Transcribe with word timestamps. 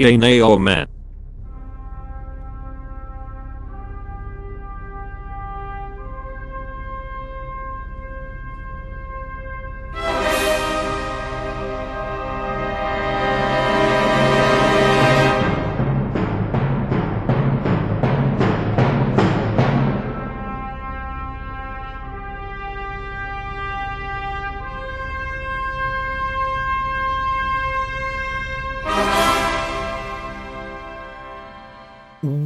Yay, 0.00 0.16
nay, 0.16 0.40
or 0.40 0.52
oh, 0.52 0.58
meh. 0.58 0.86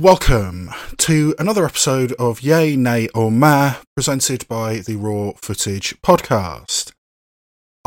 Welcome 0.05 0.69
to 0.99 1.35
another 1.39 1.65
episode 1.65 2.13
of 2.19 2.43
Yay, 2.43 2.77
Nay, 2.77 3.09
or 3.15 3.33
Meh, 3.33 3.77
presented 3.97 4.47
by 4.49 4.81
the 4.81 4.97
Raw 4.97 5.33
Footage 5.39 5.99
Podcast. 6.03 6.93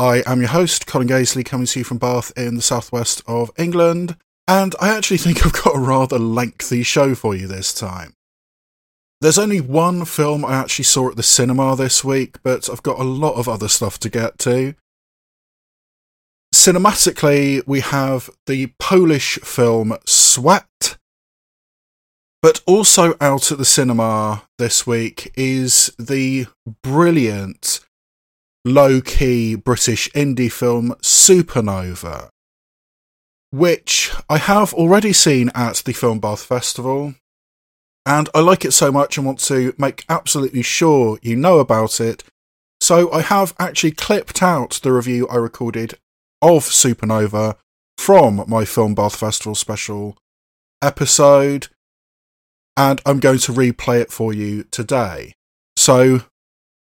I 0.00 0.24
am 0.26 0.40
your 0.40 0.48
host, 0.48 0.88
Colin 0.88 1.06
Gaisley, 1.06 1.44
coming 1.44 1.68
to 1.68 1.78
you 1.78 1.84
from 1.84 1.98
Bath 1.98 2.32
in 2.36 2.56
the 2.56 2.60
southwest 2.60 3.22
of 3.28 3.52
England, 3.56 4.16
and 4.48 4.74
I 4.80 4.88
actually 4.88 5.18
think 5.18 5.46
I've 5.46 5.52
got 5.52 5.76
a 5.76 5.78
rather 5.78 6.18
lengthy 6.18 6.82
show 6.82 7.14
for 7.14 7.36
you 7.36 7.46
this 7.46 7.72
time. 7.72 8.14
There's 9.20 9.38
only 9.38 9.60
one 9.60 10.04
film 10.04 10.44
I 10.44 10.56
actually 10.56 10.86
saw 10.86 11.10
at 11.10 11.14
the 11.14 11.22
cinema 11.22 11.76
this 11.76 12.02
week, 12.02 12.42
but 12.42 12.68
I've 12.68 12.82
got 12.82 12.98
a 12.98 13.04
lot 13.04 13.34
of 13.34 13.48
other 13.48 13.68
stuff 13.68 14.00
to 14.00 14.08
get 14.08 14.40
to. 14.40 14.74
Cinematically, 16.52 17.62
we 17.64 17.78
have 17.78 18.28
the 18.48 18.72
Polish 18.80 19.38
film 19.44 19.96
Sweat, 20.04 20.96
but 22.42 22.60
also 22.66 23.14
out 23.20 23.50
at 23.50 23.58
the 23.58 23.64
cinema 23.64 24.44
this 24.58 24.86
week 24.86 25.32
is 25.36 25.92
the 25.98 26.46
brilliant, 26.82 27.80
low 28.64 29.00
key 29.00 29.56
British 29.56 30.08
indie 30.10 30.52
film 30.52 30.94
Supernova, 31.02 32.28
which 33.50 34.12
I 34.28 34.38
have 34.38 34.72
already 34.74 35.12
seen 35.12 35.50
at 35.54 35.76
the 35.84 35.92
Film 35.92 36.20
Bath 36.20 36.44
Festival. 36.44 37.14
And 38.06 38.28
I 38.34 38.40
like 38.40 38.64
it 38.64 38.72
so 38.72 38.90
much 38.90 39.18
and 39.18 39.26
want 39.26 39.40
to 39.40 39.74
make 39.76 40.04
absolutely 40.08 40.62
sure 40.62 41.18
you 41.20 41.36
know 41.36 41.58
about 41.58 42.00
it. 42.00 42.24
So 42.80 43.12
I 43.12 43.20
have 43.20 43.54
actually 43.58 43.90
clipped 43.90 44.42
out 44.42 44.80
the 44.82 44.92
review 44.92 45.28
I 45.28 45.36
recorded 45.36 45.94
of 46.40 46.64
Supernova 46.64 47.56
from 47.98 48.44
my 48.46 48.64
Film 48.64 48.94
Bath 48.94 49.16
Festival 49.16 49.56
special 49.56 50.16
episode 50.80 51.68
and 52.78 53.02
I'm 53.04 53.18
going 53.18 53.40
to 53.40 53.52
replay 53.52 54.00
it 54.00 54.12
for 54.12 54.32
you 54.32 54.62
today. 54.70 55.34
So, 55.76 56.20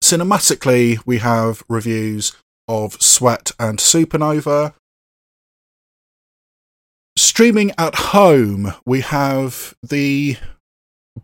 cinematically, 0.02 0.98
we 1.06 1.18
have 1.18 1.62
reviews 1.68 2.36
of 2.66 3.00
Sweat 3.00 3.52
and 3.60 3.78
Supernova. 3.78 4.74
Streaming 7.16 7.70
at 7.78 7.94
home, 7.94 8.74
we 8.84 9.02
have 9.02 9.74
the 9.88 10.36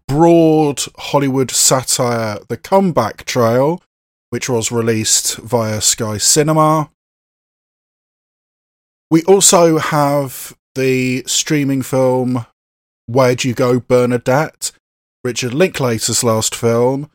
broad 0.06 0.82
Hollywood 0.98 1.50
satire 1.50 2.38
The 2.48 2.56
Comeback 2.56 3.24
Trail, 3.24 3.82
which 4.30 4.48
was 4.48 4.70
released 4.70 5.36
via 5.38 5.80
Sky 5.80 6.16
Cinema. 6.16 6.90
We 9.10 9.24
also 9.24 9.78
have 9.78 10.56
the 10.76 11.24
streaming 11.26 11.82
film 11.82 12.46
Where'd 13.10 13.42
You 13.42 13.54
Go, 13.54 13.80
Bernadette? 13.80 14.70
Richard 15.24 15.52
Linklater's 15.52 16.22
last 16.22 16.54
film, 16.54 17.10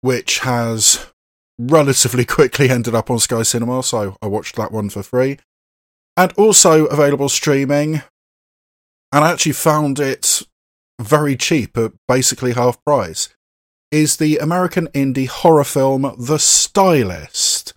which 0.00 0.38
has 0.38 1.04
relatively 1.58 2.24
quickly 2.36 2.70
ended 2.70 2.94
up 2.94 3.10
on 3.10 3.18
Sky 3.18 3.42
Cinema, 3.42 3.82
so 3.82 4.16
I 4.22 4.26
watched 4.26 4.56
that 4.56 4.72
one 4.72 4.88
for 4.88 5.02
free. 5.02 5.38
And 6.16 6.32
also 6.38 6.86
available 6.86 7.28
streaming. 7.28 7.96
And 9.12 9.22
I 9.22 9.32
actually 9.32 9.52
found 9.52 10.00
it 10.00 10.40
very 10.98 11.36
cheap 11.36 11.76
at 11.76 11.92
basically 12.08 12.52
half 12.52 12.82
price. 12.82 13.28
Is 13.90 14.16
the 14.16 14.38
American 14.38 14.86
indie 14.94 15.28
horror 15.28 15.64
film 15.64 16.10
The 16.18 16.38
Stylist. 16.38 17.74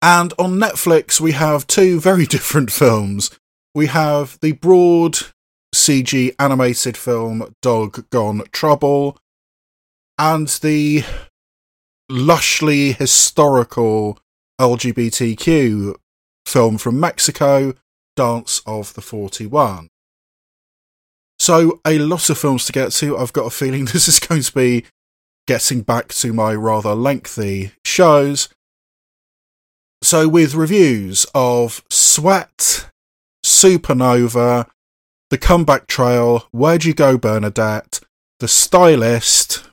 And 0.00 0.32
on 0.38 0.60
Netflix, 0.60 1.20
we 1.20 1.32
have 1.32 1.66
two 1.66 1.98
very 1.98 2.24
different 2.36 2.70
films. 2.70 3.36
We 3.74 3.86
have 3.86 4.38
the 4.40 4.52
broad 4.52 5.18
CG 5.74 6.34
animated 6.38 6.96
film 6.96 7.54
Dog 7.62 8.08
Gone 8.10 8.42
Trouble, 8.52 9.18
and 10.18 10.48
the 10.48 11.04
lushly 12.10 12.96
historical 12.96 14.18
LGBTQ 14.60 15.94
film 16.46 16.78
from 16.78 16.98
Mexico, 16.98 17.74
Dance 18.16 18.62
of 18.66 18.94
the 18.94 19.00
41. 19.00 19.88
So, 21.38 21.80
a 21.86 21.98
lot 21.98 22.28
of 22.30 22.38
films 22.38 22.64
to 22.66 22.72
get 22.72 22.90
to. 22.92 23.16
I've 23.16 23.32
got 23.32 23.46
a 23.46 23.50
feeling 23.50 23.84
this 23.86 24.08
is 24.08 24.18
going 24.18 24.42
to 24.42 24.52
be 24.52 24.84
getting 25.46 25.82
back 25.82 26.08
to 26.08 26.32
my 26.32 26.54
rather 26.54 26.94
lengthy 26.94 27.72
shows. 27.84 28.48
So, 30.02 30.28
with 30.28 30.54
reviews 30.54 31.26
of 31.34 31.82
Sweat, 31.90 32.90
Supernova, 33.44 34.66
the 35.30 35.38
Comeback 35.38 35.86
Trail, 35.86 36.46
Where'd 36.52 36.84
You 36.84 36.94
Go, 36.94 37.18
Bernadette, 37.18 38.00
The 38.40 38.48
Stylist, 38.48 39.68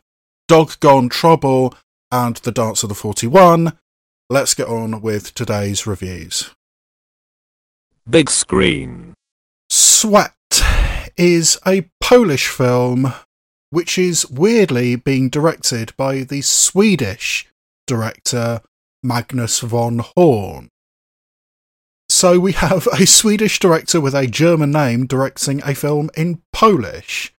Dog 0.48 0.80
Gone 0.80 1.10
Trouble, 1.10 1.74
and 2.12 2.36
The 2.38 2.52
Dance 2.52 2.84
of 2.84 2.90
the 2.90 2.96
41. 2.96 3.78
Let's 4.30 4.54
get 4.54 4.68
on 4.68 5.02
with 5.02 5.34
today's 5.34 5.88
reviews. 5.88 6.52
Big 8.10 8.30
screen. 8.30 9.14
Sweat 9.70 10.34
is 11.18 11.58
a 11.66 11.90
Polish 12.02 12.48
film 12.48 13.14
which 13.70 13.98
is 13.98 14.30
weirdly 14.30 14.96
being 14.96 15.30
directed 15.30 15.94
by 15.98 16.24
the 16.24 16.42
Swedish 16.42 17.48
director 17.88 18.62
Magnus 19.04 19.60
von 19.60 20.00
Horn. 20.16 20.70
So 22.16 22.40
we 22.40 22.54
have 22.54 22.88
a 22.94 23.06
Swedish 23.06 23.60
director 23.60 24.00
with 24.00 24.16
a 24.16 24.26
German 24.26 24.72
name 24.72 25.06
directing 25.06 25.62
a 25.66 25.76
film 25.76 26.10
in 26.16 26.42
Polish, 26.54 27.36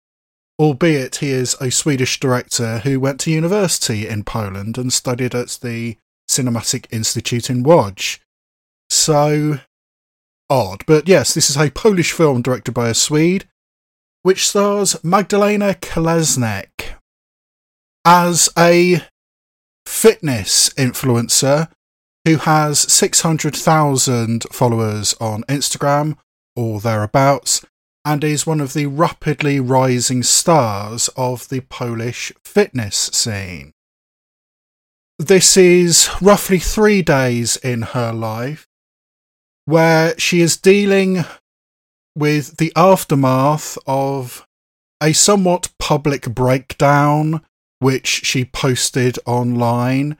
albeit 0.58 1.16
he 1.16 1.30
is 1.30 1.56
a 1.62 1.70
Swedish 1.70 2.20
director 2.20 2.80
who 2.80 3.00
went 3.00 3.18
to 3.20 3.30
university 3.30 4.06
in 4.06 4.22
Poland 4.22 4.76
and 4.76 4.92
studied 4.92 5.34
at 5.34 5.58
the 5.62 5.96
Cinematic 6.28 6.92
Institute 6.92 7.48
in 7.48 7.64
Łódź. 7.64 8.18
So 8.90 9.60
odd, 10.50 10.84
but 10.84 11.08
yes, 11.08 11.32
this 11.32 11.48
is 11.48 11.56
a 11.56 11.70
Polish 11.70 12.12
film 12.12 12.42
directed 12.42 12.72
by 12.72 12.90
a 12.90 12.94
Swede, 12.94 13.48
which 14.24 14.46
stars 14.46 15.02
Magdalena 15.02 15.72
Kolesnik 15.72 16.96
as 18.04 18.50
a 18.58 19.00
fitness 19.86 20.68
influencer 20.74 21.70
who 22.26 22.38
has 22.38 22.80
600,000 22.92 24.46
followers 24.50 25.14
on 25.20 25.44
Instagram 25.44 26.16
or 26.56 26.80
thereabouts 26.80 27.64
and 28.04 28.24
is 28.24 28.44
one 28.44 28.60
of 28.60 28.72
the 28.72 28.86
rapidly 28.86 29.60
rising 29.60 30.24
stars 30.24 31.08
of 31.16 31.48
the 31.50 31.60
Polish 31.60 32.32
fitness 32.44 32.96
scene. 32.96 33.72
This 35.20 35.56
is 35.56 36.10
roughly 36.20 36.58
three 36.58 37.00
days 37.00 37.56
in 37.58 37.82
her 37.82 38.12
life 38.12 38.66
where 39.64 40.18
she 40.18 40.40
is 40.40 40.56
dealing 40.56 41.24
with 42.16 42.56
the 42.56 42.72
aftermath 42.74 43.78
of 43.86 44.44
a 45.00 45.12
somewhat 45.12 45.68
public 45.78 46.22
breakdown 46.34 47.40
which 47.78 48.08
she 48.08 48.44
posted 48.44 49.16
online 49.26 50.16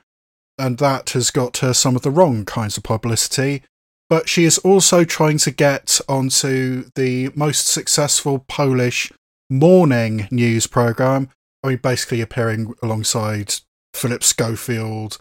and 0.58 0.78
that 0.78 1.10
has 1.10 1.30
got 1.30 1.58
her 1.58 1.72
some 1.72 1.96
of 1.96 2.02
the 2.02 2.10
wrong 2.10 2.44
kinds 2.44 2.76
of 2.76 2.82
publicity. 2.82 3.62
But 4.08 4.28
she 4.28 4.44
is 4.44 4.58
also 4.58 5.04
trying 5.04 5.38
to 5.38 5.50
get 5.50 6.00
onto 6.08 6.90
the 6.94 7.30
most 7.34 7.66
successful 7.66 8.44
Polish 8.48 9.12
morning 9.50 10.28
news 10.30 10.66
program. 10.66 11.28
I 11.62 11.68
mean, 11.68 11.78
basically 11.78 12.20
appearing 12.20 12.74
alongside 12.82 13.54
Philip 13.94 14.22
Schofield 14.22 15.18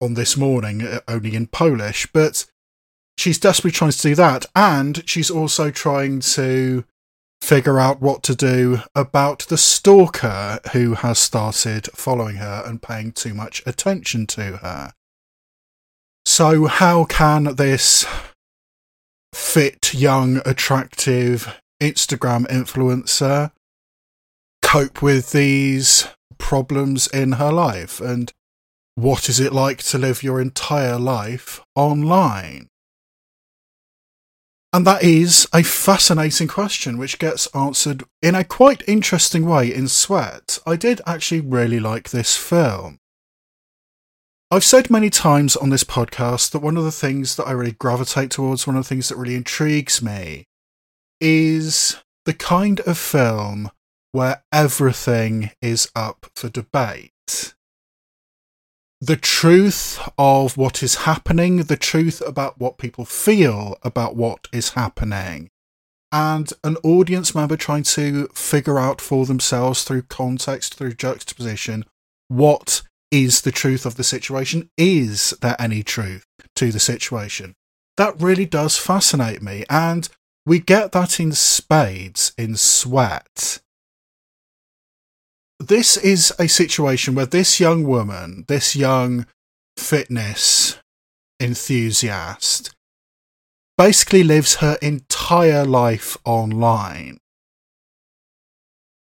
on 0.00 0.14
this 0.14 0.36
morning, 0.36 0.82
uh, 0.82 1.00
only 1.06 1.34
in 1.34 1.46
Polish. 1.48 2.06
But 2.12 2.46
she's 3.18 3.38
desperately 3.38 3.72
trying 3.72 3.90
to 3.90 4.02
do 4.02 4.14
that, 4.14 4.46
and 4.56 5.02
she's 5.08 5.30
also 5.30 5.70
trying 5.70 6.20
to 6.20 6.84
figure 7.44 7.78
out 7.78 8.00
what 8.00 8.22
to 8.22 8.34
do 8.34 8.78
about 8.94 9.40
the 9.48 9.58
stalker 9.58 10.58
who 10.72 10.94
has 10.94 11.18
started 11.18 11.86
following 11.92 12.36
her 12.36 12.62
and 12.64 12.80
paying 12.80 13.12
too 13.12 13.34
much 13.34 13.62
attention 13.66 14.26
to 14.26 14.56
her. 14.56 14.92
So, 16.24 16.64
how 16.64 17.04
can 17.04 17.56
this 17.56 18.06
fit, 19.34 19.92
young, 19.92 20.40
attractive 20.46 21.60
Instagram 21.82 22.46
influencer 22.46 23.52
cope 24.62 25.02
with 25.02 25.32
these 25.32 26.08
problems 26.38 27.06
in 27.08 27.32
her 27.32 27.52
life? 27.52 28.00
And 28.00 28.32
what 28.94 29.28
is 29.28 29.38
it 29.38 29.52
like 29.52 29.82
to 29.82 29.98
live 29.98 30.22
your 30.22 30.40
entire 30.40 30.98
life 30.98 31.60
online? 31.76 32.68
And 34.74 34.84
that 34.88 35.04
is 35.04 35.46
a 35.54 35.62
fascinating 35.62 36.48
question 36.48 36.98
which 36.98 37.20
gets 37.20 37.46
answered 37.54 38.02
in 38.20 38.34
a 38.34 38.42
quite 38.42 38.82
interesting 38.88 39.46
way 39.46 39.72
in 39.72 39.86
Sweat. 39.86 40.58
I 40.66 40.74
did 40.74 41.00
actually 41.06 41.42
really 41.42 41.78
like 41.78 42.10
this 42.10 42.36
film. 42.36 42.98
I've 44.50 44.64
said 44.64 44.90
many 44.90 45.10
times 45.10 45.54
on 45.54 45.70
this 45.70 45.84
podcast 45.84 46.50
that 46.50 46.58
one 46.58 46.76
of 46.76 46.82
the 46.82 46.90
things 46.90 47.36
that 47.36 47.44
I 47.46 47.52
really 47.52 47.70
gravitate 47.70 48.32
towards, 48.32 48.66
one 48.66 48.74
of 48.74 48.82
the 48.82 48.88
things 48.88 49.08
that 49.10 49.16
really 49.16 49.36
intrigues 49.36 50.02
me, 50.02 50.48
is 51.20 51.98
the 52.24 52.34
kind 52.34 52.80
of 52.80 52.98
film 52.98 53.70
where 54.10 54.42
everything 54.50 55.52
is 55.62 55.88
up 55.94 56.26
for 56.34 56.48
debate 56.48 57.54
the 59.00 59.16
truth 59.16 59.98
of 60.16 60.56
what 60.56 60.82
is 60.82 60.94
happening, 60.96 61.58
the 61.64 61.76
truth 61.76 62.22
about 62.26 62.58
what 62.58 62.78
people 62.78 63.04
feel 63.04 63.76
about 63.82 64.16
what 64.16 64.48
is 64.52 64.70
happening, 64.70 65.50
and 66.10 66.52
an 66.62 66.76
audience 66.84 67.34
member 67.34 67.56
trying 67.56 67.82
to 67.82 68.28
figure 68.28 68.78
out 68.78 69.00
for 69.00 69.26
themselves 69.26 69.82
through 69.82 70.02
context, 70.02 70.74
through 70.74 70.94
juxtaposition, 70.94 71.84
what 72.28 72.82
is 73.10 73.42
the 73.42 73.52
truth 73.52 73.84
of 73.84 73.96
the 73.96 74.04
situation? 74.04 74.70
Is 74.78 75.30
there 75.40 75.56
any 75.58 75.82
truth 75.82 76.24
to 76.56 76.72
the 76.72 76.80
situation? 76.80 77.54
That 77.96 78.20
really 78.20 78.46
does 78.46 78.78
fascinate 78.78 79.42
me, 79.42 79.64
and 79.68 80.08
we 80.46 80.58
get 80.60 80.92
that 80.92 81.20
in 81.20 81.32
spades 81.32 82.32
in 82.38 82.56
Sweat 82.56 83.60
this 85.58 85.96
is 85.96 86.32
a 86.38 86.48
situation 86.48 87.14
where 87.14 87.26
this 87.26 87.60
young 87.60 87.84
woman, 87.84 88.44
this 88.48 88.74
young 88.74 89.26
fitness 89.76 90.78
enthusiast, 91.40 92.74
basically 93.76 94.22
lives 94.22 94.56
her 94.56 94.76
entire 94.82 95.64
life 95.64 96.16
online. 96.24 97.18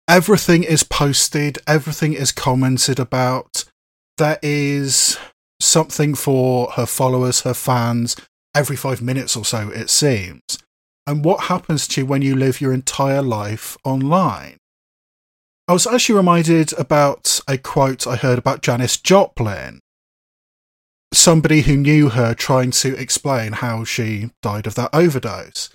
Everything 0.09 0.65
is 0.65 0.83
posted, 0.83 1.59
everything 1.67 2.15
is 2.15 2.33
commented 2.33 2.99
about. 2.99 3.65
There 4.19 4.39
is 4.43 5.19
something 5.61 6.15
for 6.15 6.73
her 6.73 6.87
followers, 6.87 7.43
her 7.43 7.55
fans, 7.55 8.17
every 8.55 8.77
five 8.77 9.01
minutes 9.01 9.37
or 9.37 9.45
so, 9.45 9.71
it 9.71 9.89
seems. 9.89 10.43
And 11.07 11.25
what 11.25 11.45
happens 11.45 11.87
to 11.89 12.01
you 12.01 12.07
when 12.07 12.23
you 12.23 12.37
live 12.37 12.61
your 12.61 12.73
entire 12.73 13.23
life 13.23 13.77
online? 13.85 14.60
I 15.71 15.73
was 15.73 15.87
actually 15.87 16.17
reminded 16.17 16.73
about 16.81 17.41
a 17.47 17.57
quote 17.57 18.05
I 18.05 18.17
heard 18.17 18.39
about 18.41 18.61
Janis 18.61 18.97
Joplin. 18.97 19.79
Somebody 21.15 21.61
who 21.61 21.77
knew 21.77 22.09
her 22.09 22.35
trying 22.35 22.73
to 22.73 22.97
explain 22.97 23.53
how 23.53 23.85
she 23.85 24.33
died 24.43 24.67
of 24.67 24.75
that 24.75 24.91
overdose. 24.93 25.71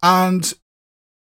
And 0.00 0.54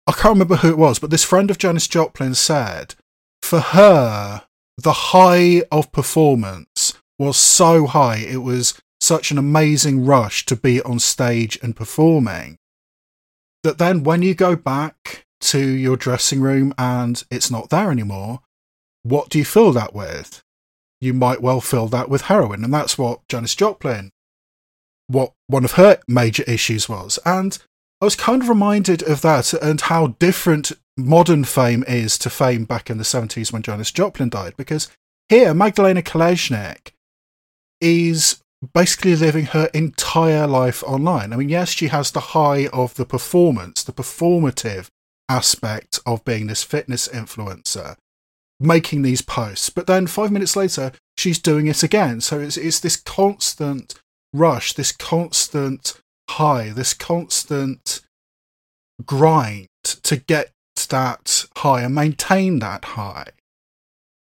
I 0.07 0.13
can't 0.13 0.33
remember 0.33 0.55
who 0.55 0.69
it 0.69 0.79
was, 0.79 0.97
but 0.97 1.11
this 1.11 1.23
friend 1.23 1.51
of 1.51 1.59
Janis 1.59 1.87
Joplin 1.87 2.33
said 2.33 2.95
for 3.43 3.59
her, 3.59 4.45
the 4.79 4.93
high 5.13 5.61
of 5.71 5.91
performance 5.91 6.95
was 7.19 7.37
so 7.37 7.85
high, 7.85 8.17
it 8.17 8.41
was 8.41 8.81
such 8.99 9.29
an 9.29 9.37
amazing 9.37 10.05
rush 10.05 10.43
to 10.47 10.55
be 10.55 10.81
on 10.81 10.97
stage 10.97 11.59
and 11.61 11.75
performing 11.75 12.57
that 13.61 13.77
then 13.77 14.01
when 14.01 14.23
you 14.23 14.33
go 14.33 14.55
back 14.55 15.27
to 15.41 15.59
your 15.59 15.97
dressing 15.97 16.41
room 16.41 16.73
and 16.77 17.23
it's 17.29 17.51
not 17.51 17.69
there 17.69 17.91
anymore, 17.91 18.41
what 19.03 19.29
do 19.29 19.37
you 19.37 19.45
fill 19.45 19.71
that 19.73 19.93
with? 19.93 20.41
You 20.99 21.13
might 21.13 21.41
well 21.41 21.61
fill 21.61 21.87
that 21.87 22.09
with 22.09 22.23
heroin, 22.23 22.63
and 22.63 22.73
that's 22.73 22.97
what 22.97 23.27
Janis 23.27 23.55
Joplin, 23.55 24.11
what 25.07 25.33
one 25.47 25.65
of 25.65 25.73
her 25.73 25.99
major 26.07 26.43
issues 26.43 26.87
was. 26.87 27.17
And 27.25 27.57
I 27.99 28.05
was 28.05 28.15
kind 28.15 28.41
of 28.41 28.49
reminded 28.49 29.03
of 29.03 29.21
that 29.21 29.53
and 29.53 29.81
how 29.81 30.07
different 30.19 30.71
modern 30.97 31.43
fame 31.43 31.83
is 31.87 32.17
to 32.19 32.29
fame 32.29 32.65
back 32.65 32.89
in 32.89 32.97
the 32.97 33.03
70s 33.03 33.51
when 33.51 33.63
Janis 33.63 33.91
Joplin 33.91 34.29
died, 34.29 34.53
because 34.57 34.89
here, 35.29 35.53
Magdalena 35.53 36.01
Kolesnik 36.01 36.91
is 37.79 38.41
basically 38.73 39.15
living 39.15 39.45
her 39.45 39.69
entire 39.73 40.45
life 40.45 40.83
online. 40.83 41.33
I 41.33 41.37
mean, 41.37 41.49
yes, 41.49 41.69
she 41.69 41.87
has 41.87 42.11
the 42.11 42.19
high 42.19 42.67
of 42.67 42.95
the 42.95 43.05
performance, 43.05 43.83
the 43.83 43.93
performative 43.93 44.89
aspect 45.31 45.99
of 46.05 46.25
being 46.25 46.47
this 46.47 46.63
fitness 46.63 47.07
influencer, 47.07 47.95
making 48.59 49.01
these 49.01 49.21
posts. 49.21 49.69
But 49.69 49.87
then 49.87 50.05
five 50.05 50.31
minutes 50.31 50.55
later, 50.55 50.91
she's 51.17 51.39
doing 51.39 51.67
it 51.67 51.83
again. 51.83 52.19
So 52.19 52.39
it's, 52.39 52.57
it's 52.57 52.81
this 52.81 52.97
constant 52.97 53.95
rush, 54.33 54.73
this 54.73 54.91
constant 54.91 56.01
high, 56.31 56.69
this 56.69 56.93
constant 56.93 58.01
grind 59.05 59.67
to 59.83 60.17
get 60.17 60.51
that 60.89 61.45
high 61.57 61.81
and 61.83 61.95
maintain 61.95 62.59
that 62.59 62.83
high. 62.83 63.27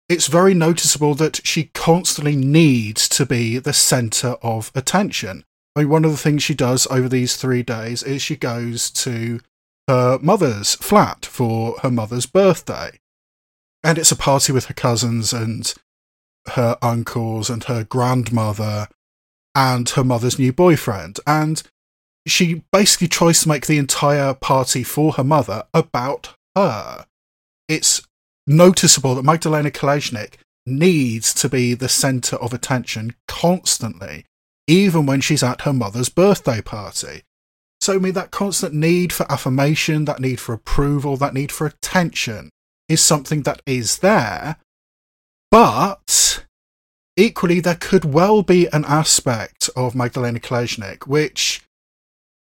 It's 0.09 0.27
very 0.27 0.55
noticeable 0.55 1.15
that 1.17 1.47
she 1.47 1.71
constantly 1.75 2.35
needs 2.35 3.09
to 3.11 3.27
be 3.27 3.59
the 3.59 3.73
center 3.73 4.37
of 4.43 4.73
attention. 4.75 5.45
I 5.77 5.81
mean, 5.81 5.91
one 5.91 6.05
of 6.05 6.11
the 6.11 6.17
things 6.17 6.43
she 6.43 6.55
does 6.55 6.89
over 6.91 7.09
these 7.09 7.37
three 7.37 7.63
days 7.63 8.03
is 8.03 8.21
she 8.23 8.35
goes 8.35 8.91
to 8.91 9.41
her 9.89 10.19
mother's 10.21 10.75
flat 10.77 11.25
for 11.27 11.77
her 11.83 11.91
mother's 11.91 12.27
birthday. 12.27 13.01
And 13.83 13.97
it's 13.99 14.13
a 14.13 14.17
party 14.17 14.53
with 14.53 14.67
her 14.67 14.75
cousins 14.75 15.33
and 15.33 15.73
her 16.49 16.77
uncles 16.83 17.49
and 17.49 17.65
her 17.65 17.85
grandmother 17.85 18.89
and 19.55 19.89
her 19.91 20.05
mother's 20.05 20.39
new 20.39 20.53
boyfriend. 20.53 21.19
And 21.27 21.63
she 22.27 22.63
basically 22.71 23.09
tries 23.09 23.41
to 23.43 23.49
make 23.49 23.67
the 23.67 23.79
entire 23.79 24.35
party 24.35 24.83
for 24.83 25.13
her 25.13 25.25
mother 25.25 25.65
about 25.73 26.35
her. 26.55 27.07
It's 27.67 28.03
noticeable 28.47 29.15
that 29.15 29.25
Magdalena 29.25 29.71
Kolesnik 29.71 30.35
needs 30.67 31.33
to 31.35 31.49
be 31.49 31.73
the 31.73 31.89
centre 31.89 32.37
of 32.37 32.53
attention 32.53 33.15
constantly, 33.27 34.27
even 34.67 35.07
when 35.07 35.23
she's 35.23 35.43
at 35.43 35.63
her 35.63 35.73
mother's 35.73 36.11
birthday 36.11 36.61
party. 36.61 37.23
So, 37.89 37.95
I 37.95 37.99
mean, 37.99 38.13
that 38.13 38.31
constant 38.31 38.75
need 38.75 39.15
for 39.15 39.25
affirmation, 39.33 40.05
that 40.05 40.21
need 40.21 40.41
for 40.41 40.53
approval, 40.53 41.17
that 41.17 41.33
need 41.33 41.51
for 41.51 41.67
attention 41.67 42.51
is 42.87 43.01
something 43.01 43.45
that 43.45 43.63
is 43.65 44.01
there. 44.01 44.57
But 45.51 46.45
equally, 47.17 47.61
there 47.61 47.77
could 47.77 48.05
well 48.05 48.43
be 48.43 48.67
an 48.75 48.85
aspect 48.85 49.71
of 49.75 49.95
Magdalena 49.95 50.39
Kolesnik 50.39 51.07
which 51.07 51.63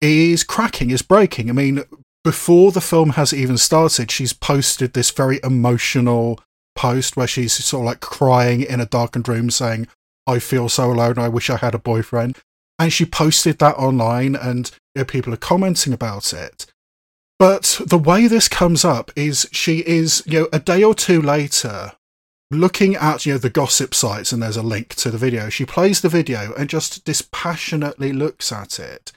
is 0.01 0.43
cracking, 0.43 0.89
is 0.89 1.03
breaking. 1.03 1.47
I 1.51 1.53
mean, 1.53 1.83
before 2.23 2.71
the 2.71 2.81
film 2.81 3.11
has 3.11 3.31
even 3.31 3.59
started, 3.59 4.09
she's 4.09 4.33
posted 4.33 4.93
this 4.93 5.11
very 5.11 5.39
emotional 5.43 6.39
post 6.75 7.15
where 7.15 7.27
she's 7.27 7.53
sort 7.63 7.81
of 7.81 7.85
like 7.85 7.99
crying 7.99 8.63
in 8.63 8.81
a 8.81 8.87
darkened 8.87 9.27
room 9.27 9.51
saying, 9.51 9.87
I 10.25 10.39
feel 10.39 10.69
so 10.69 10.91
alone. 10.91 11.19
I 11.19 11.29
wish 11.29 11.51
I 11.51 11.57
had 11.57 11.75
a 11.75 11.79
boyfriend 11.79 12.39
and 12.79 12.93
she 12.93 13.05
posted 13.05 13.59
that 13.59 13.75
online 13.75 14.35
and 14.35 14.71
you 14.95 15.01
know, 15.01 15.05
people 15.05 15.33
are 15.33 15.37
commenting 15.37 15.93
about 15.93 16.33
it. 16.33 16.65
But 17.37 17.79
the 17.85 17.97
way 17.97 18.27
this 18.27 18.47
comes 18.47 18.83
up 18.83 19.11
is 19.15 19.47
she 19.51 19.79
is, 19.79 20.23
you 20.25 20.41
know, 20.41 20.49
a 20.51 20.59
day 20.59 20.83
or 20.83 20.95
two 20.95 21.21
later, 21.21 21.93
looking 22.51 22.95
at, 22.95 23.25
you 23.25 23.33
know, 23.33 23.37
the 23.37 23.49
gossip 23.49 23.93
sites, 23.93 24.31
and 24.31 24.41
there's 24.41 24.57
a 24.57 24.63
link 24.63 24.95
to 24.95 25.11
the 25.11 25.17
video. 25.17 25.49
She 25.49 25.65
plays 25.65 26.01
the 26.01 26.09
video 26.09 26.53
and 26.55 26.69
just 26.69 27.05
dispassionately 27.05 28.11
looks 28.11 28.51
at 28.51 28.79
it. 28.79 29.11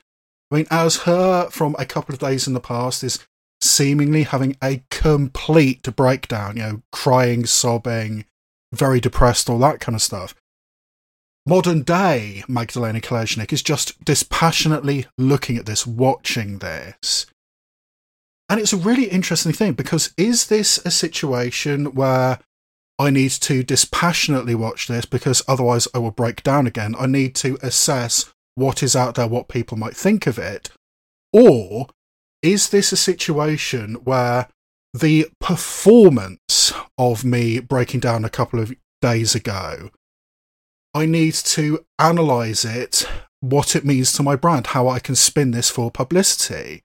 I 0.51 0.57
mean, 0.57 0.67
as 0.71 0.99
her 0.99 1.49
from 1.51 1.75
a 1.79 1.87
couple 1.87 2.13
of 2.13 2.21
days 2.21 2.47
in 2.47 2.55
the 2.55 2.61
past 2.61 3.03
is 3.03 3.25
seemingly 3.61 4.25
having 4.25 4.57
a 4.63 4.83
complete 4.91 5.83
breakdown, 5.97 6.57
you 6.57 6.63
know, 6.63 6.83
crying, 6.93 7.47
sobbing, 7.47 8.25
very 8.73 9.01
depressed, 9.01 9.49
all 9.49 9.59
that 9.59 9.81
kind 9.81 9.97
of 9.97 10.03
stuff 10.03 10.35
modern 11.47 11.83
day 11.83 12.45
Magdalena 12.49 13.01
Kolesnik 13.01 13.53
is 13.53 13.63
just 13.63 14.05
dispassionately 14.05 15.07
looking 15.19 15.57
at 15.57 15.67
this, 15.67 15.87
watching 15.87 16.59
this. 16.59 17.27
And 18.49 18.61
it's 18.61 18.73
a 18.73 18.77
really 18.79 19.05
interesting 19.05 19.53
thing 19.53 19.73
because 19.73 20.13
is 20.17 20.47
this 20.47 20.79
a 20.85 20.91
situation 20.91 21.95
where 21.95 22.39
I 22.99 23.11
need 23.11 23.31
to 23.31 23.63
dispassionately 23.63 24.55
watch 24.55 24.89
this 24.89 25.07
because 25.07 25.43
otherwise 25.49 25.89
I 25.95 25.99
will 25.99 26.11
break 26.11 26.43
down 26.43 26.67
again? 26.67 26.95
I 26.99 27.07
need 27.07 27.35
to 27.37 27.59
assess 27.63 28.31
what 28.55 28.83
is 28.83 28.95
out 28.95 29.15
there, 29.15 29.27
what 29.27 29.49
people 29.49 29.79
might 29.79 29.97
think 29.97 30.27
of 30.27 30.39
it. 30.39 30.71
Or 31.33 31.89
is 32.43 32.69
this 32.69 32.93
a 32.93 32.97
situation 32.97 33.95
where 34.05 34.49
the 34.93 35.29
performance 35.41 36.75
of 36.99 37.25
me 37.25 37.59
breaking 37.61 38.01
down 38.01 38.25
a 38.25 38.31
couple 38.31 38.61
of 38.61 38.75
days 39.01 39.35
ago 39.35 39.91
I 40.95 41.07
need 41.07 41.35
to 41.35 41.85
analyze 41.99 42.65
it 42.65 43.09
what 43.41 43.75
it 43.75 43.85
means 43.85 44.13
to 44.13 44.23
my 44.23 44.37
brand, 44.37 44.69
how 44.69 44.89
I 44.89 44.99
can 44.99 45.15
spin 45.15 45.51
this 45.51 45.71
for 45.71 45.91
publicity. 45.91 46.83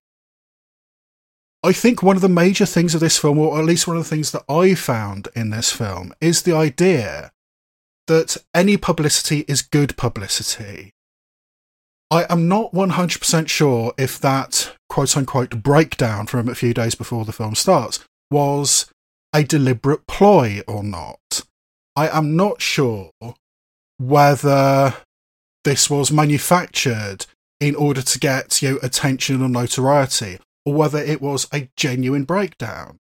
I 1.64 1.74
think 1.74 2.02
one 2.02 2.16
of 2.16 2.22
the 2.22 2.30
major 2.30 2.66
things 2.66 2.96
of 2.96 3.02
this 3.02 3.18
film, 3.18 3.38
or 3.38 3.60
at 3.60 3.66
least 3.66 3.88
one 3.88 3.98
of 3.98 4.04
the 4.04 4.10
things 4.10 4.32
that 4.32 4.44
I 4.48 4.76
found 4.76 5.28
in 5.36 5.50
this 5.50 5.72
film, 5.72 6.14
is 6.22 6.44
the 6.44 6.56
idea 6.56 7.32
that 8.08 8.38
any 8.54 8.78
publicity 8.78 9.44
is 9.48 9.62
good 9.62 9.98
publicity. 9.98 10.92
I 12.10 12.26
am 12.30 12.48
not 12.48 12.72
100% 12.72 13.50
sure 13.50 13.94
if 13.98 14.18
that 14.20 14.74
quote 14.88 15.18
unquote 15.18 15.62
breakdown 15.62 16.26
from 16.26 16.48
a 16.48 16.56
few 16.56 16.74
days 16.74 16.96
before 16.96 17.26
the 17.26 17.34
film 17.34 17.54
starts 17.54 18.00
was 18.32 18.90
a 19.34 19.44
deliberate 19.44 20.08
ploy 20.08 20.62
or 20.68 20.84
not. 20.84 21.42
I 21.98 22.08
am 22.08 22.38
not 22.38 22.62
sure 22.62 23.12
whether 23.98 24.96
this 25.64 25.90
was 25.90 26.12
manufactured 26.12 27.26
in 27.60 27.76
order 27.76 28.02
to 28.02 28.20
get 28.20 28.62
you 28.62 28.72
know, 28.72 28.80
attention 28.84 29.42
and 29.44 29.54
notoriety, 29.54 30.40
or 30.66 30.74
whether 30.74 31.00
it 31.00 31.22
was 31.22 31.48
a 31.54 31.70
genuine 31.76 32.24
breakdown. 32.24 33.00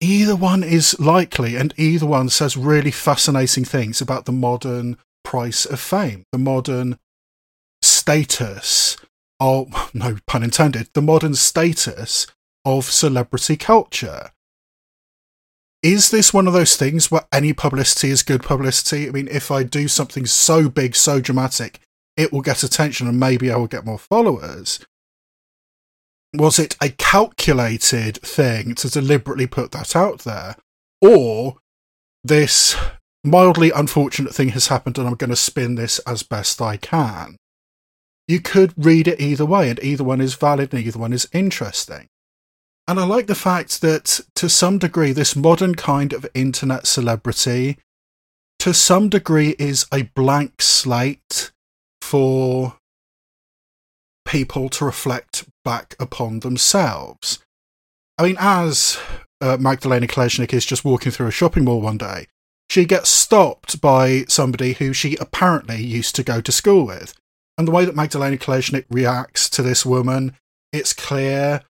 Either 0.00 0.34
one 0.34 0.64
is 0.64 0.98
likely, 0.98 1.56
and 1.56 1.74
either 1.76 2.06
one 2.06 2.28
says 2.28 2.56
really 2.56 2.90
fascinating 2.90 3.64
things 3.64 4.00
about 4.00 4.24
the 4.24 4.32
modern 4.32 4.96
price 5.24 5.64
of 5.64 5.78
fame, 5.78 6.24
the 6.32 6.38
modern 6.38 6.98
status 7.82 8.96
of, 9.38 9.90
no 9.94 10.16
pun 10.26 10.42
intended, 10.42 10.88
the 10.94 11.02
modern 11.02 11.34
status 11.34 12.26
of 12.64 12.84
celebrity 12.84 13.56
culture. 13.56 14.30
Is 15.82 16.10
this 16.10 16.34
one 16.34 16.46
of 16.46 16.52
those 16.52 16.76
things 16.76 17.10
where 17.10 17.24
any 17.32 17.52
publicity 17.54 18.10
is 18.10 18.22
good 18.22 18.42
publicity? 18.42 19.08
I 19.08 19.12
mean, 19.12 19.28
if 19.28 19.50
I 19.50 19.62
do 19.62 19.88
something 19.88 20.26
so 20.26 20.68
big, 20.68 20.94
so 20.94 21.20
dramatic, 21.20 21.80
it 22.16 22.32
will 22.32 22.42
get 22.42 22.62
attention 22.62 23.08
and 23.08 23.18
maybe 23.18 23.50
I 23.50 23.56
will 23.56 23.66
get 23.66 23.86
more 23.86 23.98
followers. 23.98 24.80
Was 26.34 26.58
it 26.58 26.76
a 26.82 26.90
calculated 26.90 28.18
thing 28.18 28.74
to 28.76 28.90
deliberately 28.90 29.46
put 29.46 29.72
that 29.72 29.96
out 29.96 30.20
there? 30.20 30.56
Or 31.00 31.56
this 32.22 32.76
mildly 33.24 33.70
unfortunate 33.70 34.34
thing 34.34 34.50
has 34.50 34.66
happened 34.66 34.98
and 34.98 35.08
I'm 35.08 35.14
going 35.14 35.30
to 35.30 35.36
spin 35.36 35.76
this 35.76 35.98
as 36.00 36.22
best 36.22 36.60
I 36.60 36.76
can? 36.76 37.36
You 38.28 38.40
could 38.40 38.74
read 38.76 39.08
it 39.08 39.20
either 39.20 39.44
way, 39.44 39.70
and 39.70 39.82
either 39.82 40.04
one 40.04 40.20
is 40.20 40.34
valid 40.34 40.72
and 40.72 40.86
either 40.86 41.00
one 41.00 41.12
is 41.12 41.26
interesting. 41.32 42.06
And 42.90 42.98
I 42.98 43.04
like 43.04 43.28
the 43.28 43.36
fact 43.36 43.82
that 43.82 44.18
to 44.34 44.48
some 44.48 44.78
degree, 44.78 45.12
this 45.12 45.36
modern 45.36 45.76
kind 45.76 46.12
of 46.12 46.26
internet 46.34 46.88
celebrity, 46.88 47.78
to 48.58 48.74
some 48.74 49.08
degree, 49.08 49.54
is 49.60 49.86
a 49.94 50.10
blank 50.16 50.60
slate 50.60 51.52
for 52.02 52.74
people 54.24 54.68
to 54.70 54.84
reflect 54.84 55.44
back 55.64 55.94
upon 56.00 56.40
themselves. 56.40 57.38
I 58.18 58.24
mean, 58.24 58.36
as 58.40 58.98
uh, 59.40 59.56
Magdalena 59.60 60.08
Kolesnik 60.08 60.52
is 60.52 60.66
just 60.66 60.84
walking 60.84 61.12
through 61.12 61.28
a 61.28 61.30
shopping 61.30 61.66
mall 61.66 61.80
one 61.80 61.96
day, 61.96 62.26
she 62.70 62.86
gets 62.86 63.08
stopped 63.08 63.80
by 63.80 64.24
somebody 64.26 64.72
who 64.72 64.92
she 64.92 65.14
apparently 65.20 65.80
used 65.80 66.16
to 66.16 66.24
go 66.24 66.40
to 66.40 66.50
school 66.50 66.88
with. 66.88 67.14
And 67.56 67.68
the 67.68 67.72
way 67.72 67.84
that 67.84 67.94
Magdalena 67.94 68.36
Kolesnik 68.36 68.86
reacts 68.90 69.48
to 69.50 69.62
this 69.62 69.86
woman, 69.86 70.36
it's 70.72 70.92
clear 70.92 71.62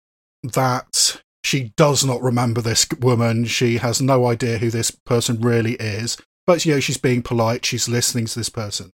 that 0.44 1.22
she 1.44 1.74
does 1.78 2.06
not 2.06 2.22
remember 2.22 2.62
this 2.62 2.88
woman. 3.00 3.46
She 3.46 3.78
has 3.78 4.02
no 4.02 4.28
idea 4.28 4.58
who 4.58 4.70
this 4.70 4.92
person 4.92 5.42
really 5.42 5.74
is. 5.74 6.18
But, 6.46 6.66
you 6.66 6.74
know, 6.74 6.80
she's 6.80 6.98
being 6.98 7.22
polite. 7.22 7.66
She's 7.66 7.88
listening 7.88 8.26
to 8.26 8.40
this 8.40 8.50
person. 8.50 8.92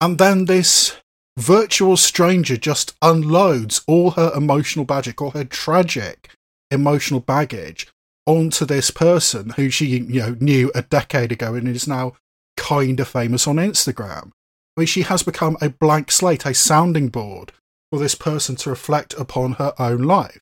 And 0.00 0.18
then 0.18 0.46
this 0.46 0.96
virtual 1.38 1.96
stranger 1.96 2.56
just 2.56 2.94
unloads 3.02 3.82
all 3.86 4.12
her 4.12 4.32
emotional 4.34 4.84
baggage, 4.84 5.14
all 5.18 5.30
her 5.30 5.44
tragic 5.44 6.30
emotional 6.70 7.20
baggage 7.20 7.86
onto 8.26 8.64
this 8.64 8.90
person 8.90 9.50
who 9.50 9.70
she, 9.70 9.86
you 9.86 10.20
know, 10.20 10.36
knew 10.40 10.70
a 10.74 10.82
decade 10.82 11.32
ago 11.32 11.54
and 11.54 11.68
is 11.68 11.88
now 11.88 12.14
kind 12.56 13.00
of 13.00 13.08
famous 13.08 13.46
on 13.46 13.56
Instagram. 13.56 14.32
I 14.76 14.80
mean, 14.80 14.86
she 14.86 15.02
has 15.02 15.22
become 15.22 15.56
a 15.60 15.68
blank 15.68 16.10
slate, 16.10 16.46
a 16.46 16.54
sounding 16.54 17.08
board 17.08 17.52
for 17.92 17.98
this 17.98 18.14
person 18.14 18.56
to 18.56 18.70
reflect 18.70 19.12
upon 19.18 19.52
her 19.54 19.74
own 19.78 20.00
life. 20.00 20.40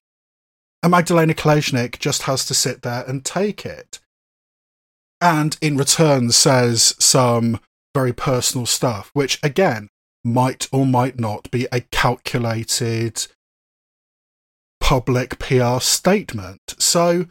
And 0.84 0.92
Magdalena 0.92 1.34
Kolesnik 1.34 1.98
just 1.98 2.22
has 2.22 2.44
to 2.46 2.54
sit 2.54 2.82
there 2.82 3.02
and 3.08 3.24
take 3.24 3.66
it. 3.66 3.98
And 5.20 5.58
in 5.60 5.76
return 5.76 6.30
says 6.30 6.94
some 7.00 7.58
very 7.92 8.12
personal 8.12 8.66
stuff, 8.66 9.10
which 9.14 9.40
again 9.42 9.88
might 10.22 10.68
or 10.70 10.86
might 10.86 11.18
not 11.18 11.50
be 11.50 11.66
a 11.72 11.80
calculated 11.80 13.26
public 14.78 15.40
PR 15.40 15.80
statement. 15.80 16.76
So, 16.78 17.26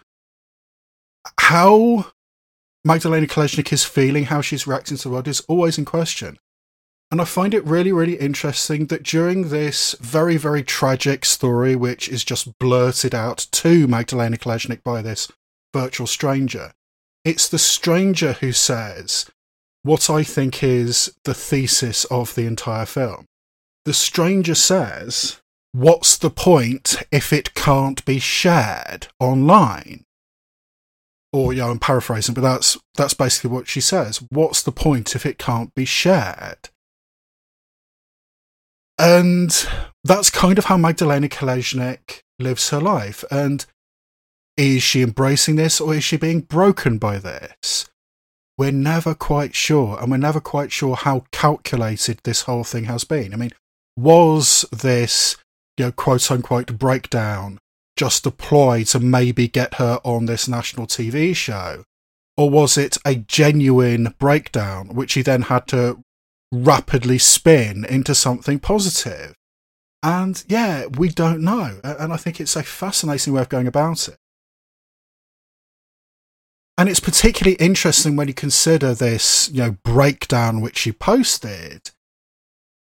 how 1.39 2.11
Magdalena 2.83 3.25
Kolesnik 3.25 3.71
is 3.71 3.85
feeling, 3.85 4.25
how 4.25 4.41
she's 4.41 4.67
reacting 4.67 4.97
to 4.97 5.03
the 5.03 5.09
world 5.11 5.29
is 5.29 5.39
always 5.47 5.77
in 5.77 5.85
question. 5.85 6.37
And 7.11 7.19
I 7.19 7.25
find 7.25 7.55
it 7.55 7.65
really, 7.65 7.91
really 7.91 8.15
interesting 8.15 8.85
that 8.87 9.03
during 9.03 9.49
this 9.49 9.95
very, 9.99 10.37
very 10.37 10.61
tragic 10.61 11.25
story, 11.25 11.75
which 11.75 12.07
is 12.07 12.23
just 12.23 12.57
blurted 12.59 13.15
out 13.15 13.47
to 13.51 13.87
Magdalena 13.87 14.37
Kolesnik 14.37 14.83
by 14.83 15.01
this 15.01 15.31
virtual 15.73 16.05
stranger, 16.05 16.71
it's 17.25 17.47
the 17.47 17.57
stranger 17.57 18.33
who 18.33 18.51
says 18.51 19.25
what 19.81 20.09
I 20.09 20.23
think 20.23 20.63
is 20.63 21.11
the 21.23 21.33
thesis 21.33 22.05
of 22.05 22.35
the 22.35 22.45
entire 22.45 22.85
film. 22.85 23.25
The 23.85 23.93
stranger 23.93 24.55
says, 24.55 25.39
What's 25.71 26.17
the 26.17 26.31
point 26.31 26.95
if 27.11 27.31
it 27.31 27.53
can't 27.53 28.03
be 28.05 28.19
shared 28.19 29.07
online? 29.19 30.03
Or, 31.31 31.53
yeah, 31.53 31.69
I'm 31.69 31.79
paraphrasing, 31.79 32.33
but 32.33 32.41
that's, 32.41 32.77
that's 32.95 33.13
basically 33.13 33.51
what 33.51 33.67
she 33.67 33.81
says. 33.81 34.21
What's 34.29 34.63
the 34.63 34.71
point 34.71 35.15
if 35.15 35.27
it 35.27 35.37
can't 35.37 35.73
be 35.75 35.85
shared? 35.85 36.69
And 38.99 39.49
that's 40.03 40.29
kind 40.29 40.57
of 40.57 40.65
how 40.65 40.75
Magdalena 40.75 41.29
Kolesnik 41.29 42.19
lives 42.37 42.69
her 42.69 42.81
life. 42.81 43.23
And 43.31 43.65
is 44.57 44.83
she 44.83 45.01
embracing 45.01 45.55
this 45.55 45.79
or 45.79 45.95
is 45.95 46.03
she 46.03 46.17
being 46.17 46.41
broken 46.41 46.97
by 46.97 47.17
this? 47.17 47.89
We're 48.57 48.73
never 48.73 49.15
quite 49.15 49.55
sure, 49.55 49.97
and 50.01 50.11
we're 50.11 50.17
never 50.17 50.41
quite 50.41 50.69
sure 50.69 50.97
how 50.97 51.23
calculated 51.31 52.19
this 52.25 52.41
whole 52.41 52.65
thing 52.65 52.83
has 52.85 53.05
been. 53.05 53.33
I 53.33 53.37
mean, 53.37 53.51
was 53.95 54.65
this, 54.69 55.37
you 55.77 55.85
know, 55.85 55.91
quote 55.93 56.29
unquote 56.29 56.77
breakdown 56.77 57.57
just 57.95 58.25
a 58.25 58.31
ploy 58.31 58.83
to 58.85 58.99
maybe 58.99 59.47
get 59.47 59.75
her 59.75 60.01
on 60.03 60.25
this 60.25 60.49
national 60.49 60.87
TV 60.87 61.33
show? 61.33 61.85
Or 62.35 62.49
was 62.49 62.77
it 62.77 62.97
a 63.05 63.15
genuine 63.15 64.13
breakdown, 64.19 64.89
which 64.89 65.13
he 65.13 65.21
then 65.21 65.43
had 65.43 65.67
to 65.67 66.01
rapidly 66.51 67.17
spin 67.17 67.85
into 67.85 68.15
something 68.15 68.59
positive. 68.59 69.35
And 70.01 70.43
yeah, 70.47 70.85
we 70.85 71.09
don't 71.09 71.41
know. 71.41 71.79
And 71.83 72.13
I 72.13 72.17
think 72.17 72.39
it's 72.39 72.55
a 72.55 72.63
fascinating 72.63 73.33
way 73.33 73.41
of 73.41 73.49
going 73.49 73.67
about 73.67 74.07
it. 74.07 74.17
And 76.77 76.87
it's 76.87 77.01
particularly 77.01 77.57
interesting 77.57 78.15
when 78.15 78.29
you 78.29 78.33
consider 78.33 78.93
this, 78.93 79.49
you 79.51 79.61
know, 79.61 79.71
breakdown 79.83 80.61
which 80.61 80.77
she 80.77 80.93
posted, 80.93 81.91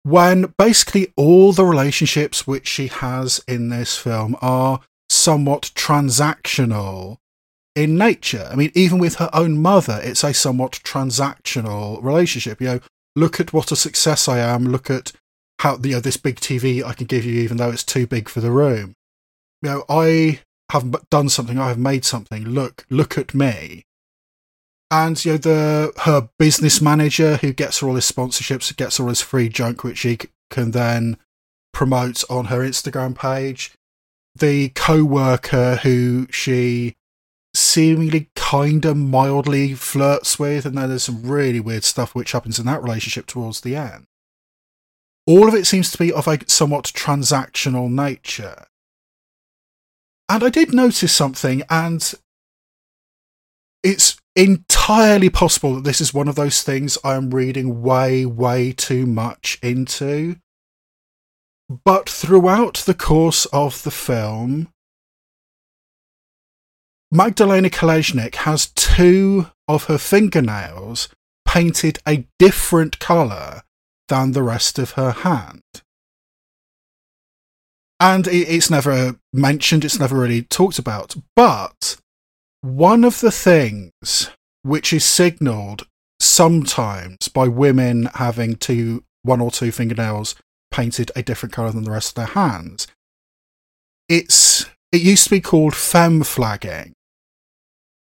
when 0.03 0.53
basically 0.59 1.13
all 1.17 1.53
the 1.53 1.65
relationships 1.65 2.45
which 2.45 2.67
she 2.67 2.89
has 2.89 3.43
in 3.47 3.69
this 3.69 3.97
film 3.97 4.37
are 4.43 4.81
somewhat 5.09 5.71
transactional 5.77 7.19
in 7.77 7.97
nature. 7.97 8.49
I 8.51 8.57
mean, 8.57 8.73
even 8.75 8.99
with 8.99 9.17
her 9.17 9.31
own 9.33 9.63
mother, 9.63 10.01
it's 10.03 10.25
a 10.25 10.35
somewhat 10.35 10.73
transactional 10.85 12.03
relationship. 12.03 12.61
You 12.61 12.67
know, 12.67 12.81
look 13.17 13.41
at 13.41 13.53
what 13.53 13.73
a 13.73 13.77
success 13.77 14.29
I 14.29 14.39
am. 14.39 14.65
Look 14.65 14.91
at 14.91 15.13
how 15.61 15.79
you 15.83 15.93
know 15.93 16.01
this 16.01 16.17
big 16.17 16.37
TV 16.41 16.85
I 16.85 16.93
can 16.95 17.07
give 17.07 17.25
you, 17.25 17.41
even 17.41 17.57
though 17.57 17.71
it's 17.71 17.85
too 17.85 18.07
big 18.07 18.29
for 18.29 18.41
the 18.41 18.51
room. 18.51 18.95
You 19.63 19.71
know, 19.71 19.85
I 19.89 20.41
have 20.71 20.95
done 21.11 21.29
something. 21.29 21.59
I 21.59 21.69
have 21.69 21.79
made 21.79 22.05
something. 22.05 22.45
Look, 22.45 22.87
look 22.91 23.17
at 23.17 23.35
me. 23.35 23.85
And 24.91 25.23
you 25.25 25.33
know 25.33 25.39
the 25.39 25.93
her 26.03 26.29
business 26.39 26.81
manager 26.81 27.37
who 27.37 27.53
gets 27.53 27.81
her 27.81 27.89
all 27.89 27.95
his 27.95 28.11
sponsorships, 28.11 28.77
gets 28.77 29.01
all 29.01 29.09
his 29.09 29.21
free 29.21 29.49
junk, 29.49 29.83
which 29.83 29.99
she 29.99 30.19
can 30.51 30.73
then 30.73 31.17
promote 31.73 32.23
on 32.31 32.47
her 32.47 32.61
Instagram 32.61 33.17
page. 33.17 33.73
The 34.37 34.71
co-worker 34.71 35.77
who 35.77 36.27
she 36.31 36.97
seemingly 37.55 38.31
kind 38.35 38.85
of 38.85 38.97
mildly 38.97 39.75
flirts 39.75 40.39
with, 40.39 40.67
and 40.67 40.77
then 40.77 40.89
there's 40.89 41.05
some 41.05 41.23
really 41.23 41.61
weird 41.61 41.85
stuff 41.85 42.15
which 42.15 42.33
happens 42.33 42.59
in 42.59 42.67
that 42.67 42.83
relationship 42.83 43.27
towards 43.27 43.61
the 43.61 43.77
end. 43.77 44.07
All 45.27 45.49
of 45.49 45.55
it 45.55 45.67
seems 45.67 45.91
to 45.93 45.99
be 45.99 46.13
of 46.13 46.29
a 46.29 46.39
somewhat 46.49 46.85
transactional 46.85 47.91
nature. 47.91 48.67
And 50.29 50.43
I 50.43 50.49
did 50.51 50.75
notice 50.75 51.13
something, 51.13 51.63
and 51.71 52.13
it's 53.83 54.17
entirely 54.35 55.31
possible 55.31 55.77
that 55.77 55.85
this 55.85 56.01
is 56.01 56.13
one 56.13 56.29
of 56.29 56.35
those 56.35 56.63
things 56.63 56.99
I 57.05 57.15
am 57.15 57.31
reading 57.31 57.83
way, 57.83 58.27
way 58.27 58.73
too 58.73 59.07
much 59.07 59.59
into. 59.63 60.37
But 61.85 62.11
throughout 62.11 62.79
the 62.79 62.95
course 62.95 63.47
of 63.47 63.83
the 63.85 63.91
film, 63.91 64.69
Magdalena 67.17 67.71
Kolesnik 67.71 68.35
has 68.35 68.67
two 68.67 69.47
of 69.69 69.85
her 69.85 69.99
fingernails 69.99 71.09
painted 71.47 72.01
a 72.09 72.27
different 72.41 72.99
colour 72.99 73.63
than 74.09 74.33
the 74.33 74.43
rest 74.43 74.81
of 74.81 74.93
her 74.93 75.13
hand. 75.13 75.63
And 78.01 78.27
it's 78.27 78.69
never 78.69 79.15
mentioned, 79.33 79.85
it's 79.85 80.01
never 80.01 80.19
really 80.19 80.43
talked 80.43 80.81
about. 80.81 81.15
But 81.37 81.99
one 82.63 83.05
of 83.05 83.21
the 83.21 83.31
things 83.31 84.31
which 84.63 84.93
is 84.93 85.05
signalled 85.05 85.87
sometimes 86.19 87.29
by 87.29 87.47
women 87.47 88.09
having 88.15 88.57
two, 88.57 89.05
one 89.23 89.41
or 89.41 89.53
two 89.53 89.71
fingernails 89.71 90.35
painted 90.73 91.13
a 91.15 91.23
different 91.23 91.53
colour 91.53 91.71
than 91.71 91.85
the 91.85 91.93
rest 91.93 92.11
of 92.11 92.15
their 92.17 92.35
hands, 92.35 92.89
it's 94.09 94.67
it 94.91 95.01
used 95.01 95.25
to 95.25 95.31
be 95.31 95.41
called 95.41 95.77
femme 95.77 96.25
flagging. 96.25 96.93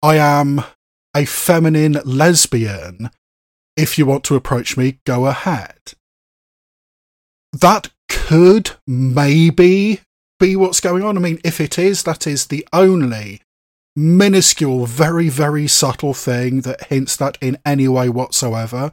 I 0.03 0.17
am 0.17 0.63
a 1.15 1.25
feminine 1.25 2.01
lesbian. 2.05 3.11
If 3.77 3.99
you 3.99 4.07
want 4.07 4.25
to 4.25 4.37
approach 4.37 4.77
me, 4.77 4.99
go 5.05 5.27
ahead. 5.27 5.95
That 7.53 7.91
could 8.09 8.73
maybe 8.87 10.01
be 10.39 10.57
what's 10.57 10.81
going 10.81 11.03
on. 11.03 11.17
I 11.17 11.21
mean, 11.21 11.39
if 11.45 11.61
it 11.61 11.79
is, 11.79 12.03
that 12.05 12.27
is 12.27 12.47
the 12.47 12.67
only 12.73 13.43
minuscule, 13.97 14.87
very, 14.87 15.29
very 15.29 15.67
subtle 15.67 16.15
thing 16.15 16.63
that 16.63 16.85
hints 16.85 17.17
that 17.17 17.37
in 17.41 17.59
any 17.67 17.89
way 17.89 18.09
whatsoever. 18.09 18.93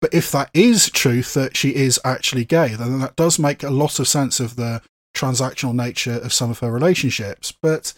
But 0.00 0.14
if 0.14 0.32
that 0.32 0.50
is 0.54 0.90
truth, 0.90 1.34
that 1.34 1.56
she 1.56 1.74
is 1.74 2.00
actually 2.04 2.44
gay, 2.44 2.74
then 2.74 3.00
that 3.00 3.16
does 3.16 3.38
make 3.38 3.62
a 3.62 3.70
lot 3.70 3.98
of 3.98 4.08
sense 4.08 4.40
of 4.40 4.56
the 4.56 4.82
transactional 5.14 5.74
nature 5.74 6.14
of 6.14 6.32
some 6.32 6.50
of 6.50 6.60
her 6.60 6.72
relationships. 6.72 7.52
But 7.52 7.92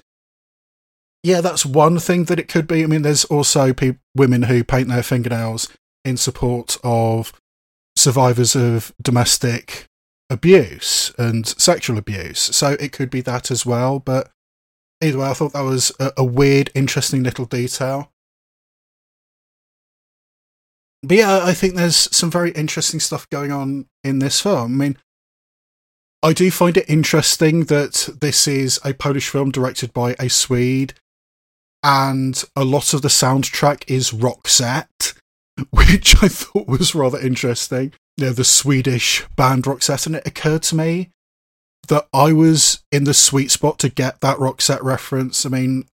yeah, 1.22 1.40
that's 1.40 1.64
one 1.64 1.98
thing 1.98 2.24
that 2.24 2.38
it 2.38 2.48
could 2.48 2.66
be. 2.66 2.82
I 2.82 2.86
mean, 2.86 3.02
there's 3.02 3.24
also 3.24 3.72
pe- 3.72 3.98
women 4.16 4.42
who 4.42 4.64
paint 4.64 4.88
their 4.88 5.02
fingernails 5.02 5.68
in 6.04 6.16
support 6.16 6.78
of 6.82 7.32
survivors 7.96 8.56
of 8.56 8.92
domestic 9.00 9.86
abuse 10.28 11.12
and 11.18 11.46
sexual 11.46 11.98
abuse. 11.98 12.40
So 12.40 12.72
it 12.80 12.92
could 12.92 13.10
be 13.10 13.20
that 13.20 13.50
as 13.50 13.64
well. 13.64 14.00
But 14.00 14.30
either 15.00 15.18
way, 15.18 15.28
I 15.28 15.34
thought 15.34 15.52
that 15.52 15.60
was 15.60 15.92
a, 16.00 16.12
a 16.16 16.24
weird, 16.24 16.70
interesting 16.74 17.22
little 17.22 17.44
detail. 17.44 18.10
But 21.04 21.16
yeah, 21.18 21.40
I 21.44 21.52
think 21.52 21.74
there's 21.74 21.96
some 22.16 22.30
very 22.30 22.52
interesting 22.52 23.00
stuff 23.00 23.28
going 23.30 23.52
on 23.52 23.86
in 24.02 24.20
this 24.20 24.40
film. 24.40 24.80
I 24.80 24.84
mean, 24.84 24.98
I 26.22 26.32
do 26.32 26.50
find 26.50 26.76
it 26.76 26.88
interesting 26.88 27.64
that 27.64 28.08
this 28.20 28.46
is 28.46 28.80
a 28.84 28.94
Polish 28.94 29.28
film 29.28 29.50
directed 29.50 29.92
by 29.92 30.14
a 30.18 30.28
Swede 30.28 30.94
and 31.82 32.42
a 32.54 32.64
lot 32.64 32.94
of 32.94 33.02
the 33.02 33.08
soundtrack 33.08 33.84
is 33.88 34.12
Roxette, 34.12 35.14
which 35.70 36.22
I 36.22 36.28
thought 36.28 36.68
was 36.68 36.94
rather 36.94 37.18
interesting. 37.18 37.92
You 38.16 38.26
know, 38.26 38.32
the 38.32 38.44
Swedish 38.44 39.26
band 39.36 39.64
Roxette, 39.64 40.06
and 40.06 40.16
it 40.16 40.26
occurred 40.26 40.62
to 40.64 40.76
me 40.76 41.10
that 41.88 42.06
I 42.12 42.32
was 42.32 42.82
in 42.92 43.04
the 43.04 43.14
sweet 43.14 43.50
spot 43.50 43.78
to 43.80 43.88
get 43.88 44.20
that 44.20 44.38
Roxette 44.38 44.82
reference. 44.82 45.44
I 45.44 45.48
mean, 45.48 45.86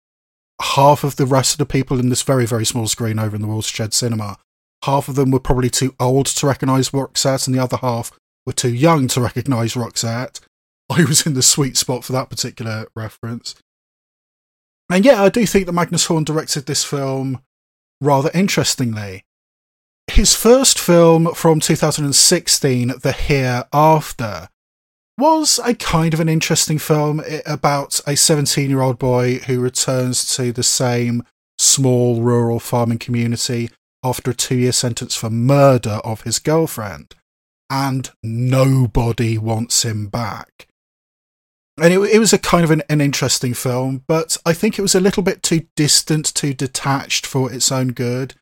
half 0.61 1.03
of 1.03 1.15
the 1.15 1.25
rest 1.25 1.53
of 1.53 1.57
the 1.57 1.65
people 1.65 1.99
in 1.99 2.09
this 2.09 2.21
very, 2.21 2.45
very 2.45 2.65
small 2.65 2.87
screen 2.87 3.17
over 3.17 3.35
in 3.35 3.41
the 3.41 3.47
Watershed 3.47 3.93
Cinema, 3.93 4.37
half 4.85 5.07
of 5.07 5.15
them 5.15 5.31
were 5.31 5.39
probably 5.39 5.69
too 5.69 5.95
old 5.99 6.27
to 6.27 6.47
recognise 6.47 6.89
Roxette, 6.89 7.47
and 7.47 7.55
the 7.55 7.63
other 7.63 7.77
half 7.77 8.11
were 8.45 8.53
too 8.53 8.73
young 8.73 9.07
to 9.07 9.21
recognise 9.21 9.73
Roxette. 9.73 10.39
I 10.89 11.03
was 11.05 11.25
in 11.25 11.35
the 11.35 11.43
sweet 11.43 11.77
spot 11.77 12.03
for 12.03 12.13
that 12.13 12.29
particular 12.29 12.87
reference. 12.95 13.55
And 14.89 15.05
yeah, 15.05 15.21
I 15.21 15.29
do 15.29 15.45
think 15.45 15.67
that 15.67 15.73
Magnus 15.73 16.05
Horn 16.05 16.23
directed 16.23 16.65
this 16.65 16.83
film 16.83 17.41
rather 18.01 18.31
interestingly. 18.33 19.23
His 20.07 20.35
first 20.35 20.79
film 20.79 21.33
from 21.35 21.59
2016, 21.59 22.93
The 23.01 23.11
Hereafter, 23.11 24.49
was 25.17 25.59
a 25.63 25.75
kind 25.75 26.13
of 26.13 26.19
an 26.19 26.29
interesting 26.29 26.79
film 26.79 27.21
about 27.45 27.99
a 28.07 28.15
17 28.15 28.69
year 28.69 28.81
old 28.81 28.97
boy 28.97 29.39
who 29.39 29.59
returns 29.59 30.35
to 30.35 30.51
the 30.51 30.63
same 30.63 31.23
small 31.59 32.21
rural 32.21 32.59
farming 32.59 32.97
community 32.97 33.69
after 34.03 34.31
a 34.31 34.33
two 34.33 34.55
year 34.55 34.71
sentence 34.71 35.15
for 35.15 35.29
murder 35.29 35.99
of 36.03 36.21
his 36.21 36.39
girlfriend. 36.39 37.15
And 37.69 38.09
nobody 38.23 39.37
wants 39.37 39.83
him 39.85 40.07
back 40.07 40.68
and 41.81 41.93
it, 41.93 41.99
it 41.99 42.19
was 42.19 42.33
a 42.33 42.37
kind 42.37 42.63
of 42.63 42.71
an, 42.71 42.83
an 42.89 43.01
interesting 43.01 43.53
film, 43.53 44.03
but 44.07 44.37
I 44.45 44.53
think 44.53 44.77
it 44.77 44.81
was 44.81 44.95
a 44.95 44.99
little 44.99 45.23
bit 45.23 45.43
too 45.43 45.67
distant, 45.75 46.33
too 46.33 46.53
detached 46.53 47.25
for 47.25 47.51
its 47.51 47.71
own 47.71 47.89
good. 47.89 48.35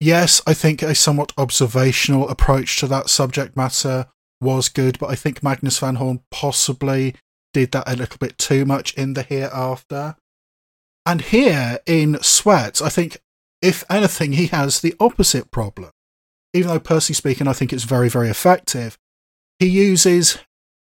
Yes, 0.00 0.42
I 0.46 0.54
think 0.54 0.82
a 0.82 0.94
somewhat 0.94 1.32
observational 1.38 2.28
approach 2.28 2.78
to 2.78 2.86
that 2.88 3.08
subject 3.08 3.56
matter 3.56 4.06
was 4.40 4.68
good, 4.68 4.98
but 4.98 5.10
I 5.10 5.14
think 5.14 5.42
Magnus 5.42 5.78
von 5.78 5.96
Horn 5.96 6.20
possibly 6.30 7.14
did 7.52 7.72
that 7.72 7.88
a 7.88 7.96
little 7.96 8.18
bit 8.18 8.36
too 8.36 8.64
much 8.64 8.92
in 8.94 9.14
the 9.14 9.22
hereafter. 9.22 10.16
And 11.06 11.20
here 11.20 11.78
in 11.86 12.18
Sweat, 12.22 12.82
I 12.82 12.88
think, 12.88 13.18
if 13.62 13.84
anything, 13.88 14.32
he 14.32 14.46
has 14.48 14.80
the 14.80 14.94
opposite 15.00 15.50
problem. 15.50 15.90
Even 16.52 16.68
though, 16.68 16.80
personally 16.80 17.14
speaking, 17.14 17.48
I 17.48 17.52
think 17.52 17.72
it's 17.72 17.84
very, 17.84 18.08
very 18.08 18.28
effective, 18.28 18.98
he 19.58 19.66
uses 19.66 20.38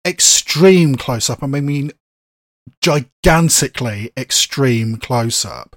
extreme 0.08 0.96
close 0.96 1.30
up. 1.30 1.42
I 1.42 1.46
mean, 1.46 1.92
gigantically 2.80 4.10
extreme 4.16 4.96
close 4.96 5.44
up 5.44 5.76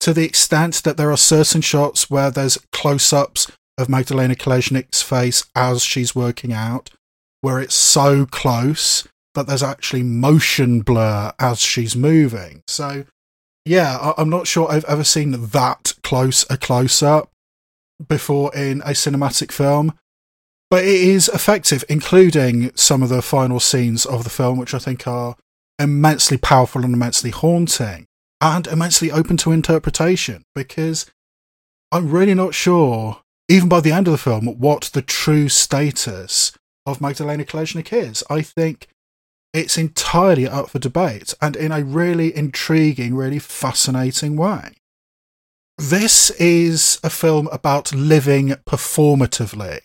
to 0.00 0.12
the 0.12 0.24
extent 0.24 0.82
that 0.84 0.96
there 0.96 1.10
are 1.10 1.16
certain 1.16 1.60
shots 1.60 2.10
where 2.10 2.30
there's 2.30 2.58
close 2.72 3.12
ups 3.12 3.50
of 3.78 3.88
Magdalena 3.88 4.34
Kolesnik's 4.34 5.02
face 5.02 5.44
as 5.54 5.82
she's 5.82 6.14
working 6.14 6.52
out, 6.52 6.90
where 7.40 7.60
it's 7.60 7.74
so 7.74 8.26
close 8.26 9.06
that 9.34 9.46
there's 9.46 9.62
actually 9.62 10.02
motion 10.02 10.80
blur 10.80 11.32
as 11.38 11.60
she's 11.60 11.94
moving. 11.94 12.62
So, 12.68 13.04
yeah, 13.64 14.14
I'm 14.16 14.30
not 14.30 14.46
sure 14.46 14.70
I've 14.70 14.84
ever 14.84 15.04
seen 15.04 15.32
that 15.32 15.92
close 16.02 16.46
a 16.48 16.56
close 16.56 17.02
up 17.02 17.30
before 18.08 18.54
in 18.54 18.80
a 18.82 18.90
cinematic 18.90 19.52
film 19.52 19.94
but 20.70 20.84
it 20.84 20.88
is 20.88 21.28
effective, 21.28 21.84
including 21.88 22.70
some 22.74 23.02
of 23.02 23.08
the 23.08 23.22
final 23.22 23.60
scenes 23.60 24.04
of 24.04 24.24
the 24.24 24.30
film, 24.30 24.58
which 24.58 24.74
I 24.74 24.78
think 24.78 25.06
are 25.06 25.36
immensely 25.78 26.38
powerful 26.38 26.84
and 26.84 26.94
immensely 26.94 27.30
haunting 27.30 28.06
and 28.40 28.66
immensely 28.66 29.10
open 29.10 29.36
to 29.38 29.52
interpretation 29.52 30.42
because 30.54 31.06
I'm 31.92 32.10
really 32.10 32.34
not 32.34 32.54
sure, 32.54 33.20
even 33.48 33.68
by 33.68 33.80
the 33.80 33.92
end 33.92 34.08
of 34.08 34.12
the 34.12 34.18
film, 34.18 34.46
what 34.58 34.90
the 34.92 35.02
true 35.02 35.48
status 35.48 36.52
of 36.84 37.00
Magdalena 37.00 37.44
Kolesnik 37.44 37.92
is. 37.92 38.24
I 38.28 38.42
think 38.42 38.88
it's 39.52 39.78
entirely 39.78 40.46
up 40.46 40.70
for 40.70 40.78
debate 40.78 41.32
and 41.40 41.56
in 41.56 41.72
a 41.72 41.84
really 41.84 42.36
intriguing, 42.36 43.14
really 43.14 43.38
fascinating 43.38 44.36
way. 44.36 44.74
This 45.78 46.30
is 46.32 46.98
a 47.04 47.10
film 47.10 47.48
about 47.52 47.94
living 47.94 48.48
performatively 48.66 49.80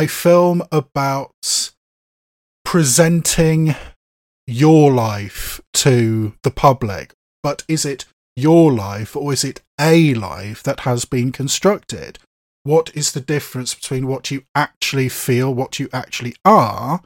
a 0.00 0.06
film 0.06 0.62
about 0.72 1.72
presenting 2.64 3.74
your 4.46 4.90
life 4.90 5.60
to 5.74 6.32
the 6.42 6.50
public, 6.50 7.12
but 7.42 7.64
is 7.68 7.84
it 7.84 8.06
your 8.34 8.72
life 8.72 9.14
or 9.14 9.34
is 9.34 9.44
it 9.44 9.60
a 9.78 10.14
life 10.14 10.62
that 10.62 10.80
has 10.80 11.04
been 11.04 11.32
constructed? 11.32 12.18
What 12.62 12.90
is 12.94 13.12
the 13.12 13.20
difference 13.20 13.74
between 13.74 14.06
what 14.06 14.30
you 14.30 14.44
actually 14.54 15.10
feel, 15.10 15.52
what 15.52 15.78
you 15.78 15.90
actually 15.92 16.34
are, 16.46 17.02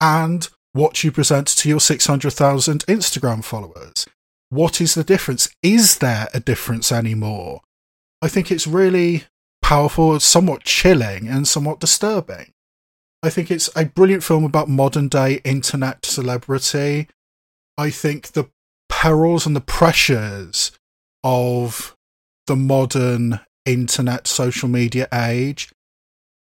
and 0.00 0.48
what 0.72 1.04
you 1.04 1.12
present 1.12 1.46
to 1.46 1.68
your 1.68 1.80
600,000 1.80 2.86
Instagram 2.86 3.44
followers? 3.44 4.04
What 4.50 4.80
is 4.80 4.94
the 4.94 5.04
difference? 5.04 5.48
Is 5.62 5.98
there 5.98 6.26
a 6.34 6.40
difference 6.40 6.90
anymore? 6.90 7.60
I 8.20 8.26
think 8.28 8.50
it's 8.50 8.66
really 8.66 9.24
powerful, 9.66 10.20
somewhat 10.20 10.62
chilling, 10.62 11.26
and 11.26 11.48
somewhat 11.48 11.80
disturbing. 11.80 12.52
I 13.20 13.30
think 13.30 13.50
it's 13.50 13.68
a 13.74 13.84
brilliant 13.84 14.22
film 14.22 14.44
about 14.44 14.68
modern 14.68 15.08
day 15.08 15.40
internet 15.42 16.06
celebrity. 16.06 17.08
I 17.76 17.90
think 17.90 18.28
the 18.28 18.44
perils 18.88 19.44
and 19.44 19.56
the 19.56 19.60
pressures 19.60 20.70
of 21.24 21.96
the 22.46 22.54
modern 22.54 23.40
internet 23.64 24.28
social 24.28 24.68
media 24.68 25.08
age 25.12 25.72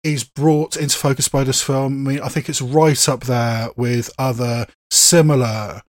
is 0.04 0.22
brought 0.22 0.76
into 0.76 0.96
focus 0.96 1.26
by 1.26 1.42
this 1.42 1.60
film. 1.60 2.06
I 2.06 2.10
mean, 2.12 2.20
I 2.20 2.28
think 2.28 2.48
it's 2.48 2.62
right 2.62 3.08
up 3.08 3.24
there 3.24 3.70
with 3.74 4.10
other 4.16 4.68
similar 4.92 5.82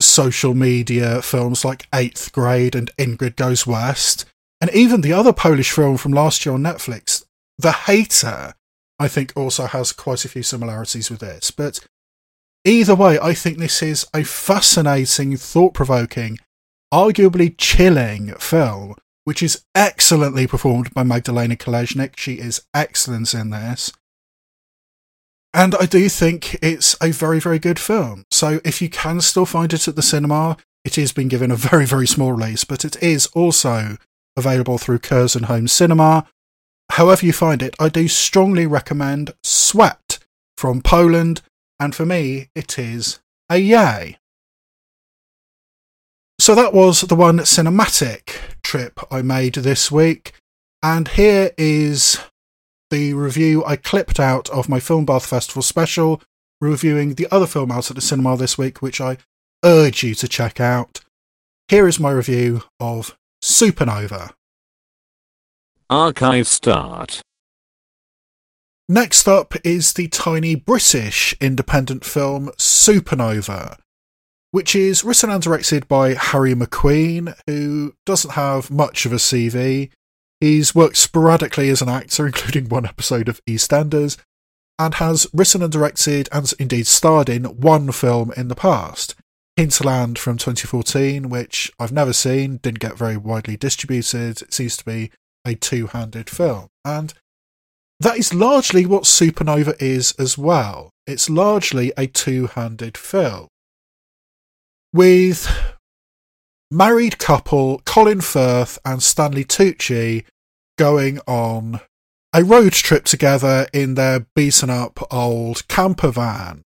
social 0.00 0.54
media 0.54 1.22
films 1.22 1.64
like 1.64 1.86
Eighth 1.94 2.32
Grade 2.32 2.74
and 2.74 2.90
Ingrid 2.98 3.36
Goes 3.36 3.68
West 3.68 4.24
And 4.62 4.70
even 4.72 5.00
the 5.00 5.12
other 5.12 5.32
Polish 5.32 5.72
film 5.72 5.96
from 5.96 6.12
last 6.12 6.46
year 6.46 6.54
on 6.54 6.62
Netflix, 6.62 7.24
The 7.58 7.72
Hater, 7.72 8.54
I 8.96 9.08
think 9.08 9.32
also 9.34 9.66
has 9.66 9.90
quite 9.90 10.24
a 10.24 10.28
few 10.28 10.44
similarities 10.44 11.10
with 11.10 11.18
this. 11.18 11.50
But 11.50 11.80
either 12.64 12.94
way, 12.94 13.18
I 13.18 13.34
think 13.34 13.58
this 13.58 13.82
is 13.82 14.06
a 14.14 14.22
fascinating, 14.22 15.36
thought 15.36 15.74
provoking, 15.74 16.38
arguably 16.94 17.56
chilling 17.58 18.34
film, 18.34 18.94
which 19.24 19.42
is 19.42 19.64
excellently 19.74 20.46
performed 20.46 20.94
by 20.94 21.02
Magdalena 21.02 21.56
Kolesnik. 21.56 22.16
She 22.16 22.34
is 22.34 22.62
excellent 22.72 23.34
in 23.34 23.50
this. 23.50 23.90
And 25.52 25.74
I 25.74 25.86
do 25.86 26.08
think 26.08 26.54
it's 26.62 26.96
a 27.02 27.10
very, 27.10 27.40
very 27.40 27.58
good 27.58 27.80
film. 27.80 28.26
So 28.30 28.60
if 28.64 28.80
you 28.80 28.88
can 28.88 29.22
still 29.22 29.44
find 29.44 29.72
it 29.72 29.88
at 29.88 29.96
the 29.96 30.02
cinema, 30.02 30.56
it 30.84 30.96
is 30.96 31.12
being 31.12 31.26
given 31.26 31.50
a 31.50 31.56
very, 31.56 31.84
very 31.84 32.06
small 32.06 32.30
release, 32.30 32.62
but 32.62 32.84
it 32.84 33.02
is 33.02 33.26
also 33.34 33.98
available 34.36 34.78
through 34.78 34.98
Curzon 34.98 35.44
Home 35.44 35.68
Cinema. 35.68 36.26
However 36.90 37.24
you 37.24 37.32
find 37.32 37.62
it, 37.62 37.74
I 37.78 37.88
do 37.88 38.08
strongly 38.08 38.66
recommend 38.66 39.32
Sweat 39.42 40.18
from 40.56 40.82
Poland, 40.82 41.40
and 41.80 41.94
for 41.94 42.04
me, 42.04 42.48
it 42.54 42.78
is 42.78 43.20
a 43.48 43.58
yay. 43.58 44.18
So 46.38 46.54
that 46.54 46.74
was 46.74 47.02
the 47.02 47.14
one 47.14 47.38
cinematic 47.38 48.36
trip 48.62 48.98
I 49.10 49.22
made 49.22 49.54
this 49.54 49.92
week, 49.92 50.32
and 50.82 51.08
here 51.08 51.52
is 51.56 52.18
the 52.90 53.14
review 53.14 53.64
I 53.64 53.76
clipped 53.76 54.20
out 54.20 54.50
of 54.50 54.68
my 54.68 54.80
Film 54.80 55.04
Bath 55.04 55.24
Festival 55.24 55.62
special, 55.62 56.20
reviewing 56.60 57.14
the 57.14 57.28
other 57.30 57.46
film 57.46 57.72
out 57.72 57.90
at 57.90 57.96
the 57.96 58.02
cinema 58.02 58.36
this 58.36 58.58
week, 58.58 58.82
which 58.82 59.00
I 59.00 59.18
urge 59.64 60.02
you 60.02 60.14
to 60.16 60.28
check 60.28 60.60
out. 60.60 61.00
Here 61.68 61.88
is 61.88 61.98
my 61.98 62.10
review 62.10 62.64
of 62.80 63.16
Supernova. 63.42 64.30
Archive 65.90 66.46
start. 66.46 67.22
Next 68.88 69.26
up 69.26 69.54
is 69.64 69.94
the 69.94 70.06
tiny 70.06 70.54
British 70.54 71.34
independent 71.40 72.04
film 72.04 72.50
Supernova, 72.56 73.78
which 74.52 74.76
is 74.76 75.02
written 75.02 75.28
and 75.28 75.42
directed 75.42 75.88
by 75.88 76.14
Harry 76.14 76.54
Macqueen, 76.54 77.34
who 77.48 77.94
doesn't 78.06 78.34
have 78.34 78.70
much 78.70 79.06
of 79.06 79.12
a 79.12 79.16
CV. 79.16 79.90
He's 80.38 80.72
worked 80.72 80.96
sporadically 80.96 81.68
as 81.68 81.82
an 81.82 81.88
actor, 81.88 82.26
including 82.28 82.68
one 82.68 82.86
episode 82.86 83.28
of 83.28 83.44
EastEnders, 83.46 84.18
and 84.78 84.94
has 84.94 85.26
written 85.34 85.64
and 85.64 85.72
directed 85.72 86.28
and 86.30 86.52
indeed 86.60 86.86
starred 86.86 87.28
in 87.28 87.46
one 87.46 87.90
film 87.90 88.32
in 88.36 88.46
the 88.46 88.54
past. 88.54 89.16
Hinterland 89.56 90.18
from 90.18 90.38
2014, 90.38 91.28
which 91.28 91.70
I've 91.78 91.92
never 91.92 92.12
seen, 92.12 92.58
didn't 92.58 92.80
get 92.80 92.96
very 92.96 93.16
widely 93.16 93.56
distributed. 93.56 94.42
It 94.42 94.54
seems 94.54 94.76
to 94.78 94.84
be 94.84 95.10
a 95.44 95.54
two 95.54 95.88
handed 95.88 96.30
film. 96.30 96.68
And 96.84 97.12
that 98.00 98.16
is 98.16 98.34
largely 98.34 98.86
what 98.86 99.04
Supernova 99.04 99.80
is 99.80 100.12
as 100.18 100.38
well. 100.38 100.90
It's 101.06 101.28
largely 101.28 101.92
a 101.96 102.06
two 102.06 102.46
handed 102.48 102.96
film. 102.96 103.48
With 104.92 105.48
married 106.70 107.18
couple 107.18 107.80
Colin 107.84 108.20
Firth 108.20 108.78
and 108.84 109.02
Stanley 109.02 109.44
Tucci 109.44 110.24
going 110.78 111.20
on 111.26 111.80
a 112.32 112.42
road 112.42 112.72
trip 112.72 113.04
together 113.04 113.66
in 113.72 113.94
their 113.94 114.26
beaten 114.34 114.70
up 114.70 115.06
old 115.12 115.68
camper 115.68 116.10
van. 116.10 116.62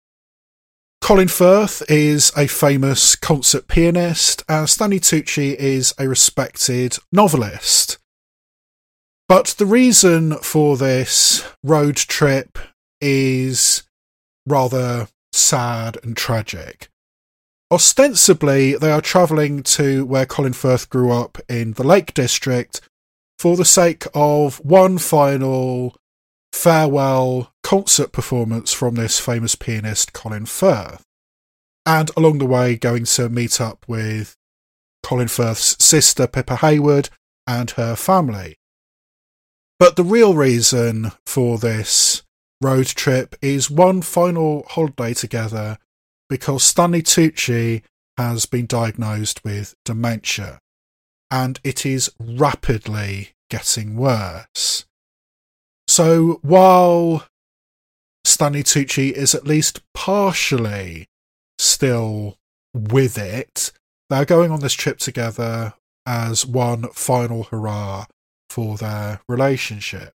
Colin 1.01 1.27
Firth 1.27 1.81
is 1.89 2.31
a 2.37 2.45
famous 2.47 3.15
concert 3.15 3.67
pianist, 3.67 4.43
and 4.47 4.69
Stanley 4.69 4.99
Tucci 4.99 5.55
is 5.55 5.95
a 5.97 6.07
respected 6.07 6.97
novelist. 7.11 7.97
But 9.27 9.55
the 9.57 9.65
reason 9.65 10.37
for 10.37 10.77
this 10.77 11.43
road 11.63 11.95
trip 11.95 12.59
is 13.01 13.83
rather 14.45 15.07
sad 15.33 15.97
and 16.03 16.15
tragic. 16.15 16.89
Ostensibly, 17.71 18.75
they 18.75 18.91
are 18.91 19.01
travelling 19.01 19.63
to 19.63 20.05
where 20.05 20.27
Colin 20.27 20.53
Firth 20.53 20.87
grew 20.89 21.11
up 21.11 21.39
in 21.49 21.73
the 21.73 21.83
Lake 21.83 22.13
District 22.13 22.79
for 23.39 23.57
the 23.57 23.65
sake 23.65 24.05
of 24.13 24.57
one 24.63 24.99
final 24.99 25.95
farewell 26.51 27.53
concert 27.63 28.11
performance 28.11 28.73
from 28.73 28.95
this 28.95 29.19
famous 29.19 29.55
pianist, 29.55 30.13
Colin 30.13 30.45
Firth. 30.45 31.03
And 31.85 32.11
along 32.15 32.37
the 32.37 32.45
way, 32.45 32.75
going 32.75 33.05
to 33.05 33.29
meet 33.29 33.59
up 33.59 33.85
with 33.87 34.35
Colin 35.03 35.27
Firth's 35.27 35.83
sister, 35.83 36.27
Pippa 36.27 36.57
Haywood, 36.57 37.09
and 37.47 37.71
her 37.71 37.95
family. 37.95 38.57
But 39.79 39.95
the 39.95 40.03
real 40.03 40.35
reason 40.35 41.11
for 41.25 41.57
this 41.57 42.21
road 42.61 42.85
trip 42.85 43.35
is 43.41 43.71
one 43.71 44.03
final 44.03 44.63
holiday 44.69 45.13
together 45.15 45.79
because 46.29 46.63
Stanley 46.63 47.01
Tucci 47.01 47.81
has 48.17 48.45
been 48.45 48.67
diagnosed 48.67 49.43
with 49.43 49.73
dementia 49.83 50.59
and 51.31 51.59
it 51.63 51.85
is 51.85 52.11
rapidly 52.19 53.29
getting 53.49 53.95
worse. 53.95 54.85
So 55.91 56.39
while 56.41 57.25
Stanley 58.23 58.63
Tucci 58.63 59.11
is 59.11 59.35
at 59.35 59.45
least 59.45 59.81
partially 59.93 61.09
still 61.59 62.37
with 62.73 63.17
it, 63.17 63.73
they're 64.09 64.23
going 64.23 64.51
on 64.51 64.61
this 64.61 64.71
trip 64.71 64.99
together 64.99 65.73
as 66.05 66.45
one 66.45 66.87
final 66.93 67.43
hurrah 67.43 68.05
for 68.49 68.77
their 68.77 69.19
relationship. 69.27 70.13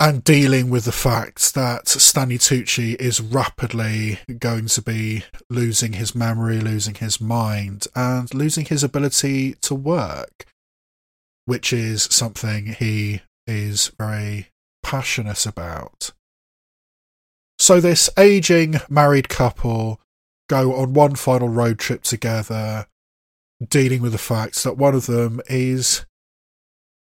And 0.00 0.24
dealing 0.24 0.70
with 0.70 0.86
the 0.86 0.92
fact 0.92 1.52
that 1.52 1.88
Stanley 1.88 2.38
Tucci 2.38 2.94
is 2.94 3.20
rapidly 3.20 4.20
going 4.38 4.64
to 4.68 4.80
be 4.80 5.24
losing 5.50 5.92
his 5.92 6.14
memory, 6.14 6.58
losing 6.58 6.94
his 6.94 7.20
mind, 7.20 7.86
and 7.94 8.32
losing 8.32 8.64
his 8.64 8.82
ability 8.82 9.56
to 9.60 9.74
work, 9.74 10.46
which 11.44 11.70
is 11.70 12.04
something 12.04 12.68
he 12.78 13.20
is 13.46 13.92
very 13.98 14.48
passionate 14.86 15.46
about. 15.46 16.12
So, 17.58 17.80
this 17.80 18.08
aging 18.16 18.76
married 18.88 19.28
couple 19.28 20.00
go 20.48 20.76
on 20.76 20.94
one 20.94 21.16
final 21.16 21.48
road 21.48 21.80
trip 21.80 22.04
together, 22.04 22.86
dealing 23.68 24.00
with 24.00 24.12
the 24.12 24.18
fact 24.18 24.62
that 24.62 24.76
one 24.76 24.94
of 24.94 25.06
them 25.06 25.40
is 25.48 26.06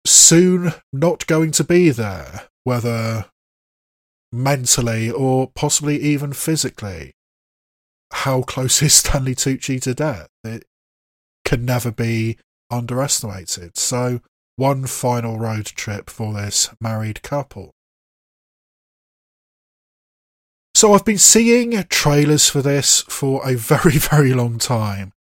soon 0.04 0.74
not 0.92 1.28
going 1.28 1.52
to 1.52 1.64
be 1.64 1.92
there, 1.92 2.48
whether 2.64 3.26
mentally 4.32 5.12
or 5.12 5.52
possibly 5.54 6.00
even 6.00 6.34
physically. 6.34 7.14
How 8.12 8.42
close 8.42 8.82
is 8.82 8.96
Stanley 8.96 9.36
Tucci 9.36 9.80
to 9.84 9.94
death? 9.94 10.30
It 10.44 10.66
can 11.46 11.66
never 11.66 11.92
be 11.92 12.40
underestimated. 12.72 13.78
So, 13.78 14.22
one 14.60 14.86
final 14.86 15.40
road 15.40 15.66
trip 15.66 16.10
for 16.10 16.34
this 16.34 16.70
married 16.80 17.24
couple. 17.24 17.72
So, 20.76 20.94
I've 20.94 21.06
been 21.06 21.18
seeing 21.18 21.82
trailers 21.90 22.50
for 22.50 22.62
this 22.62 23.02
for 23.02 23.42
a 23.50 23.56
very, 23.56 23.98
very 23.98 24.34
long 24.34 24.60
time. 24.60 25.14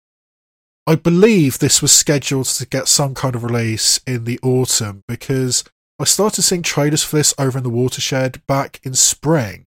I 0.85 0.95
believe 0.95 1.59
this 1.59 1.81
was 1.81 1.91
scheduled 1.91 2.47
to 2.47 2.65
get 2.65 2.87
some 2.87 3.13
kind 3.13 3.35
of 3.35 3.43
release 3.43 3.99
in 4.07 4.23
the 4.23 4.39
autumn 4.41 5.03
because 5.07 5.63
I 5.99 6.05
started 6.05 6.43
seeing 6.43 6.61
trailers 6.63 7.03
for 7.03 7.17
this 7.17 7.33
over 7.37 7.57
in 7.57 7.63
the 7.63 7.69
watershed 7.69 8.41
back 8.47 8.79
in 8.83 8.93
spring, 8.93 9.65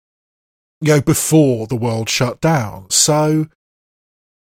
you 0.79 0.93
know, 0.93 1.01
before 1.01 1.67
the 1.67 1.75
world 1.75 2.09
shut 2.09 2.39
down. 2.39 2.89
So, 2.89 3.47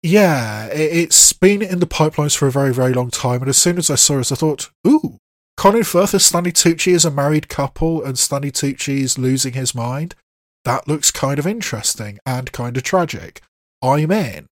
yeah, 0.08 0.68
it's 0.68 1.34
been 1.34 1.62
in 1.62 1.80
the 1.80 1.86
pipelines 1.86 2.38
for 2.38 2.48
a 2.48 2.52
very, 2.52 2.74
very 2.74 2.94
long 2.94 3.12
time. 3.12 3.42
And 3.42 3.50
as 3.50 3.58
soon 3.58 3.78
as 3.78 3.90
I 3.90 3.96
saw 3.96 4.20
it, 4.20 4.32
I 4.32 4.36
thought, 4.36 4.70
ooh, 4.88 5.18
Colin 5.58 5.84
Firth 5.84 6.14
and 6.14 6.22
Stanley 6.22 6.54
Tucci 6.54 6.94
is 6.94 7.04
a 7.04 7.12
married 7.12 7.50
couple, 7.50 8.04
and 8.04 8.18
Stanley 8.18 8.52
Tucci 8.52 9.00
is 9.00 9.18
losing 9.18 9.54
his 9.54 9.76
mind. 9.76 10.16
That 10.64 10.88
looks 10.88 11.12
kind 11.12 11.40
of 11.40 11.48
interesting 11.48 12.20
and 12.26 12.52
kind 12.52 12.78
of 12.78 12.84
tragic. 12.84 13.42
I'm 13.82 14.12
in. 14.12 14.48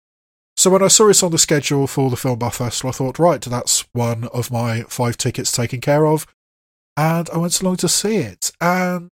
So 0.57 0.71
when 0.71 0.83
I 0.83 0.88
saw 0.88 1.09
it 1.09 1.23
on 1.23 1.31
the 1.31 1.38
schedule 1.38 1.87
for 1.87 2.11
the 2.11 2.17
Film 2.17 2.38
Bath 2.38 2.57
Festival, 2.57 2.90
I 2.90 2.93
thought, 2.93 3.19
right, 3.19 3.40
that's 3.40 3.85
one 3.93 4.25
of 4.29 4.51
my 4.51 4.83
five 4.83 5.17
tickets 5.17 5.53
taken 5.53 5.81
care 5.81 6.07
of. 6.07 6.27
And 6.97 7.31
I 7.31 7.38
went 7.38 7.61
along 7.61 7.77
to 7.79 7.88
see 7.88 8.17
it. 8.17 8.51
And 8.61 9.11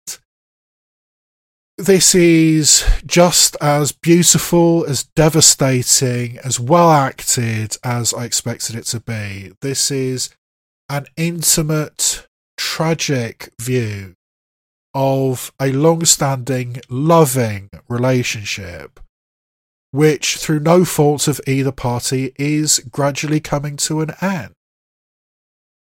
this 1.78 2.14
is 2.14 2.84
just 3.06 3.56
as 3.60 3.92
beautiful, 3.92 4.84
as 4.86 5.04
devastating, 5.04 6.38
as 6.38 6.58
well 6.58 6.90
acted 6.90 7.76
as 7.84 8.12
I 8.12 8.24
expected 8.24 8.74
it 8.74 8.84
to 8.86 9.00
be. 9.00 9.52
This 9.62 9.90
is 9.90 10.30
an 10.88 11.06
intimate, 11.16 12.26
tragic 12.56 13.50
view 13.60 14.14
of 14.92 15.52
a 15.60 15.70
long 15.72 16.04
standing, 16.04 16.80
loving 16.90 17.70
relationship 17.88 19.00
which, 19.90 20.36
through 20.36 20.60
no 20.60 20.84
fault 20.84 21.28
of 21.28 21.40
either 21.46 21.72
party, 21.72 22.34
is 22.36 22.78
gradually 22.90 23.40
coming 23.40 23.76
to 23.76 24.00
an 24.00 24.10
end. 24.20 24.52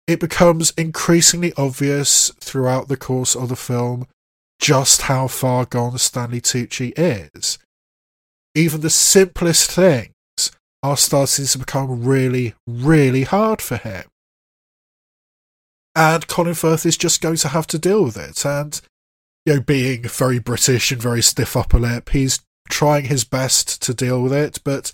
it 0.07 0.21
becomes 0.21 0.73
increasingly 0.77 1.53
obvious 1.57 2.31
throughout 2.39 2.87
the 2.87 2.97
course 2.97 3.35
of 3.35 3.49
the 3.49 3.57
film 3.57 4.07
just 4.61 5.03
how 5.03 5.29
far 5.29 5.65
gone 5.65 5.99
Stanley 5.99 6.41
Tucci 6.41 6.93
is. 6.97 7.59
Even 8.55 8.81
the 8.81 8.91
simplest 8.91 9.71
things 9.71 10.13
are 10.83 10.97
starting 10.97 11.45
to 11.47 11.59
become 11.59 12.05
really, 12.05 12.55
really 12.67 13.25
hard 13.25 13.61
for 13.61 13.77
him. 13.77 14.05
And 15.95 16.27
Colin 16.29 16.55
Firth 16.55 16.85
is 16.85 16.97
just 16.97 17.21
going 17.21 17.37
to 17.37 17.49
have 17.49 17.67
to 17.69 17.79
deal 17.79 18.05
with 18.05 18.17
it. 18.17 18.45
And, 18.45 18.81
you 19.45 19.55
know, 19.55 19.61
being 19.61 20.03
very 20.03 20.39
British 20.39 20.93
and 20.93 21.01
very 21.01 21.23
stiff 21.23 21.57
upper 21.57 21.79
lip, 21.79 22.11
he's 22.11 22.41
trying 22.69 23.07
his 23.07 23.25
best 23.25 23.81
to 23.83 23.95
deal 23.95 24.23
with 24.23 24.33
it. 24.33 24.59
But 24.65 24.93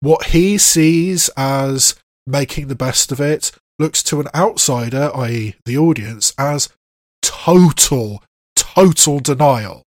what 0.00 0.26
he 0.26 0.56
sees 0.56 1.30
as 1.36 1.96
making 2.26 2.68
the 2.68 2.74
best 2.74 3.10
of 3.10 3.20
it 3.20 3.50
looks 3.78 4.02
to 4.04 4.20
an 4.20 4.28
outsider, 4.34 5.10
i.e., 5.14 5.56
the 5.64 5.78
audience, 5.78 6.32
as 6.38 6.68
total, 7.22 8.22
total 8.74 9.20
denial. 9.20 9.82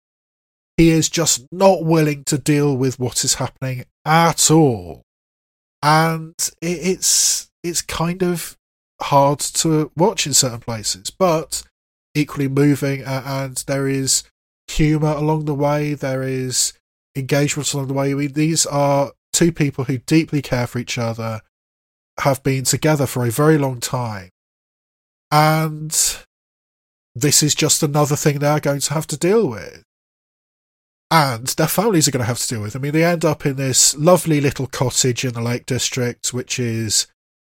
He 0.78 0.89
is 0.89 1.10
just 1.10 1.46
not 1.52 1.86
willing 1.86 2.24
to 2.26 2.38
deal 2.38 2.76
with 2.76 3.00
what 3.00 3.24
is 3.24 3.36
happening 3.36 3.86
at 4.06 4.50
all. 4.50 5.04
And 5.82 6.34
it's 6.62 7.50
it's 7.63 7.82
kind 7.82 8.24
of 8.24 8.58
hard 9.02 9.39
to 9.39 9.91
watch 9.96 10.26
in 10.26 10.34
certain 10.34 10.60
places, 10.60 11.10
but 11.10 11.63
equally 12.15 12.48
moving. 12.48 13.04
And 13.04 13.58
there 13.67 13.88
is 13.88 14.24
humour 14.67 15.12
along 15.12 15.46
the 15.46 15.54
way. 15.54 15.93
There 15.93 16.24
is 16.24 16.74
engagement 17.15 17.74
along 17.74 17.88
the 17.88 17.93
way. 17.93 18.12
I 18.12 18.15
mean, 18.15 18.34
these 18.34 18.65
are 18.65 19.12
two 19.32 19.52
people 19.52 19.84
who 19.86 19.98
deeply 20.00 20.41
care 20.41 20.67
for 20.67 20.80
each 20.80 20.98
other 20.98 21.41
have 22.19 22.43
been 22.43 22.63
together 22.63 23.06
for 23.06 23.26
a 23.26 23.32
very 23.32 23.58
long 23.58 23.80
time. 23.80 24.30
And 25.32 25.91
this 27.15 27.43
is 27.43 27.56
just 27.56 27.84
another 27.84 28.15
thing 28.15 28.39
they're 28.39 28.60
going 28.60 28.80
to 28.80 28.93
have 28.93 29.08
to 29.08 29.17
deal 29.17 29.47
with. 29.47 29.84
And 31.12 31.47
their 31.47 31.67
families 31.67 32.08
are 32.08 32.12
going 32.12 32.21
to 32.23 32.28
have 32.28 32.39
to 32.39 32.47
deal 32.47 32.62
with. 32.62 32.76
I 32.76 32.80
mean, 32.80 32.91
they 32.91 33.04
end 33.04 33.23
up 33.23 33.45
in 33.45 33.56
this 33.56 33.95
lovely 33.95 34.41
little 34.41 34.65
cottage 34.65 35.23
in 35.23 35.34
the 35.34 35.41
Lake 35.41 35.67
District, 35.67 36.34
which 36.34 36.58
is 36.58 37.06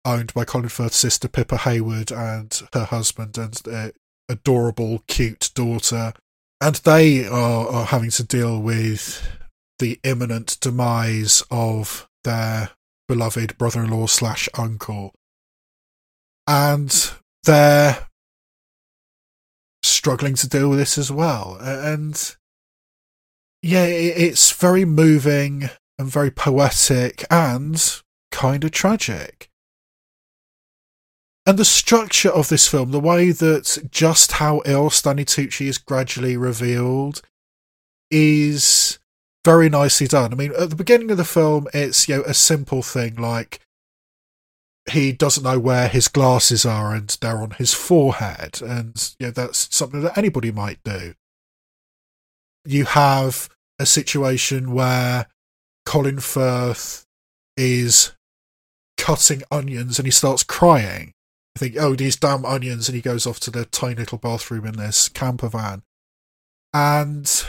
owned 0.05 0.33
by 0.33 0.45
Colin 0.45 0.69
Firth's 0.69 0.95
sister 0.95 1.27
Pippa 1.27 1.57
Haywood 1.57 2.11
and 2.11 2.61
her 2.73 2.85
husband 2.85 3.37
and 3.37 3.53
their 3.65 3.91
adorable, 4.29 5.03
cute 5.07 5.51
daughter. 5.55 6.13
And 6.61 6.75
they 6.75 7.25
are, 7.25 7.67
are 7.67 7.85
having 7.85 8.11
to 8.11 8.23
deal 8.23 8.61
with 8.61 9.27
the 9.79 9.99
imminent 10.03 10.57
demise 10.61 11.43
of 11.51 12.07
their 12.23 12.71
beloved 13.07 13.57
brother 13.57 13.83
in 13.83 13.89
law 13.89 14.07
slash 14.07 14.47
uncle. 14.57 15.13
And 16.47 17.11
they're 17.43 18.08
struggling 19.83 20.35
to 20.35 20.47
deal 20.49 20.69
with 20.69 20.79
this 20.79 20.97
as 20.97 21.11
well. 21.11 21.57
And 21.61 22.35
yeah, 23.61 23.85
it's 23.85 24.51
very 24.51 24.85
moving 24.85 25.69
and 25.97 26.09
very 26.09 26.31
poetic 26.31 27.25
and 27.29 28.01
kind 28.31 28.63
of 28.63 28.71
tragic. 28.71 29.49
And 31.45 31.57
the 31.57 31.65
structure 31.65 32.29
of 32.29 32.49
this 32.49 32.67
film, 32.67 32.91
the 32.91 32.99
way 32.99 33.31
that 33.31 33.89
just 33.89 34.33
how 34.33 34.61
ill 34.65 34.89
Stanley 34.89 35.25
Tucci 35.25 35.67
is 35.67 35.77
gradually 35.77 36.37
revealed, 36.37 37.21
is 38.11 38.99
very 39.45 39.69
nicely 39.69 40.07
done. 40.07 40.31
I 40.31 40.35
mean, 40.35 40.53
at 40.57 40.69
the 40.69 40.75
beginning 40.75 41.11
of 41.11 41.17
the 41.17 41.25
film, 41.25 41.67
it's 41.73 42.07
you 42.07 42.17
know 42.17 42.23
a 42.23 42.33
simple 42.33 42.81
thing 42.81 43.15
like 43.15 43.59
he 44.89 45.11
doesn't 45.11 45.43
know 45.43 45.59
where 45.59 45.87
his 45.87 46.07
glasses 46.07 46.65
are 46.65 46.93
and 46.93 47.15
they're 47.21 47.37
on 47.41 47.51
his 47.51 47.73
forehead, 47.73 48.61
and 48.61 49.15
you 49.19 49.27
know 49.27 49.31
that's 49.31 49.73
something 49.75 50.01
that 50.01 50.17
anybody 50.17 50.51
might 50.51 50.79
do. 50.83 51.13
You 52.65 52.85
have 52.85 53.49
a 53.79 53.85
situation 53.85 54.73
where 54.73 55.27
Colin 55.85 56.19
Firth 56.19 57.05
is 57.57 58.13
cutting 58.97 59.43
onions 59.49 59.97
and 59.97 60.05
he 60.05 60.11
starts 60.11 60.43
crying. 60.43 61.13
I 61.55 61.59
think, 61.59 61.75
oh, 61.79 61.95
these 61.95 62.15
damn 62.15 62.45
onions, 62.45 62.87
and 62.87 62.95
he 62.95 63.01
goes 63.01 63.25
off 63.25 63.39
to 63.41 63.51
the 63.51 63.65
tiny 63.65 63.95
little 63.95 64.17
bathroom 64.17 64.65
in 64.65 64.77
this 64.77 65.09
camper 65.09 65.49
van. 65.49 65.83
And 66.73 67.43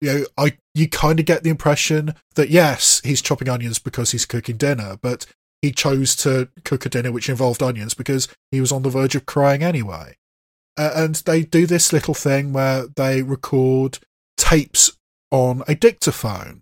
you 0.00 0.12
know, 0.12 0.24
I 0.38 0.56
you 0.74 0.88
kind 0.88 1.20
of 1.20 1.26
get 1.26 1.42
the 1.42 1.50
impression 1.50 2.14
that 2.34 2.48
yes, 2.48 3.00
he's 3.04 3.22
chopping 3.22 3.48
onions 3.48 3.78
because 3.78 4.10
he's 4.10 4.26
cooking 4.26 4.56
dinner, 4.56 4.96
but 5.00 5.26
he 5.62 5.72
chose 5.72 6.14
to 6.16 6.48
cook 6.64 6.84
a 6.84 6.88
dinner 6.88 7.10
which 7.10 7.28
involved 7.28 7.62
onions 7.62 7.94
because 7.94 8.28
he 8.50 8.60
was 8.60 8.72
on 8.72 8.82
the 8.82 8.90
verge 8.90 9.14
of 9.14 9.26
crying 9.26 9.62
anyway. 9.62 10.16
Uh, 10.76 10.90
and 10.94 11.14
they 11.16 11.42
do 11.42 11.66
this 11.66 11.92
little 11.92 12.14
thing 12.14 12.52
where 12.52 12.86
they 12.96 13.22
record 13.22 13.98
tapes 14.36 14.92
on 15.30 15.62
a 15.66 15.74
dictaphone, 15.74 16.60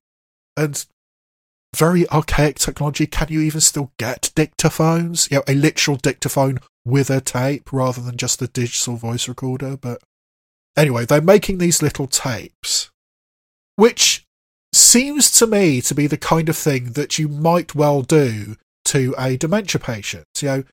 and 0.56 0.86
very 1.74 2.08
archaic 2.10 2.58
technology. 2.58 3.06
Can 3.06 3.28
you 3.30 3.40
even 3.40 3.60
still 3.60 3.92
get 3.98 4.30
dictaphones? 4.36 5.30
You 5.30 5.38
know, 5.38 5.44
a 5.48 5.54
literal 5.54 5.96
dictaphone 5.96 6.60
with 6.84 7.10
a 7.10 7.20
tape 7.20 7.72
rather 7.72 8.00
than 8.00 8.16
just 8.16 8.42
a 8.42 8.48
digital 8.48 8.96
voice 8.96 9.28
recorder. 9.28 9.76
But 9.76 10.02
anyway, 10.76 11.04
they're 11.04 11.20
making 11.20 11.58
these 11.58 11.82
little 11.82 12.06
tapes 12.06 12.90
which 13.80 14.26
seems 14.74 15.30
to 15.30 15.46
me 15.46 15.80
to 15.80 15.94
be 15.94 16.06
the 16.06 16.18
kind 16.18 16.50
of 16.50 16.56
thing 16.56 16.92
that 16.92 17.18
you 17.18 17.28
might 17.28 17.74
well 17.74 18.02
do 18.02 18.54
to 18.90 19.14
a 19.18 19.36
dementia 19.36 19.80
patient. 19.80 20.26
You 20.40 20.48
know, 20.48 20.64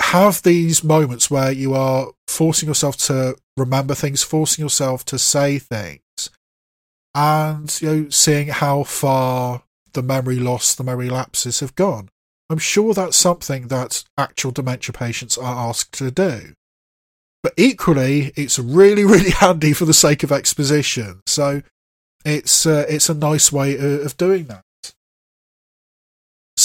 have 0.00 0.42
these 0.42 0.84
moments 0.84 1.30
where 1.30 1.50
you 1.50 1.74
are 1.74 2.12
forcing 2.28 2.68
yourself 2.68 2.96
to 2.98 3.36
remember 3.56 3.94
things, 3.94 4.22
forcing 4.22 4.64
yourself 4.64 5.04
to 5.06 5.18
say 5.18 5.58
things, 5.58 6.30
and 7.14 7.80
you 7.80 7.88
know, 7.88 8.08
seeing 8.10 8.48
how 8.48 8.84
far 8.84 9.62
the 9.94 10.02
memory 10.02 10.38
loss, 10.38 10.74
the 10.74 10.84
memory 10.84 11.08
lapses 11.08 11.60
have 11.60 11.74
gone. 11.74 12.10
I'm 12.50 12.58
sure 12.58 12.94
that's 12.94 13.16
something 13.16 13.68
that 13.68 14.04
actual 14.16 14.52
dementia 14.52 14.92
patients 14.92 15.36
are 15.36 15.68
asked 15.68 15.92
to 15.98 16.10
do. 16.10 16.52
But 17.42 17.54
equally, 17.56 18.32
it's 18.36 18.58
really, 18.58 19.04
really 19.14 19.30
handy 19.30 19.72
for 19.72 19.84
the 19.84 19.94
sake 19.94 20.22
of 20.22 20.30
exposition. 20.30 21.22
So 21.26 21.62
it's 22.24 22.66
uh, 22.66 22.84
it's 22.88 23.08
a 23.08 23.14
nice 23.14 23.50
way 23.50 23.76
of 23.78 24.16
doing 24.16 24.44
that. 24.44 24.62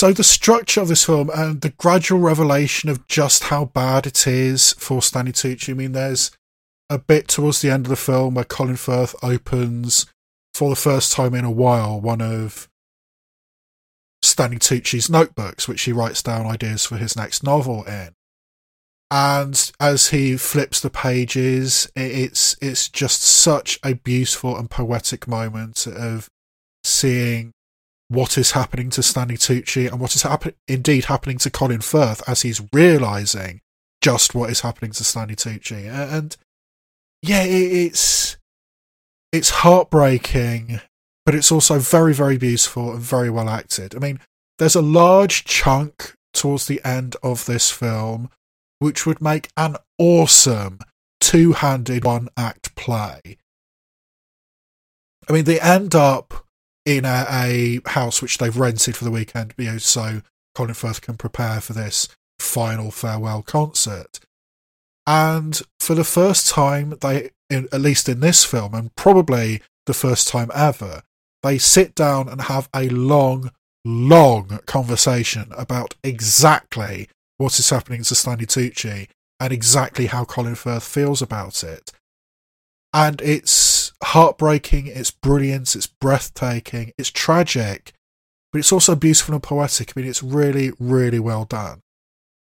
So 0.01 0.11
the 0.11 0.23
structure 0.23 0.81
of 0.81 0.87
this 0.87 1.05
film 1.05 1.29
and 1.29 1.61
the 1.61 1.69
gradual 1.69 2.19
revelation 2.19 2.89
of 2.89 3.05
just 3.07 3.43
how 3.43 3.65
bad 3.65 4.07
it 4.07 4.25
is 4.25 4.73
for 4.79 4.99
Stanley 4.99 5.31
Tucci. 5.31 5.69
I 5.69 5.73
mean, 5.75 5.91
there's 5.91 6.31
a 6.89 6.97
bit 6.97 7.27
towards 7.27 7.61
the 7.61 7.69
end 7.69 7.85
of 7.85 7.91
the 7.91 7.95
film 7.95 8.33
where 8.33 8.43
Colin 8.43 8.77
Firth 8.77 9.13
opens 9.21 10.07
for 10.55 10.71
the 10.71 10.75
first 10.75 11.11
time 11.11 11.35
in 11.35 11.45
a 11.45 11.51
while 11.51 12.01
one 12.01 12.19
of 12.19 12.67
Stanley 14.23 14.57
Tucci's 14.57 15.07
notebooks, 15.07 15.67
which 15.67 15.83
he 15.83 15.91
writes 15.91 16.23
down 16.23 16.47
ideas 16.47 16.83
for 16.83 16.97
his 16.97 17.15
next 17.15 17.43
novel 17.43 17.83
in 17.83 18.15
and 19.11 19.71
as 19.79 20.07
he 20.07 20.35
flips 20.35 20.81
the 20.81 20.89
pages 20.89 21.91
it's 21.95 22.55
it's 22.59 22.89
just 22.89 23.21
such 23.21 23.77
a 23.83 23.93
beautiful 23.93 24.57
and 24.57 24.71
poetic 24.71 25.27
moment 25.27 25.85
of 25.85 26.27
seeing 26.83 27.51
what 28.11 28.37
is 28.37 28.51
happening 28.51 28.89
to 28.91 29.03
Stanley 29.03 29.37
Tucci 29.37 29.89
and 29.89 29.99
what 29.99 30.15
is 30.15 30.23
happen- 30.23 30.55
indeed 30.67 31.05
happening 31.05 31.37
to 31.39 31.49
Colin 31.49 31.81
Firth 31.81 32.27
as 32.27 32.41
he's 32.41 32.61
realizing 32.73 33.61
just 34.01 34.35
what 34.35 34.49
is 34.49 34.61
happening 34.61 34.91
to 34.91 35.03
Stanley 35.03 35.35
Tucci 35.35 35.85
and 35.85 36.35
yeah 37.21 37.43
it's 37.43 38.37
it's 39.31 39.49
heartbreaking 39.49 40.81
but 41.25 41.35
it's 41.35 41.51
also 41.51 41.79
very 41.79 42.13
very 42.13 42.37
beautiful 42.37 42.91
and 42.93 42.99
very 43.01 43.29
well 43.29 43.47
acted 43.47 43.95
i 43.95 43.99
mean 43.99 44.19
there's 44.57 44.75
a 44.75 44.81
large 44.81 45.45
chunk 45.45 46.13
towards 46.33 46.65
the 46.65 46.81
end 46.83 47.15
of 47.21 47.45
this 47.45 47.69
film 47.69 48.29
which 48.79 49.05
would 49.05 49.21
make 49.21 49.49
an 49.55 49.75
awesome 49.99 50.79
two 51.19 51.53
handed 51.53 52.03
one 52.03 52.27
act 52.35 52.75
play. 52.75 53.37
I 55.29 55.33
mean, 55.33 55.45
they 55.45 55.61
end 55.61 55.93
up 55.93 56.45
in 56.85 57.05
a, 57.05 57.25
a, 57.29 57.79
house 57.89 58.21
which 58.21 58.37
they've 58.37 58.57
rented 58.57 58.95
for 58.95 59.03
the 59.03 59.11
weekend, 59.11 59.53
you 59.57 59.65
know, 59.65 59.77
so 59.77 60.21
Colin 60.55 60.73
Firth 60.73 61.01
can 61.01 61.15
prepare 61.15 61.61
for 61.61 61.73
this 61.73 62.07
final 62.39 62.91
farewell 62.91 63.43
concert. 63.43 64.19
And 65.05 65.61
for 65.79 65.95
the 65.95 66.03
first 66.03 66.49
time, 66.49 66.95
they, 67.01 67.31
in, 67.49 67.67
at 67.71 67.81
least 67.81 68.09
in 68.09 68.19
this 68.19 68.43
film, 68.43 68.73
and 68.73 68.95
probably 68.95 69.61
the 69.85 69.93
first 69.93 70.27
time 70.27 70.51
ever, 70.53 71.03
they 71.43 71.57
sit 71.57 71.95
down 71.95 72.29
and 72.29 72.41
have 72.41 72.69
a 72.75 72.89
long, 72.89 73.51
long 73.83 74.59
conversation 74.65 75.51
about 75.57 75.95
exactly 76.03 77.09
what 77.37 77.57
is 77.57 77.69
happening 77.69 78.03
to 78.03 78.15
Stanley 78.15 78.45
Tucci 78.45 79.07
and 79.39 79.51
exactly 79.51 80.05
how 80.05 80.23
Colin 80.23 80.55
Firth 80.55 80.83
feels 80.83 81.21
about 81.21 81.63
it. 81.63 81.91
And 82.93 83.19
it's 83.21 83.80
heartbreaking, 84.03 84.87
it's 84.87 85.11
brilliant, 85.11 85.75
it's 85.75 85.87
breathtaking, 85.87 86.91
it's 86.97 87.09
tragic, 87.11 87.93
but 88.51 88.59
it's 88.59 88.71
also 88.71 88.95
beautiful 88.95 89.33
and 89.35 89.43
poetic. 89.43 89.93
I 89.95 89.99
mean, 89.99 90.09
it's 90.09 90.23
really, 90.23 90.71
really 90.79 91.19
well 91.19 91.45
done. 91.45 91.81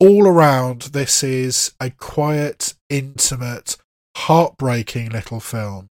all 0.00 0.26
around, 0.26 0.82
this 0.92 1.22
is 1.22 1.72
a 1.78 1.90
quiet, 1.90 2.74
intimate, 2.88 3.76
heartbreaking 4.16 5.10
little 5.10 5.40
film. 5.40 5.88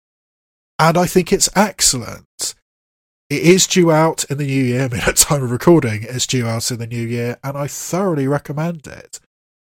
And 0.77 0.97
I 0.97 1.07
think 1.07 1.33
it's 1.33 1.49
excellent. 1.55 2.53
It 3.29 3.41
is 3.41 3.65
due 3.65 3.91
out 3.91 4.23
in 4.25 4.37
the 4.37 4.45
new 4.45 4.63
year. 4.63 4.83
I 4.85 4.87
mean, 4.89 5.01
at 5.01 5.15
time 5.17 5.43
of 5.43 5.51
recording, 5.51 6.03
it's 6.03 6.27
due 6.27 6.45
out 6.47 6.69
in 6.69 6.77
the 6.77 6.87
new 6.87 7.05
year, 7.07 7.37
and 7.43 7.57
I 7.57 7.67
thoroughly 7.67 8.27
recommend 8.27 8.85
it. 8.85 9.19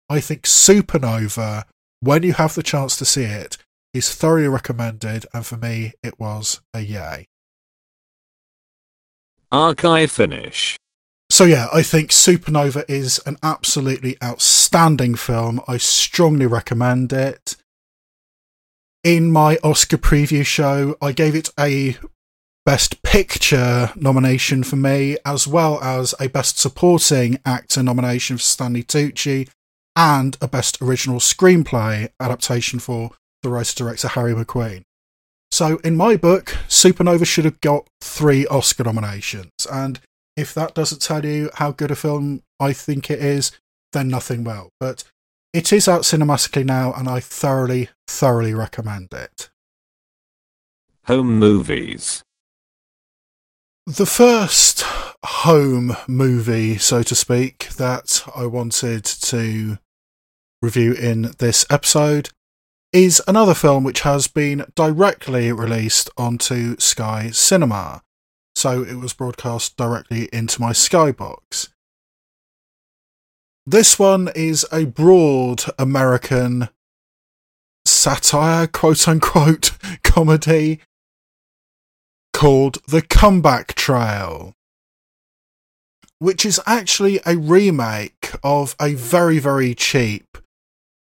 I 0.10 0.20
think 0.20 0.44
Supernova, 0.44 1.66
when 2.00 2.24
you 2.24 2.34
have 2.34 2.56
the 2.56 2.64
chance 2.64 2.98
to 2.98 3.06
see 3.06 3.24
it, 3.24 3.58
is 3.94 4.14
thoroughly 4.14 4.48
recommended, 4.48 5.26
and 5.34 5.46
for 5.46 5.58
me, 5.58 5.94
it 6.04 6.20
was 6.20 6.62
a 6.74 6.82
yay. 6.82 7.28
Archive 9.52 10.12
finish. 10.12 10.78
So 11.30 11.46
yeah, 11.46 11.68
I 11.74 11.82
think 11.82 12.12
Supernova 12.12 12.84
is 12.90 13.22
an 13.26 13.38
absolutely 13.42 14.18
outstanding 14.24 15.16
film. 15.16 15.62
I 15.68 15.78
strongly 15.78 16.46
recommend 16.46 17.14
it. 17.14 17.56
In 19.04 19.32
my 19.32 19.58
Oscar 19.64 19.98
preview 19.98 20.46
show, 20.46 20.96
I 21.02 21.12
gave 21.12 21.36
it 21.36 21.50
a 21.60 21.98
Best 22.66 23.02
Picture 23.02 23.92
nomination 23.96 24.64
for 24.64 24.76
me, 24.76 25.18
as 25.26 25.48
well 25.48 25.82
as 25.82 26.14
a 26.20 26.28
Best 26.28 26.60
Supporting 26.60 27.40
Actor 27.46 27.82
nomination 27.82 28.38
for 28.38 28.44
Stanley 28.44 28.84
Tucci, 28.84 29.50
and 29.96 30.38
a 30.40 30.48
Best 30.48 30.82
Original 30.82 31.20
Screenplay 31.20 32.10
adaptation 32.20 32.80
for 32.80 33.12
the 33.44 33.50
writer 33.50 33.76
director 33.76 34.08
Harry 34.10 34.34
Macqueen. 34.34 34.84
So, 35.52 35.78
in 35.78 35.98
my 35.98 36.16
book, 36.16 36.58
Supernova 36.68 37.26
should 37.26 37.46
have 37.46 37.60
got 37.60 37.88
three 38.00 38.48
Oscar 38.48 38.86
nominations, 38.86 39.52
and 39.72 40.00
if 40.38 40.54
that 40.54 40.74
doesn't 40.74 41.02
tell 41.02 41.26
you 41.26 41.50
how 41.56 41.72
good 41.72 41.92
a 41.92 41.96
film 41.96 42.44
I 42.60 42.72
think 42.72 43.12
it 43.12 43.20
is, 43.20 43.52
then 43.92 44.08
nothing 44.08 44.44
will. 44.44 44.70
But 44.80 45.04
it 45.54 45.74
is 45.74 45.88
out 45.88 46.04
cinematically 46.04 46.66
now, 46.66 46.94
and 46.94 47.10
I 47.10 47.20
thoroughly, 47.20 47.90
thoroughly 48.08 48.54
recommend 48.54 49.10
it. 49.12 49.50
Home 51.06 51.38
movies. 51.38 52.24
The 53.86 54.06
first 54.06 54.84
home 55.26 55.98
movie, 56.08 56.78
so 56.78 57.04
to 57.04 57.16
speak, 57.16 57.70
that 57.76 58.24
I 58.34 58.46
wanted 58.46 59.04
to 59.04 59.80
review 60.62 60.94
in 60.94 61.34
this 61.40 61.66
episode 61.70 62.30
is 62.94 63.22
another 63.28 63.54
film 63.54 63.84
which 63.84 64.02
has 64.02 64.28
been 64.28 64.66
directly 64.76 65.52
released 65.52 66.10
onto 66.18 66.78
Sky 66.78 67.30
Cinema. 67.32 68.02
So 68.56 68.84
it 68.84 68.96
was 68.96 69.14
broadcast 69.14 69.78
directly 69.78 70.28
into 70.34 70.60
my 70.60 70.72
Skybox. 70.72 71.70
This 73.66 73.98
one 73.98 74.30
is 74.36 74.66
a 74.72 74.86
broad 74.86 75.64
American 75.80 76.70
satire, 77.86 78.68
quote 78.68 79.08
unquote, 79.08 79.72
comedy 80.04 80.80
called 82.34 82.80
The 82.88 83.02
Comeback 83.02 83.76
Trail, 83.76 84.54
which 86.20 86.46
is 86.46 86.60
actually 86.66 87.20
a 87.26 87.38
remake 87.38 88.32
of 88.44 88.76
a 88.82 88.96
very, 88.96 89.40
very 89.40 89.76
cheap, 89.76 90.38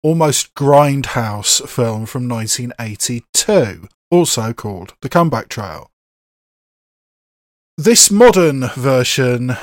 almost 0.04 0.54
grindhouse 0.54 1.68
film 1.68 2.06
from 2.06 2.28
1982, 2.28 3.88
also 4.12 4.54
called 4.54 4.94
The 5.02 5.10
Comeback 5.10 5.50
Trail. 5.50 5.90
This 7.78 8.12
modern 8.12 8.68
version 8.76 9.56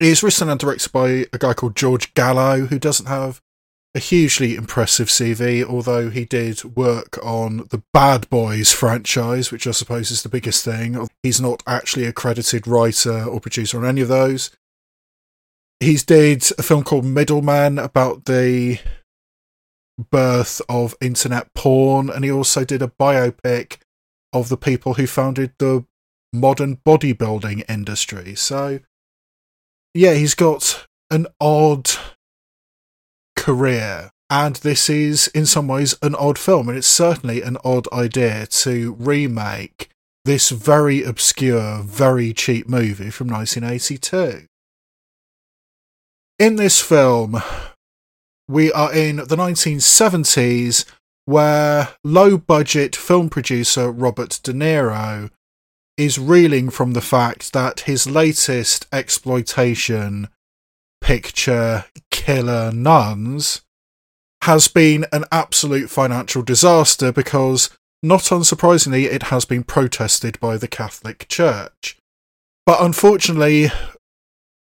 is 0.00 0.22
written 0.22 0.48
and 0.48 0.58
directed 0.58 0.92
by 0.92 1.26
a 1.32 1.38
guy 1.38 1.54
called 1.54 1.76
George 1.76 2.14
Gallo, 2.14 2.66
who 2.66 2.78
doesn't 2.78 3.06
have 3.06 3.40
a 3.94 4.00
hugely 4.00 4.56
impressive 4.56 5.08
CV, 5.08 5.62
although 5.62 6.10
he 6.10 6.24
did 6.24 6.76
work 6.76 7.18
on 7.24 7.68
the 7.70 7.82
Bad 7.92 8.28
Boys 8.28 8.72
franchise, 8.72 9.52
which 9.52 9.66
I 9.66 9.70
suppose 9.70 10.10
is 10.10 10.22
the 10.22 10.28
biggest 10.28 10.64
thing. 10.64 11.06
He's 11.22 11.40
not 11.40 11.62
actually 11.66 12.04
a 12.06 12.12
credited 12.12 12.66
writer 12.66 13.22
or 13.22 13.40
producer 13.40 13.78
on 13.78 13.84
any 13.84 14.00
of 14.00 14.08
those. 14.08 14.50
He's 15.84 16.02
did 16.02 16.42
a 16.58 16.62
film 16.62 16.82
called 16.82 17.04
Middleman 17.04 17.78
about 17.78 18.24
the 18.24 18.78
birth 20.10 20.62
of 20.66 20.94
internet 20.98 21.52
porn, 21.52 22.08
and 22.08 22.24
he 22.24 22.32
also 22.32 22.64
did 22.64 22.80
a 22.80 22.88
biopic 22.98 23.76
of 24.32 24.48
the 24.48 24.56
people 24.56 24.94
who 24.94 25.06
founded 25.06 25.52
the 25.58 25.84
modern 26.32 26.78
bodybuilding 26.86 27.68
industry. 27.68 28.34
So, 28.34 28.80
yeah, 29.92 30.14
he's 30.14 30.34
got 30.34 30.86
an 31.10 31.26
odd 31.38 31.90
career. 33.36 34.10
And 34.30 34.56
this 34.56 34.88
is, 34.88 35.28
in 35.28 35.44
some 35.44 35.68
ways, 35.68 35.96
an 36.00 36.14
odd 36.14 36.38
film. 36.38 36.70
And 36.70 36.78
it's 36.78 36.86
certainly 36.86 37.42
an 37.42 37.58
odd 37.62 37.92
idea 37.92 38.46
to 38.46 38.94
remake 38.98 39.90
this 40.24 40.48
very 40.48 41.02
obscure, 41.04 41.82
very 41.82 42.32
cheap 42.32 42.66
movie 42.66 43.10
from 43.10 43.28
1982. 43.28 44.46
In 46.44 46.56
this 46.56 46.78
film, 46.78 47.42
we 48.46 48.70
are 48.70 48.92
in 48.92 49.16
the 49.16 49.34
1970s 49.34 50.84
where 51.24 51.94
low 52.04 52.36
budget 52.36 52.94
film 52.94 53.30
producer 53.30 53.90
Robert 53.90 54.40
De 54.42 54.52
Niro 54.52 55.30
is 55.96 56.18
reeling 56.18 56.68
from 56.68 56.92
the 56.92 57.00
fact 57.00 57.54
that 57.54 57.88
his 57.88 58.06
latest 58.06 58.86
exploitation 58.92 60.28
picture, 61.00 61.86
Killer 62.10 62.70
Nuns, 62.70 63.62
has 64.42 64.68
been 64.68 65.06
an 65.12 65.24
absolute 65.32 65.88
financial 65.88 66.42
disaster 66.42 67.10
because, 67.10 67.70
not 68.02 68.24
unsurprisingly, 68.24 69.04
it 69.06 69.22
has 69.22 69.46
been 69.46 69.64
protested 69.64 70.38
by 70.40 70.58
the 70.58 70.68
Catholic 70.68 71.26
Church. 71.26 71.96
But 72.66 72.82
unfortunately, 72.82 73.70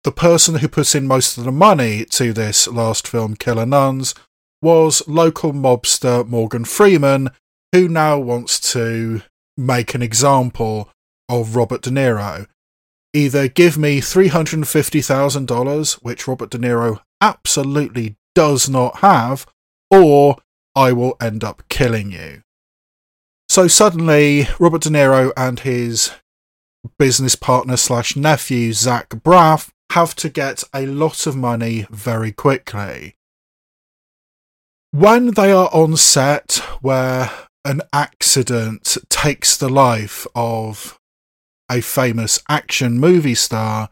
the 0.05 0.13
person 0.13 0.57
who 0.57 0.69
put 0.69 0.95
in 0.95 1.07
most 1.07 1.37
of 1.37 1.45
the 1.45 1.53
money 1.53 2.05
to 2.07 2.33
this 2.33 2.69
last 2.69 3.07
film, 3.09 3.35
Killer 3.35 3.67
Nuns, 3.67 4.15
was 4.63 5.07
local 5.07 5.53
mobster 5.53 6.27
Morgan 6.27 6.65
Freeman, 6.65 7.31
who 7.73 7.89
now 7.89 8.19
wants 8.19 8.59
to 8.73 9.23
make 9.57 9.95
an 9.95 10.03
example 10.03 10.89
of 11.29 11.57
Robert 11.57 11.83
De 11.83 11.91
Niro. 11.91 12.47
Either 13.13 13.49
give 13.49 13.77
me 13.79 14.01
$350,000, 14.01 15.95
which 16.03 16.29
Robert 16.29 16.51
De 16.51 16.59
Niro 16.59 17.01
absolutely 17.21 18.17
does 18.35 18.69
not 18.69 18.99
have, 18.99 19.47
or 19.91 20.37
I 20.75 20.93
will 20.93 21.17
end 21.21 21.43
up 21.43 21.63
killing 21.69 22.13
you. 22.13 22.43
So 23.49 23.67
suddenly, 23.67 24.47
Robert 24.59 24.83
De 24.83 24.91
Niro 24.91 25.33
and 25.37 25.61
his 25.61 26.13
business 26.99 27.35
partner 27.35 27.77
slash 27.77 28.15
nephew, 28.15 28.73
Zach 28.73 29.09
Braff, 29.09 29.71
have 29.93 30.15
to 30.17 30.29
get 30.29 30.65
a 30.75 30.87
lot 30.87 31.27
of 31.27 31.37
money 31.37 31.87
very 31.91 32.33
quickly. 32.33 33.15
When 34.91 35.33
they 35.33 35.53
are 35.53 35.69
on 35.73 35.97
set 35.97 36.57
where 36.81 37.31
an 37.65 37.83
accident 37.93 38.97
takes 39.09 39.57
the 39.57 39.69
life 39.69 40.27
of 40.35 40.99
a 41.71 41.81
famous 41.81 42.41
action 42.49 42.99
movie 42.99 43.35
star, 43.35 43.91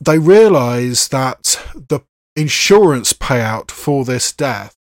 they 0.00 0.18
realize 0.18 1.08
that 1.08 1.60
the 1.74 2.00
insurance 2.36 3.12
payout 3.12 3.70
for 3.70 4.04
this 4.04 4.32
death 4.32 4.74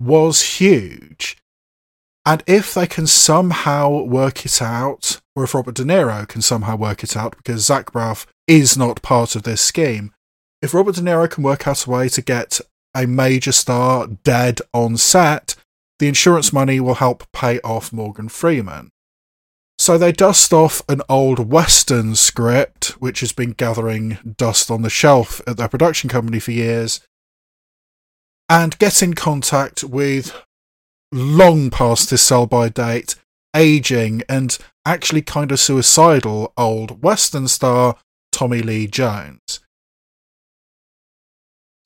was 0.00 0.58
huge. 0.58 1.36
And 2.24 2.42
if 2.46 2.74
they 2.74 2.86
can 2.86 3.06
somehow 3.06 4.02
work 4.02 4.44
it 4.44 4.60
out, 4.60 5.20
or 5.36 5.44
if 5.44 5.54
Robert 5.54 5.74
De 5.74 5.84
Niro 5.84 6.26
can 6.26 6.42
somehow 6.42 6.76
work 6.76 7.04
it 7.04 7.16
out, 7.16 7.36
because 7.36 7.64
Zach 7.64 7.92
Braff 7.92 8.26
is 8.46 8.76
not 8.76 9.02
part 9.02 9.36
of 9.36 9.42
this 9.42 9.60
scheme, 9.60 10.12
if 10.62 10.72
Robert 10.72 10.94
De 10.94 11.00
Niro 11.00 11.30
can 11.30 11.42
work 11.42 11.66
out 11.66 11.86
a 11.86 11.90
way 11.90 12.08
to 12.08 12.22
get 12.22 12.60
a 12.94 13.06
major 13.06 13.52
star 13.52 14.06
dead 14.06 14.60
on 14.72 14.96
set, 14.96 15.54
the 15.98 16.08
insurance 16.08 16.52
money 16.52 16.80
will 16.80 16.94
help 16.94 17.30
pay 17.32 17.60
off 17.60 17.92
Morgan 17.92 18.28
Freeman. 18.28 18.90
So 19.78 19.98
they 19.98 20.12
dust 20.12 20.52
off 20.52 20.80
an 20.88 21.02
old 21.08 21.50
Western 21.50 22.14
script, 22.14 23.00
which 23.00 23.20
has 23.20 23.32
been 23.32 23.50
gathering 23.50 24.34
dust 24.38 24.70
on 24.70 24.82
the 24.82 24.90
shelf 24.90 25.42
at 25.46 25.58
their 25.58 25.68
production 25.68 26.08
company 26.08 26.40
for 26.40 26.52
years, 26.52 27.00
and 28.48 28.78
get 28.78 29.02
in 29.02 29.14
contact 29.14 29.84
with 29.84 30.34
long 31.12 31.68
past 31.68 32.10
his 32.10 32.22
sell 32.22 32.46
by 32.46 32.70
date, 32.70 33.16
aging, 33.54 34.22
and 34.28 34.58
actually 34.86 35.22
kind 35.22 35.52
of 35.52 35.60
suicidal 35.60 36.52
old 36.56 37.02
Western 37.02 37.48
star 37.48 37.96
Tommy 38.36 38.60
Lee 38.60 38.86
Jones. 38.86 39.60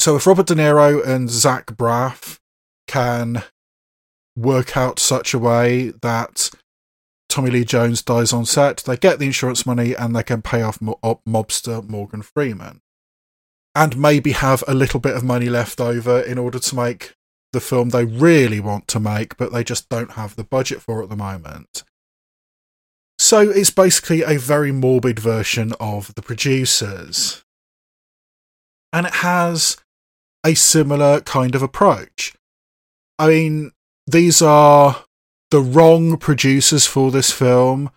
So 0.01 0.16
if 0.16 0.26
Robert 0.26 0.48
De 0.48 0.57
Niro 0.57 1.01
and 1.07 1.30
Zach 1.30 1.66
Braff 1.66 2.40
can 2.88 3.44
work 4.36 4.76
out 4.76 4.98
such 4.98 5.32
a 5.32 5.38
way 5.38 5.92
that 6.03 6.51
Tommy 7.28 7.53
Lee 7.53 7.64
Jones 7.64 8.03
dies 8.03 8.32
on 8.32 8.46
set, 8.46 8.78
they 8.78 8.96
get 8.96 9.20
the 9.20 9.26
insurance 9.26 9.64
money 9.64 9.94
and 9.94 10.16
they 10.16 10.24
can 10.24 10.42
pay 10.42 10.62
off 10.62 10.80
mo- 10.80 10.98
mobster 11.24 11.88
Morgan 11.88 12.22
Freeman. 12.22 12.80
and 13.72 13.96
maybe 13.96 14.32
have 14.32 14.64
a 14.66 14.74
little 14.74 14.98
bit 14.98 15.14
of 15.14 15.22
money 15.22 15.48
left 15.48 15.80
over 15.80 16.18
in 16.18 16.36
order 16.36 16.59
to 16.59 16.74
make 16.74 17.14
the 17.53 17.61
film 17.61 17.90
they 17.90 18.05
really 18.05 18.59
want 18.59 18.88
to 18.88 18.98
make, 18.98 19.36
but 19.36 19.53
they 19.53 19.62
just 19.62 19.88
don't 19.88 20.12
have 20.12 20.34
the 20.34 20.42
budget 20.42 20.82
for 20.82 21.01
at 21.01 21.09
the 21.09 21.14
moment. 21.14 21.84
So 23.31 23.49
it's 23.49 23.70
basically 23.70 24.22
a 24.22 24.41
very 24.41 24.72
morbid 24.72 25.20
version 25.20 25.72
of 25.78 26.12
The 26.16 26.20
Producers. 26.20 27.45
And 28.93 29.07
it 29.07 29.14
has 29.22 29.76
a 30.45 30.55
similar 30.55 31.20
kind 31.20 31.55
of 31.55 31.62
approach. 31.62 32.35
I 33.20 33.28
mean, 33.28 33.70
these 34.05 34.43
are 34.43 35.05
the 35.53 35.61
wrong 35.61 36.16
producers 36.16 36.87
for 36.87 37.12
this 37.12 37.31
film, 37.31 37.91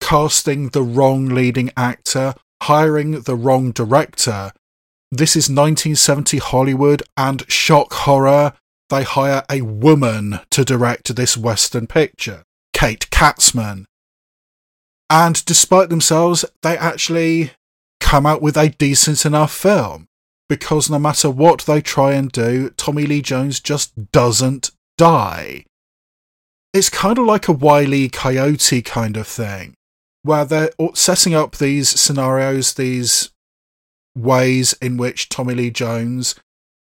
casting 0.00 0.68
the 0.68 0.84
wrong 0.84 1.30
leading 1.30 1.72
actor, 1.76 2.34
hiring 2.62 3.22
the 3.22 3.34
wrong 3.34 3.72
director. 3.72 4.52
This 5.10 5.34
is 5.34 5.50
1970 5.50 6.38
Hollywood 6.38 7.02
and 7.16 7.42
shock 7.50 7.92
horror. 7.92 8.52
They 8.90 9.02
hire 9.02 9.42
a 9.50 9.62
woman 9.62 10.38
to 10.50 10.64
direct 10.64 11.16
this 11.16 11.36
Western 11.36 11.88
picture, 11.88 12.44
Kate 12.72 13.10
Katzman. 13.10 13.86
And 15.08 15.44
despite 15.44 15.88
themselves, 15.88 16.44
they 16.62 16.76
actually 16.76 17.52
come 18.00 18.26
out 18.26 18.42
with 18.42 18.56
a 18.56 18.70
decent 18.70 19.24
enough 19.24 19.52
film. 19.52 20.06
Because 20.48 20.88
no 20.88 20.98
matter 20.98 21.28
what 21.28 21.62
they 21.62 21.80
try 21.80 22.12
and 22.12 22.30
do, 22.30 22.70
Tommy 22.70 23.04
Lee 23.04 23.22
Jones 23.22 23.58
just 23.58 24.12
doesn't 24.12 24.70
die. 24.96 25.64
It's 26.72 26.88
kind 26.88 27.18
of 27.18 27.26
like 27.26 27.48
a 27.48 27.52
Wile 27.52 28.08
Coyote 28.12 28.82
kind 28.82 29.16
of 29.16 29.26
thing, 29.26 29.74
where 30.22 30.44
they're 30.44 30.70
setting 30.94 31.34
up 31.34 31.56
these 31.56 31.88
scenarios, 31.88 32.74
these 32.74 33.30
ways 34.16 34.74
in 34.74 34.96
which 34.96 35.28
Tommy 35.28 35.54
Lee 35.54 35.70
Jones 35.70 36.36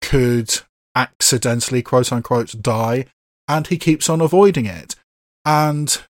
could 0.02 0.62
accidentally, 0.96 1.84
quote 1.84 2.12
unquote, 2.12 2.62
die, 2.62 3.06
and 3.48 3.68
he 3.68 3.78
keeps 3.78 4.10
on 4.10 4.22
avoiding 4.22 4.66
it. 4.66 4.96
And 5.46 6.02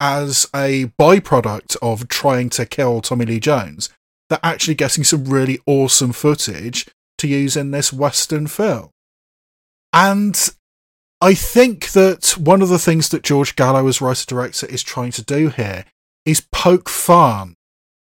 as 0.00 0.48
a 0.54 0.86
byproduct 0.98 1.76
of 1.82 2.08
trying 2.08 2.48
to 2.50 2.66
kill 2.66 3.00
Tommy 3.00 3.26
Lee 3.26 3.40
Jones, 3.40 3.90
they're 4.28 4.40
actually 4.42 4.74
getting 4.74 5.04
some 5.04 5.24
really 5.26 5.58
awesome 5.66 6.12
footage 6.12 6.86
to 7.18 7.28
use 7.28 7.56
in 7.56 7.70
this 7.70 7.92
Western 7.92 8.46
film. 8.46 8.90
And 9.92 10.48
I 11.20 11.34
think 11.34 11.90
that 11.90 12.36
one 12.38 12.62
of 12.62 12.70
the 12.70 12.78
things 12.78 13.10
that 13.10 13.22
George 13.22 13.56
Gallo 13.56 13.86
as 13.86 14.00
writer 14.00 14.24
director 14.24 14.66
is 14.66 14.82
trying 14.82 15.10
to 15.12 15.24
do 15.24 15.48
here 15.50 15.84
is 16.24 16.46
poke 16.52 16.88
fun 16.88 17.54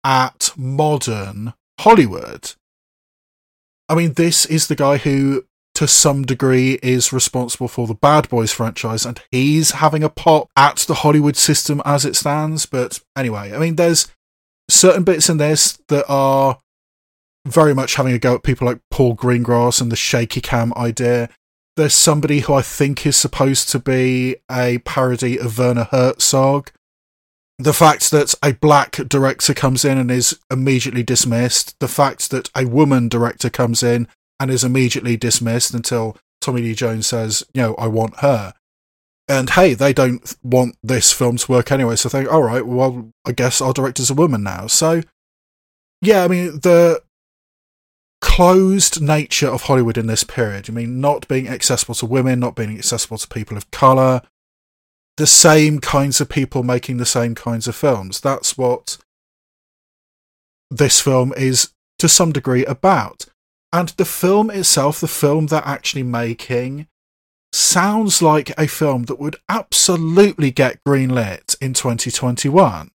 at 0.05 0.51
modern 0.57 1.53
Hollywood. 1.81 2.53
I 3.89 3.95
mean, 3.95 4.15
this 4.15 4.47
is 4.47 4.69
the 4.69 4.77
guy 4.77 4.97
who, 4.97 5.45
to 5.83 5.89
some 5.89 6.23
degree, 6.23 6.79
is 6.83 7.13
responsible 7.13 7.69
for 7.69 7.87
the 7.89 7.95
Bad 7.95 8.29
Boys 8.29 8.53
franchise, 8.53 9.05
and 9.05 9.21
he's 9.31 9.73
having 9.73 10.05
a 10.05 10.09
pop 10.09 10.49
at 10.57 10.77
the 10.79 10.95
Hollywood 10.95 11.37
system 11.37 11.83
as 11.85 12.05
it 12.05 12.15
stands. 12.15 12.67
But 12.67 13.01
anyway, 13.17 13.53
I 13.53 13.59
mean, 13.59 13.75
there's 13.75 14.07
certain 14.71 15.03
bits 15.03 15.29
in 15.29 15.39
this 15.39 15.79
that 15.89 16.05
are 16.09 16.59
very 17.47 17.75
much 17.75 17.97
having 17.97 18.13
a 18.13 18.19
go 18.19 18.37
at 18.37 18.45
people 18.45 18.67
like 18.67 18.79
Paul 18.91 19.17
Greengrass 19.17 19.81
and 19.81 19.91
the 19.91 19.97
shaky 19.97 20.41
cam 20.41 20.73
idea 20.77 21.29
there's 21.77 21.95
somebody 21.95 22.41
who 22.41 22.53
I 22.53 22.63
think 22.63 23.07
is 23.07 23.17
supposed 23.17 23.71
to 23.71 23.79
be 23.79 24.37
a 24.51 24.79
parody 24.79 25.39
of 25.39 25.59
Werner 25.59 25.89
Herzog. 25.91 26.71
The 27.59 27.73
fact 27.73 28.11
that 28.11 28.35
a 28.43 28.53
black 28.53 28.97
director 29.09 29.55
comes 29.55 29.85
in 29.85 29.97
and 29.97 30.11
is 30.11 30.39
immediately 30.51 31.03
dismissed, 31.03 31.79
the 31.81 31.89
fact 31.89 32.31
that 32.31 32.51
a 32.55 32.67
woman 32.67 33.09
director 33.09 33.49
comes 33.49 33.83
in 33.83 34.07
and 34.43 34.51
is 34.51 34.65
immediately 34.65 35.17
dismissed 35.17 35.73
until 35.73 36.17
Tommy 36.41 36.63
Lee 36.63 36.75
Jones 36.75 37.07
says, 37.07 37.45
you 37.55 37.63
know, 37.63 37.77
I 37.77 37.87
want 37.87 38.19
her. 38.19 38.55
And 39.29 39.51
hey, 39.51 39.75
they 39.75 39.93
don't 39.93 40.35
want 40.43 40.77
this 40.83 41.13
film 41.13 41.37
to 41.37 41.53
work 41.53 41.71
anyway, 41.71 41.95
so 41.95 42.09
they 42.09 42.27
all 42.27 42.43
right, 42.43 42.67
well, 42.67 43.13
I 43.25 43.31
guess 43.31 43.61
our 43.61 43.73
director's 43.73 44.11
a 44.11 44.15
woman 44.15 44.43
now. 44.43 44.67
So, 44.67 45.03
yeah, 46.01 46.25
I 46.25 46.29
mean, 46.29 46.59
the 46.59 47.03
closed 48.21 49.01
nature 49.01 49.47
of 49.47 49.63
Hollywood 49.63 49.97
in 49.97 50.09
this 50.09 50.25
period. 50.25 50.69
I 50.69 50.73
mean, 50.73 51.01
not 51.01 51.29
being 51.29 51.47
accessible 51.47 51.95
to 51.95 52.07
women, 52.07 52.41
not 52.41 52.57
being 52.57 52.77
accessible 52.77 53.19
to 53.19 53.29
people 53.29 53.57
of 53.57 53.71
colour, 53.71 54.23
the 55.19 55.27
same 55.29 55.79
kinds 55.79 56.21
of 56.21 56.29
people 56.29 56.65
making 56.65 56.97
the 56.97 57.07
same 57.07 57.37
kinds 57.37 57.69
of 57.69 57.77
films. 57.77 58.21
That's 58.21 58.59
what 58.59 58.99
this 60.69 61.01
film 61.01 61.33
is 61.37 61.73
to 62.01 62.09
some 62.09 62.33
degree 62.33 62.65
about. 62.65 63.27
And 63.73 63.89
the 63.91 64.05
film 64.05 64.51
itself, 64.51 65.01
the 65.01 65.09
film 65.09 65.47
they're 65.47 65.63
actually 65.65 66.03
making, 66.03 66.89
sounds 67.53 68.21
like 68.21 68.51
a 68.59 68.67
film 68.67 69.05
that 69.05 69.19
would 69.19 69.37
absolutely 69.49 70.51
get 70.51 70.83
greenlit 70.87 71.57
in 71.61 71.73
2021. 71.73 72.91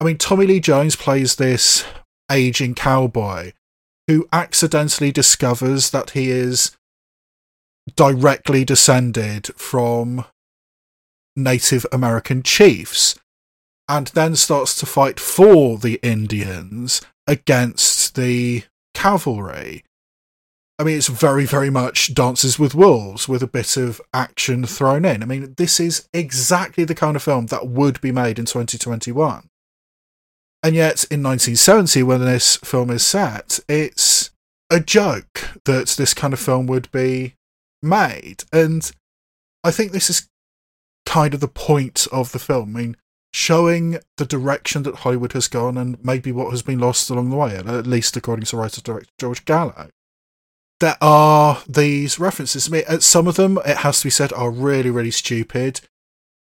I 0.00 0.04
mean, 0.04 0.18
Tommy 0.18 0.46
Lee 0.46 0.60
Jones 0.60 0.96
plays 0.96 1.36
this 1.36 1.84
aging 2.30 2.74
cowboy 2.74 3.52
who 4.06 4.28
accidentally 4.32 5.10
discovers 5.10 5.90
that 5.90 6.10
he 6.10 6.30
is 6.30 6.76
directly 7.96 8.64
descended 8.64 9.46
from 9.56 10.24
Native 11.36 11.86
American 11.92 12.42
chiefs 12.42 13.18
and 13.88 14.08
then 14.08 14.34
starts 14.36 14.74
to 14.76 14.86
fight 14.86 15.20
for 15.20 15.78
the 15.78 15.98
Indians 16.02 17.02
against 17.26 18.14
the 18.14 18.64
cavalry. 18.94 19.84
I 20.78 20.82
mean, 20.82 20.96
it's 20.96 21.08
very, 21.08 21.44
very 21.44 21.70
much 21.70 22.14
Dances 22.14 22.58
with 22.58 22.74
Wolves 22.74 23.28
with 23.28 23.42
a 23.42 23.46
bit 23.46 23.76
of 23.76 24.00
action 24.12 24.66
thrown 24.66 25.04
in. 25.04 25.22
I 25.22 25.26
mean, 25.26 25.54
this 25.56 25.78
is 25.78 26.08
exactly 26.12 26.84
the 26.84 26.96
kind 26.96 27.14
of 27.14 27.22
film 27.22 27.46
that 27.46 27.68
would 27.68 28.00
be 28.00 28.10
made 28.10 28.40
in 28.40 28.44
2021. 28.44 29.48
And 30.64 30.74
yet, 30.74 31.04
in 31.10 31.22
1970, 31.22 32.02
when 32.02 32.24
this 32.24 32.56
film 32.56 32.90
is 32.90 33.06
set, 33.06 33.60
it's 33.68 34.30
a 34.70 34.80
joke 34.80 35.60
that 35.64 35.88
this 35.90 36.12
kind 36.12 36.32
of 36.32 36.40
film 36.40 36.66
would 36.66 36.90
be 36.90 37.34
made. 37.80 38.44
And 38.52 38.90
I 39.62 39.70
think 39.70 39.92
this 39.92 40.10
is 40.10 40.28
kind 41.06 41.34
of 41.34 41.40
the 41.40 41.48
point 41.48 42.08
of 42.10 42.32
the 42.32 42.38
film. 42.40 42.76
I 42.76 42.80
mean, 42.80 42.96
showing 43.32 43.98
the 44.16 44.26
direction 44.26 44.82
that 44.84 44.96
Hollywood 44.96 45.34
has 45.34 45.46
gone 45.46 45.76
and 45.76 46.02
maybe 46.04 46.32
what 46.32 46.50
has 46.50 46.62
been 46.62 46.80
lost 46.80 47.10
along 47.10 47.30
the 47.30 47.36
way, 47.36 47.54
at 47.56 47.86
least 47.86 48.16
according 48.16 48.46
to 48.46 48.56
writer 48.56 48.80
director 48.80 49.10
George 49.20 49.44
Gallo. 49.44 49.90
There 50.84 50.98
are 51.00 51.62
these 51.66 52.18
references. 52.18 52.68
I 52.68 52.70
mean, 52.70 53.00
some 53.00 53.26
of 53.26 53.36
them, 53.36 53.58
it 53.64 53.78
has 53.78 54.00
to 54.00 54.06
be 54.08 54.10
said, 54.10 54.34
are 54.34 54.50
really, 54.50 54.90
really 54.90 55.10
stupid 55.10 55.80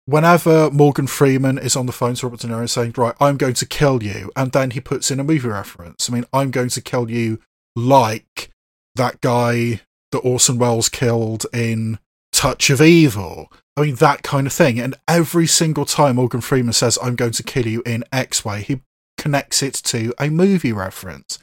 whenever 0.06 0.72
Morgan 0.72 1.06
Freeman 1.06 1.60
is 1.60 1.76
on 1.76 1.86
the 1.86 1.92
phone 1.92 2.16
to 2.16 2.26
Robert 2.26 2.40
De 2.40 2.48
Niro 2.48 2.68
saying, 2.68 2.96
"Right, 2.98 3.14
I'm 3.22 3.38
going 3.38 3.54
to 3.54 3.68
kill 3.68 4.02
you," 4.02 4.32
and 4.36 4.52
then 4.52 4.72
he 4.72 4.80
puts 4.80 5.12
in 5.12 5.20
a 5.20 5.24
movie 5.24 5.48
reference. 5.48 6.10
I 6.10 6.14
mean, 6.14 6.26
I'm 6.34 6.50
going 6.50 6.70
to 6.70 6.82
kill 6.82 7.12
you 7.12 7.40
like 7.76 8.50
that 8.96 9.22
guy 9.22 9.82
that 10.12 10.20
Orson 10.22 10.58
Welles 10.58 10.90
killed 10.90 11.46
in 11.54 12.00
Touch 12.32 12.72
of 12.72 12.82
Evil. 12.82 13.54
I 13.78 13.82
mean, 13.82 13.96
that 13.98 14.24
kind 14.24 14.48
of 14.48 14.54
thing. 14.54 14.80
And 14.80 14.96
every 15.08 15.46
single 15.46 15.86
time 15.86 16.16
Morgan 16.16 16.42
Freeman 16.42 16.74
says, 16.74 16.98
"I'm 17.00 17.16
going 17.16 17.34
to 17.34 17.44
kill 17.44 17.68
you 17.68 17.84
in 17.86 18.04
X 18.12 18.44
way," 18.44 18.64
he 18.64 18.82
connects 19.20 19.62
it 19.62 19.76
to 19.76 20.16
a 20.20 20.32
movie 20.32 20.74
reference. 20.74 21.38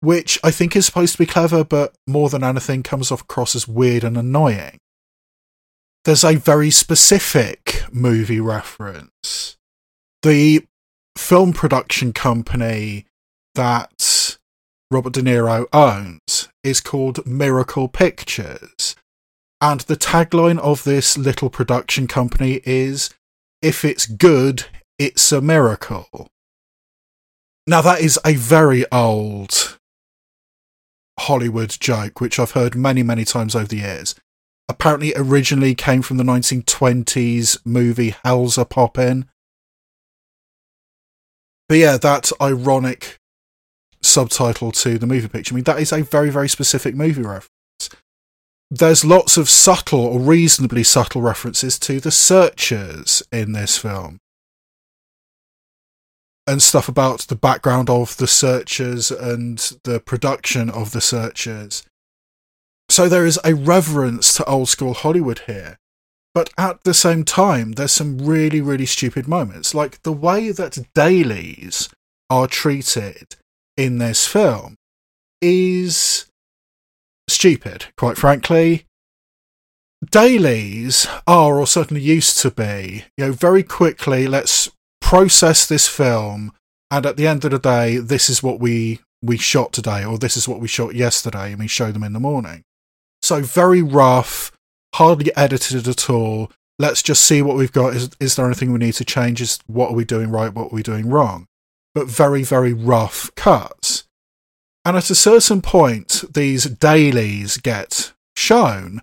Which 0.00 0.38
I 0.42 0.50
think 0.50 0.74
is 0.74 0.86
supposed 0.86 1.12
to 1.12 1.18
be 1.18 1.26
clever, 1.26 1.62
but 1.62 1.94
more 2.06 2.30
than 2.30 2.42
anything 2.42 2.82
comes 2.82 3.12
off 3.12 3.20
across 3.22 3.54
as 3.54 3.68
weird 3.68 4.02
and 4.02 4.16
annoying 4.16 4.80
there's 6.04 6.24
a 6.24 6.36
very 6.36 6.70
specific 6.70 7.84
movie 7.92 8.40
reference. 8.40 9.56
The 10.22 10.64
film 11.16 11.52
production 11.52 12.12
company 12.12 13.06
that 13.54 14.38
Robert 14.90 15.12
De 15.12 15.22
Niro 15.22 15.66
owns 15.72 16.48
is 16.64 16.80
called 16.80 17.26
Miracle 17.26 17.88
Pictures. 17.88 18.96
And 19.60 19.80
the 19.80 19.96
tagline 19.96 20.58
of 20.58 20.84
this 20.84 21.18
little 21.18 21.50
production 21.50 22.06
company 22.06 22.62
is 22.64 23.10
If 23.60 23.84
it's 23.84 24.06
good, 24.06 24.64
it's 24.98 25.32
a 25.32 25.42
miracle. 25.42 26.28
Now, 27.66 27.82
that 27.82 28.00
is 28.00 28.18
a 28.24 28.34
very 28.34 28.90
old 28.90 29.50
Hollywood 31.20 31.76
joke, 31.80 32.20
which 32.20 32.38
I've 32.38 32.52
heard 32.52 32.74
many, 32.74 33.02
many 33.02 33.24
times 33.24 33.54
over 33.54 33.68
the 33.68 33.78
years 33.78 34.14
apparently 34.70 35.12
originally 35.16 35.74
came 35.74 36.00
from 36.00 36.16
the 36.16 36.22
1920s 36.22 37.58
movie 37.66 38.12
Hellzapoppin'. 38.24 39.26
But 41.68 41.78
yeah, 41.78 41.96
that 41.96 42.30
ironic 42.40 43.18
subtitle 44.00 44.70
to 44.72 44.96
the 44.96 45.08
movie 45.08 45.28
picture. 45.28 45.54
I 45.54 45.56
mean, 45.56 45.64
that 45.64 45.80
is 45.80 45.92
a 45.92 46.02
very, 46.02 46.30
very 46.30 46.48
specific 46.48 46.94
movie 46.94 47.22
reference. 47.22 47.50
There's 48.70 49.04
lots 49.04 49.36
of 49.36 49.48
subtle 49.48 50.06
or 50.06 50.20
reasonably 50.20 50.84
subtle 50.84 51.20
references 51.20 51.76
to 51.80 51.98
the 51.98 52.12
searchers 52.12 53.24
in 53.32 53.52
this 53.52 53.76
film. 53.76 54.19
And 56.50 56.60
stuff 56.60 56.88
about 56.88 57.20
the 57.28 57.36
background 57.36 57.88
of 57.88 58.16
the 58.16 58.26
searchers 58.26 59.12
and 59.12 59.78
the 59.84 60.00
production 60.00 60.68
of 60.68 60.90
the 60.90 61.00
searchers. 61.00 61.84
So 62.88 63.08
there 63.08 63.24
is 63.24 63.38
a 63.44 63.54
reverence 63.54 64.34
to 64.34 64.44
old 64.46 64.68
school 64.68 64.94
Hollywood 64.94 65.42
here. 65.46 65.78
But 66.34 66.50
at 66.58 66.82
the 66.82 66.92
same 66.92 67.24
time, 67.24 67.72
there's 67.72 67.92
some 67.92 68.18
really, 68.18 68.60
really 68.60 68.86
stupid 68.86 69.28
moments. 69.28 69.74
Like 69.74 70.02
the 70.02 70.12
way 70.12 70.50
that 70.50 70.88
dailies 70.92 71.88
are 72.28 72.48
treated 72.48 73.36
in 73.76 73.98
this 73.98 74.26
film 74.26 74.74
is 75.40 76.26
stupid, 77.28 77.86
quite 77.96 78.18
frankly. 78.18 78.86
Dailies 80.10 81.06
are, 81.28 81.60
or 81.60 81.66
certainly 81.66 82.02
used 82.02 82.38
to 82.38 82.50
be, 82.50 83.04
you 83.16 83.26
know, 83.26 83.32
very 83.32 83.62
quickly, 83.62 84.26
let's 84.26 84.68
process 85.00 85.66
this 85.66 85.88
film, 85.88 86.52
and 86.90 87.06
at 87.06 87.16
the 87.16 87.26
end 87.26 87.44
of 87.44 87.50
the 87.50 87.58
day, 87.58 87.98
this 87.98 88.28
is 88.28 88.42
what 88.42 88.60
we 88.60 89.00
we 89.22 89.36
shot 89.36 89.72
today, 89.72 90.04
or 90.04 90.18
this 90.18 90.36
is 90.36 90.48
what 90.48 90.60
we 90.60 90.68
shot 90.68 90.94
yesterday, 90.94 91.50
and 91.50 91.58
we 91.58 91.68
show 91.68 91.92
them 91.92 92.02
in 92.02 92.12
the 92.12 92.20
morning. 92.20 92.64
So 93.22 93.42
very 93.42 93.82
rough, 93.82 94.50
hardly 94.94 95.34
edited 95.36 95.86
at 95.86 96.08
all. 96.08 96.50
Let's 96.78 97.02
just 97.02 97.24
see 97.24 97.42
what 97.42 97.56
we've 97.56 97.72
got. 97.72 97.94
Is 97.94 98.10
is 98.20 98.36
there 98.36 98.46
anything 98.46 98.72
we 98.72 98.78
need 98.78 98.94
to 98.94 99.04
change? 99.04 99.40
Is 99.40 99.58
what 99.66 99.90
are 99.90 99.94
we 99.94 100.04
doing 100.04 100.30
right? 100.30 100.52
What 100.54 100.72
are 100.72 100.74
we 100.74 100.82
doing 100.82 101.08
wrong? 101.10 101.46
But 101.94 102.06
very, 102.06 102.44
very 102.44 102.72
rough 102.72 103.34
cuts. 103.34 104.04
And 104.84 104.96
at 104.96 105.10
a 105.10 105.14
certain 105.14 105.60
point, 105.60 106.24
these 106.32 106.64
dailies 106.64 107.58
get 107.58 108.12
shown 108.36 109.02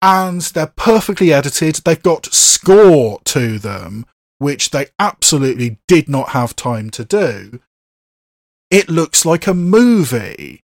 and 0.00 0.40
they're 0.40 0.66
perfectly 0.66 1.32
edited. 1.32 1.76
They've 1.76 2.02
got 2.02 2.26
score 2.26 3.20
to 3.26 3.58
them, 3.58 4.06
which 4.42 4.70
they 4.70 4.86
absolutely 4.98 5.78
did 5.86 6.08
not 6.08 6.30
have 6.30 6.56
time 6.56 6.90
to 6.90 7.04
do. 7.04 7.60
It 8.70 8.88
looks 8.88 9.24
like 9.24 9.46
a 9.46 9.54
movie. 9.54 10.64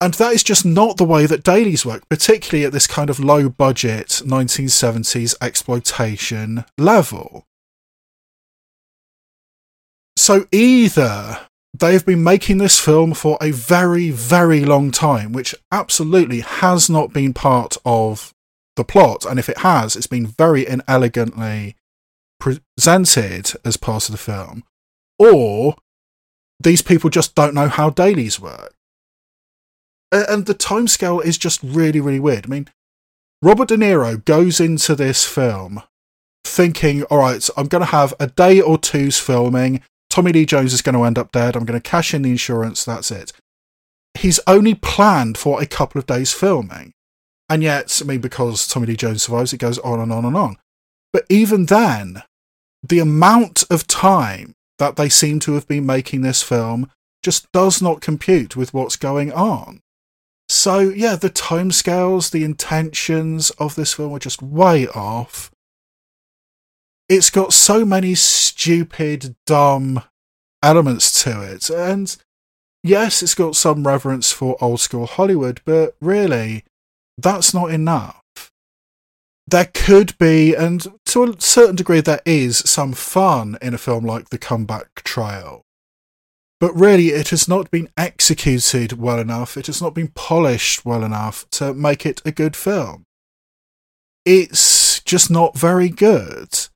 And 0.00 0.14
that 0.14 0.32
is 0.32 0.42
just 0.42 0.64
not 0.64 0.98
the 0.98 1.04
way 1.04 1.24
that 1.26 1.42
dailies 1.42 1.86
work, 1.86 2.06
particularly 2.08 2.64
at 2.66 2.72
this 2.72 2.86
kind 2.86 3.08
of 3.08 3.18
low 3.18 3.48
budget 3.48 4.08
1970s 4.24 5.34
exploitation 5.40 6.64
level. 6.76 7.46
So 10.16 10.46
either 10.52 11.46
they've 11.72 12.04
been 12.04 12.22
making 12.22 12.58
this 12.58 12.78
film 12.78 13.14
for 13.14 13.38
a 13.40 13.52
very, 13.52 14.10
very 14.10 14.64
long 14.66 14.90
time, 14.90 15.32
which 15.32 15.54
absolutely 15.72 16.40
has 16.40 16.90
not 16.90 17.12
been 17.12 17.32
part 17.32 17.78
of 17.86 18.34
the 18.76 18.84
plot. 18.84 19.24
And 19.24 19.38
if 19.38 19.48
it 19.48 19.58
has, 19.58 19.96
it's 19.96 20.06
been 20.06 20.26
very 20.26 20.66
inelegantly 20.66 21.76
presented 22.40 23.52
as 23.64 23.76
part 23.76 24.08
of 24.08 24.12
the 24.12 24.18
film. 24.18 24.64
Or 25.18 25.76
these 26.58 26.82
people 26.82 27.10
just 27.10 27.34
don't 27.34 27.54
know 27.54 27.68
how 27.68 27.90
dailies 27.90 28.40
work. 28.40 28.74
And 30.10 30.46
the 30.46 30.54
timescale 30.54 31.24
is 31.24 31.38
just 31.38 31.62
really, 31.62 32.00
really 32.00 32.18
weird. 32.18 32.46
I 32.46 32.48
mean, 32.48 32.68
Robert 33.42 33.68
De 33.68 33.76
Niro 33.76 34.24
goes 34.24 34.60
into 34.60 34.96
this 34.96 35.24
film 35.24 35.82
thinking, 36.44 37.04
all 37.04 37.18
right, 37.18 37.48
I'm 37.56 37.68
going 37.68 37.80
to 37.80 37.90
have 37.90 38.12
a 38.18 38.26
day 38.26 38.60
or 38.60 38.76
two's 38.76 39.18
filming. 39.18 39.82
Tommy 40.08 40.32
Lee 40.32 40.46
Jones 40.46 40.72
is 40.72 40.82
going 40.82 40.96
to 40.96 41.04
end 41.04 41.18
up 41.18 41.30
dead. 41.30 41.54
I'm 41.54 41.64
going 41.64 41.80
to 41.80 41.88
cash 41.88 42.12
in 42.12 42.22
the 42.22 42.30
insurance. 42.30 42.84
That's 42.84 43.10
it. 43.10 43.32
He's 44.18 44.40
only 44.46 44.74
planned 44.74 45.38
for 45.38 45.62
a 45.62 45.66
couple 45.66 45.98
of 46.00 46.06
days 46.06 46.32
filming. 46.32 46.92
And 47.48 47.62
yet, 47.62 48.00
I 48.02 48.06
mean, 48.06 48.20
because 48.20 48.66
Tommy 48.66 48.86
Lee 48.86 48.96
Jones 48.96 49.22
survives, 49.22 49.52
it 49.52 49.58
goes 49.58 49.78
on 49.78 50.00
and 50.00 50.12
on 50.12 50.24
and 50.24 50.36
on. 50.36 50.56
But 51.12 51.26
even 51.28 51.66
then, 51.66 52.22
the 52.82 52.98
amount 52.98 53.64
of 53.70 53.86
time 53.86 54.54
that 54.78 54.96
they 54.96 55.08
seem 55.08 55.40
to 55.40 55.54
have 55.54 55.68
been 55.68 55.86
making 55.86 56.22
this 56.22 56.42
film 56.42 56.90
just 57.22 57.50
does 57.52 57.82
not 57.82 58.00
compute 58.00 58.56
with 58.56 58.72
what's 58.72 58.96
going 58.96 59.32
on. 59.32 59.80
So, 60.48 60.80
yeah, 60.80 61.16
the 61.16 61.30
timescales, 61.30 62.30
the 62.30 62.44
intentions 62.44 63.50
of 63.50 63.74
this 63.74 63.94
film 63.94 64.12
are 64.14 64.18
just 64.18 64.42
way 64.42 64.88
off 64.88 65.50
it's 67.10 67.28
got 67.28 67.52
so 67.52 67.84
many 67.84 68.14
stupid, 68.14 69.34
dumb 69.44 70.04
elements 70.62 71.24
to 71.24 71.42
it. 71.42 71.68
And 71.68 72.16
yes, 72.84 73.20
it's 73.20 73.34
got 73.34 73.56
some 73.56 73.84
reverence 73.84 74.30
for 74.30 74.56
old 74.60 74.78
school 74.78 75.06
Hollywood, 75.06 75.60
but 75.64 75.96
really, 76.00 76.62
that's 77.18 77.52
not 77.52 77.72
enough. 77.72 78.19
There 79.50 79.68
could 79.74 80.16
be, 80.16 80.54
and 80.54 80.86
to 81.06 81.24
a 81.24 81.40
certain 81.40 81.74
degree, 81.74 82.00
there 82.00 82.20
is 82.24 82.58
some 82.58 82.92
fun 82.92 83.58
in 83.60 83.74
a 83.74 83.78
film 83.78 84.04
like 84.04 84.28
The 84.28 84.38
Comeback 84.38 85.02
Trail. 85.02 85.62
But 86.60 86.72
really, 86.76 87.08
it 87.08 87.30
has 87.30 87.48
not 87.48 87.68
been 87.68 87.88
executed 87.96 88.92
well 88.92 89.18
enough, 89.18 89.56
it 89.56 89.66
has 89.66 89.82
not 89.82 89.92
been 89.92 90.12
polished 90.14 90.84
well 90.84 91.02
enough 91.02 91.50
to 91.50 91.74
make 91.74 92.06
it 92.06 92.22
a 92.24 92.30
good 92.30 92.54
film. 92.54 93.06
It's 94.24 95.00
just 95.00 95.32
not 95.32 95.58
very 95.58 95.88
good. 95.88 96.68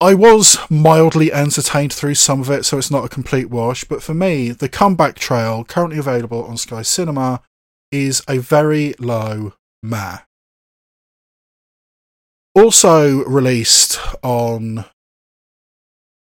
I 0.00 0.14
was 0.14 0.58
mildly 0.70 1.32
entertained 1.32 1.92
through 1.92 2.14
some 2.14 2.40
of 2.40 2.50
it, 2.50 2.66
so 2.66 2.78
it's 2.78 2.90
not 2.90 3.04
a 3.04 3.08
complete 3.08 3.50
wash. 3.50 3.82
But 3.82 4.00
for 4.00 4.14
me, 4.14 4.50
the 4.50 4.68
comeback 4.68 5.16
trail, 5.16 5.64
currently 5.64 5.98
available 5.98 6.44
on 6.44 6.56
Sky 6.56 6.82
Cinema, 6.82 7.42
is 7.90 8.22
a 8.28 8.38
very 8.38 8.94
low 9.00 9.54
meh. 9.82 10.18
Also 12.58 13.22
released 13.22 14.00
on 14.20 14.84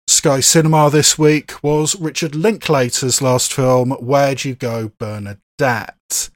Sky 0.07 0.41
Cinema 0.41 0.91
this 0.91 1.19
week 1.19 1.55
was 1.65 1.99
Richard 1.99 2.35
Linklater's 2.35 3.23
last 3.23 3.55
film, 3.55 3.93
Where'd 3.93 4.45
You 4.45 4.55
Go, 4.55 4.93
Bernadette? 4.99 6.29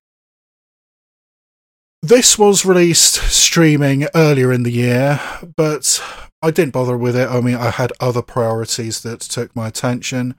This 2.01 2.38
was 2.38 2.64
released 2.64 3.16
streaming 3.30 4.07
earlier 4.14 4.55
in 4.55 4.62
the 4.62 4.72
year, 4.72 5.20
but 5.55 6.03
I 6.40 6.51
didn't 6.51 6.72
bother 6.72 6.96
with 6.96 7.14
it. 7.14 7.28
I 7.28 7.42
mean, 7.42 7.57
I 7.57 7.68
had 7.68 7.92
other 8.01 8.22
priorities 8.22 9.03
that 9.03 9.20
took 9.20 9.55
my 9.55 9.68
attention. 9.68 10.34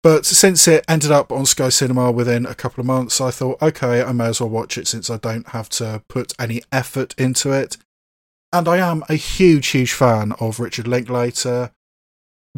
But 0.00 0.26
since 0.26 0.68
it 0.68 0.84
ended 0.86 1.10
up 1.10 1.32
on 1.32 1.44
Sky 1.46 1.70
Cinema 1.70 2.12
within 2.12 2.46
a 2.46 2.54
couple 2.54 2.82
of 2.82 2.86
months, 2.86 3.20
I 3.20 3.32
thought, 3.32 3.60
okay, 3.60 4.00
I 4.00 4.12
may 4.12 4.26
as 4.26 4.40
well 4.40 4.48
watch 4.48 4.78
it 4.78 4.86
since 4.86 5.10
I 5.10 5.16
don't 5.16 5.48
have 5.48 5.68
to 5.70 6.02
put 6.08 6.34
any 6.38 6.62
effort 6.70 7.16
into 7.18 7.50
it. 7.50 7.78
And 8.54 8.68
I 8.68 8.76
am 8.76 9.02
a 9.08 9.16
huge, 9.16 9.66
huge 9.66 9.92
fan 9.92 10.30
of 10.38 10.60
Richard 10.60 10.86
Linklater. 10.86 11.72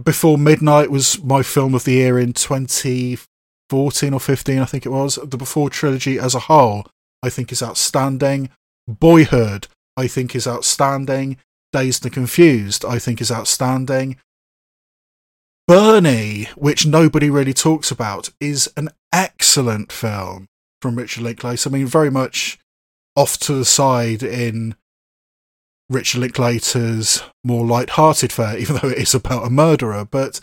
Before 0.00 0.36
Midnight 0.36 0.90
was 0.90 1.22
my 1.24 1.42
film 1.42 1.74
of 1.74 1.84
the 1.84 1.92
year 1.92 2.18
in 2.18 2.34
2014 2.34 4.12
or 4.12 4.20
15, 4.20 4.58
I 4.58 4.66
think 4.66 4.84
it 4.84 4.90
was. 4.90 5.14
The 5.14 5.38
Before 5.38 5.70
trilogy 5.70 6.18
as 6.18 6.34
a 6.34 6.40
whole, 6.40 6.86
I 7.22 7.30
think 7.30 7.50
is 7.50 7.62
outstanding. 7.62 8.50
Boyhood, 8.86 9.68
I 9.96 10.06
think 10.06 10.36
is 10.36 10.46
outstanding. 10.46 11.38
Dazed 11.72 12.04
and 12.04 12.12
Confused, 12.12 12.84
I 12.84 12.98
think 12.98 13.22
is 13.22 13.32
outstanding. 13.32 14.18
Bernie, 15.66 16.48
which 16.56 16.84
nobody 16.84 17.30
really 17.30 17.54
talks 17.54 17.90
about, 17.90 18.28
is 18.38 18.70
an 18.76 18.90
excellent 19.14 19.90
film 19.90 20.46
from 20.82 20.96
Richard 20.96 21.22
Linklater. 21.22 21.70
I 21.70 21.72
mean, 21.72 21.86
very 21.86 22.10
much 22.10 22.58
off 23.16 23.38
to 23.38 23.54
the 23.54 23.64
side 23.64 24.22
in 24.22 24.74
Richard 25.88 26.20
Linklater's 26.20 27.22
more 27.44 27.64
light-hearted 27.64 28.32
fare, 28.32 28.58
even 28.58 28.76
though 28.76 28.88
it 28.88 28.98
is 28.98 29.14
about 29.14 29.46
a 29.46 29.50
murderer. 29.50 30.04
But 30.04 30.40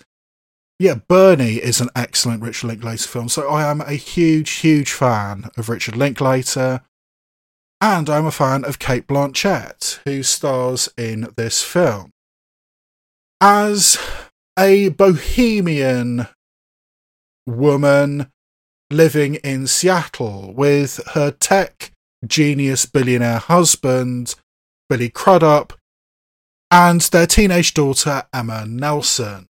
yeah, 0.80 0.96
Bernie 1.08 1.56
is 1.56 1.80
an 1.82 1.90
excellent 1.96 2.42
Richard 2.42 2.68
Linklater 2.68 3.08
film. 3.08 3.30
So 3.30 3.48
I 3.48 3.70
am 3.70 3.82
a 3.82 3.94
huge, 3.94 4.50
huge 4.52 4.92
fan 4.92 5.50
of 5.58 5.70
Richard 5.70 5.96
Linklater. 5.96 6.82
And 7.80 8.10
I'm 8.10 8.26
a 8.26 8.32
fan 8.32 8.64
of 8.64 8.80
Cate 8.80 9.08
Blanchett, 9.08 10.00
who 10.06 10.24
stars 10.24 10.90
in 10.98 11.28
this 11.36 11.64
film. 11.64 12.12
As 13.42 13.98
a 14.58 14.90
bohemian 14.90 16.28
woman 17.46 18.32
living 18.90 19.36
in 19.36 19.68
Seattle 19.68 20.54
with 20.54 21.02
her 21.14 21.32
tech 21.32 21.92
genius 22.26 22.86
billionaire 22.86 23.40
husband, 23.40 24.36
Billy 24.94 25.10
Crudup, 25.10 25.74
and 26.70 27.02
their 27.02 27.26
teenage 27.26 27.74
daughter, 27.74 28.28
Emma 28.32 28.64
Nelson. 28.68 29.48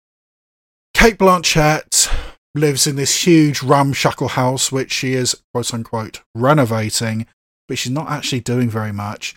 Cate 0.94 1.18
Blanchett 1.18 2.08
lives 2.56 2.88
in 2.88 2.96
this 2.96 3.28
huge 3.28 3.62
ramshackle 3.62 4.30
house, 4.30 4.72
which 4.72 4.94
she 4.94 5.16
is, 5.16 5.36
quote 5.54 5.74
unquote, 5.74 6.22
renovating 6.34 7.28
but 7.68 7.78
she's 7.78 7.92
not 7.92 8.10
actually 8.10 8.40
doing 8.40 8.70
very 8.70 8.94
much. 8.94 9.36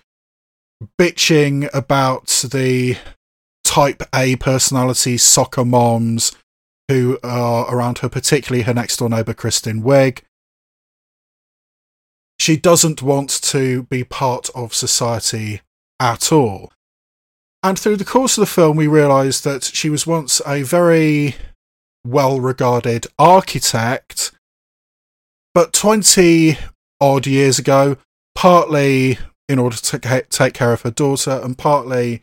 Bitching 0.96 1.68
about 1.74 2.28
the 2.52 2.96
type 3.64 4.04
A 4.14 4.36
personality 4.36 5.18
soccer 5.18 5.64
moms 5.64 6.30
who 6.88 7.18
are 7.24 7.68
around 7.68 7.98
her, 7.98 8.08
particularly 8.08 8.62
her 8.62 8.74
next 8.74 8.98
door 8.98 9.08
neighbour, 9.08 9.34
Kristen 9.34 9.82
Wiig. 9.82 10.20
She 12.38 12.56
doesn't 12.56 13.02
want 13.02 13.30
to 13.42 13.82
be 13.84 14.04
part 14.04 14.50
of 14.54 14.72
society 14.72 15.62
at 16.00 16.32
all. 16.32 16.72
And 17.62 17.78
through 17.78 17.96
the 17.96 18.04
course 18.04 18.38
of 18.38 18.42
the 18.42 18.46
film, 18.46 18.76
we 18.76 18.86
realise 18.86 19.40
that 19.40 19.64
she 19.64 19.90
was 19.90 20.06
once 20.06 20.40
a 20.46 20.62
very 20.62 21.36
well 22.06 22.40
regarded 22.40 23.06
architect, 23.18 24.32
but 25.54 25.72
20 25.72 26.58
odd 27.00 27.26
years 27.26 27.58
ago, 27.58 27.96
partly 28.34 29.18
in 29.48 29.58
order 29.58 29.76
to 29.76 30.22
take 30.28 30.54
care 30.54 30.72
of 30.72 30.82
her 30.82 30.90
daughter 30.90 31.40
and 31.42 31.58
partly 31.58 32.22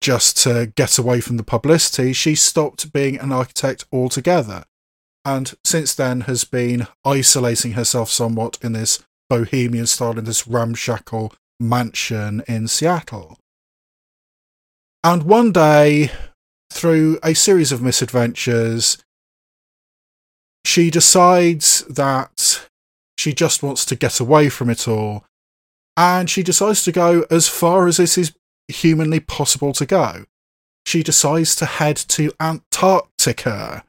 just 0.00 0.36
to 0.36 0.72
get 0.76 0.98
away 0.98 1.20
from 1.20 1.36
the 1.36 1.42
publicity, 1.42 2.12
she 2.12 2.34
stopped 2.34 2.92
being 2.92 3.18
an 3.18 3.32
architect 3.32 3.86
altogether. 3.92 4.64
And 5.24 5.54
since 5.64 5.94
then 5.94 6.22
has 6.22 6.44
been 6.44 6.86
isolating 7.04 7.72
herself 7.72 8.10
somewhat 8.10 8.58
in 8.62 8.72
this 8.72 9.02
bohemian 9.30 9.86
style, 9.86 10.18
in 10.18 10.24
this 10.24 10.46
ramshackle 10.46 11.32
mansion 11.68 12.42
in 12.46 12.68
Seattle. 12.68 13.38
And 15.02 15.24
one 15.24 15.52
day, 15.52 16.10
through 16.72 17.18
a 17.22 17.34
series 17.34 17.72
of 17.72 17.82
misadventures, 17.82 18.98
she 20.64 20.90
decides 20.90 21.84
that 21.84 22.66
she 23.18 23.32
just 23.32 23.62
wants 23.62 23.84
to 23.86 23.96
get 23.96 24.18
away 24.18 24.48
from 24.48 24.70
it 24.70 24.88
all. 24.88 25.24
And 25.96 26.28
she 26.28 26.42
decides 26.42 26.82
to 26.84 26.92
go 26.92 27.24
as 27.30 27.48
far 27.48 27.86
as 27.86 28.00
it 28.00 28.18
is 28.18 28.34
humanly 28.68 29.20
possible 29.20 29.72
to 29.74 29.86
go. 29.86 30.24
She 30.86 31.02
decides 31.02 31.54
to 31.56 31.66
head 31.66 31.96
to 31.96 32.32
Antarctica. 32.40 33.84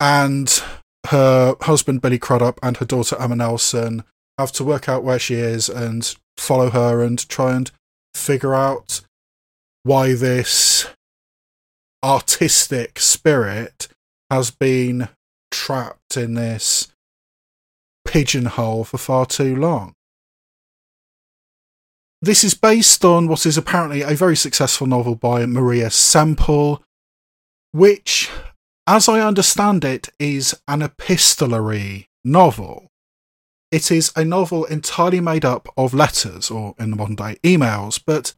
And 0.00 0.62
her 1.06 1.56
husband, 1.62 2.02
Billy 2.02 2.18
Crudup, 2.18 2.58
and 2.62 2.76
her 2.76 2.84
daughter, 2.84 3.16
Emma 3.18 3.36
Nelson, 3.36 4.04
have 4.38 4.52
to 4.52 4.64
work 4.64 4.88
out 4.88 5.02
where 5.02 5.18
she 5.18 5.34
is 5.34 5.68
and 5.68 6.14
follow 6.36 6.70
her 6.70 7.02
and 7.02 7.28
try 7.28 7.54
and 7.54 7.70
figure 8.14 8.54
out 8.54 9.00
why 9.82 10.14
this 10.14 10.86
artistic 12.04 12.98
spirit 13.00 13.88
has 14.30 14.50
been 14.50 15.08
trapped 15.50 16.16
in 16.16 16.34
this 16.34 16.88
pigeonhole 18.06 18.84
for 18.84 18.98
far 18.98 19.26
too 19.26 19.56
long. 19.56 19.94
This 22.20 22.42
is 22.42 22.54
based 22.54 23.04
on 23.04 23.28
what 23.28 23.46
is 23.46 23.56
apparently 23.56 24.02
a 24.02 24.14
very 24.14 24.36
successful 24.36 24.86
novel 24.86 25.14
by 25.14 25.46
Maria 25.46 25.90
Semple, 25.90 26.82
which, 27.72 28.28
as 28.86 29.08
I 29.08 29.20
understand 29.20 29.84
it, 29.84 30.08
is 30.18 30.60
an 30.66 30.82
epistolary 30.82 32.08
novel. 32.24 32.88
It 33.70 33.90
is 33.90 34.12
a 34.16 34.24
novel 34.24 34.64
entirely 34.64 35.20
made 35.20 35.44
up 35.44 35.68
of 35.76 35.92
letters, 35.92 36.50
or 36.50 36.74
in 36.78 36.90
the 36.90 36.96
modern 36.96 37.16
day, 37.16 37.36
emails, 37.42 38.00
but 38.04 38.34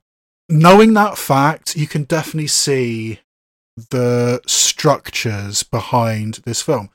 knowing 0.48 0.94
that 0.94 1.16
fact, 1.16 1.76
you 1.76 1.86
can 1.86 2.04
definitely 2.04 2.48
see 2.48 3.20
the 3.90 4.40
structures 4.46 5.62
behind 5.62 6.40
this 6.44 6.62
film. 6.62 6.90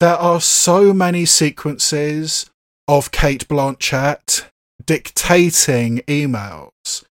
There 0.00 0.16
are 0.16 0.40
so 0.40 0.92
many 0.92 1.24
sequences 1.24 2.50
of 2.86 3.10
Cate 3.10 3.48
Blanchett 3.48 4.44
dictating 4.84 5.98
emails 6.08 7.04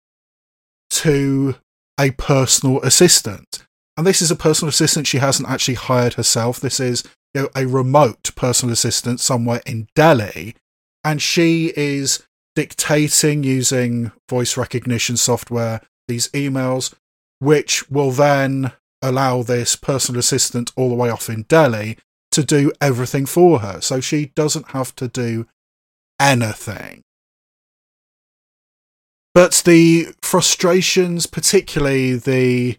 to 0.90 1.56
a 1.98 2.10
personal 2.12 2.80
assistant. 2.82 3.66
And 3.96 4.06
this 4.06 4.22
is 4.22 4.30
a 4.30 4.36
personal 4.36 4.68
assistant 4.68 5.06
she 5.06 5.18
hasn't 5.18 5.48
actually 5.48 5.74
hired 5.74 6.14
herself. 6.14 6.60
This 6.60 6.80
is 6.80 7.02
you 7.34 7.42
know, 7.42 7.48
a 7.54 7.66
remote 7.66 8.30
personal 8.34 8.72
assistant 8.72 9.20
somewhere 9.20 9.62
in 9.66 9.88
Delhi. 9.94 10.54
And 11.04 11.20
she 11.20 11.72
is 11.76 12.26
dictating 12.54 13.42
using 13.42 14.12
voice 14.28 14.56
recognition 14.56 15.16
software 15.16 15.80
these 16.08 16.28
emails, 16.28 16.94
which 17.38 17.88
will 17.90 18.10
then 18.10 18.72
allow 19.00 19.42
this 19.42 19.76
personal 19.76 20.18
assistant 20.18 20.72
all 20.76 20.88
the 20.88 20.94
way 20.94 21.10
off 21.10 21.28
in 21.28 21.42
Delhi 21.44 21.98
to 22.30 22.44
do 22.44 22.72
everything 22.80 23.26
for 23.26 23.60
her. 23.60 23.80
So 23.80 24.00
she 24.00 24.26
doesn't 24.34 24.70
have 24.70 24.94
to 24.96 25.08
do 25.08 25.46
anything. 26.20 27.02
But 29.34 29.62
the 29.64 30.08
frustrations, 30.20 31.26
particularly 31.26 32.16
the 32.16 32.78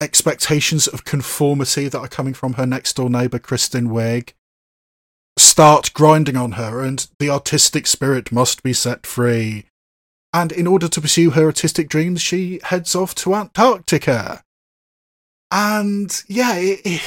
expectations 0.00 0.86
of 0.86 1.04
conformity 1.04 1.88
that 1.88 1.98
are 1.98 2.08
coming 2.08 2.34
from 2.34 2.54
her 2.54 2.66
next 2.66 2.96
door 2.96 3.10
neighbour, 3.10 3.38
Kristen 3.38 3.88
Wiig, 3.88 4.32
start 5.38 5.92
grinding 5.92 6.36
on 6.36 6.52
her, 6.52 6.82
and 6.82 7.06
the 7.18 7.30
artistic 7.30 7.86
spirit 7.86 8.32
must 8.32 8.62
be 8.62 8.72
set 8.72 9.06
free. 9.06 9.66
And 10.32 10.52
in 10.52 10.66
order 10.66 10.88
to 10.88 11.00
pursue 11.00 11.30
her 11.30 11.46
artistic 11.46 11.88
dreams, 11.88 12.22
she 12.22 12.60
heads 12.62 12.94
off 12.94 13.14
to 13.16 13.34
Antarctica. 13.34 14.42
And 15.50 16.22
yeah, 16.28 16.54
it, 16.56 16.80
it, 16.84 17.02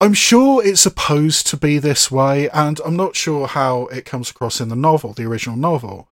I'm 0.00 0.14
sure 0.14 0.64
it's 0.64 0.80
supposed 0.80 1.46
to 1.48 1.56
be 1.56 1.78
this 1.78 2.10
way, 2.10 2.48
and 2.50 2.80
I'm 2.84 2.96
not 2.96 3.16
sure 3.16 3.46
how 3.46 3.86
it 3.86 4.04
comes 4.04 4.30
across 4.30 4.60
in 4.60 4.68
the 4.68 4.76
novel, 4.76 5.12
the 5.12 5.24
original 5.24 5.56
novel. 5.56 6.08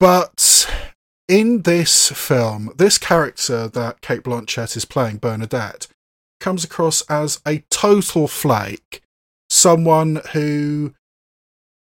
But 0.00 0.55
in 1.28 1.62
this 1.62 2.10
film, 2.10 2.72
this 2.76 2.98
character 2.98 3.68
that 3.68 4.00
Cate 4.00 4.22
Blanchett 4.22 4.76
is 4.76 4.84
playing, 4.84 5.18
Bernadette, 5.18 5.88
comes 6.40 6.64
across 6.64 7.02
as 7.02 7.40
a 7.46 7.58
total 7.70 8.28
flake, 8.28 9.02
someone 9.50 10.20
who 10.32 10.94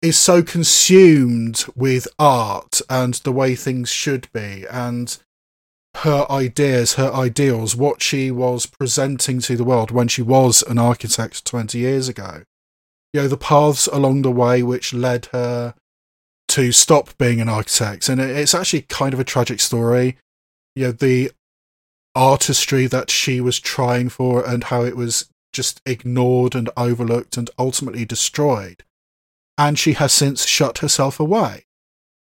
is 0.01 0.17
so 0.17 0.43
consumed 0.43 1.65
with 1.75 2.07
art 2.19 2.81
and 2.89 3.15
the 3.15 3.31
way 3.31 3.55
things 3.55 3.89
should 3.89 4.31
be 4.31 4.65
and 4.69 5.17
her 5.97 6.27
ideas, 6.29 6.93
her 6.93 7.11
ideals, 7.11 7.75
what 7.75 8.03
she 8.03 8.29
was 8.29 8.67
presenting 8.67 9.39
to 9.39 9.57
the 9.57 9.63
world 9.63 9.89
when 9.89 10.07
she 10.07 10.21
was 10.21 10.61
an 10.63 10.77
architect 10.77 11.43
20 11.45 11.79
years 11.79 12.07
ago. 12.07 12.43
You 13.13 13.21
know, 13.21 13.27
the 13.27 13.38
paths 13.38 13.88
along 13.88 14.21
the 14.21 14.31
way 14.31 14.61
which 14.61 14.93
led 14.93 15.27
her 15.27 15.73
to 16.49 16.71
stop 16.71 17.17
being 17.17 17.41
an 17.41 17.49
architect. 17.49 18.09
And 18.09 18.19
it's 18.21 18.55
actually 18.55 18.83
kind 18.83 19.13
of 19.13 19.19
a 19.19 19.25
tragic 19.25 19.59
story. 19.59 20.17
You 20.75 20.85
know, 20.85 20.91
the 20.91 21.31
artistry 22.15 22.87
that 22.87 23.09
she 23.11 23.39
was 23.39 23.59
trying 23.59 24.09
for 24.09 24.45
and 24.45 24.65
how 24.65 24.83
it 24.83 24.95
was 24.95 25.29
just 25.53 25.81
ignored 25.85 26.55
and 26.55 26.69
overlooked 26.75 27.37
and 27.37 27.49
ultimately 27.57 28.05
destroyed. 28.05 28.83
And 29.57 29.77
she 29.77 29.93
has 29.93 30.11
since 30.11 30.45
shut 30.45 30.79
herself 30.79 31.19
away. 31.19 31.65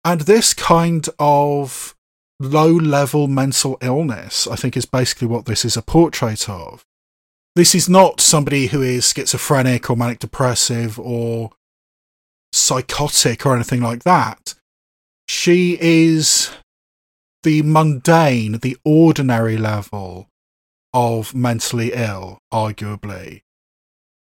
And 0.06 0.22
this 0.22 0.54
kind 0.54 1.08
of 1.20 1.96
low 2.40 2.72
level 2.72 3.28
mental 3.28 3.78
illness, 3.82 4.48
I 4.48 4.56
think, 4.56 4.78
is 4.78 4.86
basically 4.86 5.28
what 5.28 5.46
this 5.46 5.66
is 5.66 5.76
a 5.76 5.82
portrait 5.82 6.48
of. 6.48 6.86
This 7.56 7.74
is 7.74 7.90
not 7.90 8.22
somebody 8.22 8.68
who 8.68 8.84
is 8.84 9.12
schizophrenic 9.12 9.90
or 9.90 9.98
manic 9.98 10.20
depressive 10.20 11.00
or 11.00 11.52
psychotic 12.52 13.46
or 13.46 13.56
anything 13.56 13.82
like 13.82 14.04
that. 14.04 14.56
She 15.28 15.78
is 15.82 16.52
the 17.44 17.62
mundane, 17.62 18.60
the 18.60 18.78
ordinary 18.84 19.58
level 19.58 20.28
of 20.94 21.36
mentally 21.36 21.92
ill, 21.94 22.40
arguably. 22.54 23.42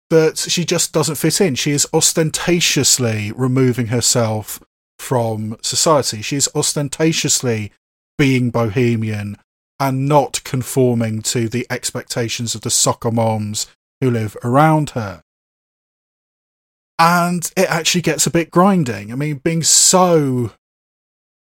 That 0.09 0.37
she 0.37 0.63
just 0.63 0.93
doesn't 0.93 1.15
fit 1.15 1.41
in. 1.41 1.55
She 1.55 1.71
is 1.71 1.87
ostentatiously 1.93 3.31
removing 3.35 3.87
herself 3.87 4.61
from 4.99 5.57
society. 5.61 6.21
She 6.21 6.35
is 6.35 6.49
ostentatiously 6.53 7.71
being 8.17 8.51
bohemian 8.51 9.37
and 9.79 10.07
not 10.07 10.43
conforming 10.43 11.21
to 11.23 11.49
the 11.49 11.65
expectations 11.69 12.53
of 12.53 12.61
the 12.61 12.69
soccer 12.69 13.11
moms 13.11 13.67
who 13.99 14.11
live 14.11 14.37
around 14.43 14.91
her. 14.91 15.22
And 16.99 17.51
it 17.57 17.69
actually 17.69 18.01
gets 18.01 18.27
a 18.27 18.31
bit 18.31 18.51
grinding. 18.51 19.11
I 19.11 19.15
mean, 19.15 19.41
being 19.43 19.63
so 19.63 20.51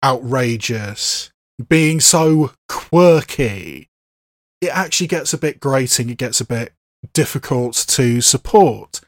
outrageous 0.03 1.31
being 1.69 1.99
so 1.99 2.51
quirky, 2.67 3.89
it 4.61 4.69
actually 4.69 5.07
gets 5.07 5.33
a 5.33 5.37
bit 5.37 5.59
grating, 5.59 6.09
it 6.09 6.17
gets 6.17 6.39
a 6.41 6.45
bit 6.45 6.73
difficult 7.13 7.73
to 7.87 8.21
support. 8.21 9.01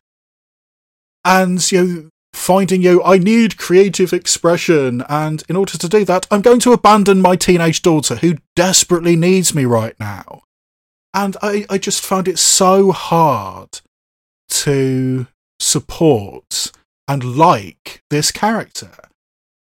And 1.23 1.71
you 1.71 1.83
know, 1.83 2.09
finding 2.33 2.81
you, 2.81 3.03
I 3.03 3.17
need 3.17 3.57
creative 3.57 4.13
expression, 4.13 5.03
and 5.09 5.43
in 5.49 5.55
order 5.55 5.77
to 5.77 5.89
do 5.89 6.05
that, 6.05 6.27
I'm 6.31 6.41
going 6.41 6.59
to 6.61 6.73
abandon 6.73 7.21
my 7.21 7.35
teenage 7.35 7.81
daughter 7.81 8.15
who 8.15 8.37
desperately 8.55 9.15
needs 9.15 9.53
me 9.53 9.65
right 9.65 9.99
now. 9.99 10.43
And 11.13 11.35
I, 11.41 11.65
I 11.69 11.77
just 11.77 12.05
found 12.05 12.27
it 12.27 12.37
so 12.37 12.91
hard 12.91 13.81
to 14.49 15.27
support 15.59 16.71
and 17.07 17.37
like 17.37 18.01
this 18.09 18.31
character. 18.31 18.91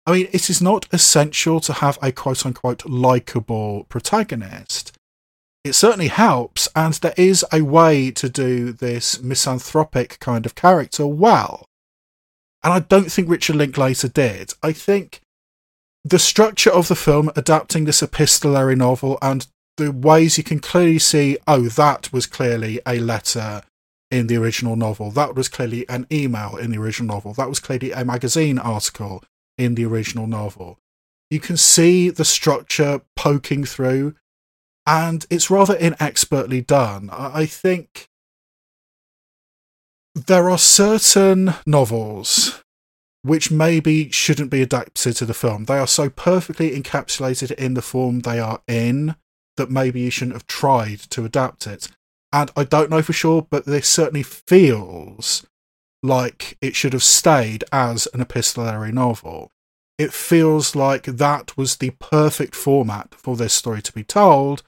I 0.06 0.12
mean, 0.14 0.28
it 0.32 0.50
is 0.50 0.62
not 0.62 0.88
essential 0.94 1.60
to 1.62 1.74
have 1.74 1.98
a 2.02 2.12
quote 2.12 2.46
unquote 2.46 2.86
likable 2.86 3.86
protagonist. 3.90 4.94
It 5.64 5.74
certainly 5.74 6.08
helps, 6.08 6.70
and 6.76 6.94
there 6.94 7.14
is 7.18 7.44
a 7.52 7.62
way 7.62 8.12
to 8.12 8.30
do 8.30 8.72
this 8.72 9.22
misanthropic 9.22 10.18
kind 10.20 10.46
of 10.46 10.56
character 10.56 11.06
well. 11.06 11.66
And 12.64 12.74
I 12.74 12.80
don't 12.80 13.12
think 13.12 13.30
Richard 13.30 13.58
Linklater 13.58 14.08
did. 14.08 14.54
I 14.64 14.72
think 14.72 15.22
the 16.06 16.20
structure 16.20 16.72
of 16.72 16.88
the 16.88 16.96
film 16.96 17.30
adapting 17.36 17.84
this 17.84 18.02
epistolary 18.02 18.76
novel 18.76 19.18
and 19.22 19.46
the 19.76 19.92
ways 19.92 20.38
you 20.38 20.44
can 20.44 20.60
clearly 20.60 21.00
see, 21.00 21.38
oh, 21.48 21.64
that 21.64 22.12
was 22.14 22.26
clearly 22.26 22.80
a 22.86 23.00
letter 23.00 23.62
in 24.10 24.28
the 24.28 24.38
original 24.38 24.76
novel. 24.76 25.12
That 25.12 25.36
was 25.36 25.50
clearly 25.50 25.88
an 25.90 26.08
email 26.12 26.56
in 26.56 26.72
the 26.72 26.78
original 26.78 27.16
novel. 27.16 27.34
That 27.34 27.50
was 27.50 27.60
clearly 27.60 27.92
a 27.92 28.06
magazine 28.06 28.58
article 28.60 29.24
in 29.58 29.76
the 29.76 29.86
original 29.86 30.28
novel. 30.28 30.80
You 31.30 31.40
can 31.40 31.58
see 31.58 32.10
the 32.10 32.26
structure 32.26 33.02
poking 33.16 33.66
through, 33.66 34.16
and 34.86 35.26
it's 35.30 35.50
rather 35.50 35.76
inexpertly 35.76 36.62
done. 36.62 37.10
I 37.12 37.46
think 37.46 38.08
there 40.16 40.50
are 40.50 40.58
certain 40.58 41.54
novels 41.66 42.64
which 43.24 43.52
maybe 43.52 44.10
shouldn't 44.10 44.50
be 44.50 44.62
adapted 44.62 45.18
to 45.18 45.26
the 45.26 45.34
film. 45.34 45.66
They 45.66 45.78
are 45.78 45.88
so 45.88 46.10
perfectly 46.10 46.72
encapsulated 46.72 47.52
in 47.52 47.74
the 47.74 47.82
form 47.82 48.22
they 48.22 48.40
are 48.40 48.62
in 48.68 49.16
that 49.58 49.70
maybe 49.70 50.00
you 50.02 50.10
shouldn't 50.10 50.36
have 50.36 50.48
tried 50.48 51.00
to 51.00 51.26
adapt 51.26 51.68
it. 51.68 51.90
And 52.32 52.52
I 52.56 52.64
don't 52.64 52.90
know 52.90 53.02
for 53.02 53.14
sure, 53.14 53.48
but 53.50 53.66
this 53.66 53.88
certainly 53.88 54.24
feels 54.24 55.46
like 56.04 56.58
it 56.62 56.76
should 56.76 56.94
have 56.94 57.04
stayed 57.04 57.64
as 57.72 58.08
an 58.14 58.22
epistolary 58.22 58.92
novel. 58.92 59.52
It 59.98 60.14
feels 60.14 60.76
like 60.76 61.04
that 61.04 61.58
was 61.58 61.78
the 61.78 61.92
perfect 62.00 62.54
format 62.54 63.16
for 63.16 63.36
this 63.36 63.54
story 63.54 63.82
to 63.82 63.94
be 63.94 64.04
told. 64.04 64.62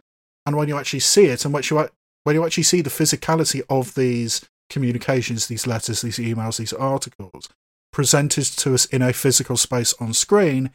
And 0.45 0.55
when 0.55 0.68
you 0.68 0.78
actually 0.78 1.01
see 1.01 1.26
it, 1.26 1.45
and 1.45 1.53
when 1.53 1.64
you, 1.70 1.89
when 2.24 2.36
you 2.36 2.45
actually 2.45 2.64
see 2.64 2.82
the 2.82 2.89
physicality 2.89 3.62
of 3.70 3.93
these 3.93 4.43
communications, 4.70 5.47
these 5.47 5.68
letters, 5.68 6.01
these 6.01 6.18
emails, 6.18 6.57
these 6.57 6.74
articles, 6.74 7.49
presented 7.91 8.45
to 8.45 8.74
us 8.74 8.86
in 8.86 9.01
a 9.01 9.14
physical 9.14 9.57
space 9.57 9.93
on 9.99 10.14
screen, 10.14 10.72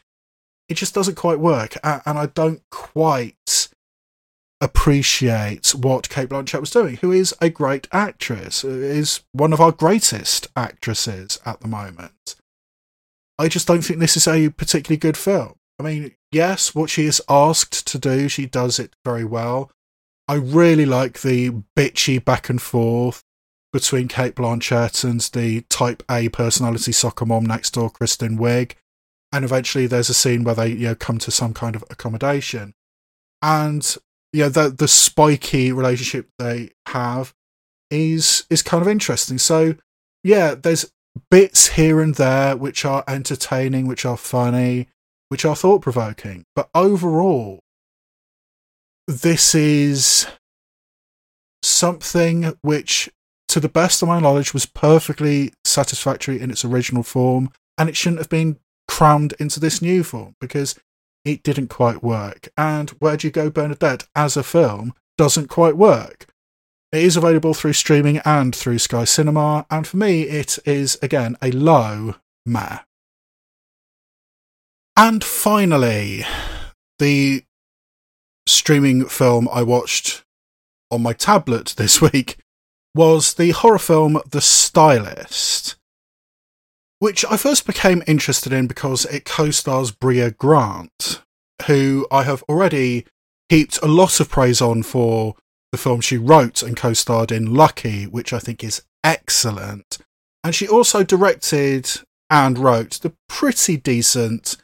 it 0.68 0.74
just 0.74 0.94
doesn't 0.94 1.16
quite 1.16 1.40
work. 1.40 1.76
And 1.82 2.18
I 2.18 2.26
don't 2.26 2.62
quite 2.70 3.63
appreciate 4.64 5.74
what 5.74 6.08
Cate 6.08 6.30
Blanchett 6.30 6.60
was 6.60 6.70
doing, 6.70 6.96
who 6.96 7.12
is 7.12 7.34
a 7.40 7.50
great 7.50 7.86
actress, 7.92 8.64
uh, 8.64 8.68
is 8.68 9.20
one 9.32 9.52
of 9.52 9.60
our 9.60 9.72
greatest 9.72 10.48
actresses 10.56 11.38
at 11.44 11.60
the 11.60 11.68
moment. 11.68 12.34
I 13.38 13.48
just 13.48 13.66
don't 13.66 13.82
think 13.82 14.00
this 14.00 14.16
is 14.16 14.26
a 14.26 14.48
particularly 14.48 14.98
good 14.98 15.16
film. 15.16 15.56
I 15.78 15.82
mean, 15.82 16.12
yes, 16.32 16.74
what 16.74 16.88
she 16.88 17.04
is 17.04 17.20
asked 17.28 17.86
to 17.88 17.98
do, 17.98 18.28
she 18.28 18.46
does 18.46 18.78
it 18.78 18.94
very 19.04 19.24
well. 19.24 19.70
I 20.28 20.34
really 20.34 20.86
like 20.86 21.20
the 21.20 21.50
bitchy 21.76 22.24
back 22.24 22.48
and 22.48 22.62
forth 22.62 23.22
between 23.72 24.08
Cate 24.08 24.36
Blanchett 24.36 25.04
and 25.04 25.20
the 25.20 25.62
type 25.62 26.02
A 26.10 26.28
personality 26.30 26.92
soccer 26.92 27.26
mom 27.26 27.44
next 27.44 27.74
door, 27.74 27.90
Kristen 27.90 28.38
Wiig. 28.38 28.72
And 29.32 29.44
eventually 29.44 29.86
there's 29.86 30.08
a 30.08 30.14
scene 30.14 30.44
where 30.44 30.54
they, 30.54 30.68
you 30.68 30.86
know, 30.86 30.94
come 30.94 31.18
to 31.18 31.30
some 31.30 31.52
kind 31.52 31.74
of 31.76 31.84
accommodation. 31.90 32.72
And 33.42 33.96
know, 34.40 34.48
the 34.48 34.70
the 34.70 34.88
spiky 34.88 35.72
relationship 35.72 36.28
they 36.38 36.70
have 36.88 37.34
is 37.90 38.44
is 38.50 38.62
kind 38.62 38.82
of 38.82 38.88
interesting. 38.88 39.38
So 39.38 39.76
yeah, 40.22 40.54
there's 40.54 40.90
bits 41.30 41.68
here 41.68 42.00
and 42.00 42.14
there 42.14 42.56
which 42.56 42.84
are 42.84 43.04
entertaining, 43.06 43.86
which 43.86 44.04
are 44.04 44.16
funny, 44.16 44.88
which 45.28 45.44
are 45.44 45.56
thought 45.56 45.82
provoking. 45.82 46.44
But 46.56 46.68
overall, 46.74 47.60
this 49.06 49.54
is 49.54 50.26
something 51.62 52.54
which 52.62 53.10
to 53.54 53.60
the 53.60 53.68
best 53.68 54.02
of 54.02 54.08
my 54.08 54.18
knowledge, 54.18 54.52
was 54.52 54.66
perfectly 54.66 55.52
satisfactory 55.64 56.40
in 56.40 56.50
its 56.50 56.64
original 56.64 57.04
form, 57.04 57.52
and 57.78 57.88
it 57.88 57.96
shouldn't 57.96 58.18
have 58.18 58.28
been 58.28 58.58
crammed 58.88 59.32
into 59.38 59.60
this 59.60 59.80
new 59.80 60.02
form 60.02 60.34
because 60.40 60.74
it 61.24 61.42
didn't 61.42 61.68
quite 61.68 62.02
work. 62.02 62.48
And 62.56 62.90
Where 62.90 63.16
Do 63.16 63.26
You 63.26 63.30
Go, 63.30 63.50
Bernadette, 63.50 64.06
as 64.14 64.36
a 64.36 64.42
film, 64.42 64.94
doesn't 65.16 65.48
quite 65.48 65.76
work. 65.76 66.26
It 66.92 67.02
is 67.02 67.16
available 67.16 67.54
through 67.54 67.72
streaming 67.72 68.18
and 68.18 68.54
through 68.54 68.78
Sky 68.78 69.04
Cinema, 69.04 69.66
and 69.70 69.86
for 69.86 69.96
me, 69.96 70.22
it 70.22 70.58
is 70.64 70.96
again 71.02 71.36
a 71.42 71.50
low 71.50 72.14
meh. 72.46 72.78
And 74.96 75.24
finally, 75.24 76.24
the 77.00 77.42
streaming 78.46 79.06
film 79.06 79.48
I 79.52 79.62
watched 79.62 80.22
on 80.90 81.02
my 81.02 81.12
tablet 81.12 81.74
this 81.76 82.00
week 82.12 82.38
was 82.94 83.34
the 83.34 83.50
horror 83.50 83.78
film 83.78 84.20
The 84.30 84.40
Stylist, 84.40 85.74
which 87.04 87.22
I 87.30 87.36
first 87.36 87.66
became 87.66 88.02
interested 88.06 88.50
in 88.50 88.66
because 88.66 89.04
it 89.04 89.26
co 89.26 89.50
stars 89.50 89.90
Brea 89.90 90.30
Grant, 90.30 91.20
who 91.66 92.06
I 92.10 92.22
have 92.22 92.42
already 92.44 93.04
heaped 93.50 93.78
a 93.82 93.86
lot 93.86 94.20
of 94.20 94.30
praise 94.30 94.62
on 94.62 94.82
for 94.82 95.34
the 95.70 95.76
film 95.76 96.00
she 96.00 96.16
wrote 96.16 96.62
and 96.62 96.74
co 96.74 96.94
starred 96.94 97.30
in 97.30 97.52
Lucky, 97.52 98.04
which 98.04 98.32
I 98.32 98.38
think 98.38 98.64
is 98.64 98.84
excellent. 99.04 99.98
And 100.42 100.54
she 100.54 100.66
also 100.66 101.02
directed 101.04 101.90
and 102.30 102.58
wrote 102.58 102.92
the 103.02 103.12
pretty 103.28 103.76
decent 103.76 104.56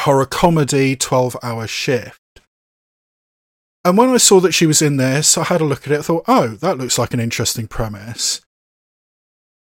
horror 0.00 0.26
comedy 0.26 0.96
12 0.96 1.36
hour 1.40 1.68
shift. 1.68 2.20
And 3.84 3.96
when 3.96 4.08
I 4.08 4.16
saw 4.16 4.40
that 4.40 4.54
she 4.54 4.66
was 4.66 4.82
in 4.82 4.96
this, 4.96 5.38
I 5.38 5.44
had 5.44 5.60
a 5.60 5.64
look 5.64 5.86
at 5.86 5.92
it. 5.92 6.00
I 6.00 6.02
thought, 6.02 6.24
oh, 6.26 6.48
that 6.48 6.78
looks 6.78 6.98
like 6.98 7.14
an 7.14 7.20
interesting 7.20 7.68
premise. 7.68 8.40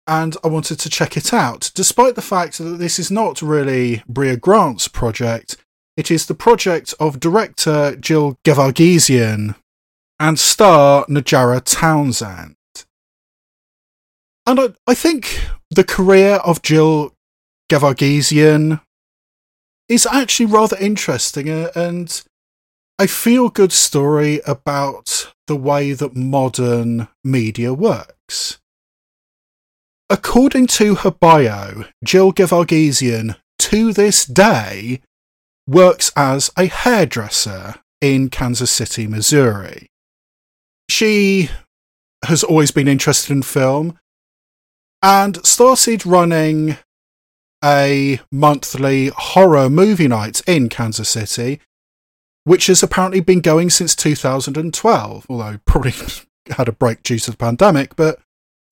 And 0.07 0.37
I 0.45 0.49
wanted 0.49 0.79
to 0.81 0.91
check 0.91 1.17
it 1.17 1.33
out, 1.33 1.73
despite 1.75 2.15
the 2.15 2.23
fact 2.23 2.59
that 2.59 2.79
this 2.79 2.99
is 2.99 3.11
not 3.11 3.43
really 3.43 4.03
Brea 4.09 4.37
Grant's 4.37 4.87
project. 4.87 5.57
It 5.97 6.11
is 6.11 6.27
the 6.27 6.35
project 6.35 6.95
of 7.01 7.19
director 7.19 7.97
Jill 7.97 8.39
Gevargizian 8.45 9.57
and 10.21 10.39
star 10.39 11.05
Najarra 11.07 11.63
Townsend. 11.65 12.55
And 14.47 14.61
I, 14.61 14.69
I 14.87 14.95
think 14.95 15.41
the 15.71 15.85
career 15.85 16.35
of 16.37 16.63
Jill 16.63 17.13
Gevargizian 17.71 18.81
is 19.89 20.07
actually 20.07 20.47
rather 20.47 20.77
interesting 20.79 21.51
uh, 21.51 21.71
and 21.75 22.23
a 22.99 23.07
feel 23.07 23.49
good 23.49 23.73
story 23.73 24.41
about 24.47 25.33
the 25.47 25.57
way 25.57 25.93
that 25.93 26.17
modern 26.17 27.09
media 27.23 27.75
works. 27.75 28.59
According 30.09 30.69
to 30.69 30.97
her 30.97 31.11
bio, 31.11 31.85
Jill 32.05 32.33
Gevargizian, 32.33 33.37
to 33.59 33.93
this 33.93 34.25
day, 34.25 35.01
works 35.67 36.13
as 36.17 36.51
a 36.57 36.67
hairdresser 36.67 37.77
in 38.01 38.31
Kansas 38.31 38.71
City, 38.71 39.07
Missouri. 39.07 39.89
She 40.89 41.51
has 42.25 42.45
always 42.45 42.71
been 42.71 42.87
interested 42.87 43.33
in 43.33 43.43
film 43.43 43.99
and 45.03 45.45
started 45.45 46.07
running 46.07 46.77
a 47.65 48.21
monthly 48.31 49.09
horror 49.09 49.69
movie 49.69 50.09
night 50.09 50.41
in 50.47 50.69
Kansas 50.69 51.09
City 51.09 51.61
which 52.47 52.69
has 52.69 52.81
apparently 52.81 53.19
been 53.19 53.41
going 53.41 53.69
since 53.69 53.97
2012, 53.97 55.27
although 55.29 55.59
probably 55.67 55.93
had 56.57 56.69
a 56.69 56.73
break 56.73 57.03
due 57.03 57.19
to 57.19 57.33
the 57.33 57.37
pandemic. 57.37 57.97
But 57.97 58.21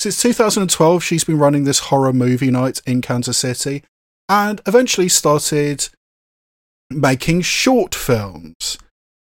since 0.05 0.21
2012, 0.21 1.03
she's 1.03 1.25
been 1.25 1.39
running 1.39 1.65
this 1.65 1.79
horror 1.79 2.13
movie 2.13 2.51
night 2.51 2.83
in 2.87 3.01
Kansas 3.01 3.39
City 3.39 3.83
and 4.29 4.61
eventually 4.67 5.09
started 5.09 5.89
making 6.91 7.41
short 7.41 7.95
films. 7.95 8.77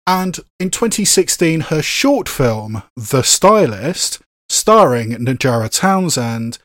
And 0.08 0.40
in 0.58 0.70
2016, 0.70 1.60
her 1.62 1.82
short 1.82 2.28
film, 2.28 2.82
The 2.96 3.22
Stylist, 3.22 4.20
starring 4.48 5.10
Najarra 5.10 5.70
Townsend, 5.70 6.58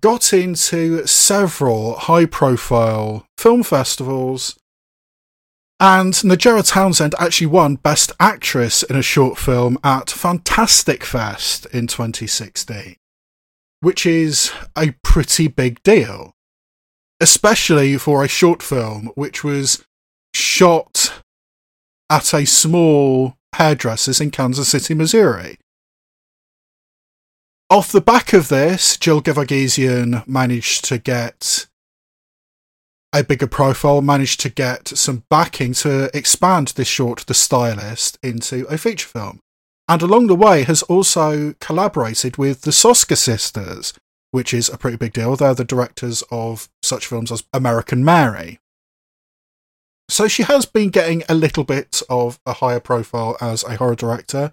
got 0.00 0.32
into 0.32 1.06
several 1.06 1.96
high 1.96 2.24
profile 2.24 3.26
film 3.36 3.62
festivals 3.62 4.58
and 5.78 6.14
Najarra 6.14 6.66
Townsend 6.66 7.14
actually 7.18 7.48
won 7.48 7.76
Best 7.76 8.12
Actress 8.18 8.82
in 8.82 8.96
a 8.96 9.02
Short 9.02 9.36
Film 9.36 9.78
at 9.84 10.08
Fantastic 10.08 11.04
Fest 11.04 11.66
in 11.66 11.86
2016, 11.86 12.96
which 13.80 14.06
is 14.06 14.52
a 14.76 14.94
pretty 15.02 15.48
big 15.48 15.82
deal, 15.82 16.32
especially 17.20 17.96
for 17.98 18.24
a 18.24 18.28
short 18.28 18.62
film 18.62 19.10
which 19.14 19.44
was 19.44 19.84
shot 20.34 21.22
at 22.10 22.32
a 22.34 22.44
small 22.44 23.36
hairdresser's 23.54 24.20
in 24.20 24.30
Kansas 24.30 24.68
City, 24.68 24.94
Missouri. 24.94 25.58
Off 27.68 27.90
the 27.90 28.00
back 28.00 28.32
of 28.32 28.48
this, 28.48 28.96
Jill 28.96 29.20
Gevargizian 29.20 30.26
managed 30.28 30.84
to 30.84 30.98
get 30.98 31.66
a 33.12 33.24
bigger 33.24 33.46
profile, 33.46 34.02
managed 34.02 34.40
to 34.40 34.50
get 34.50 34.88
some 34.88 35.24
backing 35.30 35.72
to 35.72 36.10
expand 36.16 36.68
this 36.68 36.86
short, 36.86 37.26
The 37.26 37.34
Stylist, 37.34 38.18
into 38.22 38.66
a 38.66 38.78
feature 38.78 39.08
film. 39.08 39.40
And 39.88 40.02
along 40.02 40.26
the 40.26 40.34
way 40.34 40.64
has 40.64 40.82
also 40.84 41.54
collaborated 41.60 42.36
with 42.36 42.62
the 42.62 42.72
Soska 42.72 43.16
sisters, 43.16 43.94
which 44.32 44.52
is 44.52 44.68
a 44.68 44.78
pretty 44.78 44.96
big 44.96 45.12
deal. 45.12 45.36
They're 45.36 45.54
the 45.54 45.64
directors 45.64 46.24
of 46.30 46.68
such 46.82 47.06
films 47.06 47.30
as 47.30 47.44
American 47.52 48.04
Mary. 48.04 48.58
So 50.08 50.28
she 50.28 50.44
has 50.44 50.66
been 50.66 50.90
getting 50.90 51.22
a 51.28 51.34
little 51.34 51.64
bit 51.64 52.02
of 52.08 52.38
a 52.46 52.54
higher 52.54 52.80
profile 52.80 53.36
as 53.40 53.64
a 53.64 53.76
horror 53.76 53.96
director. 53.96 54.50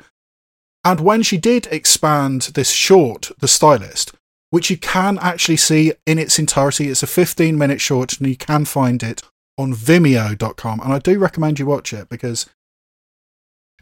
And 0.84 0.99
when 0.99 1.23
she 1.23 1.38
did 1.38 1.67
expand 1.67 2.51
this 2.53 2.71
short, 2.71 3.31
The 3.39 3.47
Stylist, 3.47 4.13
which 4.49 4.69
you 4.69 4.77
can 4.77 5.17
actually 5.19 5.57
see 5.57 5.93
in 6.05 6.19
its 6.19 6.38
entirety, 6.38 6.89
it's 6.89 7.03
a 7.03 7.07
15 7.07 7.57
minute 7.57 7.81
short 7.81 8.19
and 8.19 8.27
you 8.27 8.36
can 8.36 8.65
find 8.65 9.01
it 9.01 9.21
on 9.57 9.73
vimeo.com. 9.73 10.79
And 10.79 10.93
I 10.93 10.99
do 10.99 11.19
recommend 11.19 11.59
you 11.59 11.65
watch 11.65 11.93
it 11.93 12.09
because 12.09 12.47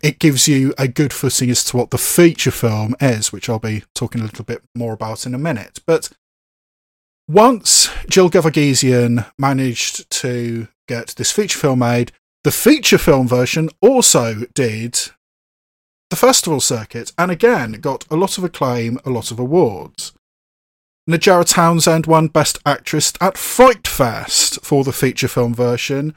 it 0.04 0.20
gives 0.20 0.47
you 0.47 0.74
a 0.78 0.88
good 0.88 1.14
footing 1.14 1.49
as 1.49 1.64
to 1.66 1.78
what 1.78 1.91
the 1.91 1.97
feature 1.97 2.52
film 2.52 2.95
is, 2.99 3.32
which 3.32 3.49
I'll 3.49 3.60
be 3.60 3.84
talking 3.93 4.22
a 4.22 4.26
little 4.26 4.45
bit 4.45 4.62
more 4.76 4.93
about 4.93 5.26
in 5.26 5.34
a 5.34 5.39
minute. 5.39 5.80
But 5.86 6.10
once 7.28 7.89
Jill 8.10 8.30
Gevargizian 8.30 9.26
managed 9.38 10.10
to 10.12 10.68
get 10.88 11.10
this 11.18 11.32
feature 11.32 11.60
film 11.60 11.80
made, 11.80 12.12
the 12.43 12.52
feature 12.52 12.97
film 12.97 13.28
version 13.28 13.70
also 13.82 14.45
did 14.54 14.99
the 16.10 16.16
festival 16.16 16.60
circuit 16.60 17.14
and 17.18 17.32
again 17.32 17.74
got 17.74 18.06
a 18.10 18.16
lot 18.16 18.38
of 18.38 18.43
acclaim, 18.43 18.99
a 19.06 19.10
lot 19.10 19.32
of 19.32 19.39
awards. 19.39 20.12
Najarra 21.10 21.45
Townsend 21.45 22.06
won 22.06 22.28
Best 22.28 22.60
Actress 22.66 23.14
at 23.22 23.38
Fright 23.38 23.88
Fest 23.88 24.64
for 24.64 24.84
the 24.84 24.91
feature 24.91 25.28
film 25.28 25.54
version, 25.54 26.16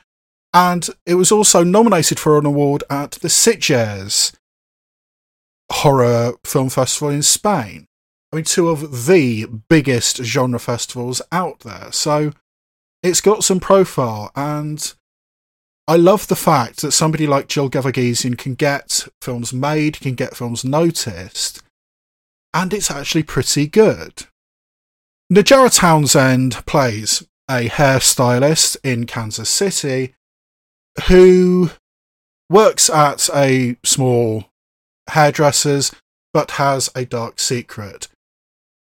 and 0.54 0.88
it 1.04 1.16
was 1.16 1.32
also 1.32 1.64
nominated 1.64 2.20
for 2.20 2.38
an 2.38 2.46
award 2.46 2.84
at 2.88 3.10
the 3.12 3.28
Sitges 3.28 4.32
Horror 5.70 6.34
Film 6.44 6.68
Festival 6.68 7.08
in 7.08 7.22
Spain. 7.22 7.86
I 8.32 8.36
mean, 8.36 8.44
two 8.44 8.68
of 8.68 9.06
the 9.06 9.46
biggest 9.46 10.18
genre 10.18 10.60
festivals 10.60 11.20
out 11.32 11.60
there. 11.60 11.90
So 11.90 12.32
it's 13.02 13.20
got 13.20 13.42
some 13.42 13.58
profile, 13.58 14.30
and 14.36 14.94
I 15.88 15.96
love 15.96 16.28
the 16.28 16.36
fact 16.36 16.82
that 16.82 16.92
somebody 16.92 17.26
like 17.26 17.48
Jill 17.48 17.68
Gevargizian 17.68 18.38
can 18.38 18.54
get 18.54 19.08
films 19.20 19.52
made, 19.52 20.00
can 20.00 20.14
get 20.14 20.36
films 20.36 20.64
noticed, 20.64 21.62
and 22.52 22.72
it's 22.72 22.90
actually 22.90 23.24
pretty 23.24 23.66
good. 23.66 24.26
Najarra 25.32 25.76
Townsend 25.76 26.64
plays 26.64 27.26
a 27.50 27.68
hairstylist 27.68 28.76
in 28.84 29.06
Kansas 29.06 29.50
City 29.50 30.14
who 31.08 31.70
works 32.48 32.88
at 32.90 33.28
a 33.34 33.76
small 33.84 34.44
hairdresser's 35.10 35.92
but 36.32 36.52
has 36.52 36.90
a 36.94 37.04
dark 37.04 37.38
secret. 37.38 38.08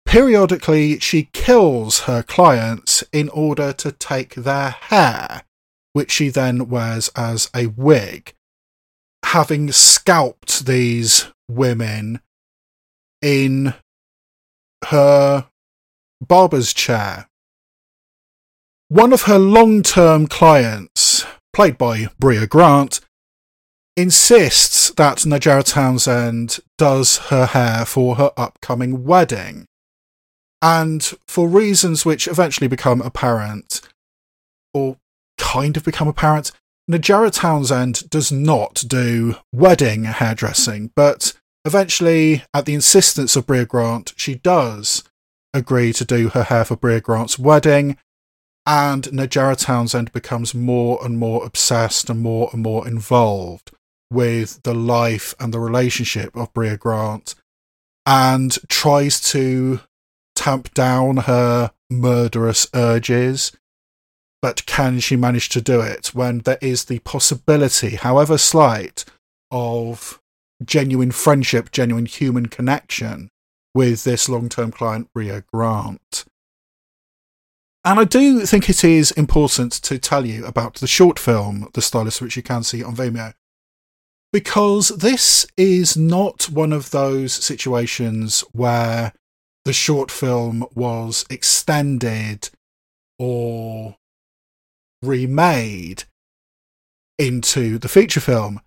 Periodically, 0.06 0.98
she 1.00 1.28
kills 1.32 2.00
her 2.00 2.22
clients 2.22 3.04
in 3.12 3.28
order 3.28 3.72
to 3.74 3.92
take 3.92 4.34
their 4.34 4.70
hair, 4.70 5.42
which 5.92 6.10
she 6.10 6.30
then 6.30 6.68
wears 6.68 7.10
as 7.14 7.50
a 7.54 7.66
wig. 7.66 8.32
Having 9.24 9.72
scalped 9.72 10.64
these 10.66 11.26
women 11.48 12.20
in 13.20 13.74
her 14.86 15.46
barber's 16.20 16.72
chair. 16.72 17.28
One 18.88 19.12
of 19.12 19.22
her 19.22 19.38
long 19.38 19.82
term 19.82 20.26
clients, 20.26 21.07
played 21.58 21.76
by 21.76 22.06
Brea 22.20 22.46
Grant, 22.46 23.00
insists 23.96 24.90
that 24.90 25.18
Najarra 25.26 25.64
Townsend 25.64 26.60
does 26.76 27.16
her 27.30 27.46
hair 27.46 27.84
for 27.84 28.14
her 28.14 28.30
upcoming 28.36 29.02
wedding. 29.02 29.66
And 30.62 31.02
for 31.26 31.48
reasons 31.48 32.06
which 32.06 32.28
eventually 32.28 32.68
become 32.68 33.02
apparent, 33.02 33.80
or 34.72 34.98
kind 35.36 35.76
of 35.76 35.82
become 35.82 36.06
apparent, 36.06 36.52
Najarra 36.88 37.32
Townsend 37.32 38.08
does 38.08 38.30
not 38.30 38.84
do 38.86 39.34
wedding 39.52 40.04
hairdressing, 40.04 40.92
but 40.94 41.32
eventually, 41.64 42.44
at 42.54 42.66
the 42.66 42.74
insistence 42.74 43.34
of 43.34 43.48
Brea 43.48 43.64
Grant, 43.64 44.12
she 44.16 44.36
does 44.36 45.02
agree 45.52 45.92
to 45.94 46.04
do 46.04 46.28
her 46.28 46.44
hair 46.44 46.64
for 46.64 46.76
Brea 46.76 47.00
Grant's 47.00 47.36
wedding, 47.36 47.96
and 48.68 49.04
Najarra 49.04 49.56
Townsend 49.56 50.12
becomes 50.12 50.54
more 50.54 51.02
and 51.02 51.18
more 51.18 51.42
obsessed 51.46 52.10
and 52.10 52.20
more 52.20 52.50
and 52.52 52.62
more 52.62 52.86
involved 52.86 53.70
with 54.10 54.62
the 54.62 54.74
life 54.74 55.34
and 55.40 55.54
the 55.54 55.58
relationship 55.58 56.36
of 56.36 56.52
Brea 56.52 56.76
Grant 56.76 57.34
and 58.04 58.58
tries 58.68 59.22
to 59.32 59.80
tamp 60.36 60.74
down 60.74 61.16
her 61.16 61.72
murderous 61.88 62.66
urges. 62.74 63.52
But 64.42 64.66
can 64.66 65.00
she 65.00 65.16
manage 65.16 65.48
to 65.50 65.62
do 65.62 65.80
it 65.80 66.08
when 66.08 66.40
there 66.40 66.58
is 66.60 66.84
the 66.84 66.98
possibility, 67.00 67.96
however 67.96 68.36
slight, 68.36 69.06
of 69.50 70.20
genuine 70.62 71.10
friendship, 71.10 71.72
genuine 71.72 72.06
human 72.06 72.46
connection 72.46 73.30
with 73.74 74.04
this 74.04 74.28
long 74.28 74.50
term 74.50 74.72
client, 74.72 75.08
Brea 75.14 75.40
Grant? 75.52 76.26
And 77.88 77.98
I 77.98 78.04
do 78.04 78.44
think 78.44 78.68
it 78.68 78.84
is 78.84 79.12
important 79.12 79.72
to 79.72 79.98
tell 79.98 80.26
you 80.26 80.44
about 80.44 80.74
the 80.74 80.86
short 80.86 81.18
film, 81.18 81.70
The 81.72 81.80
Stylist, 81.80 82.20
which 82.20 82.36
you 82.36 82.42
can 82.42 82.62
see 82.62 82.84
on 82.84 82.94
Vimeo, 82.94 83.32
because 84.30 84.88
this 84.88 85.46
is 85.56 85.96
not 85.96 86.50
one 86.50 86.74
of 86.74 86.90
those 86.90 87.32
situations 87.32 88.44
where 88.52 89.14
the 89.64 89.72
short 89.72 90.10
film 90.10 90.66
was 90.74 91.24
extended 91.30 92.50
or 93.18 93.96
remade 95.00 96.04
into 97.18 97.78
the 97.78 97.88
feature 97.88 98.20
film. 98.20 98.60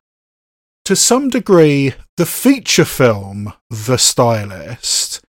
To 0.85 0.95
some 0.95 1.29
degree, 1.29 1.93
the 2.17 2.25
feature 2.25 2.85
film, 2.85 3.53
The 3.69 3.99
Stylist, 3.99 5.23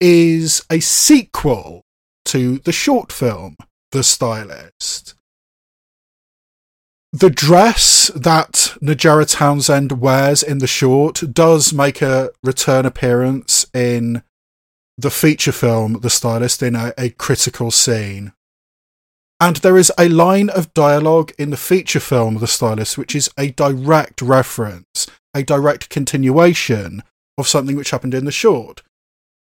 is 0.00 0.64
a 0.70 0.80
sequel 0.80 1.82
to 2.26 2.58
the 2.58 2.72
short 2.72 3.12
film, 3.12 3.56
The 3.92 4.02
Stylist. 4.02 5.14
The 7.12 7.30
dress 7.30 8.10
that 8.14 8.76
Najarra 8.82 9.30
Townsend 9.30 10.00
wears 10.00 10.42
in 10.42 10.58
the 10.58 10.66
short 10.66 11.22
does 11.32 11.72
make 11.72 12.02
a 12.02 12.30
return 12.42 12.84
appearance 12.84 13.66
in 13.72 14.22
the 14.98 15.10
feature 15.10 15.52
film 15.52 16.00
The 16.00 16.10
Stylist 16.10 16.62
in 16.62 16.74
a, 16.74 16.92
a 16.98 17.10
critical 17.10 17.70
scene. 17.70 18.32
And 19.40 19.56
there 19.56 19.76
is 19.76 19.92
a 19.98 20.08
line 20.08 20.50
of 20.50 20.74
dialogue 20.74 21.32
in 21.38 21.50
the 21.50 21.56
feature 21.56 22.00
film 22.00 22.38
The 22.38 22.46
Stylist 22.46 22.98
which 22.98 23.14
is 23.14 23.30
a 23.38 23.50
direct 23.52 24.20
reference, 24.20 25.06
a 25.32 25.42
direct 25.42 25.88
continuation 25.90 27.02
of 27.38 27.46
something 27.46 27.76
which 27.76 27.90
happened 27.90 28.14
in 28.14 28.24
the 28.24 28.32
short. 28.32 28.82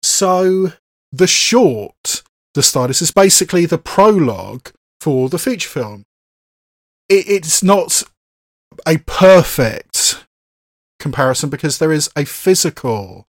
So, 0.02 0.72
the 1.10 1.26
short, 1.26 2.22
The 2.58 2.64
Stylist, 2.64 3.02
is 3.02 3.12
basically 3.12 3.66
the 3.66 3.78
prologue 3.78 4.72
for 5.00 5.28
the 5.28 5.38
feature 5.38 5.68
film. 5.68 6.02
It, 7.08 7.28
it's 7.28 7.62
not 7.62 8.02
a 8.84 8.98
perfect 8.98 10.26
comparison 10.98 11.50
because 11.50 11.78
there 11.78 11.92
is 11.92 12.10
a 12.16 12.24
physical 12.24 13.28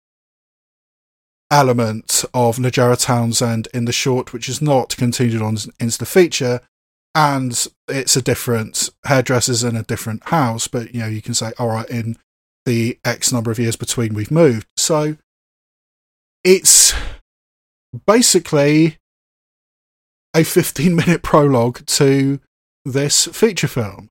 element 1.50 2.26
of 2.34 2.58
Najarra 2.58 3.02
Townsend 3.02 3.66
in 3.72 3.86
the 3.86 3.92
short, 3.92 4.34
which 4.34 4.46
is 4.46 4.60
not 4.60 4.94
continued 4.98 5.40
on 5.40 5.56
into 5.80 5.96
the 5.96 6.04
feature, 6.04 6.60
and 7.14 7.66
it's 7.88 8.16
a 8.16 8.22
different 8.22 8.90
hairdressers 9.06 9.64
in 9.64 9.74
a 9.74 9.84
different 9.84 10.24
house. 10.24 10.68
But 10.68 10.94
you 10.94 11.00
know, 11.00 11.06
you 11.06 11.22
can 11.22 11.32
say, 11.32 11.52
all 11.58 11.68
right, 11.68 11.88
in 11.88 12.18
the 12.66 12.98
X 13.06 13.32
number 13.32 13.50
of 13.50 13.58
years 13.58 13.76
between, 13.76 14.12
we've 14.12 14.30
moved. 14.30 14.66
So 14.76 15.16
it's 16.44 16.92
basically 18.06 18.98
a 20.34 20.42
15 20.42 20.94
minute 20.94 21.22
prologue 21.22 21.84
to 21.86 22.40
this 22.84 23.26
feature 23.26 23.68
film, 23.68 24.08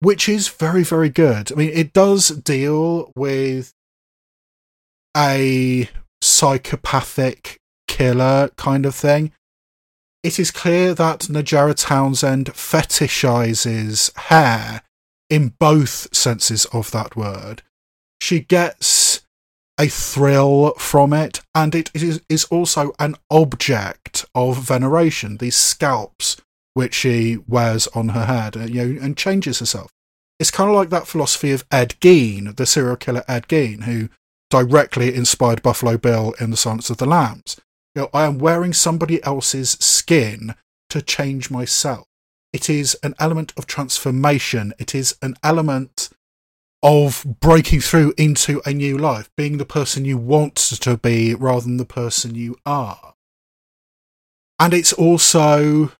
which 0.00 0.28
is 0.28 0.48
very, 0.48 0.84
very 0.84 1.08
good. 1.08 1.50
I 1.50 1.54
mean, 1.54 1.70
it 1.72 1.92
does 1.92 2.28
deal 2.28 3.10
with 3.16 3.72
a 5.16 5.88
psychopathic 6.22 7.58
killer 7.86 8.50
kind 8.56 8.86
of 8.86 8.94
thing. 8.94 9.32
It 10.22 10.38
is 10.38 10.50
clear 10.50 10.94
that 10.94 11.20
Najarra 11.20 11.74
Townsend 11.76 12.46
fetishizes 12.46 14.16
hair 14.16 14.82
in 15.30 15.54
both 15.58 16.14
senses 16.14 16.64
of 16.66 16.90
that 16.90 17.16
word. 17.16 17.62
She 18.20 18.40
gets 18.40 18.86
a 19.78 19.86
thrill 19.86 20.74
from 20.78 21.12
it, 21.12 21.40
and 21.54 21.74
it 21.74 21.90
is, 21.94 22.20
is 22.28 22.44
also 22.46 22.92
an 22.98 23.14
object 23.30 24.26
of 24.34 24.58
veneration. 24.58 25.36
These 25.36 25.56
scalps 25.56 26.36
which 26.74 26.94
she 26.94 27.38
wears 27.48 27.86
on 27.88 28.10
her 28.10 28.26
head, 28.26 28.56
uh, 28.56 28.60
you 28.60 28.84
know, 28.84 29.02
and 29.02 29.16
changes 29.16 29.58
herself. 29.58 29.90
It's 30.38 30.52
kind 30.52 30.70
of 30.70 30.76
like 30.76 30.90
that 30.90 31.08
philosophy 31.08 31.50
of 31.50 31.64
Ed 31.72 31.96
Gein, 32.00 32.54
the 32.54 32.66
serial 32.66 32.96
killer 32.96 33.24
Ed 33.26 33.48
Gein, 33.48 33.82
who 33.82 34.08
directly 34.50 35.14
inspired 35.14 35.62
Buffalo 35.62 35.98
Bill 35.98 36.34
in 36.40 36.50
The 36.50 36.56
Silence 36.56 36.88
of 36.90 36.98
the 36.98 37.06
Lambs. 37.06 37.60
You 37.94 38.02
know, 38.02 38.10
I 38.14 38.24
am 38.24 38.38
wearing 38.38 38.72
somebody 38.72 39.22
else's 39.24 39.70
skin 39.80 40.54
to 40.90 41.02
change 41.02 41.50
myself. 41.50 42.06
It 42.52 42.70
is 42.70 42.96
an 43.02 43.14
element 43.18 43.52
of 43.56 43.66
transformation. 43.66 44.72
It 44.78 44.94
is 44.94 45.16
an 45.20 45.34
element 45.42 46.08
of 46.82 47.26
breaking 47.40 47.80
through 47.80 48.14
into 48.16 48.62
a 48.64 48.72
new 48.72 48.96
life, 48.96 49.30
being 49.36 49.58
the 49.58 49.64
person 49.64 50.04
you 50.04 50.16
want 50.16 50.54
to 50.56 50.96
be 50.96 51.34
rather 51.34 51.62
than 51.62 51.76
the 51.76 51.84
person 51.84 52.34
you 52.34 52.56
are. 52.64 53.14
And 54.60 54.74
it's 54.74 54.92
also, 54.92 55.92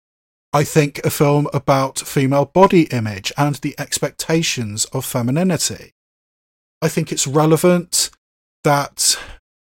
I 0.52 0.64
think, 0.64 0.98
a 1.04 1.10
film 1.10 1.48
about 1.52 1.98
female 1.98 2.44
body 2.44 2.82
image 2.84 3.32
and 3.36 3.56
the 3.56 3.74
expectations 3.78 4.84
of 4.86 5.04
femininity. 5.04 5.92
I 6.80 6.88
think 6.88 7.10
it's 7.10 7.26
relevant 7.26 8.10
that 8.64 9.18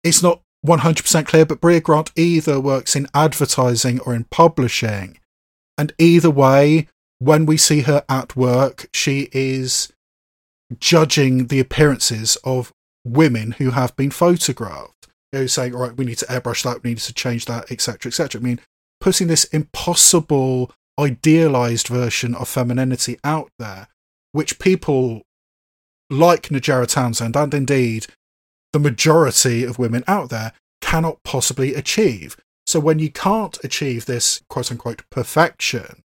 it's 0.04 0.24
not 0.24 0.42
100% 0.66 1.26
clear, 1.28 1.46
but 1.46 1.62
Brea 1.62 1.80
Grant 1.80 2.12
either 2.16 2.60
works 2.60 2.96
in 2.96 3.08
advertising 3.14 4.00
or 4.02 4.16
in 4.16 4.26
publishing. 4.26 5.20
And 5.78 5.94
either 6.00 6.32
way, 6.32 6.88
when 7.20 7.46
we 7.46 7.58
see 7.58 7.82
her 7.82 8.04
at 8.10 8.36
work, 8.36 8.88
she 8.94 9.30
is 9.32 9.92
judging 10.80 11.48
the 11.48 11.60
appearances 11.60 12.38
of 12.44 12.72
women 13.04 13.52
who 13.54 13.72
have 13.72 13.96
been 13.96 14.12
photographed. 14.12 15.08
You 15.32 15.42
know, 15.42 15.48
saying, 15.48 15.76
all 15.76 15.82
right, 15.82 15.98
we 15.98 16.06
need 16.06 16.18
to 16.20 16.26
airbrush 16.26 16.64
that, 16.64 16.84
we 16.84 16.92
need 16.92 17.00
to 17.00 17.14
change 17.14 17.46
that, 17.46 17.72
etc., 17.72 18.10
etc. 18.10 18.40
I 18.40 18.44
mean, 18.44 18.60
putting 19.00 19.28
this 19.28 19.44
impossible, 19.46 20.72
idealized 21.00 21.88
version 21.88 22.36
of 22.36 22.48
femininity 22.48 23.20
out 23.24 23.50
there, 23.60 23.88
which 24.32 24.60
people 24.60 25.24
like 26.10 26.50
Najarra 26.50 26.88
Townsend 26.88 27.36
and 27.36 27.54
indeed 27.54 28.08
the 28.74 28.80
majority 28.80 29.64
of 29.64 29.80
women 29.80 30.04
out 30.08 30.30
there 30.30 30.54
cannot 30.82 31.24
possibly 31.24 31.74
achieve. 31.74 32.38
So 32.68 32.80
when 32.80 33.00
you 33.00 33.12
can't 33.12 33.58
achieve 33.64 34.06
this 34.06 34.42
quote 34.50 34.72
unquote 34.72 35.04
perfection, 35.10 36.04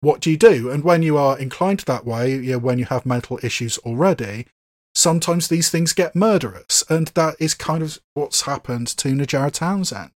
what 0.00 0.20
do 0.20 0.30
you 0.30 0.36
do? 0.36 0.70
And 0.70 0.82
when 0.82 1.02
you 1.02 1.16
are 1.16 1.38
inclined 1.38 1.80
that 1.80 2.06
way, 2.06 2.32
you 2.32 2.52
know, 2.52 2.58
when 2.58 2.78
you 2.78 2.86
have 2.86 3.04
mental 3.04 3.38
issues 3.42 3.78
already, 3.78 4.46
sometimes 4.94 5.48
these 5.48 5.70
things 5.70 5.92
get 5.92 6.16
murderous. 6.16 6.84
And 6.88 7.08
that 7.08 7.36
is 7.38 7.54
kind 7.54 7.82
of 7.82 7.98
what's 8.14 8.42
happened 8.42 8.88
to 8.88 9.08
Najarra 9.08 9.52
Townsend. 9.52 10.12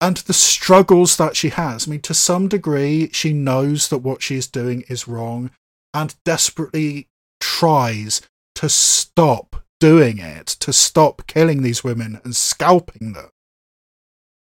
And 0.00 0.16
the 0.16 0.32
struggles 0.32 1.16
that 1.16 1.36
she 1.36 1.50
has, 1.50 1.86
I 1.86 1.90
mean, 1.92 2.00
to 2.00 2.14
some 2.14 2.48
degree, 2.48 3.10
she 3.12 3.32
knows 3.32 3.88
that 3.88 3.98
what 3.98 4.22
she 4.22 4.36
is 4.36 4.48
doing 4.48 4.82
is 4.88 5.06
wrong 5.06 5.50
and 5.94 6.14
desperately 6.24 7.08
tries 7.40 8.22
to 8.56 8.68
stop 8.68 9.64
doing 9.78 10.18
it, 10.18 10.46
to 10.46 10.72
stop 10.72 11.26
killing 11.26 11.62
these 11.62 11.84
women 11.84 12.20
and 12.24 12.34
scalping 12.34 13.12
them. 13.12 13.28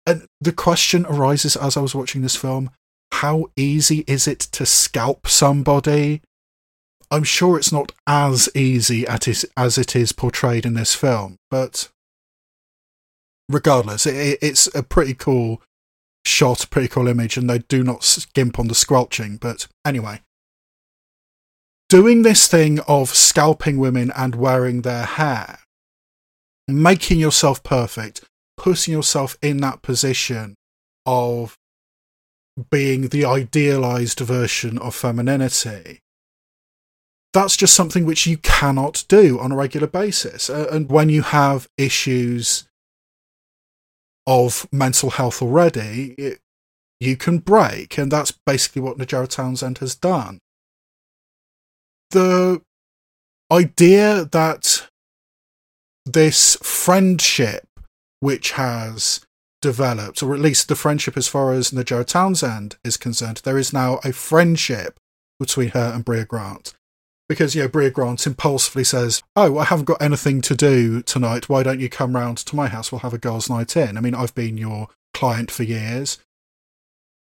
And 0.06 0.26
the 0.40 0.52
question 0.52 1.04
arises 1.06 1.56
as 1.56 1.76
I 1.76 1.80
was 1.80 1.94
watching 1.94 2.22
this 2.22 2.36
film 2.36 2.70
how 3.20 3.46
easy 3.56 4.02
is 4.08 4.26
it 4.26 4.40
to 4.40 4.66
scalp 4.66 5.28
somebody? 5.28 6.20
I'm 7.10 7.22
sure 7.22 7.56
it's 7.56 7.72
not 7.72 7.92
as 8.08 8.48
easy 8.56 9.06
as 9.06 9.78
it 9.78 9.94
is 9.94 10.12
portrayed 10.12 10.66
in 10.66 10.74
this 10.74 10.96
film, 10.96 11.36
but 11.48 11.90
regardless, 13.48 14.04
it, 14.06 14.38
it's 14.42 14.66
a 14.74 14.82
pretty 14.82 15.14
cool 15.14 15.62
shot, 16.26 16.66
pretty 16.70 16.88
cool 16.88 17.06
image, 17.06 17.36
and 17.36 17.48
they 17.48 17.58
do 17.58 17.84
not 17.84 18.02
skimp 18.02 18.58
on 18.58 18.66
the 18.66 18.74
squelching. 18.74 19.36
But 19.36 19.68
anyway, 19.84 20.22
doing 21.88 22.22
this 22.22 22.48
thing 22.48 22.80
of 22.88 23.10
scalping 23.10 23.78
women 23.78 24.10
and 24.16 24.34
wearing 24.34 24.82
their 24.82 25.04
hair, 25.04 25.60
making 26.66 27.20
yourself 27.20 27.62
perfect, 27.62 28.24
putting 28.56 28.92
yourself 28.92 29.36
in 29.40 29.58
that 29.58 29.82
position 29.82 30.56
of 31.06 31.56
being 32.70 33.08
the 33.08 33.24
idealized 33.24 34.20
version 34.20 34.78
of 34.78 34.94
femininity. 34.94 36.00
That's 37.32 37.56
just 37.56 37.74
something 37.74 38.06
which 38.06 38.26
you 38.26 38.36
cannot 38.38 39.04
do 39.08 39.40
on 39.40 39.50
a 39.50 39.56
regular 39.56 39.88
basis. 39.88 40.48
and 40.48 40.88
when 40.88 41.08
you 41.08 41.22
have 41.22 41.68
issues 41.76 42.68
of 44.26 44.68
mental 44.72 45.10
health 45.10 45.42
already, 45.42 46.14
it, 46.16 46.40
you 47.00 47.16
can 47.16 47.38
break. 47.38 47.98
And 47.98 48.10
that's 48.10 48.32
basically 48.46 48.82
what 48.82 48.98
Najarra 48.98 49.28
Townsend 49.28 49.78
has 49.78 49.96
done 49.96 50.38
the 52.14 52.62
idea 53.52 54.24
that 54.24 54.88
this 56.06 56.56
friendship 56.62 57.66
which 58.20 58.52
has 58.52 59.20
developed, 59.64 60.22
or 60.22 60.34
at 60.34 60.40
least 60.40 60.68
the 60.68 60.76
friendship 60.76 61.16
as 61.16 61.26
far 61.26 61.52
as 61.52 61.70
Najarra 61.70 62.06
Townsend 62.06 62.76
is 62.84 62.96
concerned, 62.96 63.40
there 63.44 63.58
is 63.58 63.72
now 63.72 63.98
a 64.04 64.12
friendship 64.12 65.00
between 65.40 65.70
her 65.70 65.92
and 65.94 66.04
Brea 66.04 66.24
Grant. 66.24 66.74
Because, 67.28 67.54
you 67.54 67.62
know, 67.62 67.68
Brea 67.68 67.90
Grant 67.90 68.26
impulsively 68.26 68.84
says, 68.84 69.22
Oh, 69.34 69.58
I 69.58 69.64
haven't 69.64 69.86
got 69.86 70.02
anything 70.02 70.42
to 70.42 70.54
do 70.54 71.00
tonight. 71.02 71.48
Why 71.48 71.62
don't 71.62 71.80
you 71.80 71.88
come 71.88 72.14
round 72.14 72.38
to 72.38 72.54
my 72.54 72.68
house? 72.68 72.92
We'll 72.92 72.98
have 73.00 73.14
a 73.14 73.18
girls' 73.18 73.48
night 73.48 73.76
in. 73.76 73.96
I 73.96 74.00
mean, 74.00 74.14
I've 74.14 74.34
been 74.34 74.58
your 74.58 74.88
client 75.14 75.50
for 75.50 75.62
years. 75.62 76.18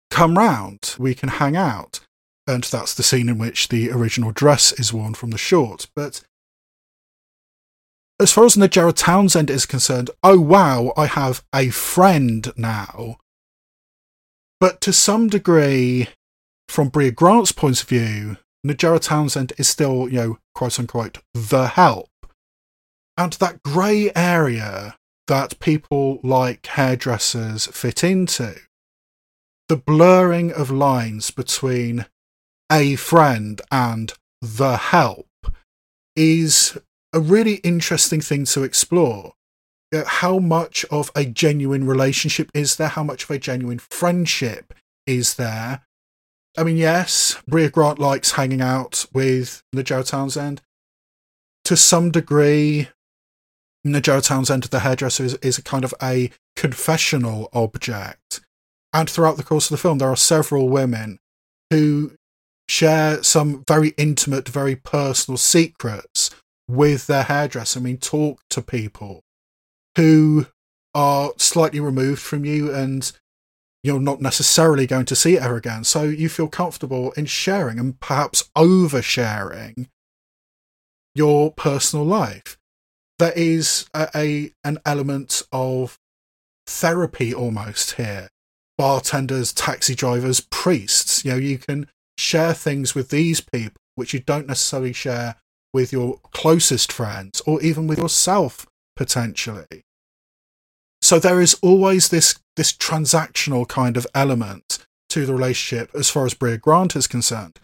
Come 0.09 0.37
round. 0.37 0.95
We 0.97 1.13
can 1.13 1.29
hang 1.29 1.55
out 1.55 1.99
and 2.45 2.63
that's 2.63 2.93
the 2.93 3.03
scene 3.03 3.29
in 3.29 3.37
which 3.37 3.69
the 3.69 3.91
original 3.91 4.31
dress 4.31 4.73
is 4.73 4.93
worn 4.93 5.13
from 5.13 5.31
the 5.31 5.37
short. 5.37 5.87
But 5.95 6.21
as 8.23 8.31
far 8.31 8.45
as 8.45 8.55
Najarra 8.55 8.93
Townsend 8.95 9.49
is 9.49 9.65
concerned, 9.65 10.09
oh 10.23 10.39
wow, 10.39 10.93
I 10.95 11.07
have 11.07 11.43
a 11.53 11.69
friend 11.69 12.51
now. 12.55 13.17
But 14.61 14.79
to 14.81 14.93
some 14.93 15.27
degree, 15.27 16.07
from 16.69 16.87
Brea 16.87 17.11
Grant's 17.11 17.51
point 17.51 17.81
of 17.81 17.89
view, 17.89 18.37
Najarra 18.65 19.01
Townsend 19.01 19.51
is 19.57 19.67
still, 19.67 20.07
you 20.07 20.15
know, 20.15 20.37
quote 20.55 20.79
unquote, 20.79 21.17
the 21.33 21.67
help. 21.67 22.09
And 23.17 23.33
that 23.33 23.61
grey 23.61 24.09
area 24.15 24.95
that 25.27 25.59
people 25.59 26.21
like 26.23 26.65
hairdressers 26.65 27.67
fit 27.67 28.05
into, 28.05 28.55
the 29.67 29.75
blurring 29.75 30.53
of 30.53 30.71
lines 30.71 31.29
between 31.29 32.05
a 32.71 32.95
friend 32.95 33.61
and 33.69 34.13
the 34.41 34.77
help 34.77 35.27
is 36.15 36.77
a 37.13 37.19
really 37.19 37.55
interesting 37.55 38.21
thing 38.21 38.45
to 38.45 38.63
explore. 38.63 39.33
Uh, 39.93 40.03
how 40.05 40.39
much 40.39 40.85
of 40.89 41.11
a 41.15 41.23
genuine 41.23 41.85
relationship 41.85 42.49
is 42.53 42.77
there? 42.77 42.87
How 42.87 43.03
much 43.03 43.23
of 43.23 43.31
a 43.31 43.37
genuine 43.37 43.79
friendship 43.79 44.73
is 45.05 45.35
there? 45.35 45.81
I 46.57 46.63
mean, 46.63 46.77
yes, 46.77 47.37
Brea 47.47 47.69
Grant 47.69 47.99
likes 47.99 48.31
hanging 48.31 48.61
out 48.61 49.05
with 49.13 49.63
Najarra 49.75 50.07
Townsend. 50.07 50.61
To 51.65 51.77
some 51.77 52.11
degree, 52.11 52.89
Najarra 53.85 54.23
Townsend, 54.23 54.63
the 54.63 54.79
hairdresser, 54.79 55.23
is, 55.23 55.35
is 55.35 55.57
a 55.57 55.63
kind 55.63 55.83
of 55.83 55.93
a 56.01 56.31
confessional 56.55 57.49
object. 57.53 58.41
And 58.91 59.09
throughout 59.09 59.37
the 59.37 59.43
course 59.43 59.65
of 59.65 59.71
the 59.71 59.81
film, 59.81 59.97
there 59.99 60.09
are 60.09 60.15
several 60.15 60.69
women 60.69 61.19
who 61.69 62.13
share 62.67 63.23
some 63.23 63.63
very 63.67 63.89
intimate, 63.97 64.47
very 64.47 64.75
personal 64.75 65.37
secrets 65.37 66.29
with 66.73 67.07
their 67.07 67.23
hairdresser. 67.23 67.79
I 67.79 67.83
mean, 67.83 67.97
talk 67.97 68.41
to 68.49 68.61
people 68.61 69.23
who 69.95 70.47
are 70.93 71.31
slightly 71.37 71.79
removed 71.79 72.21
from 72.21 72.45
you 72.45 72.73
and 72.73 73.11
you're 73.83 73.99
not 73.99 74.21
necessarily 74.21 74.87
going 74.87 75.05
to 75.05 75.15
see 75.15 75.37
ever 75.37 75.57
again. 75.57 75.83
So 75.83 76.03
you 76.03 76.29
feel 76.29 76.47
comfortable 76.47 77.11
in 77.13 77.25
sharing 77.25 77.79
and 77.79 77.99
perhaps 77.99 78.49
oversharing 78.57 79.87
your 81.13 81.51
personal 81.51 82.05
life. 82.05 82.57
There 83.19 83.33
is 83.35 83.87
a, 83.93 84.09
a 84.15 84.53
an 84.63 84.79
element 84.85 85.43
of 85.51 85.99
therapy 86.65 87.33
almost 87.33 87.93
here. 87.93 88.29
Bartenders, 88.77 89.53
taxi 89.53 89.93
drivers, 89.93 90.39
priests. 90.39 91.23
You 91.23 91.31
know, 91.31 91.37
you 91.37 91.57
can 91.59 91.87
share 92.17 92.53
things 92.53 92.95
with 92.95 93.09
these 93.09 93.41
people 93.41 93.77
which 93.95 94.13
you 94.13 94.19
don't 94.19 94.47
necessarily 94.47 94.93
share 94.93 95.35
with 95.73 95.91
your 95.91 96.19
closest 96.31 96.91
friends 96.91 97.41
or 97.45 97.61
even 97.61 97.87
with 97.87 97.97
yourself 97.97 98.65
potentially. 98.95 99.83
So 101.01 101.19
there 101.19 101.41
is 101.41 101.55
always 101.61 102.09
this 102.09 102.39
this 102.55 102.71
transactional 102.71 103.67
kind 103.67 103.97
of 103.97 104.07
element 104.13 104.85
to 105.09 105.25
the 105.25 105.33
relationship 105.33 105.89
as 105.95 106.09
far 106.09 106.25
as 106.25 106.33
Brea 106.33 106.57
Grant 106.57 106.95
is 106.95 107.07
concerned. 107.07 107.59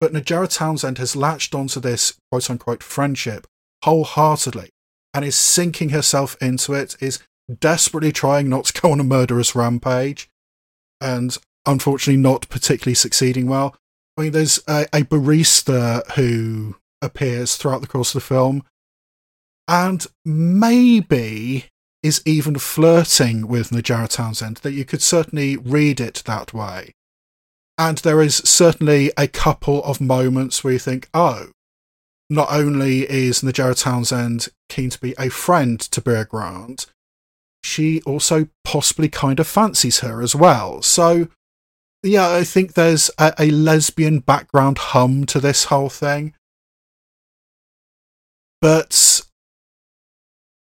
But 0.00 0.12
Najarra 0.12 0.48
Townsend 0.52 0.98
has 0.98 1.14
latched 1.14 1.54
onto 1.54 1.78
this 1.78 2.14
quote 2.32 2.50
unquote 2.50 2.82
friendship 2.82 3.46
wholeheartedly 3.84 4.70
and 5.12 5.24
is 5.24 5.36
sinking 5.36 5.90
herself 5.90 6.36
into 6.40 6.72
it, 6.74 6.96
is 7.00 7.20
desperately 7.58 8.12
trying 8.12 8.48
not 8.48 8.66
to 8.66 8.80
go 8.80 8.92
on 8.92 9.00
a 9.00 9.04
murderous 9.04 9.54
rampage, 9.54 10.28
and 11.00 11.36
unfortunately 11.66 12.20
not 12.20 12.48
particularly 12.48 12.94
succeeding 12.94 13.46
well. 13.46 13.76
I 14.16 14.22
mean, 14.22 14.32
there's 14.32 14.60
a, 14.68 14.86
a 14.92 15.02
barista 15.02 16.08
who 16.12 16.76
appears 17.02 17.56
throughout 17.56 17.80
the 17.80 17.86
course 17.86 18.14
of 18.14 18.22
the 18.22 18.26
film, 18.26 18.64
and 19.68 20.06
maybe 20.24 21.66
is 22.02 22.22
even 22.24 22.58
flirting 22.58 23.46
with 23.46 23.70
Najarra 23.70 24.08
Townsend, 24.08 24.58
that 24.58 24.72
you 24.72 24.84
could 24.84 25.02
certainly 25.02 25.56
read 25.56 26.00
it 26.00 26.22
that 26.26 26.54
way. 26.54 26.94
And 27.76 27.98
there 27.98 28.20
is 28.22 28.36
certainly 28.36 29.12
a 29.16 29.28
couple 29.28 29.82
of 29.84 30.00
moments 30.00 30.62
where 30.62 30.74
you 30.74 30.78
think, 30.78 31.08
oh, 31.14 31.48
not 32.28 32.48
only 32.50 33.10
is 33.10 33.42
Najarra 33.42 33.80
Townsend 33.80 34.48
keen 34.68 34.90
to 34.90 35.00
be 35.00 35.14
a 35.18 35.28
friend 35.28 35.80
to 35.80 36.00
Brea 36.00 36.24
Grant, 36.24 36.86
she 37.62 38.00
also 38.02 38.48
possibly 38.64 39.08
kind 39.08 39.40
of 39.40 39.46
fancies 39.46 40.00
her 40.00 40.22
as 40.22 40.34
well. 40.34 40.80
So, 40.80 41.28
yeah, 42.02 42.30
I 42.30 42.44
think 42.44 42.72
there's 42.72 43.10
a, 43.18 43.34
a 43.38 43.50
lesbian 43.50 44.20
background 44.20 44.78
hum 44.78 45.26
to 45.26 45.40
this 45.40 45.64
whole 45.64 45.90
thing. 45.90 46.34
But 48.60 49.22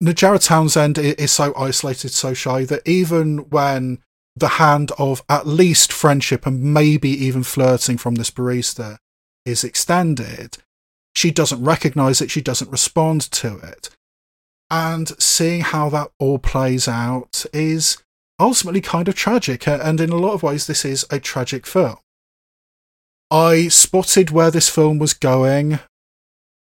Najarra 0.03 0.45
Townsend 0.45 0.99
is 0.99 1.33
so 1.33 1.55
isolated, 1.57 2.11
so 2.11 2.35
shy 2.35 2.65
that 2.65 2.87
even 2.87 3.51
when 3.51 3.99
the 4.35 4.49
hand 4.49 4.93
of 4.99 5.23
at 5.29 5.47
least 5.47 5.93
friendship 5.93 6.47
and 6.47 6.63
maybe 6.75 7.11
even 7.11 7.43
flirting 7.43 7.99
from 7.99 8.15
this 8.15 8.31
barista 8.31 8.99
is 9.45 9.65
extended, 9.65 10.59
she 11.15 11.31
doesn't 11.31 11.63
recognize 11.63 12.21
it, 12.21 12.31
she 12.31 12.41
doesn't 12.41 12.71
respond 12.71 13.21
to 13.21 13.59
it. 13.59 13.91
And 14.71 15.09
seeing 15.21 15.61
how 15.61 15.91
that 15.91 16.11
all 16.19 16.39
plays 16.39 16.89
out 16.89 17.45
is 17.53 17.99
ultimately 18.41 18.81
kind 18.81 19.07
of 19.07 19.15
tragic, 19.15 19.69
and 19.69 20.01
in 20.01 20.11
a 20.11 20.17
lot 20.17 20.33
of 20.33 20.43
ways, 20.43 20.67
this 20.67 20.85
is 20.85 21.07
a 21.11 21.21
tragic 21.21 21.67
film. 21.67 21.97
I 23.31 23.69
spotted 23.69 24.31
where 24.31 24.51
this 24.51 24.69
film 24.69 24.99
was 24.99 25.15
going 25.15 25.79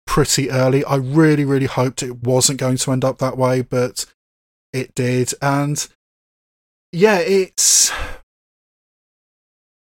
pretty 0.07 0.51
early. 0.51 0.85
I 0.85 0.97
really, 0.97 1.45
really 1.45 1.67
hoped 1.67 2.03
it 2.03 2.23
wasn't 2.23 2.61
going 2.61 2.79
to 2.79 2.93
end 2.93 3.05
up 3.05 3.19
that 3.19 3.37
way, 3.37 3.63
but 3.63 4.07
it 4.73 4.95
did. 4.95 5.33
And 5.43 5.87
yeah, 6.93 7.19
it's 7.19 7.93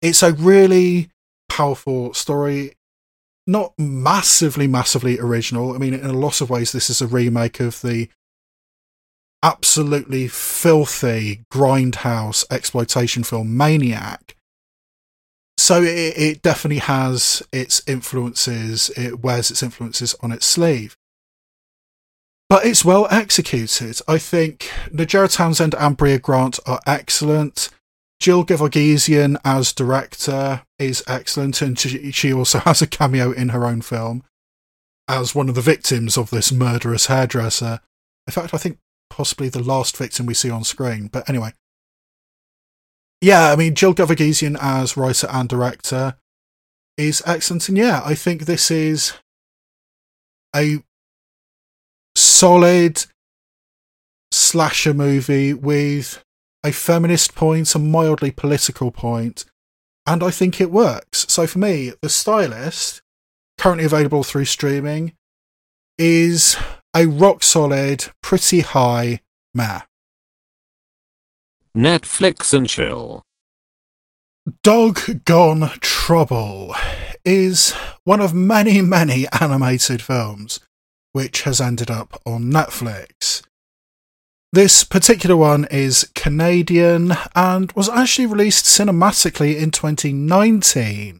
it's 0.01 0.23
a 0.23 0.33
really 0.33 1.09
powerful 1.49 2.13
story. 2.13 2.75
Not 3.47 3.73
massively, 3.77 4.67
massively 4.67 5.19
original. 5.19 5.73
I 5.73 5.77
mean, 5.77 5.93
in 5.93 6.05
a 6.05 6.13
lot 6.13 6.41
of 6.41 6.49
ways, 6.49 6.71
this 6.71 6.89
is 6.89 7.01
a 7.01 7.07
remake 7.07 7.59
of 7.59 7.81
the 7.81 8.07
absolutely 9.43 10.27
filthy 10.27 11.43
grindhouse 11.51 12.45
exploitation 12.51 13.23
film 13.23 13.57
Maniac. 13.57 14.35
So 15.71 15.81
it, 15.81 16.17
it 16.17 16.41
definitely 16.41 16.79
has 16.79 17.41
its 17.53 17.81
influences, 17.87 18.89
it 18.97 19.23
wears 19.23 19.49
its 19.49 19.63
influences 19.63 20.15
on 20.21 20.33
its 20.33 20.45
sleeve 20.45 20.97
but 22.51 22.65
it's 22.65 22.83
well 22.83 23.07
executed. 23.09 24.01
I 24.09 24.17
think 24.17 24.69
Najarra 24.89 25.33
Townsend 25.33 25.73
and 25.73 25.95
Brea 25.95 26.17
Grant 26.17 26.59
are 26.65 26.81
excellent. 26.85 27.69
Jill 28.19 28.43
Gevargizian 28.43 29.37
as 29.45 29.71
director 29.71 30.63
is 30.77 31.01
excellent, 31.07 31.61
and 31.61 31.79
she 31.79 32.33
also 32.33 32.59
has 32.65 32.81
a 32.81 32.87
cameo 32.87 33.31
in 33.31 33.49
her 33.49 33.63
own 33.63 33.79
film 33.79 34.23
as 35.07 35.33
one 35.33 35.47
of 35.47 35.55
the 35.55 35.61
victims 35.61 36.17
of 36.17 36.29
this 36.29 36.51
murderous 36.51 37.05
hairdresser. 37.05 37.79
In 38.27 38.33
fact, 38.33 38.53
I 38.53 38.57
think 38.57 38.79
possibly 39.09 39.47
the 39.47 39.63
last 39.63 39.95
victim 39.95 40.25
we 40.25 40.33
see 40.33 40.49
on 40.49 40.65
screen. 40.65 41.07
But 41.07 41.29
anyway, 41.29 41.53
yeah, 43.21 43.51
I 43.51 43.55
mean, 43.55 43.75
Jill 43.75 43.93
Gevargizian 43.93 44.57
as 44.59 44.97
writer 44.97 45.27
and 45.29 45.47
director 45.47 46.15
is 46.97 47.21
excellent, 47.25 47.69
and 47.69 47.77
yeah, 47.77 48.01
I 48.03 48.15
think 48.15 48.45
this 48.45 48.71
is 48.71 49.13
a 50.55 50.83
solid 52.15 53.05
slasher 54.31 54.93
movie 54.93 55.53
with 55.53 56.23
a 56.63 56.71
feminist 56.71 57.35
point, 57.35 57.73
a 57.75 57.79
mildly 57.79 58.31
political 58.31 58.91
point, 58.91 59.45
and 60.05 60.23
I 60.23 60.31
think 60.31 60.59
it 60.59 60.71
works. 60.71 61.25
So 61.29 61.47
for 61.47 61.59
me, 61.59 61.93
The 62.01 62.09
Stylist, 62.09 63.01
currently 63.57 63.85
available 63.85 64.23
through 64.23 64.45
streaming, 64.45 65.13
is 65.97 66.57
a 66.95 67.05
rock 67.05 67.43
solid, 67.43 68.07
pretty 68.21 68.61
high 68.61 69.21
meh. 69.53 69.81
Netflix 71.75 72.53
and 72.53 72.67
chill. 72.67 73.23
Dog 74.63 75.23
Gone 75.23 75.71
Trouble 75.79 76.75
is 77.23 77.71
one 78.03 78.19
of 78.19 78.33
many, 78.33 78.81
many 78.81 79.25
animated 79.39 80.01
films 80.01 80.59
which 81.13 81.43
has 81.43 81.61
ended 81.61 81.89
up 81.89 82.19
on 82.25 82.43
Netflix. 82.43 83.43
This 84.53 84.83
particular 84.83 85.37
one 85.37 85.65
is 85.71 86.09
Canadian 86.13 87.13
and 87.35 87.71
was 87.71 87.87
actually 87.87 88.25
released 88.25 88.65
cinematically 88.65 89.57
in 89.57 89.71
2019 89.71 91.19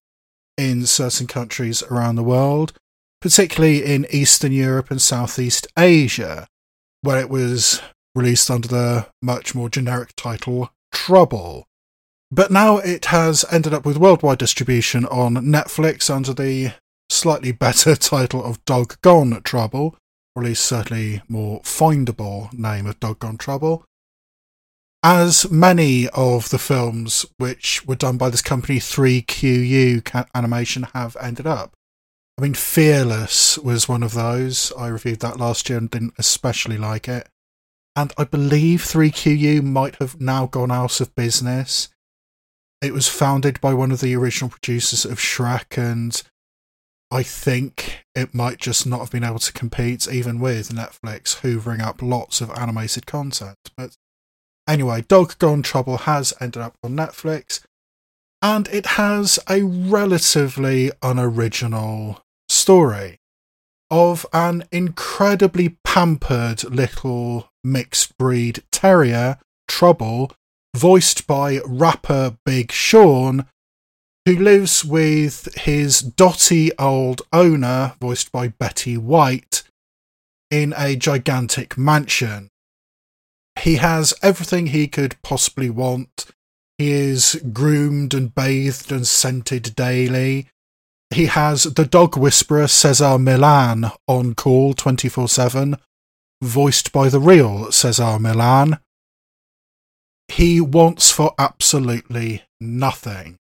in 0.58 0.86
certain 0.86 1.28
countries 1.28 1.82
around 1.84 2.16
the 2.16 2.24
world, 2.24 2.74
particularly 3.22 3.86
in 3.86 4.06
Eastern 4.10 4.52
Europe 4.52 4.92
and 4.92 5.02
Southeast 5.02 5.66
Asia, 5.78 6.46
where 7.02 7.22
it 7.22 7.30
was 7.30 7.82
released 8.16 8.50
under 8.50 8.68
the 8.68 9.08
much 9.22 9.56
more 9.56 9.70
generic 9.70 10.14
title 10.16 10.72
Trouble. 10.92 11.66
But 12.32 12.52
now 12.52 12.78
it 12.78 13.06
has 13.06 13.46
ended 13.52 13.74
up 13.74 13.86
with 13.86 13.98
worldwide 13.98 14.38
distribution 14.38 15.06
on 15.06 15.36
Netflix 15.36 16.10
under 16.14 16.34
the 16.34 16.74
slightly 17.10 17.52
better 17.66 17.96
title 17.96 18.44
of 18.44 18.64
Dog 18.66 19.00
Gone 19.02 19.42
Trouble, 19.44 19.96
or 20.36 20.44
at 20.44 20.50
least 20.50 20.66
certainly 20.66 21.22
more 21.28 21.62
findable 21.62 22.52
name 22.54 22.86
of 22.88 23.00
Dog 23.00 23.20
Gone 23.20 23.38
Trouble. 23.38 23.84
As 25.04 25.50
many 25.50 26.08
of 26.10 26.50
the 26.52 26.60
films 26.60 27.26
which 27.38 27.86
were 27.88 27.96
done 27.96 28.18
by 28.18 28.30
this 28.30 28.44
company 28.44 28.78
3QU 28.78 30.28
Animation 30.36 30.84
have 30.94 31.18
ended 31.20 31.48
up. 31.48 31.74
I 32.38 32.44
mean, 32.44 32.54
Fearless 32.54 33.58
was 33.58 33.90
one 33.90 34.04
of 34.04 34.14
those. 34.14 34.72
I 34.78 34.88
reviewed 34.88 35.20
that 35.20 35.38
last 35.38 35.70
year 35.70 35.80
and 35.80 35.90
didn't 35.90 36.14
especially 36.18 36.78
like 36.78 37.08
it. 37.08 37.28
And 37.96 38.14
I 38.18 38.24
believe 38.24 38.82
3QU 38.82 39.64
might 39.64 39.98
have 39.98 40.22
now 40.22 40.46
gone 40.46 40.72
out 40.72 41.02
of 41.02 41.16
business. 41.16 41.90
It 42.82 42.94
was 42.94 43.08
founded 43.08 43.60
by 43.62 43.74
one 43.74 43.92
of 43.92 44.00
the 44.00 44.16
original 44.16 44.50
producers 44.50 45.06
of 45.06 45.20
Shrek 45.20 45.78
and 45.78 46.22
I 47.12 47.24
think 47.24 48.06
it 48.16 48.34
might 48.34 48.58
just 48.58 48.88
not 48.88 49.02
have 49.02 49.12
been 49.12 49.26
able 49.26 49.40
to 49.40 49.52
compete 49.52 50.08
even 50.08 50.40
with 50.40 50.70
Netflix 50.70 51.42
hoovering 51.42 51.82
up 51.82 52.02
lots 52.02 52.40
of 52.40 52.50
animated 52.52 53.06
content. 53.06 53.58
But 53.76 53.98
anyway, 54.68 55.02
Dog 55.02 55.38
Gone 55.38 55.62
Trouble 55.62 55.98
has 55.98 56.34
ended 56.40 56.62
up 56.62 56.76
on 56.82 56.94
Netflix 56.94 57.60
and 58.42 58.68
it 58.70 58.86
has 58.86 59.38
a 59.50 59.64
relatively 59.64 60.92
unoriginal 61.04 62.24
story 62.48 63.20
of 63.92 64.26
an 64.34 64.64
incredibly 64.72 65.78
pampered 65.84 66.64
little 66.64 67.50
mixed 67.64 68.18
breed 68.18 68.64
terrier, 68.72 69.38
Trouble, 69.68 70.32
voiced 70.76 71.28
by 71.28 71.60
rapper 71.66 72.38
Big 72.46 72.72
Sean, 72.72 73.46
who 74.26 74.36
lives 74.36 74.86
with 74.86 75.54
his 75.56 76.00
dotty 76.00 76.72
old 76.78 77.22
owner, 77.34 77.96
voiced 78.00 78.32
by 78.32 78.48
Betty 78.48 78.98
White, 78.98 79.64
in 80.50 80.74
a 80.78 80.96
gigantic 80.96 81.78
mansion. 81.78 82.50
He 83.60 83.76
has 83.76 84.14
everything 84.22 84.68
he 84.68 84.88
could 84.88 85.22
possibly 85.22 85.70
want. 85.70 86.28
He 86.78 86.92
is 86.92 87.42
groomed 87.54 88.14
and 88.14 88.34
bathed 88.34 88.92
and 88.92 89.06
scented 89.06 89.76
daily. 89.76 90.48
He 91.14 91.26
has 91.26 91.64
the 91.64 91.86
dog 91.86 92.16
whisperer 92.16 92.68
Cesar 92.68 93.20
Millan 93.20 93.92
on 94.08 94.34
call 94.34 94.74
24 94.74 95.28
7, 95.28 95.78
voiced 96.42 96.94
by 96.94 97.10
the 97.10 97.20
real 97.20 97.72
Cesar 97.72 98.18
Millan. 98.18 98.80
He 100.30 100.62
wants 100.62 101.12
for 101.12 101.34
absolutely 101.38 102.44
nothing. 102.62 103.36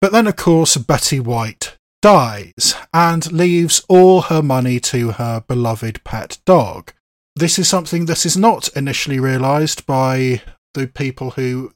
But 0.00 0.12
then, 0.12 0.28
of 0.28 0.36
course, 0.36 0.76
Betty 0.76 1.18
White 1.18 1.76
dies 2.02 2.74
and 2.94 3.32
leaves 3.32 3.84
all 3.88 4.22
her 4.22 4.42
money 4.42 4.78
to 4.80 5.12
her 5.12 5.42
beloved 5.46 6.04
pet 6.04 6.38
dog. 6.44 6.92
This 7.34 7.58
is 7.58 7.68
something 7.68 8.06
that 8.06 8.24
is 8.24 8.36
not 8.36 8.68
initially 8.76 9.18
realised 9.18 9.86
by 9.86 10.42
the 10.74 10.86
people 10.86 11.32
who 11.32 11.72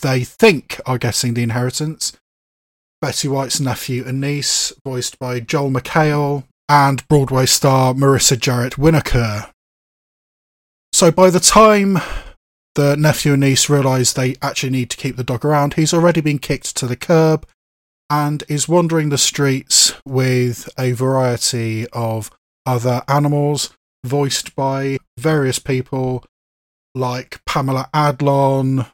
they 0.00 0.24
think 0.24 0.80
are 0.86 0.98
getting 0.98 1.34
the 1.34 1.42
inheritance. 1.42 2.16
Betty 3.00 3.28
White's 3.28 3.60
nephew 3.60 4.04
and 4.06 4.20
niece, 4.20 4.72
voiced 4.84 5.18
by 5.18 5.40
Joel 5.40 5.70
McHale, 5.70 6.44
and 6.68 7.06
Broadway 7.08 7.46
star 7.46 7.94
Marissa 7.94 8.36
Jaret 8.36 8.74
Winokur. 8.74 9.50
So 10.92 11.10
by 11.10 11.30
the 11.30 11.40
time 11.40 11.98
the 12.76 12.94
nephew 12.94 13.32
and 13.32 13.40
niece 13.40 13.68
realise 13.68 14.12
they 14.12 14.36
actually 14.40 14.70
need 14.70 14.90
to 14.90 14.96
keep 14.96 15.16
the 15.16 15.24
dog 15.24 15.44
around. 15.44 15.74
He's 15.74 15.94
already 15.94 16.20
been 16.20 16.38
kicked 16.38 16.76
to 16.76 16.86
the 16.86 16.94
curb 16.94 17.46
and 18.08 18.44
is 18.48 18.68
wandering 18.68 19.08
the 19.08 19.18
streets 19.18 19.94
with 20.04 20.68
a 20.78 20.92
variety 20.92 21.86
of 21.88 22.30
other 22.64 23.02
animals 23.08 23.70
voiced 24.04 24.54
by 24.54 24.98
various 25.18 25.58
people 25.58 26.24
like 26.94 27.40
Pamela 27.46 27.88
Adlon, 27.92 28.90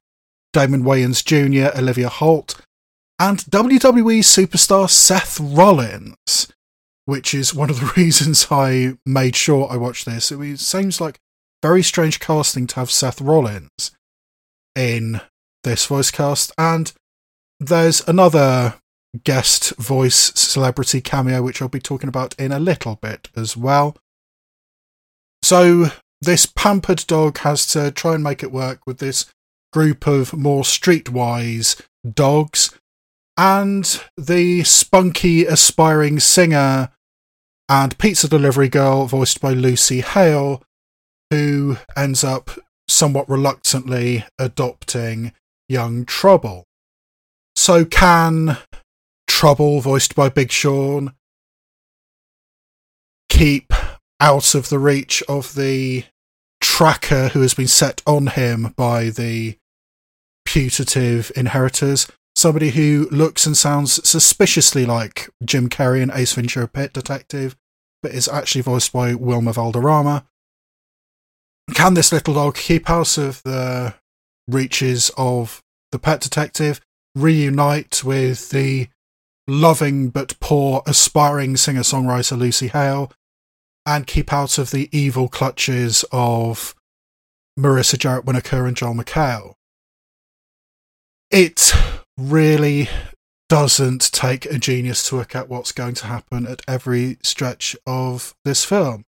Damon 0.52 0.84
Wayans 0.84 1.24
Jr., 1.24 1.76
Olivia 1.76 2.08
Holt, 2.08 2.60
and 3.22 3.38
WWE 3.38 4.18
superstar 4.18 4.90
Seth 4.90 5.38
Rollins, 5.38 6.52
which 7.04 7.32
is 7.32 7.54
one 7.54 7.70
of 7.70 7.78
the 7.78 7.92
reasons 7.96 8.48
I 8.50 8.94
made 9.06 9.36
sure 9.36 9.68
I 9.70 9.76
watched 9.76 10.06
this. 10.06 10.32
It 10.32 10.58
seems 10.58 11.00
like 11.00 11.20
very 11.62 11.84
strange 11.84 12.18
casting 12.18 12.66
to 12.66 12.74
have 12.76 12.90
Seth 12.90 13.20
Rollins 13.20 13.92
in 14.74 15.20
this 15.62 15.86
voice 15.86 16.10
cast, 16.10 16.50
and 16.58 16.92
there's 17.60 18.06
another 18.08 18.74
guest 19.22 19.76
voice 19.76 20.32
celebrity 20.34 21.00
cameo, 21.00 21.42
which 21.42 21.62
I'll 21.62 21.68
be 21.68 21.78
talking 21.78 22.08
about 22.08 22.34
in 22.40 22.50
a 22.50 22.58
little 22.58 22.96
bit 22.96 23.28
as 23.36 23.56
well. 23.56 23.96
So, 25.42 25.92
this 26.20 26.46
pampered 26.46 27.04
dog 27.06 27.38
has 27.38 27.68
to 27.68 27.92
try 27.92 28.16
and 28.16 28.24
make 28.24 28.42
it 28.42 28.50
work 28.50 28.80
with 28.84 28.98
this 28.98 29.26
group 29.72 30.08
of 30.08 30.34
more 30.34 30.64
streetwise 30.64 31.80
dogs 32.04 32.76
and 33.36 34.02
the 34.16 34.62
spunky, 34.64 35.44
aspiring 35.44 36.20
singer 36.20 36.90
and 37.68 37.96
pizza 37.98 38.28
delivery 38.28 38.68
girl, 38.68 39.06
voiced 39.06 39.40
by 39.40 39.52
Lucy 39.52 40.00
Hale, 40.00 40.62
who 41.30 41.78
ends 41.96 42.22
up 42.22 42.50
somewhat 42.88 43.28
reluctantly 43.28 44.24
adopting 44.38 45.32
young 45.68 46.04
Trouble. 46.04 46.64
So, 47.56 47.84
can 47.84 48.58
Trouble, 49.26 49.80
voiced 49.80 50.14
by 50.14 50.28
Big 50.28 50.52
Sean, 50.52 51.14
keep 53.28 53.72
out 54.20 54.54
of 54.54 54.68
the 54.68 54.78
reach 54.78 55.22
of 55.28 55.54
the 55.54 56.04
tracker 56.60 57.28
who 57.28 57.40
has 57.40 57.54
been 57.54 57.66
set 57.66 58.02
on 58.06 58.28
him 58.28 58.74
by 58.76 59.08
the 59.08 59.56
putative 60.44 61.32
inheritors? 61.34 62.06
Somebody 62.42 62.70
who 62.70 63.06
looks 63.12 63.46
and 63.46 63.56
sounds 63.56 64.04
suspiciously 64.08 64.84
like 64.84 65.30
Jim 65.44 65.68
Carrey 65.68 66.02
in 66.02 66.10
Ace 66.12 66.32
Ventura 66.32 66.66
Pet 66.66 66.92
Detective, 66.92 67.54
but 68.02 68.10
is 68.10 68.26
actually 68.26 68.62
voiced 68.62 68.92
by 68.92 69.14
Wilmer 69.14 69.52
Valderrama. 69.52 70.26
Can 71.72 71.94
this 71.94 72.10
little 72.10 72.34
dog 72.34 72.56
keep 72.56 72.90
out 72.90 73.16
of 73.16 73.44
the 73.44 73.94
reaches 74.48 75.12
of 75.16 75.62
the 75.92 76.00
pet 76.00 76.20
detective, 76.20 76.80
reunite 77.14 78.02
with 78.02 78.50
the 78.50 78.88
loving 79.46 80.08
but 80.08 80.34
poor 80.40 80.82
aspiring 80.84 81.56
singer 81.56 81.82
songwriter 81.82 82.36
Lucy 82.36 82.66
Hale, 82.66 83.12
and 83.86 84.08
keep 84.08 84.32
out 84.32 84.58
of 84.58 84.72
the 84.72 84.88
evil 84.90 85.28
clutches 85.28 86.04
of 86.10 86.74
Marissa 87.56 87.96
Jaret 87.96 88.24
Winokur 88.24 88.66
and 88.66 88.76
Joel 88.76 88.94
McHale? 88.94 89.54
It 91.30 91.72
really 92.18 92.88
doesn't 93.48 94.12
take 94.12 94.46
a 94.46 94.58
genius 94.58 95.08
to 95.08 95.16
work 95.16 95.36
out 95.36 95.48
what's 95.48 95.72
going 95.72 95.94
to 95.94 96.06
happen 96.06 96.46
at 96.46 96.62
every 96.66 97.18
stretch 97.22 97.76
of 97.86 98.34
this 98.44 98.64
film. 98.64 99.04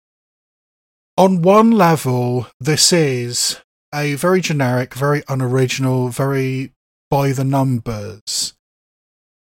On 1.18 1.43
one 1.43 1.70
level, 1.70 2.47
this 2.59 2.93
is 2.93 3.60
a 3.94 4.14
very 4.14 4.40
generic, 4.40 4.94
very 4.94 5.22
unoriginal, 5.28 6.09
very 6.09 6.72
by 7.10 7.32
the 7.32 7.44
numbers 7.44 8.55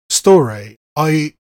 story. 0.10 0.76
I 0.96 1.36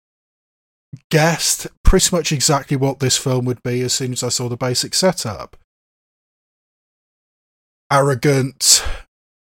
guessed 1.10 1.68
pretty 1.84 2.14
much 2.16 2.32
exactly 2.32 2.76
what 2.76 3.00
this 3.00 3.18
film 3.18 3.46
would 3.46 3.64
be 3.64 3.82
as 3.82 3.94
soon 3.94 4.12
as 4.12 4.24
I 4.24 4.30
saw 4.30 4.50
the 4.50 4.58
basic 4.58 4.94
setup. 4.94 5.56
Arrogant, 7.92 8.84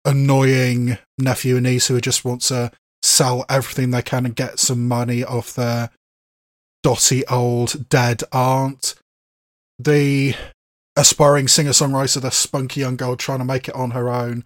annoying 0.05 0.97
nephew 1.17 1.55
and 1.55 1.65
niece 1.65 1.87
who 1.87 1.99
just 2.01 2.25
want 2.25 2.41
to 2.41 2.71
sell 3.01 3.45
everything 3.49 3.91
they 3.91 4.01
can 4.01 4.25
and 4.25 4.35
get 4.35 4.59
some 4.59 4.87
money 4.87 5.23
off 5.23 5.53
their 5.53 5.89
dotty 6.83 7.25
old 7.27 7.89
dead 7.89 8.23
aunt. 8.31 8.95
The 9.79 10.35
aspiring 10.95 11.47
singer 11.47 11.71
songwriter, 11.71 12.21
the 12.21 12.31
spunky 12.31 12.81
young 12.81 12.95
girl 12.95 13.15
trying 13.15 13.39
to 13.39 13.45
make 13.45 13.67
it 13.67 13.75
on 13.75 13.91
her 13.91 14.09
own, 14.09 14.45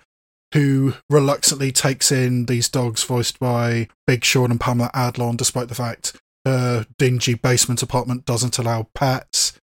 who 0.53 0.93
reluctantly 1.09 1.71
takes 1.71 2.11
in 2.11 2.45
these 2.45 2.69
dogs 2.69 3.03
voiced 3.03 3.39
by 3.39 3.87
Big 4.05 4.23
Sean 4.23 4.51
and 4.51 4.59
Pamela 4.59 4.89
Adlon, 4.93 5.37
despite 5.37 5.67
the 5.67 5.75
fact 5.75 6.15
her 6.45 6.85
dingy 6.97 7.33
basement 7.33 7.83
apartment 7.83 8.25
doesn't 8.25 8.57
allow 8.57 8.87
pets. 8.95 9.59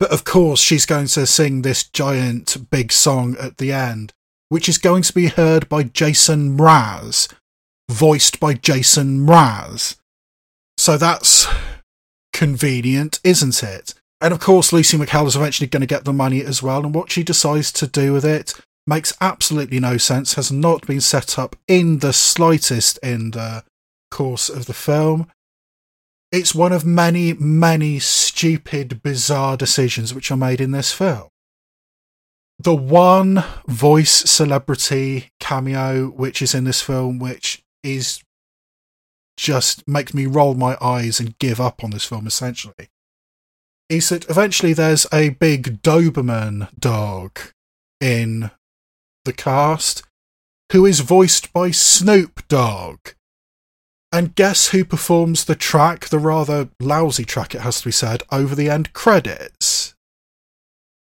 But 0.00 0.10
of 0.10 0.24
course, 0.24 0.60
she's 0.60 0.84
going 0.84 1.06
to 1.06 1.26
sing 1.26 1.62
this 1.62 1.84
giant 1.84 2.68
big 2.70 2.90
song 2.90 3.36
at 3.38 3.58
the 3.58 3.70
end, 3.70 4.12
which 4.52 4.68
is 4.68 4.76
going 4.76 5.00
to 5.00 5.14
be 5.14 5.28
heard 5.28 5.66
by 5.70 5.82
Jason 5.82 6.58
Mraz, 6.58 7.32
voiced 7.90 8.38
by 8.38 8.52
Jason 8.52 9.26
Mraz. 9.26 9.96
So 10.76 10.98
that's 10.98 11.46
convenient, 12.34 13.18
isn't 13.24 13.62
it? 13.62 13.94
And 14.20 14.30
of 14.30 14.40
course, 14.40 14.70
Lucy 14.70 14.98
McHale 14.98 15.26
is 15.26 15.36
eventually 15.36 15.68
going 15.68 15.80
to 15.80 15.86
get 15.86 16.04
the 16.04 16.12
money 16.12 16.44
as 16.44 16.62
well, 16.62 16.84
and 16.84 16.94
what 16.94 17.10
she 17.10 17.22
decides 17.22 17.72
to 17.72 17.86
do 17.86 18.12
with 18.12 18.26
it 18.26 18.52
makes 18.86 19.16
absolutely 19.22 19.80
no 19.80 19.96
sense, 19.96 20.34
has 20.34 20.52
not 20.52 20.86
been 20.86 21.00
set 21.00 21.38
up 21.38 21.56
in 21.66 22.00
the 22.00 22.12
slightest 22.12 22.98
in 22.98 23.30
the 23.30 23.64
course 24.10 24.50
of 24.50 24.66
the 24.66 24.74
film. 24.74 25.32
It's 26.30 26.54
one 26.54 26.72
of 26.72 26.84
many, 26.84 27.32
many 27.32 28.00
stupid, 28.00 29.02
bizarre 29.02 29.56
decisions 29.56 30.12
which 30.12 30.30
are 30.30 30.36
made 30.36 30.60
in 30.60 30.72
this 30.72 30.92
film. 30.92 31.28
The 32.62 32.76
one 32.76 33.42
voice 33.66 34.12
celebrity 34.30 35.32
cameo 35.40 36.10
which 36.10 36.40
is 36.40 36.54
in 36.54 36.62
this 36.62 36.80
film, 36.80 37.18
which 37.18 37.64
is 37.82 38.22
just 39.36 39.88
makes 39.88 40.14
me 40.14 40.26
roll 40.26 40.54
my 40.54 40.76
eyes 40.80 41.18
and 41.18 41.36
give 41.40 41.60
up 41.60 41.82
on 41.82 41.90
this 41.90 42.04
film 42.04 42.24
essentially, 42.24 42.90
is 43.88 44.10
that 44.10 44.30
eventually 44.30 44.72
there's 44.72 45.08
a 45.12 45.30
big 45.30 45.82
Doberman 45.82 46.68
dog 46.78 47.40
in 48.00 48.52
the 49.24 49.32
cast 49.32 50.04
who 50.70 50.86
is 50.86 51.00
voiced 51.00 51.52
by 51.52 51.72
Snoop 51.72 52.46
Dogg. 52.46 53.08
And 54.12 54.36
guess 54.36 54.68
who 54.68 54.84
performs 54.84 55.46
the 55.46 55.56
track, 55.56 56.10
the 56.10 56.20
rather 56.20 56.68
lousy 56.78 57.24
track, 57.24 57.56
it 57.56 57.62
has 57.62 57.80
to 57.80 57.88
be 57.88 57.92
said, 57.92 58.22
over 58.30 58.54
the 58.54 58.70
end 58.70 58.92
credits? 58.92 59.71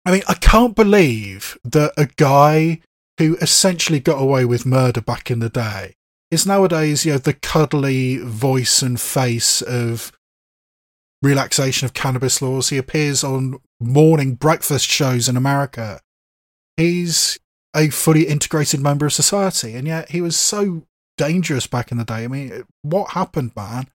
I 0.05 0.11
mean, 0.11 0.23
I 0.27 0.33
can't 0.33 0.75
believe 0.75 1.57
that 1.63 1.93
a 1.97 2.07
guy 2.07 2.81
who 3.17 3.35
essentially 3.37 3.99
got 3.99 4.21
away 4.21 4.45
with 4.45 4.65
murder 4.65 5.01
back 5.01 5.29
in 5.29 5.39
the 5.39 5.49
day 5.49 5.95
is 6.31 6.45
nowadays, 6.45 7.05
you 7.05 7.11
know, 7.11 7.17
the 7.17 7.33
cuddly 7.33 8.17
voice 8.17 8.81
and 8.81 8.99
face 8.99 9.61
of 9.61 10.11
relaxation 11.21 11.85
of 11.85 11.93
cannabis 11.93 12.41
laws. 12.41 12.69
He 12.69 12.77
appears 12.77 13.23
on 13.23 13.59
morning 13.79 14.35
breakfast 14.35 14.87
shows 14.87 15.29
in 15.29 15.37
America. 15.37 15.99
He's 16.77 17.37
a 17.75 17.89
fully 17.89 18.27
integrated 18.27 18.79
member 18.79 19.05
of 19.05 19.13
society, 19.13 19.75
and 19.75 19.87
yet 19.87 20.09
he 20.09 20.21
was 20.21 20.35
so 20.35 20.83
dangerous 21.17 21.67
back 21.67 21.91
in 21.91 21.97
the 21.97 22.05
day. 22.05 22.23
I 22.23 22.27
mean, 22.27 22.63
what 22.81 23.11
happened, 23.11 23.51
man? 23.55 23.87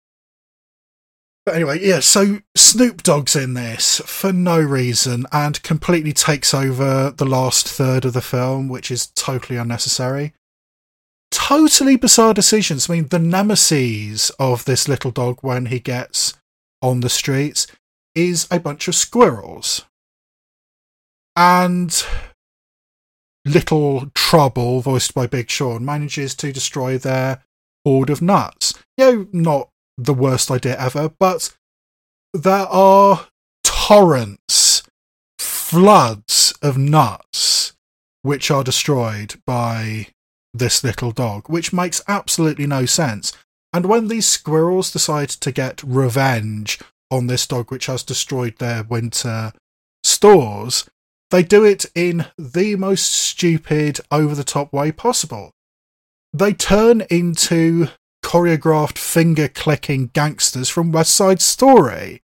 But 1.47 1.55
anyway, 1.55 1.79
yeah, 1.81 2.01
so 2.01 2.41
Snoop 2.57 3.05
Dogg's 3.05 3.37
in 3.37 3.55
this 3.55 4.01
for 4.05 4.33
no 4.33 4.61
reason 4.61 5.27
and 5.31 5.63
completely 5.63 6.13
takes 6.13 6.53
over 6.53 7.13
the 7.17 7.25
last 7.25 7.69
third 7.69 8.05
of 8.05 8.15
the 8.15 8.21
film, 8.21 8.69
which 8.69 8.91
is 8.91 9.07
totally 9.15 9.57
unnecessary. 9.57 10.35
Totally 11.31 11.95
bizarre 11.95 12.35
decisions. 12.35 12.91
I 12.91 12.95
mean, 12.95 13.09
the 13.09 13.21
nemesis 13.21 14.31
of 14.41 14.65
this 14.65 14.89
little 14.89 15.13
dog 15.13 15.39
when 15.43 15.67
he 15.67 15.79
gets 15.79 16.35
on 16.83 16.99
the 16.99 17.09
streets 17.09 17.69
is 18.17 18.49
a 18.51 18.59
bunch 18.59 18.89
of 18.89 18.97
squirrels. 18.97 19.85
And 21.37 22.03
little 23.45 24.11
trouble, 24.17 24.81
voiced 24.81 25.15
by 25.15 25.29
Big 25.29 25.49
Sean, 25.49 25.85
manages 25.85 26.35
to 26.37 26.53
destroy 26.53 26.99
their 26.99 27.45
hoard 27.85 28.11
of 28.11 28.21
nuts. 28.21 28.75
You 28.99 29.05
know, 29.05 29.29
not 29.33 29.69
the 29.97 30.15
worst 30.15 30.51
idea 30.51 30.79
ever, 30.79 31.09
but 31.09 31.57
there 32.33 32.67
are 32.67 33.29
torrents, 33.65 34.83
floods 35.39 36.55
of 36.63 36.77
nuts 36.77 37.73
which 38.23 38.51
are 38.51 38.65
destroyed 38.65 39.35
by 39.47 40.09
this 40.53 40.83
little 40.83 41.13
dog, 41.13 41.49
which 41.49 41.73
makes 41.73 42.03
absolutely 42.09 42.67
no 42.67 42.87
sense. 42.87 43.33
And 43.73 43.87
when 43.87 44.09
these 44.09 44.27
squirrels 44.27 44.91
decide 44.91 45.29
to 45.29 45.53
get 45.53 45.83
revenge 45.83 46.79
on 47.11 47.27
this 47.27 47.47
dog, 47.47 47.71
which 47.71 47.87
has 47.87 48.03
destroyed 48.03 48.57
their 48.59 48.83
winter 48.83 49.53
stores, 50.03 50.89
they 51.31 51.43
do 51.43 51.65
it 51.65 51.87
in 51.95 52.27
the 52.39 52.77
most 52.77 53.13
stupid, 53.13 54.01
over 54.11 54.35
the 54.35 54.45
top 54.45 54.73
way 54.73 54.93
possible. 54.93 55.51
They 56.33 56.53
turn 56.53 57.03
into 57.11 57.89
choreographed 58.27 58.99
finger 58.99 59.47
clicking 59.47 60.11
gangsters 60.13 60.69
from 60.69 60.91
West 60.91 61.15
Side 61.15 61.41
Story. 61.41 62.23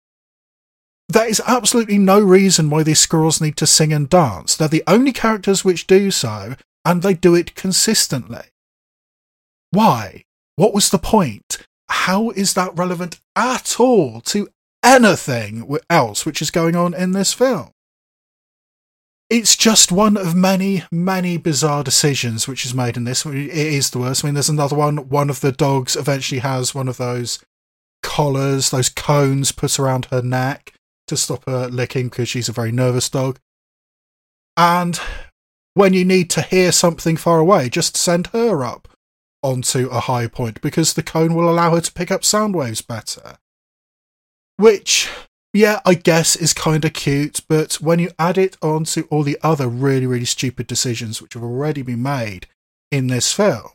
There 1.10 1.28
is 1.28 1.42
absolutely 1.48 1.98
no 1.98 2.20
reason 2.20 2.70
why 2.70 2.84
these 2.84 3.00
squirrels 3.00 3.42
need 3.42 3.58
to 3.58 3.66
sing 3.66 3.92
and 3.92 4.08
dance. 4.08 4.56
They're 4.56 4.68
the 4.68 4.84
only 4.86 5.12
characters 5.12 5.66
which 5.66 5.88
do 5.88 6.12
so, 6.12 6.56
and 6.86 7.02
they 7.02 7.16
do 7.16 7.34
it 7.34 7.56
consistently. 7.56 8.52
Why? 9.72 10.24
what 10.58 10.74
was 10.74 10.90
the 10.90 10.98
point? 10.98 11.60
How 11.88 12.32
is 12.32 12.54
that 12.56 12.78
relevant 12.78 13.20
at 13.36 13.80
all 13.80 14.22
to 14.22 14.50
anything 14.84 15.78
else 15.90 16.26
which 16.26 16.42
is 16.42 16.52
going 16.52 16.76
on 16.76 16.94
in 16.94 17.14
this 17.14 17.32
film? 17.32 17.72
It's 19.30 19.58
just 19.58 19.92
one 19.92 20.16
of 20.16 20.36
many, 20.36 20.84
many 20.90 21.36
bizarre 21.36 21.84
decisions 21.84 22.48
which 22.48 22.66
is 22.66 22.74
made 22.74 22.96
in 22.96 23.04
this. 23.04 23.26
It 23.26 23.50
is 23.50 23.90
the 23.90 24.00
worst. 24.00 24.24
I 24.24 24.28
mean, 24.28 24.36
there's 24.36 24.48
another 24.48 24.76
one. 24.76 25.10
One 25.10 25.30
of 25.30 25.42
the 25.42 25.52
dogs 25.52 25.98
eventually 25.98 26.40
has 26.40 26.74
one 26.74 26.88
of 26.88 26.98
those 26.98 27.40
collars, 28.02 28.70
those 28.70 28.90
cones 28.90 29.52
put 29.52 29.78
around 29.78 30.06
her 30.06 30.22
neck 30.22 30.74
to 31.08 31.18
stop 31.18 31.44
her 31.46 31.68
licking 31.68 32.08
because 32.08 32.30
she's 32.30 32.48
a 32.48 32.54
very 32.54 32.72
nervous 32.72 33.10
dog. 33.10 33.38
And 34.56 35.00
when 35.74 35.94
you 35.94 36.06
need 36.06 36.30
to 36.32 36.42
hear 36.42 36.72
something 36.72 37.18
far 37.18 37.40
away, 37.40 37.70
just 37.70 37.98
send 37.98 38.28
her 38.28 38.64
up 38.64 38.88
onto 39.44 39.88
a 39.90 40.00
high 40.02 40.28
point 40.28 40.62
because 40.62 40.94
the 40.94 41.04
cone 41.04 41.36
will 41.36 41.50
allow 41.50 41.76
her 41.76 41.82
to 41.82 41.94
pick 41.94 42.12
up 42.12 42.24
sound 42.24 42.56
waves 42.56 42.82
better. 42.82 43.38
Which, 44.56 45.10
yeah, 45.54 45.80
I 45.86 45.94
guess 45.94 46.36
is 46.36 46.54
kind 46.54 46.84
of 46.86 46.94
cute, 46.94 47.42
but 47.48 47.76
when 47.76 48.00
you 48.00 48.12
add 48.20 48.38
it 48.38 48.58
onto 48.62 49.04
all 49.10 49.24
the 49.24 49.40
other 49.42 49.68
really, 49.68 50.06
really 50.06 50.26
stupid 50.26 50.68
decisions 50.68 51.22
which 51.22 51.34
have 51.34 51.44
already 51.44 51.82
been 51.82 52.02
made 52.02 52.48
in 52.92 53.08
this 53.08 53.34
film, 53.34 53.70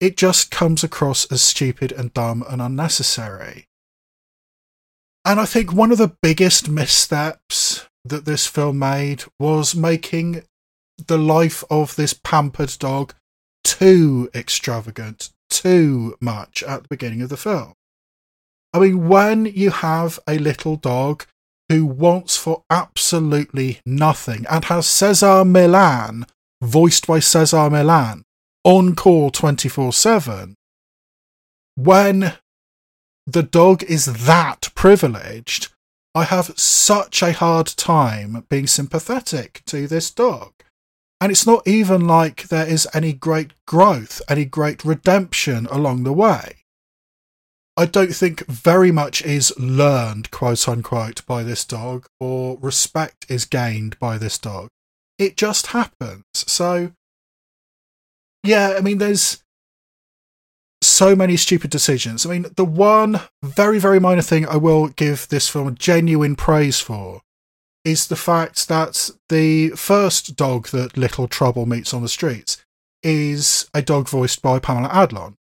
it 0.00 0.16
just 0.16 0.50
comes 0.50 0.82
across 0.82 1.24
as 1.26 1.42
stupid 1.42 1.92
and 1.92 2.12
dumb 2.12 2.44
and 2.48 2.60
unnecessary. 2.60 3.66
And 5.24 5.38
I 5.38 5.44
think 5.44 5.72
one 5.72 5.92
of 5.92 5.98
the 5.98 6.16
biggest 6.20 6.68
missteps 6.68 7.86
that 8.04 8.24
this 8.24 8.46
film 8.46 8.78
made 8.78 9.24
was 9.38 9.76
making 9.76 10.42
the 11.06 11.18
life 11.18 11.62
of 11.70 11.94
this 11.94 12.12
pampered 12.14 12.76
dog 12.78 13.14
too 13.62 14.28
extravagant, 14.34 15.30
too 15.48 16.16
much 16.20 16.62
at 16.64 16.82
the 16.82 16.88
beginning 16.88 17.22
of 17.22 17.28
the 17.28 17.36
film. 17.36 17.74
I 18.74 18.78
mean, 18.78 19.08
when 19.08 19.46
you 19.46 19.70
have 19.70 20.18
a 20.26 20.38
little 20.38 20.76
dog 20.76 21.26
who 21.68 21.84
wants 21.84 22.36
for 22.36 22.64
absolutely 22.70 23.80
nothing 23.84 24.46
and 24.50 24.64
has 24.66 24.86
Cesar 24.86 25.44
Millan, 25.44 26.26
voiced 26.62 27.06
by 27.06 27.18
Cesar 27.18 27.68
Millan, 27.68 28.24
on 28.64 28.94
call 28.94 29.30
24 29.30 29.92
7, 29.92 30.54
when 31.74 32.34
the 33.26 33.42
dog 33.42 33.82
is 33.84 34.26
that 34.26 34.70
privileged, 34.74 35.68
I 36.14 36.24
have 36.24 36.58
such 36.58 37.22
a 37.22 37.32
hard 37.32 37.66
time 37.66 38.44
being 38.50 38.66
sympathetic 38.66 39.62
to 39.66 39.86
this 39.86 40.10
dog. 40.10 40.52
And 41.20 41.30
it's 41.30 41.46
not 41.46 41.66
even 41.66 42.06
like 42.06 42.48
there 42.48 42.66
is 42.66 42.88
any 42.92 43.12
great 43.12 43.52
growth, 43.66 44.20
any 44.28 44.44
great 44.44 44.84
redemption 44.84 45.66
along 45.70 46.02
the 46.02 46.12
way. 46.12 46.61
I 47.76 47.86
don't 47.86 48.14
think 48.14 48.46
very 48.46 48.92
much 48.92 49.22
is 49.22 49.52
learned, 49.58 50.30
quote 50.30 50.68
unquote, 50.68 51.24
by 51.26 51.42
this 51.42 51.64
dog, 51.64 52.06
or 52.20 52.58
respect 52.60 53.24
is 53.30 53.46
gained 53.46 53.98
by 53.98 54.18
this 54.18 54.38
dog. 54.38 54.68
It 55.18 55.36
just 55.36 55.68
happens. 55.68 56.24
So, 56.34 56.92
yeah, 58.44 58.74
I 58.76 58.80
mean, 58.82 58.98
there's 58.98 59.42
so 60.82 61.16
many 61.16 61.36
stupid 61.36 61.70
decisions. 61.70 62.26
I 62.26 62.30
mean, 62.30 62.46
the 62.56 62.64
one 62.64 63.20
very, 63.42 63.78
very 63.78 64.00
minor 64.00 64.22
thing 64.22 64.46
I 64.46 64.56
will 64.56 64.88
give 64.88 65.28
this 65.28 65.48
film 65.48 65.74
genuine 65.76 66.36
praise 66.36 66.80
for 66.80 67.22
is 67.84 68.08
the 68.08 68.16
fact 68.16 68.68
that 68.68 69.10
the 69.28 69.70
first 69.70 70.36
dog 70.36 70.68
that 70.68 70.96
Little 70.96 71.26
Trouble 71.26 71.66
meets 71.66 71.94
on 71.94 72.02
the 72.02 72.08
streets 72.08 72.62
is 73.02 73.68
a 73.72 73.82
dog 73.82 74.08
voiced 74.08 74.42
by 74.42 74.58
Pamela 74.58 74.88
Adlon. 74.88 75.34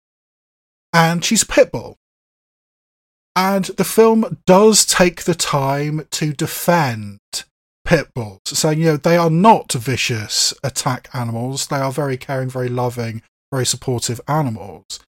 And 0.92 1.24
she's 1.24 1.42
a 1.42 1.46
pit 1.46 1.72
bull. 1.72 1.96
And 3.38 3.66
the 3.66 3.84
film 3.84 4.38
does 4.46 4.84
take 4.84 5.22
the 5.22 5.34
time 5.34 6.06
to 6.10 6.32
defend 6.32 7.20
pit 7.84 8.08
bulls, 8.14 8.40
saying, 8.44 8.80
you 8.80 8.86
know, 8.86 8.96
they 8.96 9.16
are 9.16 9.30
not 9.30 9.72
vicious 9.72 10.52
attack 10.64 11.08
animals. 11.12 11.68
They 11.68 11.76
are 11.76 11.92
very 11.92 12.16
caring, 12.16 12.50
very 12.50 12.68
loving, 12.68 13.22
very 13.52 13.64
supportive 13.64 14.20
animals 14.26 14.98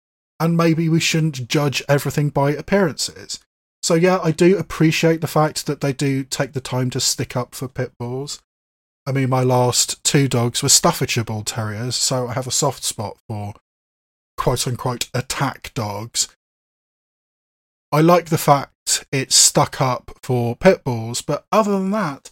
and 0.41 0.57
maybe 0.57 0.89
we 0.89 0.99
shouldn't 0.99 1.47
judge 1.47 1.83
everything 1.87 2.31
by 2.31 2.53
appearances. 2.53 3.39
So 3.83 3.95
yeah, 3.95 4.19
I 4.23 4.31
do 4.33 4.57
appreciate 4.57 5.21
the 5.21 5.27
fact 5.27 5.67
that 5.67 5.83
they 5.83 5.93
do 5.93 6.25
take 6.25 6.55
the 6.55 6.61
time 6.61 6.91
to 6.91 7.01
stick 7.01 7.37
up 7.37 7.55
for 7.55 7.69
pit 7.69 7.93
bulls. 7.99 8.41
I 9.07 9.13
mean, 9.13 9.29
my 9.29 9.43
last 9.43 10.03
two 10.03 10.29
dogs 10.29 10.63
were 10.63 10.69
Staffordshire 10.71 11.25
Bull 11.25 11.45
Terriers, 11.45 11.95
so 11.95 12.29
I 12.29 12.33
have 12.33 12.47
a 12.47 12.53
soft 12.53 12.83
spot 12.85 13.19
for 13.29 13.55
quote 14.37 14.67
unquote 14.67 15.11
attack 15.13 15.73
dogs. 15.75 16.29
I 17.93 18.01
like 18.01 18.27
the 18.27 18.39
fact 18.39 19.05
it's 19.13 19.35
stuck 19.35 19.81
up 19.81 20.13
for 20.23 20.57
pit 20.57 20.85
bulls, 20.85 21.23
but 21.23 21.45
other 21.51 21.73
than 21.73 21.91
that, 21.91 22.31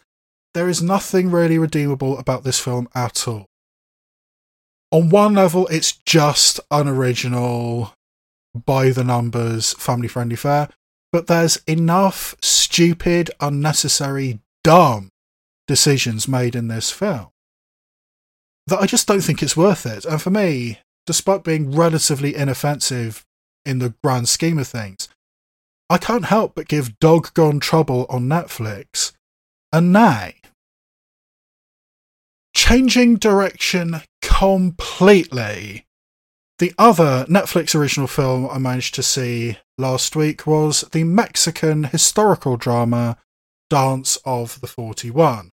there 0.55 0.69
is 0.69 0.83
nothing 0.83 1.31
really 1.31 1.59
redeemable 1.59 2.19
about 2.19 2.45
this 2.45 2.61
film 2.61 2.89
at 2.95 3.27
all. 3.27 3.47
On 4.91 5.11
one 5.11 5.35
level, 5.35 5.67
it's 5.69 5.93
just 6.07 6.61
unoriginal, 6.71 7.93
by 8.67 8.91
the 8.91 9.05
numbers, 9.05 9.75
family 9.75 10.09
friendly 10.09 10.37
fare, 10.37 10.69
but 11.13 11.27
there's 11.27 11.57
enough 11.67 12.35
stupid, 12.41 13.31
unnecessary, 13.41 14.41
dumb 14.65 15.11
decisions 15.67 16.27
made 16.27 16.55
in 16.55 16.69
this 16.69 16.91
film 16.91 17.29
that 18.67 18.81
I 18.81 18.87
just 18.87 19.07
don't 19.07 19.23
think 19.23 19.43
it's 19.43 19.57
worth 19.57 19.87
it. 19.87 20.05
And 20.05 20.21
for 20.21 20.31
me, 20.31 20.81
despite 21.07 21.45
being 21.45 21.73
relatively 21.73 22.35
inoffensive 22.35 23.25
in 23.65 23.79
the 23.79 23.95
grand 24.03 24.29
scheme 24.29 24.59
of 24.59 24.69
things, 24.69 25.09
I 25.91 25.99
can't 25.99 26.27
help 26.27 26.55
but 26.55 26.69
give 26.69 26.99
Dog 26.99 27.33
Gone 27.35 27.61
Trouble 27.61 28.07
on 28.09 28.25
Netflix 28.25 29.13
a 29.73 29.81
nay. 29.81 30.37
Changing 32.55 33.17
direction 33.17 34.03
completely 34.21 35.87
the 36.59 36.75
other 36.77 37.25
Netflix 37.29 37.75
original 37.75 38.09
film 38.09 38.49
I 38.51 38.59
managed 38.59 38.95
to 38.97 39.03
see 39.03 39.59
last 39.79 40.17
week 40.17 40.45
was 40.45 40.83
the 40.91 41.05
Mexican 41.05 41.85
historical 41.85 42.57
drama 42.57 43.17
Dance 43.71 44.19
of 44.25 44.61
the 44.61 44.67
41. 44.67 45.51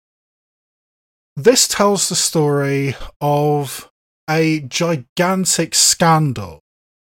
This 1.35 1.67
tells 1.67 2.07
the 2.07 2.15
story 2.15 2.95
of 3.19 3.89
a 4.29 4.59
gigantic 4.59 5.73
scandal 5.73 6.59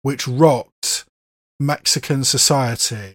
which 0.01 0.27
rocked 0.27 0.72
Mexican 1.65 2.23
society 2.23 3.13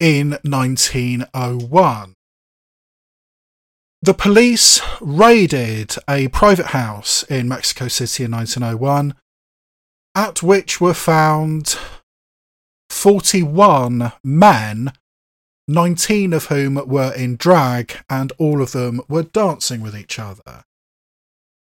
in 0.00 0.38
1901. 0.42 2.14
The 4.02 4.14
police 4.14 4.80
raided 5.00 5.94
a 6.08 6.28
private 6.28 6.66
house 6.66 7.22
in 7.24 7.48
Mexico 7.48 7.88
City 7.88 8.24
in 8.24 8.32
1901 8.32 9.14
at 10.14 10.42
which 10.42 10.80
were 10.80 10.94
found 10.94 11.76
41 12.88 14.12
men, 14.24 14.92
19 15.68 16.32
of 16.32 16.46
whom 16.46 16.74
were 16.86 17.12
in 17.12 17.36
drag, 17.36 17.98
and 18.08 18.32
all 18.38 18.62
of 18.62 18.72
them 18.72 19.00
were 19.08 19.24
dancing 19.24 19.82
with 19.82 19.96
each 19.96 20.18
other. 20.18 20.64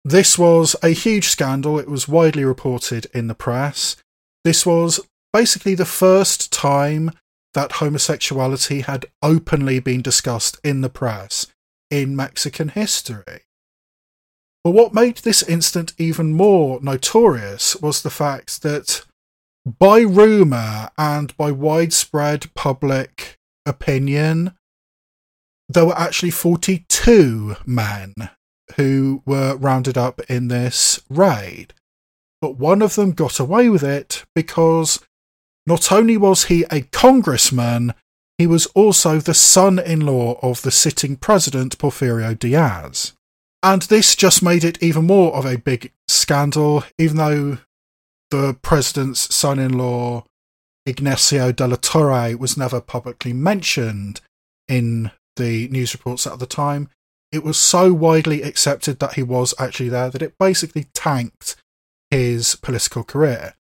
This 0.03 0.37
was 0.37 0.75
a 0.83 0.89
huge 0.89 1.27
scandal. 1.27 1.79
It 1.79 1.87
was 1.87 2.07
widely 2.07 2.43
reported 2.43 3.05
in 3.13 3.27
the 3.27 3.35
press. 3.35 3.95
This 4.43 4.65
was 4.65 4.99
basically 5.33 5.75
the 5.75 5.85
first 5.85 6.51
time 6.51 7.11
that 7.53 7.73
homosexuality 7.73 8.81
had 8.81 9.05
openly 9.21 9.79
been 9.79 10.01
discussed 10.01 10.57
in 10.63 10.81
the 10.81 10.89
press 10.89 11.47
in 11.89 12.15
Mexican 12.15 12.69
history. 12.69 13.43
But 14.63 14.71
what 14.71 14.93
made 14.93 15.17
this 15.17 15.43
incident 15.43 15.93
even 15.97 16.33
more 16.33 16.79
notorious 16.81 17.75
was 17.77 18.01
the 18.01 18.09
fact 18.09 18.61
that, 18.61 19.03
by 19.65 20.01
rumour 20.01 20.89
and 20.97 21.35
by 21.35 21.51
widespread 21.51 22.53
public 22.53 23.37
opinion, 23.65 24.53
there 25.67 25.85
were 25.85 25.97
actually 25.97 26.31
42 26.31 27.55
men 27.65 28.13
who 28.75 29.23
were 29.25 29.55
rounded 29.55 29.97
up 29.97 30.21
in 30.29 30.47
this 30.47 31.01
raid. 31.09 31.73
But 32.41 32.57
one 32.57 32.81
of 32.81 32.95
them 32.95 33.11
got 33.11 33.39
away 33.39 33.69
with 33.69 33.83
it 33.83 34.25
because 34.35 34.99
not 35.65 35.91
only 35.91 36.17
was 36.17 36.45
he 36.45 36.65
a 36.71 36.81
congressman, 36.81 37.93
he 38.37 38.47
was 38.47 38.65
also 38.67 39.19
the 39.19 39.33
son 39.33 39.77
in 39.77 40.01
law 40.01 40.39
of 40.41 40.61
the 40.63 40.71
sitting 40.71 41.15
president, 41.15 41.77
Porfirio 41.77 42.37
Diaz. 42.37 43.13
And 43.63 43.83
this 43.83 44.15
just 44.15 44.41
made 44.41 44.63
it 44.63 44.81
even 44.81 45.05
more 45.05 45.35
of 45.35 45.45
a 45.45 45.57
big 45.57 45.91
scandal, 46.07 46.83
even 46.97 47.17
though 47.17 47.57
the 48.31 48.57
president's 48.61 49.33
son 49.33 49.59
in 49.59 49.77
law, 49.77 50.23
Ignacio 50.87 51.51
de 51.51 51.67
la 51.67 51.75
Torre, 51.79 52.35
was 52.35 52.57
never 52.57 52.81
publicly 52.81 53.33
mentioned 53.33 54.21
in 54.67 55.11
the 55.35 55.67
news 55.67 55.93
reports 55.93 56.25
at 56.25 56.39
the 56.39 56.47
time. 56.47 56.89
It 57.31 57.43
was 57.43 57.57
so 57.57 57.93
widely 57.93 58.41
accepted 58.41 58.99
that 58.99 59.13
he 59.13 59.23
was 59.23 59.53
actually 59.59 59.89
there 59.89 60.09
that 60.09 60.21
it 60.23 60.37
basically 60.39 60.85
tanked 60.95 61.55
his 62.09 62.55
political 62.55 63.03
career. 63.03 63.53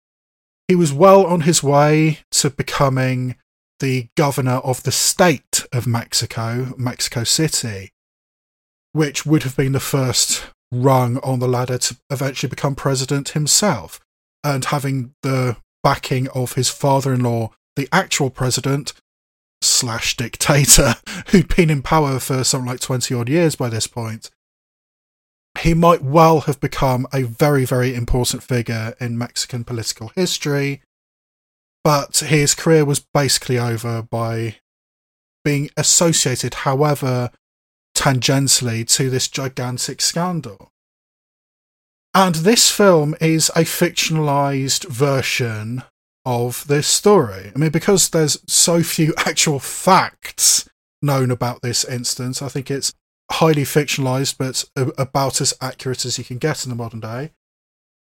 He 0.68 0.76
was 0.76 0.92
well 0.92 1.26
on 1.26 1.40
his 1.40 1.62
way 1.62 2.20
to 2.30 2.50
becoming 2.50 3.36
the 3.80 4.08
governor 4.16 4.56
of 4.58 4.82
the 4.82 4.92
state 4.92 5.64
of 5.72 5.86
Mexico, 5.86 6.74
Mexico 6.76 7.24
City, 7.24 7.90
which 8.92 9.24
would 9.24 9.44
have 9.44 9.56
been 9.56 9.72
the 9.72 9.80
first 9.80 10.44
rung 10.70 11.16
on 11.18 11.38
the 11.38 11.48
ladder 11.48 11.78
to 11.78 11.96
eventually 12.10 12.50
become 12.50 12.74
president 12.74 13.30
himself. 13.30 13.98
And 14.44 14.66
having 14.66 15.14
the 15.22 15.56
backing 15.82 16.28
of 16.28 16.52
his 16.52 16.68
father 16.68 17.14
in 17.14 17.22
law, 17.22 17.50
the 17.76 17.88
actual 17.90 18.30
president 18.30 18.92
slash 19.62 20.16
dictator, 20.16 20.96
who'd 21.28 21.54
been 21.56 21.70
in 21.70 21.82
power 21.82 22.18
for 22.18 22.44
something 22.44 22.68
like 22.68 22.80
20 22.80 23.14
odd 23.14 23.28
years 23.28 23.56
by 23.56 23.68
this 23.68 23.86
point, 23.86 24.30
he 25.60 25.74
might 25.74 26.02
well 26.02 26.40
have 26.42 26.60
become 26.60 27.06
a 27.12 27.22
very, 27.22 27.64
very 27.64 27.94
important 27.94 28.42
figure 28.42 28.94
in 29.00 29.18
Mexican 29.18 29.64
political 29.64 30.08
history. 30.14 30.82
But 31.84 32.18
his 32.18 32.54
career 32.54 32.84
was 32.84 33.06
basically 33.14 33.58
over 33.58 34.02
by 34.02 34.56
being 35.44 35.70
associated, 35.76 36.54
however 36.54 37.30
tangentially, 37.96 38.86
to 38.96 39.08
this 39.08 39.28
gigantic 39.28 40.00
scandal. 40.00 40.70
And 42.14 42.36
this 42.36 42.70
film 42.70 43.14
is 43.20 43.50
a 43.50 43.60
fictionalized 43.60 44.86
version 44.88 45.82
of 46.24 46.66
this 46.66 46.86
story. 46.86 47.52
I 47.54 47.58
mean, 47.58 47.70
because 47.70 48.10
there's 48.10 48.38
so 48.46 48.82
few 48.82 49.14
actual 49.18 49.58
facts 49.58 50.68
known 51.00 51.30
about 51.30 51.62
this 51.62 51.84
instance, 51.84 52.42
I 52.42 52.48
think 52.48 52.70
it's 52.70 52.92
highly 53.30 53.62
fictionalized, 53.62 54.36
but 54.38 54.64
about 54.96 55.40
as 55.40 55.54
accurate 55.60 56.04
as 56.04 56.18
you 56.18 56.24
can 56.24 56.38
get 56.38 56.64
in 56.64 56.70
the 56.70 56.76
modern 56.76 57.00
day. 57.00 57.32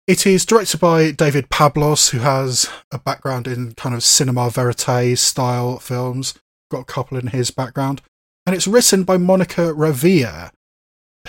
It 0.06 0.26
is 0.26 0.46
directed 0.46 0.80
by 0.80 1.12
David 1.12 1.50
Pablos, 1.50 2.10
who 2.10 2.20
has 2.20 2.70
a 2.92 2.98
background 2.98 3.46
in 3.46 3.74
kind 3.74 3.94
of 3.94 4.04
cinema 4.04 4.50
verite 4.50 5.18
style 5.18 5.80
films. 5.80 6.34
Got 6.72 6.82
a 6.82 6.86
couple 6.86 7.18
in 7.18 7.28
his 7.28 7.52
background. 7.52 8.02
And 8.46 8.56
it's 8.56 8.68
written 8.68 9.04
by 9.04 9.18
Monica 9.18 9.74
Revilla, 9.74 10.52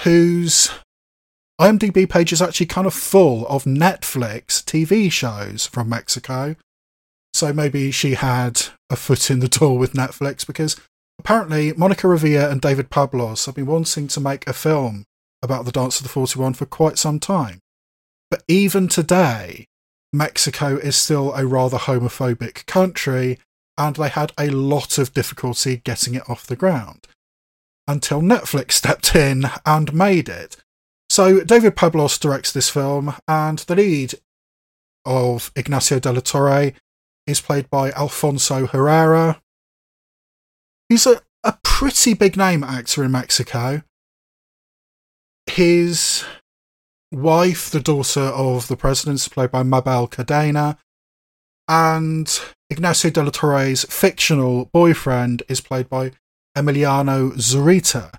whose 0.01 0.71
IMDb 1.61 2.09
page 2.09 2.33
is 2.33 2.41
actually 2.41 2.67
kind 2.67 2.87
of 2.87 2.95
full 2.95 3.45
of 3.49 3.65
Netflix 3.65 4.63
TV 4.63 5.11
shows 5.11 5.67
from 5.67 5.89
Mexico. 5.89 6.55
So 7.35 7.53
maybe 7.53 7.91
she 7.91 8.15
had 8.15 8.63
a 8.91 8.97
foot 8.97 9.29
in 9.29 9.41
the 9.41 9.49
door 9.49 9.77
with 9.77 9.95
Netflix 9.95 10.47
because 10.47 10.77
apparently 11.19 11.73
Monica 11.73 12.07
Revilla 12.07 12.51
and 12.51 12.61
David 12.61 12.91
Pablos 12.91 13.47
have 13.47 13.55
been 13.55 13.67
wanting 13.67 14.09
to 14.09 14.21
make 14.21 14.47
a 14.47 14.53
film 14.53 15.05
about 15.43 15.65
the 15.65 15.73
Dance 15.73 15.99
of 15.99 16.03
the 16.05 16.09
41 16.09 16.55
for 16.55 16.67
quite 16.67 16.99
some 16.99 17.21
time. 17.21 17.61
But 18.31 18.43
even 18.49 18.89
today, 18.89 19.67
Mexico 20.13 20.77
is 20.77 20.97
still 20.97 21.35
a 21.35 21.47
rather 21.47 21.79
homophobic 21.79 22.67
country, 22.67 23.39
and 23.77 23.97
they 23.97 24.09
had 24.09 24.33
a 24.39 24.51
lot 24.51 24.99
of 24.99 25.15
difficulty 25.15 25.79
getting 25.85 26.15
it 26.15 26.29
off 26.29 26.47
the 26.47 26.57
ground 26.57 27.07
until 27.87 28.21
Netflix 28.21 28.73
stepped 28.73 29.15
in 29.15 29.47
and 29.65 29.95
made 29.95 30.29
it. 30.29 30.57
So 31.11 31.43
David 31.43 31.75
Pablos 31.75 32.19
directs 32.19 32.53
this 32.53 32.69
film, 32.69 33.15
and 33.27 33.59
the 33.61 33.77
lead 33.77 34.15
of 35.05 35.51
Ignacio 35.57 35.99
de 35.99 36.13
la 36.13 36.21
Torre 36.21 36.73
is 37.27 37.41
played 37.41 37.71
by 37.71 37.91
Alfonso 37.93 38.67
Herrera. 38.67 39.41
He's 40.89 41.07
a, 41.07 41.21
a 41.45 41.59
pretty 41.63 42.15
big 42.15 42.37
name 42.37 42.65
actor 42.65 43.05
in 43.05 43.11
Mexico. 43.11 43.83
His 45.47 46.25
wife, 47.13 47.71
the 47.71 47.81
daughter 47.81 48.21
of 48.21 48.69
the 48.69 48.77
president, 48.77 49.17
is 49.17 49.29
played 49.29 49.51
by 49.51 49.63
Mabel 49.63 50.09
Cadena, 50.09 50.79
and 51.69 52.41
Ignacio 52.71 53.11
de 53.11 53.23
la 53.23 53.31
Torre's 53.31 53.85
fictional 53.85 54.67
boyfriend 54.73 55.43
is 55.49 55.61
played 55.61 55.89
by 55.89 56.13
Emiliano 56.57 57.33
Zurita, 57.33 58.13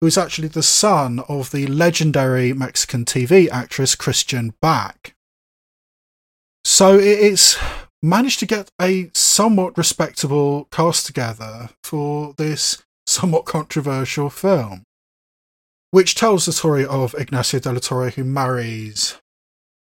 who 0.00 0.06
is 0.06 0.16
actually 0.16 0.48
the 0.48 0.62
son 0.62 1.20
of 1.28 1.50
the 1.50 1.66
legendary 1.66 2.52
Mexican 2.52 3.04
TV 3.04 3.48
actress 3.50 3.94
Christian 3.94 4.54
Bach. 4.60 5.14
So 6.64 6.98
it's 6.98 7.58
managed 8.04 8.38
to 8.38 8.46
get 8.46 8.70
a 8.80 9.10
somewhat 9.14 9.78
respectable 9.78 10.66
cast 10.70 11.06
together 11.06 11.70
for 11.82 12.34
this 12.36 12.82
somewhat 13.06 13.46
controversial 13.46 14.28
film, 14.28 14.82
which 15.90 16.14
tells 16.14 16.44
the 16.44 16.52
story 16.52 16.84
of 16.84 17.14
Ignacio 17.18 17.60
de 17.60 17.72
la 17.72 17.78
Torre, 17.78 18.10
who 18.10 18.22
marries 18.22 19.18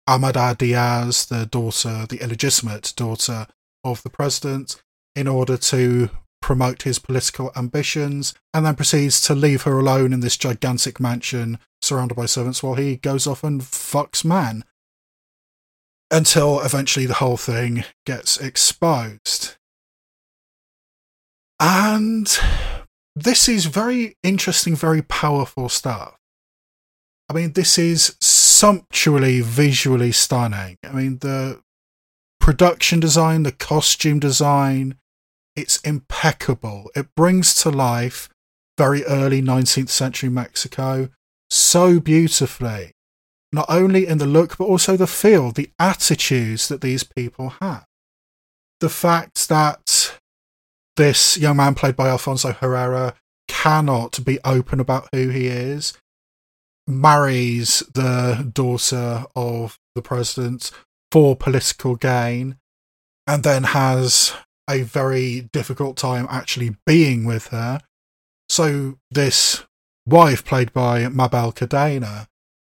Amada 0.09 0.57
Diaz, 0.59 1.27
the 1.27 1.45
daughter, 1.45 2.07
the 2.09 2.23
illegitimate 2.23 2.95
daughter 2.97 3.47
of 3.85 4.03
the 4.03 4.11
president, 4.11 4.83
in 5.15 5.29
order 5.29 5.59
to 5.59 6.09
promote 6.41 6.83
his 6.83 6.99
political 6.99 7.53
ambitions, 7.55 8.33
and 8.55 8.65
then 8.65 8.77
proceeds 8.77 9.21
to 9.21 9.35
leave 9.35 9.63
her 9.63 9.79
alone 9.79 10.15
in 10.15 10.21
this 10.21 10.39
gigantic 10.39 10.99
mansion 10.99 11.59
surrounded 11.83 12.15
by 12.15 12.25
servants 12.25 12.63
while 12.63 12.77
he 12.77 12.97
goes 12.97 13.27
off 13.27 13.45
and 13.45 13.61
fucks 13.61 14.25
man 14.25 14.65
until 16.11 16.61
eventually 16.61 17.07
the 17.07 17.15
whole 17.15 17.37
thing 17.37 17.85
gets 18.05 18.39
exposed. 18.39 19.57
And 21.59 22.29
this 23.15 23.49
is 23.49 23.67
very 23.67 24.17
interesting, 24.23 24.77
very 24.77 25.03
powerful 25.03 25.69
stuff. 25.69 26.17
I 27.29 27.33
mean, 27.33 27.53
this 27.53 27.79
is 27.79 28.17
sumptuously 28.21 29.41
visually 29.41 30.13
stunning. 30.13 30.77
I 30.85 30.93
mean, 30.93 31.19
the 31.19 31.61
production 32.41 33.01
design, 33.01 33.43
the 33.43 33.53
costume 33.53 34.21
design, 34.21 34.99
it's 35.57 35.79
impeccable. 35.81 36.91
It 36.95 37.09
brings 37.17 37.55
to 37.63 37.71
life 37.71 38.29
very 38.79 39.05
early 39.05 39.43
19th 39.43 39.89
century 39.89 40.29
Mexico 40.29 41.09
so 41.49 41.99
beautifully 41.99 42.93
not 43.57 43.67
only 43.69 44.07
in 44.07 44.19
the 44.19 44.27
look, 44.27 44.59
but 44.59 44.67
also 44.67 44.97
the 44.97 45.07
feel, 45.07 45.51
the 45.51 45.71
attitudes 45.79 46.69
that 46.69 46.83
these 46.83 47.03
people 47.03 47.55
have. 47.61 47.85
The 48.81 48.91
fact 48.91 49.49
that 49.49 50.19
this 50.97 51.37
young 51.39 51.57
man, 51.57 51.75
played 51.75 51.97
by 51.97 52.09
Alfonso 52.09 52.53
Herrera, 52.53 53.15
cannot 53.49 54.25
be 54.25 54.39
open 54.45 54.79
about 54.79 55.09
who 55.13 55.31
he 55.31 55.47
is, 55.47 55.95
marries 56.87 57.83
the 57.95 58.51
daughter 58.53 59.25
of 59.35 59.79
the 59.95 60.03
president 60.03 60.71
for 61.11 61.35
political 61.35 61.97
gain, 61.97 62.59
and 63.27 63.43
then 63.43 63.65
has 63.65 64.35
a 64.69 64.83
very 64.83 65.49
difficult 65.53 65.97
time 65.97 66.27
actually 66.31 66.77
being 66.85 67.25
with 67.25 67.49
her. 67.49 67.81
So, 68.49 68.99
this 69.11 69.65
wife, 70.07 70.45
played 70.45 70.73
by 70.73 71.09
Mabel 71.09 71.53
Cadena, 71.53 72.27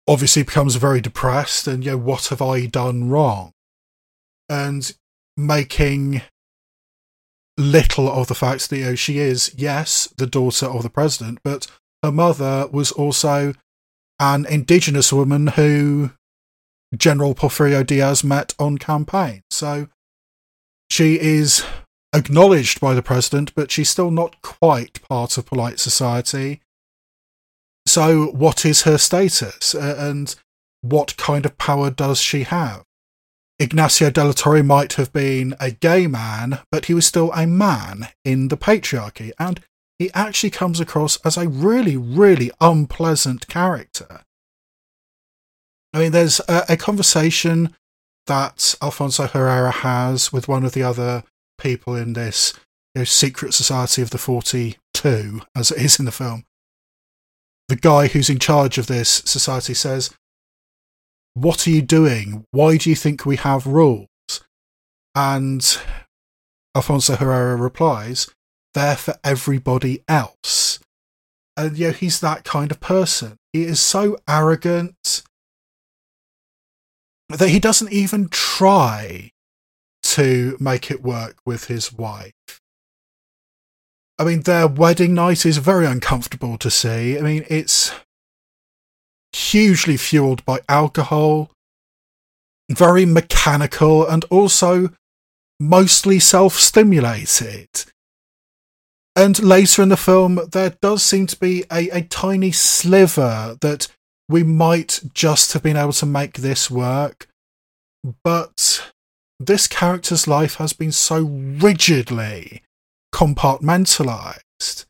obviously 0.07 0.43
becomes 0.43 0.75
very 0.75 1.01
depressed 1.01 1.67
and, 1.67 1.83
you 1.83 1.91
know, 1.91 1.97
what 1.97 2.27
have 2.27 2.41
I 2.41 2.65
done 2.65 3.09
wrong? 3.09 3.51
And 4.49 4.93
making 5.35 6.21
little 7.57 8.09
of 8.09 8.27
the 8.27 8.35
fact 8.35 8.69
that, 8.69 8.77
you 8.77 8.85
know, 8.85 8.95
she 8.95 9.19
is, 9.19 9.53
yes, 9.55 10.07
the 10.17 10.27
daughter 10.27 10.67
of 10.67 10.83
the 10.83 10.89
president, 10.89 11.39
but 11.43 11.67
her 12.03 12.11
mother 12.11 12.67
was 12.71 12.91
also 12.91 13.53
an 14.19 14.45
indigenous 14.45 15.11
woman 15.11 15.47
who 15.47 16.11
General 16.95 17.35
Porfirio 17.35 17.85
Diaz 17.85 18.23
met 18.23 18.53
on 18.57 18.77
campaign. 18.77 19.41
So 19.51 19.89
she 20.89 21.19
is 21.19 21.65
acknowledged 22.13 22.79
by 22.79 22.93
the 22.93 23.01
president, 23.03 23.53
but 23.55 23.71
she's 23.71 23.89
still 23.89 24.11
not 24.11 24.41
quite 24.41 25.01
part 25.07 25.37
of 25.37 25.45
polite 25.45 25.79
society. 25.79 26.61
So, 27.87 28.27
what 28.27 28.65
is 28.65 28.81
her 28.81 28.97
status 28.97 29.73
uh, 29.73 29.95
and 29.97 30.35
what 30.81 31.15
kind 31.15 31.45
of 31.45 31.57
power 31.57 31.89
does 31.89 32.19
she 32.19 32.43
have? 32.43 32.83
Ignacio 33.59 34.09
de 34.09 34.23
la 34.23 34.33
Torre 34.33 34.61
might 34.61 34.93
have 34.93 35.13
been 35.13 35.55
a 35.59 35.71
gay 35.71 36.05
man, 36.05 36.59
but 36.69 36.85
he 36.85 36.93
was 36.93 37.07
still 37.07 37.31
a 37.31 37.47
man 37.47 38.09
in 38.25 38.49
the 38.49 38.57
patriarchy, 38.57 39.31
and 39.39 39.61
he 39.97 40.11
actually 40.13 40.49
comes 40.49 40.81
across 40.81 41.17
as 41.25 41.37
a 41.37 41.47
really, 41.47 41.95
really 41.95 42.51
unpleasant 42.59 43.47
character. 43.47 44.21
I 45.93 45.99
mean, 45.99 46.11
there's 46.11 46.41
a, 46.41 46.65
a 46.69 46.77
conversation 46.77 47.73
that 48.27 48.75
Alfonso 48.81 49.27
Herrera 49.27 49.71
has 49.71 50.33
with 50.33 50.49
one 50.49 50.65
of 50.65 50.73
the 50.73 50.83
other 50.83 51.23
people 51.57 51.95
in 51.95 52.13
this 52.13 52.53
you 52.93 53.01
know, 53.01 53.05
secret 53.05 53.53
society 53.53 54.01
of 54.01 54.09
the 54.09 54.17
42, 54.17 55.41
as 55.55 55.71
it 55.71 55.81
is 55.81 55.97
in 55.99 56.05
the 56.05 56.11
film, 56.11 56.43
the 57.67 57.75
guy 57.75 58.07
who's 58.07 58.29
in 58.29 58.39
charge 58.39 58.77
of 58.77 58.87
this 58.87 59.21
society 59.25 59.73
says, 59.73 60.09
What 61.33 61.67
are 61.67 61.71
you 61.71 61.81
doing? 61.81 62.45
Why 62.51 62.77
do 62.77 62.89
you 62.89 62.95
think 62.95 63.25
we 63.25 63.35
have 63.37 63.67
rules? 63.67 64.07
And 65.15 65.77
Alfonso 66.75 67.15
Herrera 67.15 67.55
replies, 67.55 68.27
They're 68.73 68.95
for 68.95 69.15
everybody 69.23 70.03
else. 70.07 70.79
And 71.57 71.77
you 71.77 71.87
know, 71.87 71.93
he's 71.93 72.19
that 72.19 72.43
kind 72.43 72.71
of 72.71 72.79
person. 72.79 73.37
He 73.51 73.63
is 73.63 73.79
so 73.79 74.17
arrogant 74.27 75.23
that 77.29 77.49
he 77.49 77.59
doesn't 77.59 77.91
even 77.91 78.29
try 78.29 79.31
to 80.03 80.55
make 80.59 80.89
it 80.89 81.03
work 81.03 81.37
with 81.45 81.65
his 81.65 81.91
wife. 81.91 82.33
I 84.19 84.23
mean, 84.23 84.41
their 84.41 84.67
wedding 84.67 85.13
night 85.13 85.45
is 85.45 85.57
very 85.57 85.85
uncomfortable 85.85 86.57
to 86.57 86.71
see. 86.71 87.17
I 87.17 87.21
mean, 87.21 87.45
it's 87.49 87.91
hugely 89.31 89.97
fueled 89.97 90.43
by 90.43 90.61
alcohol, 90.67 91.51
very 92.71 93.05
mechanical, 93.05 94.07
and 94.07 94.25
also 94.25 94.89
mostly 95.59 96.19
self 96.19 96.55
stimulated. 96.55 97.69
And 99.15 99.41
later 99.41 99.81
in 99.81 99.89
the 99.89 99.97
film, 99.97 100.39
there 100.51 100.75
does 100.81 101.03
seem 101.03 101.27
to 101.27 101.39
be 101.39 101.63
a, 101.71 101.89
a 101.89 102.01
tiny 102.01 102.51
sliver 102.51 103.57
that 103.61 103.87
we 104.29 104.43
might 104.43 105.01
just 105.13 105.53
have 105.53 105.63
been 105.63 105.77
able 105.77 105.93
to 105.93 106.05
make 106.05 106.33
this 106.33 106.69
work. 106.69 107.27
But 108.23 108.91
this 109.39 109.67
character's 109.67 110.27
life 110.27 110.55
has 110.55 110.73
been 110.73 110.91
so 110.91 111.21
rigidly 111.21 112.63
compartmentalized 113.17 114.85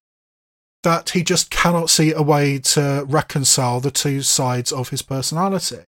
that 0.83 1.11
he 1.11 1.23
just 1.23 1.49
cannot 1.49 1.89
see 1.89 2.11
a 2.11 2.21
way 2.21 2.59
to 2.59 3.05
reconcile 3.07 3.79
the 3.79 3.89
two 3.89 4.21
sides 4.21 4.73
of 4.73 4.89
his 4.89 5.01
personality. 5.01 5.79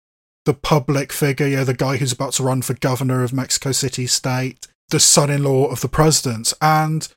The 0.45 0.53
public 0.53 1.11
figure, 1.11 1.47
you 1.47 1.57
know, 1.57 1.65
the 1.65 1.73
guy 1.73 1.97
who's 1.97 2.13
about 2.13 2.33
to 2.33 2.43
run 2.43 2.61
for 2.61 2.75
governor 2.75 3.23
of 3.23 3.33
Mexico 3.33 3.73
City 3.73 4.07
State, 4.07 4.67
the 4.87 5.01
son 5.01 5.29
in 5.29 5.43
law 5.43 5.65
of 5.65 5.81
the 5.81 5.89
president, 5.89 6.53
and 6.61 7.13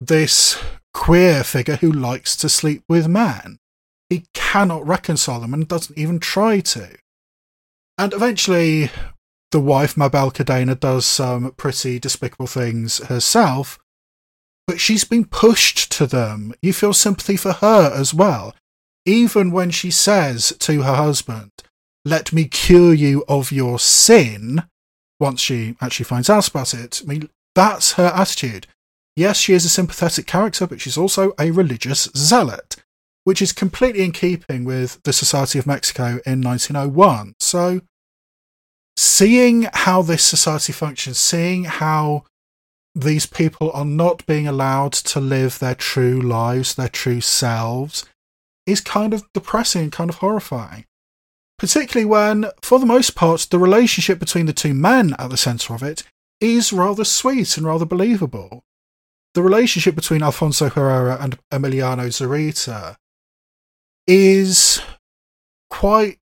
this 0.00 0.56
queer 0.94 1.42
figure 1.42 1.76
who 1.76 1.90
likes 1.90 2.36
to 2.36 2.48
sleep 2.48 2.84
with 2.88 3.08
men. 3.08 3.58
He 4.08 4.26
cannot 4.34 4.86
reconcile 4.86 5.40
them 5.40 5.52
and 5.52 5.66
doesn't 5.66 5.98
even 5.98 6.20
try 6.20 6.60
to. 6.60 6.96
And 7.98 8.12
eventually, 8.12 8.90
the 9.50 9.60
wife, 9.60 9.96
Mabel 9.96 10.30
Cadena, 10.30 10.78
does 10.78 11.06
some 11.06 11.50
pretty 11.52 11.98
despicable 11.98 12.46
things 12.46 12.98
herself, 13.08 13.80
but 14.70 14.78
she's 14.78 15.02
been 15.02 15.24
pushed 15.24 15.90
to 15.90 16.06
them. 16.06 16.54
You 16.62 16.72
feel 16.72 16.92
sympathy 16.92 17.36
for 17.36 17.54
her 17.54 17.92
as 17.92 18.14
well. 18.14 18.54
Even 19.04 19.50
when 19.50 19.72
she 19.72 19.90
says 19.90 20.52
to 20.60 20.82
her 20.82 20.94
husband, 20.94 21.50
Let 22.04 22.32
me 22.32 22.44
cure 22.44 22.94
you 22.94 23.24
of 23.26 23.50
your 23.50 23.80
sin, 23.80 24.62
once 25.18 25.40
she 25.40 25.74
actually 25.80 26.04
finds 26.04 26.30
out 26.30 26.46
about 26.46 26.72
it, 26.72 27.02
I 27.02 27.08
mean, 27.08 27.30
that's 27.56 27.94
her 27.94 28.12
attitude. 28.14 28.68
Yes, 29.16 29.38
she 29.38 29.54
is 29.54 29.64
a 29.64 29.68
sympathetic 29.68 30.28
character, 30.28 30.68
but 30.68 30.80
she's 30.80 30.96
also 30.96 31.32
a 31.36 31.50
religious 31.50 32.08
zealot, 32.16 32.76
which 33.24 33.42
is 33.42 33.50
completely 33.50 34.04
in 34.04 34.12
keeping 34.12 34.62
with 34.62 35.02
the 35.02 35.12
Society 35.12 35.58
of 35.58 35.66
Mexico 35.66 36.20
in 36.24 36.42
1901. 36.42 37.34
So, 37.40 37.80
seeing 38.96 39.66
how 39.72 40.02
this 40.02 40.22
society 40.22 40.72
functions, 40.72 41.18
seeing 41.18 41.64
how 41.64 42.22
these 42.94 43.26
people 43.26 43.70
are 43.72 43.84
not 43.84 44.26
being 44.26 44.48
allowed 44.48 44.92
to 44.92 45.20
live 45.20 45.58
their 45.58 45.74
true 45.74 46.20
lives, 46.20 46.74
their 46.74 46.88
true 46.88 47.20
selves, 47.20 48.04
is 48.66 48.80
kind 48.80 49.14
of 49.14 49.24
depressing 49.32 49.82
and 49.82 49.92
kind 49.92 50.10
of 50.10 50.16
horrifying. 50.16 50.84
Particularly 51.58 52.06
when, 52.06 52.46
for 52.62 52.78
the 52.78 52.86
most 52.86 53.14
part, 53.14 53.46
the 53.50 53.58
relationship 53.58 54.18
between 54.18 54.46
the 54.46 54.52
two 54.52 54.74
men 54.74 55.14
at 55.18 55.30
the 55.30 55.36
centre 55.36 55.74
of 55.74 55.82
it 55.82 56.04
is 56.40 56.72
rather 56.72 57.04
sweet 57.04 57.56
and 57.56 57.66
rather 57.66 57.84
believable. 57.84 58.64
The 59.34 59.42
relationship 59.42 59.94
between 59.94 60.22
Alfonso 60.22 60.70
Herrera 60.70 61.18
and 61.20 61.38
Emiliano 61.52 62.06
Zurita 62.06 62.96
is 64.06 64.80
quite 65.68 66.18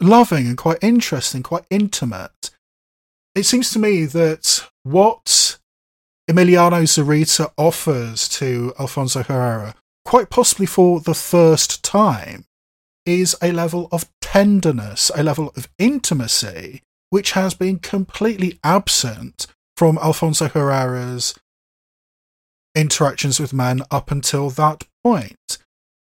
loving 0.00 0.46
and 0.46 0.56
quite 0.56 0.78
interesting, 0.80 1.42
quite 1.42 1.66
intimate. 1.68 2.51
It 3.34 3.44
seems 3.44 3.70
to 3.72 3.78
me 3.78 4.04
that 4.04 4.68
what 4.82 5.58
Emiliano 6.30 6.82
Zurita 6.82 7.50
offers 7.56 8.28
to 8.30 8.74
Alfonso 8.78 9.22
Herrera, 9.22 9.74
quite 10.04 10.28
possibly 10.28 10.66
for 10.66 11.00
the 11.00 11.14
first 11.14 11.82
time, 11.82 12.44
is 13.06 13.34
a 13.42 13.52
level 13.52 13.88
of 13.90 14.08
tenderness, 14.20 15.10
a 15.14 15.22
level 15.22 15.52
of 15.56 15.68
intimacy, 15.78 16.82
which 17.10 17.32
has 17.32 17.54
been 17.54 17.78
completely 17.78 18.58
absent 18.62 19.46
from 19.76 19.98
Alfonso 19.98 20.48
Herrera's 20.48 21.34
interactions 22.74 23.40
with 23.40 23.52
men 23.52 23.82
up 23.90 24.10
until 24.10 24.50
that 24.50 24.84
point. 25.02 25.58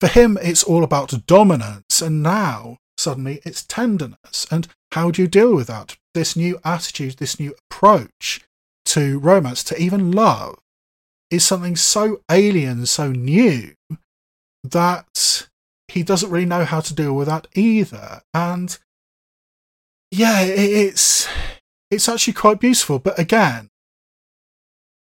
For 0.01 0.09
him, 0.09 0.38
it's 0.42 0.62
all 0.62 0.84
about 0.84 1.26
dominance, 1.26 2.02
and 2.02 2.22
now 2.22 2.78
suddenly 2.98 3.40
it's 3.44 3.64
tenderness. 3.64 4.46
And 4.51 4.68
how 4.92 5.10
do 5.10 5.22
you 5.22 5.28
deal 5.28 5.55
with 5.55 5.66
that? 5.68 5.96
This 6.15 6.36
new 6.36 6.61
attitude, 6.65 7.16
this 7.19 7.41
new 7.41 7.55
approach 7.70 8.41
to 8.86 9.19
romance, 9.19 9.65
to 9.65 9.81
even 9.81 10.12
love, 10.12 10.59
is 11.31 11.45
something 11.45 11.77
so 11.77 12.20
alien, 12.31 12.86
so 12.86 13.11
new, 13.11 13.74
that 14.62 15.49
he 15.89 16.03
doesn't 16.03 16.31
really 16.31 16.47
know 16.47 16.65
how 16.65 16.81
to 16.81 16.95
deal 16.95 17.15
with 17.15 17.28
that 17.28 17.49
either. 17.55 18.23
And 18.32 18.78
yeah, 20.11 20.43
it's 20.43 21.28
it's 21.91 22.09
actually 22.09 22.35
quite 22.35 22.61
beautiful. 22.61 22.99
But 22.99 23.19
again, 23.19 23.70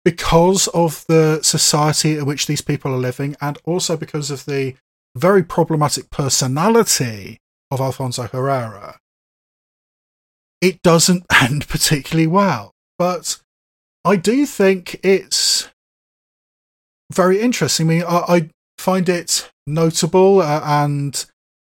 because 0.04 0.68
of 0.68 1.04
the 1.08 1.40
society 1.42 2.16
in 2.18 2.24
which 2.26 2.46
these 2.46 2.62
people 2.62 2.92
are 2.92 2.98
living, 2.98 3.36
and 3.40 3.58
also 3.64 3.96
because 3.96 4.30
of 4.30 4.46
the 4.46 4.74
very 5.16 5.42
problematic 5.42 6.10
personality 6.10 7.38
of 7.70 7.80
Alfonso 7.80 8.24
Herrera, 8.24 8.98
it 10.62 10.80
doesn't 10.80 11.26
end 11.42 11.68
particularly 11.68 12.28
well. 12.28 12.72
But 12.98 13.38
I 14.04 14.16
do 14.16 14.46
think 14.46 14.98
it's 15.02 15.68
very 17.12 17.40
interesting. 17.40 17.86
I 17.86 17.88
mean, 17.88 18.04
I, 18.04 18.16
I 18.28 18.50
find 18.78 19.08
it 19.08 19.50
notable 19.66 20.40
uh, 20.40 20.62
and 20.64 21.26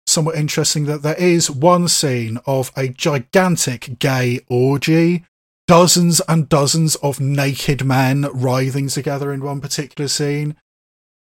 somewhat 0.07 0.37
interesting 0.37 0.87
that 0.87 1.03
there 1.03 1.17
is 1.17 1.51
one 1.51 1.87
scene 1.87 2.39
of 2.47 2.73
a 2.77 2.89
gigantic 2.89 3.99
gay 3.99 4.41
orgy, 4.49 5.25
dozens 5.67 6.21
and 6.29 6.49
dozens 6.49 6.97
of 6.97 7.21
naked 7.21 7.85
men 7.85 8.23
writhing 8.33 8.89
together 8.89 9.33
in 9.33 9.45
one 9.45 9.61
particular 9.61 10.09
scene. 10.09 10.57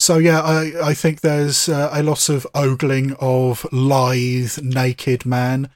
So 0.01 0.17
yeah, 0.17 0.41
I, 0.41 0.91
I 0.91 0.95
think 0.95 1.21
there's 1.21 1.69
uh, 1.69 1.91
a 1.93 2.03
lot 2.03 2.29
of 2.29 2.47
ogling 2.55 3.15
of 3.21 3.67
lithe 3.73 4.59
naked 4.63 5.27
men, 5.27 5.69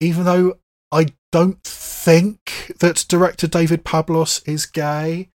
even 0.00 0.24
though 0.24 0.58
I 0.94 1.08
don't 1.32 1.60
think 1.64 2.72
that 2.78 3.04
director 3.08 3.48
David 3.48 3.84
Pablos 3.84 4.40
is 4.46 4.64
gay. 4.64 5.30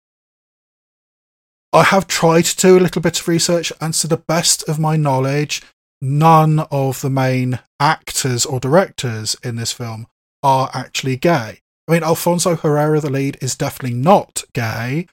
I 1.72 1.84
have 1.84 2.08
tried 2.08 2.46
to 2.46 2.56
do 2.56 2.76
a 2.76 2.80
little 2.80 3.00
bit 3.00 3.20
of 3.20 3.28
research, 3.28 3.72
and 3.80 3.94
to 3.94 4.08
the 4.08 4.16
best 4.16 4.68
of 4.68 4.80
my 4.80 4.96
knowledge, 4.96 5.62
none 6.00 6.58
of 6.72 7.00
the 7.02 7.10
main 7.10 7.60
actors 7.78 8.44
or 8.44 8.58
directors 8.58 9.36
in 9.44 9.54
this 9.54 9.70
film 9.70 10.08
are 10.42 10.70
actually 10.74 11.16
gay. 11.16 11.60
I 11.86 11.92
mean, 11.92 12.02
Alfonso 12.02 12.56
Herrera, 12.56 12.98
the 12.98 13.10
lead, 13.10 13.38
is 13.40 13.54
definitely 13.54 13.96
not 13.96 14.42
gay. 14.54 15.06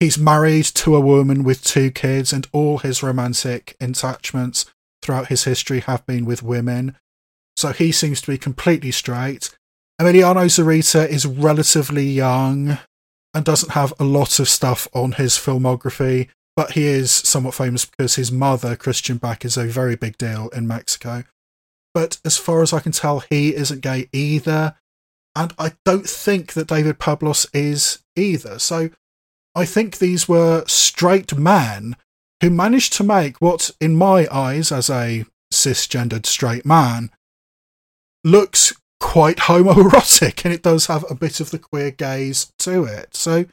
He's 0.00 0.18
married 0.18 0.64
to 0.66 0.96
a 0.96 1.00
woman 1.00 1.44
with 1.44 1.62
two 1.62 1.92
kids, 1.92 2.32
and 2.32 2.48
all 2.52 2.78
his 2.78 3.04
romantic 3.04 3.76
attachments 3.80 4.66
throughout 5.02 5.28
his 5.28 5.44
history 5.44 5.80
have 5.80 6.04
been 6.04 6.24
with 6.24 6.42
women. 6.42 6.96
So 7.56 7.70
he 7.70 7.92
seems 7.92 8.20
to 8.22 8.32
be 8.32 8.38
completely 8.38 8.90
straight. 8.90 9.56
Emiliano 10.00 10.46
Zurita 10.46 11.08
is 11.08 11.24
relatively 11.24 12.04
young 12.04 12.78
and 13.32 13.44
doesn't 13.44 13.72
have 13.72 13.92
a 13.98 14.04
lot 14.04 14.40
of 14.40 14.48
stuff 14.48 14.88
on 14.92 15.12
his 15.12 15.34
filmography, 15.34 16.28
but 16.56 16.72
he 16.72 16.84
is 16.84 17.10
somewhat 17.10 17.54
famous 17.54 17.84
because 17.84 18.16
his 18.16 18.32
mother, 18.32 18.74
Christian 18.76 19.18
Bach, 19.18 19.44
is 19.44 19.56
a 19.56 19.66
very 19.66 19.94
big 19.94 20.18
deal 20.18 20.48
in 20.48 20.66
Mexico. 20.66 21.24
But 21.92 22.18
as 22.24 22.36
far 22.36 22.62
as 22.62 22.72
I 22.72 22.80
can 22.80 22.92
tell, 22.92 23.20
he 23.20 23.54
isn't 23.54 23.82
gay 23.82 24.08
either. 24.12 24.74
And 25.36 25.52
I 25.58 25.72
don't 25.84 26.08
think 26.08 26.52
that 26.54 26.68
David 26.68 26.98
Pablos 26.98 27.46
is 27.52 28.02
either. 28.16 28.58
So 28.58 28.90
I 29.54 29.64
think 29.64 29.98
these 29.98 30.28
were 30.28 30.64
straight 30.66 31.36
men 31.36 31.96
who 32.40 32.50
managed 32.50 32.92
to 32.94 33.04
make 33.04 33.40
what, 33.40 33.70
in 33.80 33.96
my 33.96 34.26
eyes, 34.30 34.72
as 34.72 34.90
a 34.90 35.24
cisgendered 35.52 36.26
straight 36.26 36.66
man, 36.66 37.10
looks 38.24 38.72
quite 39.04 39.36
homoerotic 39.36 40.44
and 40.46 40.54
it 40.54 40.62
does 40.62 40.86
have 40.86 41.04
a 41.10 41.14
bit 41.14 41.38
of 41.38 41.50
the 41.50 41.58
queer 41.58 41.90
gaze 41.90 42.50
to 42.58 42.84
it. 42.84 43.14
So, 43.14 43.44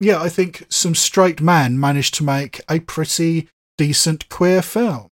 yeah, 0.00 0.18
I 0.20 0.30
think 0.30 0.64
some 0.70 0.94
straight 0.94 1.42
men 1.42 1.78
managed 1.78 2.14
to 2.14 2.24
make 2.24 2.62
a 2.70 2.80
pretty 2.80 3.48
decent 3.76 4.28
queer 4.30 4.62
film, 4.62 5.08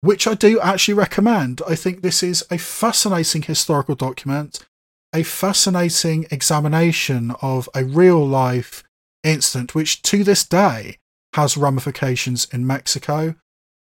which 0.00 0.26
I 0.26 0.34
do 0.34 0.60
actually 0.60 0.94
recommend. 0.94 1.62
I 1.68 1.76
think 1.76 2.02
this 2.02 2.20
is 2.20 2.44
a 2.50 2.58
fascinating 2.58 3.42
historical 3.42 3.94
document, 3.94 4.66
a 5.14 5.22
fascinating 5.22 6.26
examination 6.32 7.32
of 7.40 7.68
a 7.74 7.84
real 7.84 8.26
life 8.26 8.82
incident, 9.22 9.74
which 9.74 10.02
to 10.02 10.24
this 10.24 10.44
day 10.44 10.98
has 11.34 11.56
ramifications 11.56 12.48
in 12.52 12.66
Mexico. 12.66 13.36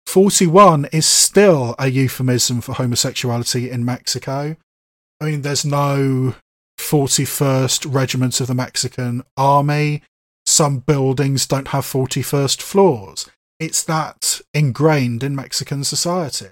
41 0.06 0.86
is 0.86 1.04
still 1.04 1.74
a 1.78 1.88
euphemism 1.88 2.62
for 2.62 2.72
homosexuality 2.72 3.70
in 3.70 3.84
Mexico. 3.84 4.56
I 5.20 5.26
mean, 5.26 5.42
there's 5.42 5.64
no 5.64 6.34
41st 6.78 7.92
Regiment 7.92 8.40
of 8.40 8.46
the 8.46 8.54
Mexican 8.54 9.22
Army. 9.36 10.02
Some 10.44 10.78
buildings 10.78 11.46
don't 11.46 11.68
have 11.68 11.84
41st 11.84 12.60
floors. 12.60 13.28
It's 13.58 13.82
that 13.84 14.40
ingrained 14.52 15.22
in 15.22 15.34
Mexican 15.34 15.84
society. 15.84 16.48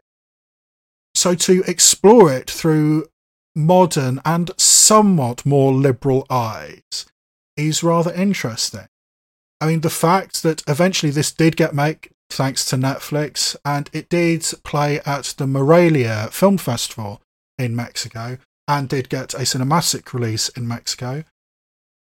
So 1.15 1.35
to 1.35 1.62
explore 1.66 2.32
it 2.32 2.51
through 2.51 3.07
modern 3.55 4.20
and 4.24 4.51
somewhat 4.59 5.47
more 5.47 5.73
liberal 5.73 6.27
eyes 6.28 7.07
is 7.57 7.85
rather 7.85 8.12
interesting. 8.12 8.86
I 9.61 9.66
mean, 9.66 9.81
the 9.82 9.91
fact 9.91 10.43
that 10.43 10.62
eventually 10.66 11.12
this 11.12 11.31
did 11.31 11.57
get 11.57 11.74
made 11.74 12.11
thanks 12.31 12.65
to 12.66 12.77
Netflix, 12.77 13.55
and 13.65 13.89
it 13.93 14.09
did 14.09 14.45
play 14.65 15.01
at 15.07 15.35
the 15.36 15.47
Morelia 15.47 16.28
Film 16.32 16.59
Festival 16.59 17.23
in 17.59 17.77
Mexico, 17.77 18.39
and 18.66 18.89
did 18.89 19.09
get 19.09 19.35
a 19.35 19.39
cinematic 19.39 20.12
release 20.12 20.49
in 20.51 20.66
Mexico. 20.66 21.24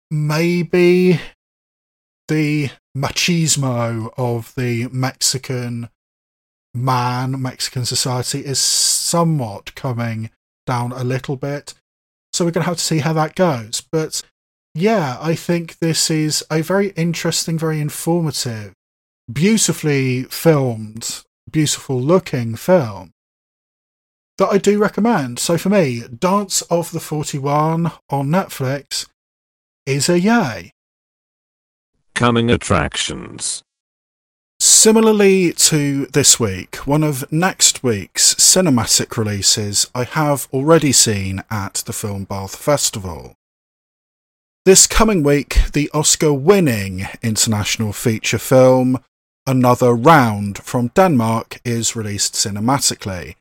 Maybe 0.10 1.20
the 2.28 2.70
machismo 2.96 4.14
of 4.18 4.54
the 4.56 4.88
Mexican 4.92 5.90
man, 6.74 7.42
Mexican 7.42 7.86
society 7.86 8.46
is 8.46 8.60
somewhat 8.60 9.76
coming 9.76 10.30
down 10.66 10.92
a 10.92 11.04
little 11.04 11.36
bit. 11.36 11.74
So 12.34 12.46
we're 12.46 12.52
going 12.52 12.64
to 12.64 12.70
have 12.70 12.78
to 12.78 12.84
see 12.84 13.00
how 13.00 13.14
that 13.14 13.36
goes. 13.36 13.82
But 13.92 14.22
yeah, 14.74 15.18
I 15.20 15.36
think 15.36 15.80
this 15.80 16.10
is 16.10 16.46
a 16.50 16.62
very 16.62 16.90
interesting, 16.92 17.58
very 17.58 17.82
informative, 17.82 18.74
beautifully 19.32 20.24
filmed, 20.24 21.24
beautiful 21.50 22.02
looking 22.02 22.56
film 22.56 23.12
that 24.42 24.52
I 24.52 24.58
do 24.58 24.80
recommend. 24.80 25.38
So 25.38 25.56
for 25.56 25.70
me, 25.70 26.02
Dance 26.02 26.64
of 26.64 26.92
the 26.92 27.00
41 27.00 27.92
on 28.10 28.28
Netflix 28.28 29.08
is 29.86 30.10
a 30.10 30.20
yay. 30.20 30.72
Coming 32.16 32.50
attractions. 32.50 33.62
Similarly 34.60 35.54
to 35.54 36.08
this 36.08 36.40
week, 36.40 36.78
one 36.88 37.04
of 37.04 37.32
next 37.32 37.84
week's 37.84 38.34
cinematic 38.34 39.16
releases 39.16 39.88
I 39.94 40.06
have 40.06 40.48
already 40.52 40.92
seen 40.92 41.44
at 41.52 41.84
the 41.86 41.94
Film 41.94 42.24
Bath 42.24 42.56
Festival. 42.56 43.36
This 44.66 44.88
coming 44.88 45.22
week, 45.22 45.58
the 45.74 45.88
Oscar 45.94 46.34
winning 46.34 47.06
international 47.22 47.94
feature 47.94 48.40
film 48.40 48.98
Another 49.46 49.94
Round 49.94 50.58
from 50.58 50.88
Denmark 50.96 51.60
is 51.64 51.96
released 51.96 52.34
cinematically. 52.34 53.36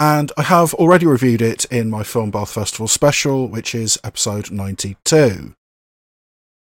And 0.00 0.32
I 0.36 0.42
have 0.42 0.74
already 0.74 1.06
reviewed 1.06 1.40
it 1.40 1.64
in 1.66 1.88
my 1.88 2.02
Film 2.02 2.30
Bath 2.30 2.52
Festival 2.52 2.88
special, 2.88 3.48
which 3.48 3.74
is 3.74 3.98
episode 4.02 4.50
92. 4.50 5.54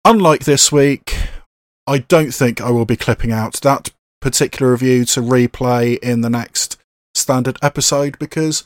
Unlike 0.05 0.43
this 0.43 0.71
week, 0.71 1.17
I 1.87 1.99
don't 1.99 2.33
think 2.33 2.59
I 2.59 2.69
will 2.69 2.85
be 2.85 2.97
clipping 2.97 3.31
out 3.31 3.61
that 3.61 3.91
particular 4.21 4.71
review 4.71 5.05
to 5.05 5.21
replay 5.21 5.97
in 5.99 6.21
the 6.21 6.29
next 6.29 6.77
standard 7.15 7.57
episode 7.61 8.17
because 8.19 8.63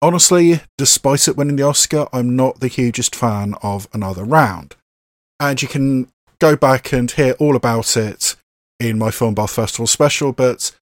honestly, 0.00 0.60
despite 0.76 1.28
it 1.28 1.36
winning 1.36 1.56
the 1.56 1.62
Oscar, 1.62 2.06
I'm 2.12 2.34
not 2.34 2.60
the 2.60 2.68
hugest 2.68 3.14
fan 3.14 3.54
of 3.62 3.88
Another 3.92 4.24
Round. 4.24 4.74
And 5.38 5.60
you 5.62 5.68
can 5.68 6.08
go 6.40 6.56
back 6.56 6.92
and 6.92 7.10
hear 7.10 7.34
all 7.38 7.56
about 7.56 7.96
it 7.96 8.36
in 8.80 8.98
my 8.98 9.10
Film 9.10 9.34
Bath 9.34 9.52
Festival 9.52 9.86
special, 9.86 10.32
but 10.32 10.76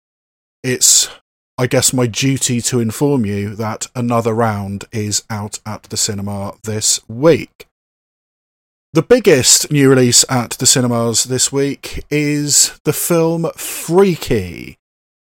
it's, 0.63 1.09
I 1.59 1.65
guess, 1.65 1.91
my 1.91 2.05
duty 2.05 2.61
to 2.61 2.79
inform 2.79 3.25
you 3.25 3.55
that 3.55 3.87
Another 3.95 4.33
Round 4.33 4.85
is 4.91 5.23
out 5.27 5.59
at 5.65 5.83
the 5.83 5.97
cinema 5.97 6.53
this 6.63 6.99
week. 7.09 7.65
The 8.93 9.01
biggest 9.01 9.71
new 9.71 9.89
release 9.89 10.23
at 10.29 10.51
the 10.51 10.67
cinemas 10.67 11.23
this 11.23 11.51
week 11.51 12.05
is 12.11 12.79
the 12.83 12.93
film 12.93 13.49
Freaky, 13.55 14.77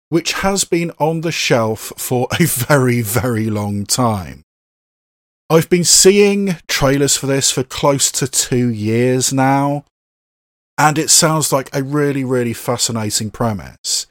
which 0.10 0.34
has 0.34 0.64
been 0.64 0.92
on 1.00 1.22
the 1.22 1.32
shelf 1.32 1.92
for 1.98 2.28
a 2.40 2.46
very, 2.46 3.02
very 3.02 3.50
long 3.50 3.88
time. 3.88 4.44
I've 5.50 5.70
been 5.70 5.84
seeing 5.84 6.58
trailers 6.68 7.18
for 7.18 7.26
this 7.26 7.52
for 7.52 7.64
close 7.64 8.12
to 8.12 8.28
two 8.28 8.70
years 8.70 9.34
now, 9.34 9.86
and 10.78 11.00
it 11.00 11.10
sounds 11.10 11.52
like 11.52 11.76
a 11.76 11.84
really, 11.84 12.24
really 12.24 12.54
fascinating 12.54 13.32
premise. 13.32 14.06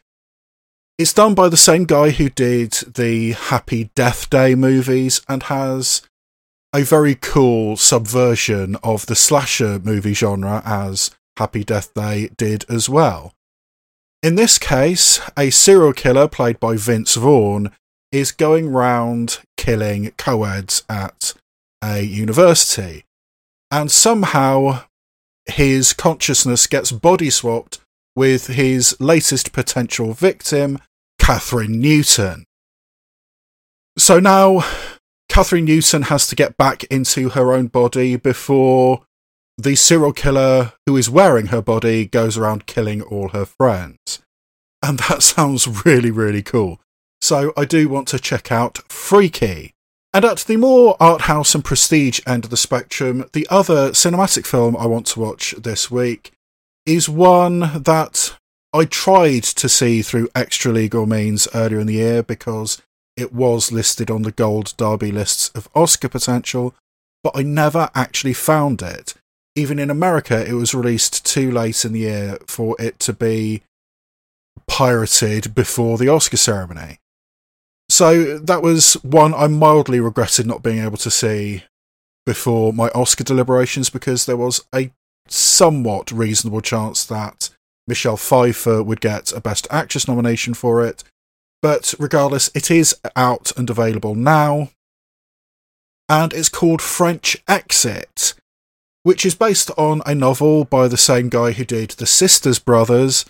It's 1.01 1.15
done 1.15 1.35
by 1.35 1.49
the 1.49 1.57
same 1.57 1.85
guy 1.85 2.11
who 2.11 2.29
did 2.29 2.73
the 2.73 3.33
Happy 3.33 3.89
Death 3.95 4.29
Day 4.29 4.55
movies 4.55 5.23
and 5.27 5.45
has 5.45 6.03
a 6.75 6.83
very 6.83 7.15
cool 7.15 7.79
subversion 7.79 8.77
of 8.85 9.07
the 9.07 9.15
slasher 9.15 9.79
movie 9.79 10.13
genre 10.13 10.61
as 10.63 11.11
Happy 11.39 11.65
Death 11.65 11.95
Day 11.95 12.29
did 12.37 12.67
as 12.69 12.91
well. 12.91 13.33
In 14.23 14.35
this 14.35 14.59
case, 14.59 15.23
a 15.39 15.49
serial 15.49 15.95
killer 15.95 16.29
played 16.29 16.61
by 16.61 16.77
Vince 16.77 17.15
Vaughn 17.15 17.71
is 18.13 18.31
going 18.31 18.69
round 18.69 19.39
killing 19.57 20.13
co-eds 20.19 20.85
at 20.87 21.33
a 21.83 22.03
university. 22.03 23.07
And 23.71 23.91
somehow 23.91 24.83
his 25.47 25.95
consciousness 25.95 26.67
gets 26.67 26.93
body 26.93 27.31
swapped 27.31 27.81
with 28.15 28.49
his 28.49 28.95
latest 29.01 29.53
potential 29.53 30.13
victim, 30.13 30.79
Kathryn 31.31 31.77
Newton. 31.77 32.45
So 33.97 34.19
now 34.19 34.65
Kathryn 35.31 35.63
Newton 35.63 36.03
has 36.03 36.27
to 36.27 36.35
get 36.35 36.57
back 36.57 36.83
into 36.91 37.29
her 37.29 37.53
own 37.53 37.69
body 37.69 38.17
before 38.17 39.03
the 39.57 39.77
serial 39.77 40.13
killer 40.13 40.73
who 40.87 40.97
is 40.97 41.09
wearing 41.09 41.47
her 41.47 41.63
body 41.63 42.05
goes 42.05 42.37
around 42.37 42.67
killing 42.67 43.01
all 43.01 43.29
her 43.29 43.45
friends. 43.45 44.19
And 44.83 44.99
that 44.99 45.23
sounds 45.23 45.85
really, 45.85 46.11
really 46.11 46.43
cool. 46.43 46.81
So 47.21 47.53
I 47.57 47.65
do 47.65 47.89
want 47.89 48.09
to 48.09 48.19
check 48.19 48.51
out 48.51 48.79
Freaky. 48.91 49.71
And 50.13 50.25
at 50.25 50.39
the 50.39 50.57
more 50.57 50.97
art 50.99 51.21
house 51.23 51.55
and 51.55 51.65
prestige 51.65 52.19
end 52.27 52.43
of 52.43 52.51
the 52.51 52.57
spectrum, 52.57 53.25
the 53.35 53.47
other 53.49 53.91
cinematic 53.91 54.47
film 54.47 54.77
I 54.77 54.87
want 54.87 55.07
to 55.07 55.21
watch 55.21 55.55
this 55.57 55.93
week 55.93 56.33
is 56.87 57.09
one 57.09 57.61
that 57.85 58.35
I 58.73 58.85
tried 58.85 59.43
to 59.43 59.69
see 59.69 60.01
through 60.03 60.29
extra 60.35 60.73
legal 60.73 61.07
means 61.07 61.49
earlier 61.55 61.81
in 61.81 61.89
the 61.89 61.95
year 61.95 62.23
because 62.23 62.81
it 63.17 63.33
was 63.33 63.73
listed 63.73 64.11
on 64.11 64.23
the 64.23 64.31
Gold 64.31 64.75
Derby 64.77 65.11
lists 65.11 65.49
of 65.51 65.69
Oscar 65.75 66.09
potential, 66.09 66.75
but 67.25 67.37
I 67.37 67.43
never 67.43 67.91
actually 67.95 68.33
found 68.33 68.81
it. 68.81 69.15
Even 69.57 69.81
in 69.81 69.91
America, 69.91 70.49
it 70.49 70.53
was 70.53 70.75
released 70.75 71.27
too 71.27 71.51
late 71.51 71.85
in 71.85 71.93
the 71.93 72.01
year 72.01 72.39
for 72.47 72.77
it 72.79 73.01
to 73.01 73.13
be 73.13 73.63
pirated 74.69 75.55
before 75.55 75.99
the 75.99 76.09
Oscar 76.09 76.37
ceremony. 76.37 76.99
So 77.89 78.39
that 78.39 78.63
was 78.63 78.95
one 79.03 79.35
I 79.35 79.49
mildly 79.49 79.99
regretted 79.99 80.47
not 80.47 80.63
being 80.63 80.79
able 80.79 80.97
to 80.99 81.11
see 81.11 81.65
before 82.25 82.73
my 82.73 82.89
Oscar 82.91 83.25
deliberations 83.25 83.91
because 83.91 84.27
there 84.27 84.37
was 84.37 84.65
a 84.73 84.93
somewhat 85.27 86.13
reasonable 86.13 86.61
chance 86.61 87.05
that 87.07 87.51
Michelle 87.91 88.17
Pfeiffer 88.17 88.83
would 88.83 89.01
get 89.01 89.33
a 89.33 89.41
Best 89.41 89.67
Actress 89.71 90.07
nomination 90.09 90.55
for 90.55 90.83
it, 90.83 91.03
but 91.61 91.93
regardless, 91.99 92.49
it 92.55 92.71
is 92.71 92.97
out 93.17 93.53
and 93.57 93.69
available 93.69 94.15
now. 94.15 94.71
And 96.09 96.33
it's 96.33 96.49
called 96.49 96.81
French 96.81 97.37
Exit, 97.49 98.35
which 99.03 99.27
is 99.27 99.35
based 99.35 99.73
on 99.77 100.03
a 100.07 100.15
novel 100.15 100.65
by 100.65 100.87
the 100.87 100.97
same 100.97 101.29
guy 101.29 101.51
who 101.51 101.65
did 101.65 101.91
The 101.91 102.07
Sisters 102.07 102.61
Brothers 102.61 103.25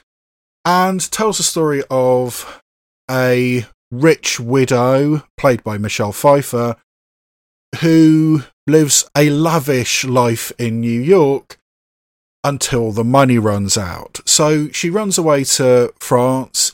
and 0.65 1.11
tells 1.11 1.39
the 1.39 1.43
story 1.43 1.83
of 1.91 2.63
a 3.11 3.65
rich 3.91 4.39
widow, 4.39 5.25
played 5.39 5.65
by 5.65 5.79
Michelle 5.79 6.13
Pfeiffer, 6.13 6.77
who 7.81 8.43
lives 8.67 9.09
a 9.17 9.31
lavish 9.31 10.05
life 10.05 10.53
in 10.59 10.81
New 10.81 11.01
York 11.01 11.57
until 12.43 12.93
the 12.93 13.05
money 13.05 13.39
runs 13.39 13.77
out. 13.77 14.21
So 14.25 14.69
she 14.71 14.91
runs 14.91 15.19
away 15.19 15.45
to 15.45 15.93
France 15.99 16.73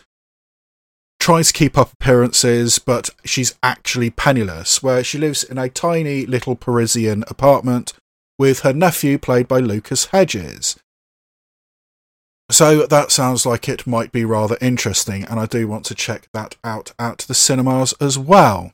tries 1.26 1.48
to 1.48 1.55
keep 1.55 1.76
up 1.76 1.93
appearances, 1.93 2.78
but 2.78 3.10
she's 3.24 3.56
actually 3.60 4.10
penniless, 4.10 4.80
where 4.80 5.02
she 5.02 5.18
lives 5.18 5.43
in 5.43 5.59
a 5.59 5.68
tiny 5.68 6.24
little 6.24 6.55
Parisian 6.55 7.24
apartment 7.26 7.93
with 8.38 8.60
her 8.60 8.72
nephew, 8.72 9.18
played 9.18 9.48
by 9.48 9.59
Lucas 9.59 10.06
Hedges. 10.06 10.76
So 12.48 12.86
that 12.86 13.10
sounds 13.10 13.44
like 13.44 13.68
it 13.68 13.88
might 13.88 14.12
be 14.12 14.24
rather 14.24 14.56
interesting, 14.60 15.24
and 15.24 15.40
I 15.40 15.47
do 15.47 15.66
want 15.66 15.84
to 15.86 15.97
check 15.97 16.28
that 16.32 16.55
out 16.62 16.93
at 16.97 17.18
the 17.18 17.34
cinemas 17.34 17.93
as 18.01 18.16
well 18.16 18.72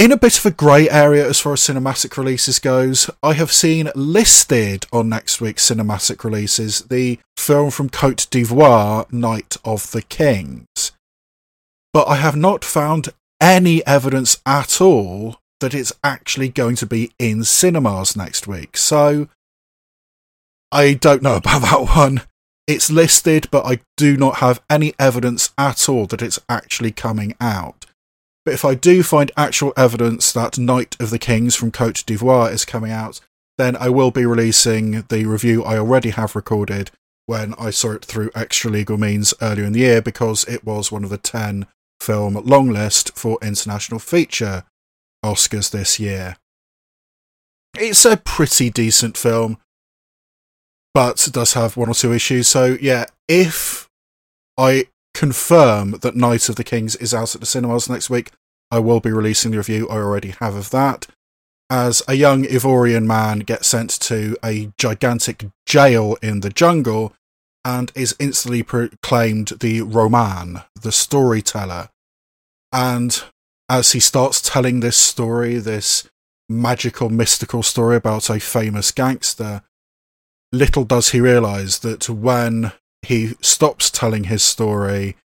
in 0.00 0.12
a 0.12 0.16
bit 0.16 0.38
of 0.38 0.46
a 0.46 0.50
grey 0.50 0.88
area 0.88 1.28
as 1.28 1.40
far 1.40 1.52
as 1.52 1.60
cinematic 1.60 2.16
releases 2.16 2.58
goes, 2.58 3.10
I 3.22 3.34
have 3.34 3.52
seen 3.52 3.90
listed 3.94 4.86
on 4.94 5.10
next 5.10 5.42
week's 5.42 5.68
cinematic 5.68 6.24
releases 6.24 6.80
the 6.84 7.18
film 7.36 7.70
from 7.70 7.90
Cote 7.90 8.26
d'Ivoire, 8.30 9.12
Night 9.12 9.58
of 9.62 9.90
the 9.90 10.00
Kings. 10.00 10.92
But 11.92 12.08
I 12.08 12.14
have 12.14 12.34
not 12.34 12.64
found 12.64 13.10
any 13.42 13.86
evidence 13.86 14.40
at 14.46 14.80
all 14.80 15.36
that 15.60 15.74
it's 15.74 15.92
actually 16.02 16.48
going 16.48 16.76
to 16.76 16.86
be 16.86 17.10
in 17.18 17.44
cinemas 17.44 18.16
next 18.16 18.46
week. 18.46 18.78
So 18.78 19.28
I 20.72 20.94
don't 20.94 21.22
know 21.22 21.36
about 21.44 21.60
that 21.60 21.94
one. 21.94 22.22
It's 22.66 22.90
listed, 22.90 23.48
but 23.50 23.66
I 23.66 23.80
do 23.98 24.16
not 24.16 24.36
have 24.36 24.62
any 24.70 24.94
evidence 24.98 25.50
at 25.58 25.90
all 25.90 26.06
that 26.06 26.22
it's 26.22 26.38
actually 26.48 26.92
coming 26.92 27.34
out. 27.38 27.79
But 28.44 28.54
if 28.54 28.64
I 28.64 28.74
do 28.74 29.02
find 29.02 29.30
actual 29.36 29.72
evidence 29.76 30.32
that 30.32 30.58
Night 30.58 30.96
of 30.98 31.10
the 31.10 31.18
Kings 31.18 31.54
from 31.54 31.70
Cote 31.70 32.04
d'Ivoire 32.06 32.52
is 32.52 32.64
coming 32.64 32.90
out, 32.90 33.20
then 33.58 33.76
I 33.76 33.90
will 33.90 34.10
be 34.10 34.24
releasing 34.24 35.02
the 35.02 35.26
review 35.26 35.62
I 35.62 35.78
already 35.78 36.10
have 36.10 36.34
recorded 36.34 36.90
when 37.26 37.54
I 37.58 37.70
saw 37.70 37.92
it 37.92 38.04
through 38.04 38.30
extra 38.34 38.70
legal 38.70 38.96
means 38.96 39.34
earlier 39.42 39.66
in 39.66 39.72
the 39.72 39.80
year 39.80 40.02
because 40.02 40.44
it 40.44 40.64
was 40.64 40.90
one 40.90 41.04
of 41.04 41.10
the 41.10 41.18
10 41.18 41.66
film 42.00 42.34
long 42.34 42.70
list 42.70 43.16
for 43.16 43.38
International 43.42 44.00
Feature 44.00 44.64
Oscars 45.24 45.70
this 45.70 46.00
year. 46.00 46.36
It's 47.78 48.04
a 48.04 48.16
pretty 48.16 48.70
decent 48.70 49.16
film, 49.16 49.58
but 50.94 51.28
does 51.30 51.52
have 51.52 51.76
one 51.76 51.88
or 51.88 51.94
two 51.94 52.12
issues. 52.12 52.48
So, 52.48 52.76
yeah, 52.80 53.04
if 53.28 53.88
I 54.58 54.86
confirm 55.14 55.92
that 56.02 56.16
Night 56.16 56.48
of 56.48 56.56
the 56.56 56.64
Kings 56.64 56.96
is 56.96 57.12
out 57.14 57.34
at 57.34 57.40
the 57.40 57.46
cinemas 57.46 57.88
next 57.88 58.10
week, 58.10 58.30
I 58.70 58.78
will 58.78 59.00
be 59.00 59.10
releasing 59.10 59.50
the 59.50 59.58
review 59.58 59.88
I 59.88 59.94
already 59.94 60.34
have 60.40 60.54
of 60.54 60.70
that. 60.70 61.06
As 61.68 62.02
a 62.08 62.14
young 62.14 62.44
Ivorian 62.44 63.06
man 63.06 63.40
gets 63.40 63.68
sent 63.68 63.90
to 64.00 64.36
a 64.44 64.72
gigantic 64.76 65.46
jail 65.66 66.16
in 66.22 66.40
the 66.40 66.50
jungle 66.50 67.14
and 67.64 67.92
is 67.94 68.16
instantly 68.18 68.62
proclaimed 68.62 69.52
the 69.60 69.82
Roman, 69.82 70.62
the 70.80 70.92
storyteller. 70.92 71.90
And 72.72 73.22
as 73.68 73.92
he 73.92 74.00
starts 74.00 74.40
telling 74.40 74.80
this 74.80 74.96
story, 74.96 75.58
this 75.58 76.08
magical, 76.48 77.10
mystical 77.10 77.62
story 77.62 77.96
about 77.96 78.30
a 78.30 78.40
famous 78.40 78.90
gangster, 78.90 79.62
little 80.52 80.84
does 80.84 81.10
he 81.10 81.20
realize 81.20 81.80
that 81.80 82.08
when 82.08 82.72
he 83.02 83.34
stops 83.40 83.90
telling 83.90 84.24
his 84.24 84.42
story, 84.42 85.16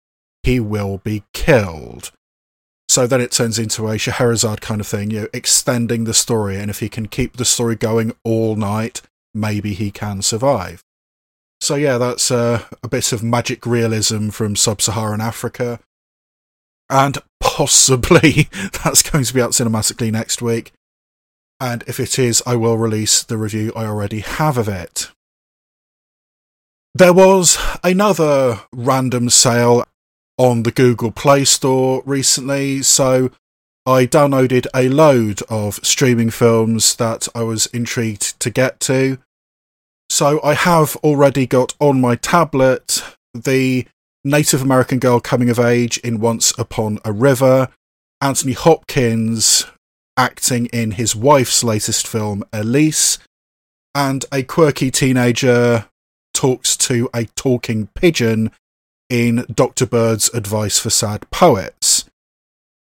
he 0.43 0.59
will 0.59 0.99
be 0.99 1.23
killed. 1.33 2.11
So 2.87 3.07
then 3.07 3.19
it 3.19 3.31
turns 3.31 3.57
into 3.57 3.87
a 3.87 3.97
Scheherazade 3.97 4.61
kind 4.61 4.79
of 4.79 4.87
thing, 4.87 5.11
you 5.11 5.21
know, 5.21 5.27
extending 5.33 6.03
the 6.03 6.13
story, 6.13 6.57
and 6.57 6.69
if 6.69 6.79
he 6.79 6.89
can 6.89 7.07
keep 7.07 7.37
the 7.37 7.45
story 7.45 7.75
going 7.75 8.13
all 8.23 8.55
night, 8.55 9.01
maybe 9.33 9.73
he 9.73 9.91
can 9.91 10.21
survive. 10.21 10.83
So 11.59 11.75
yeah, 11.75 11.97
that's 11.97 12.29
uh, 12.29 12.63
a 12.83 12.87
bit 12.87 13.11
of 13.11 13.23
magic 13.23 13.65
realism 13.65 14.29
from 14.29 14.55
sub-Saharan 14.55 15.21
Africa, 15.21 15.79
and 16.89 17.17
possibly 17.39 18.49
that's 18.83 19.01
going 19.01 19.23
to 19.23 19.33
be 19.33 19.41
out 19.41 19.51
cinematically 19.51 20.11
next 20.11 20.41
week. 20.41 20.71
And 21.59 21.83
if 21.87 21.99
it 21.99 22.19
is, 22.19 22.43
I 22.45 22.55
will 22.55 22.77
release 22.77 23.23
the 23.23 23.37
review 23.37 23.71
I 23.75 23.85
already 23.85 24.19
have 24.19 24.57
of 24.57 24.67
it. 24.67 25.09
There 26.97 27.11
was 27.11 27.57
another 27.83 28.61
random 28.71 29.29
sale 29.29 29.83
on 30.37 30.63
the 30.63 30.71
Google 30.71 31.11
Play 31.11 31.43
Store 31.43 32.01
recently, 32.05 32.83
so 32.83 33.31
I 33.85 34.05
downloaded 34.05 34.65
a 34.73 34.87
load 34.87 35.41
of 35.49 35.75
streaming 35.83 36.29
films 36.29 36.95
that 36.95 37.27
I 37.35 37.43
was 37.43 37.65
intrigued 37.65 38.39
to 38.39 38.49
get 38.49 38.79
to. 38.81 39.17
So 40.09 40.39
I 40.41 40.53
have 40.53 40.95
already 41.03 41.45
got 41.45 41.75
on 41.81 41.99
my 41.99 42.15
tablet 42.15 43.03
the 43.33 43.85
Native 44.23 44.61
American 44.61 44.99
girl 44.99 45.19
coming 45.19 45.49
of 45.49 45.59
age 45.59 45.97
in 45.97 46.21
Once 46.21 46.57
Upon 46.57 46.99
a 47.03 47.11
River, 47.11 47.67
Anthony 48.21 48.53
Hopkins 48.53 49.65
acting 50.15 50.67
in 50.67 50.91
his 50.91 51.13
wife's 51.13 51.61
latest 51.61 52.07
film, 52.07 52.45
Elyse, 52.53 53.17
and 53.93 54.23
a 54.31 54.43
quirky 54.43 54.91
teenager 54.91 55.89
talks 56.45 56.77
to 56.77 57.09
a 57.11 57.25
talking 57.35 57.87
pigeon 57.95 58.51
in 59.09 59.43
Dr. 59.51 59.87
Bird's 59.87 60.29
Advice 60.29 60.77
for 60.77 60.91
Sad 60.91 61.27
Poets. 61.31 62.05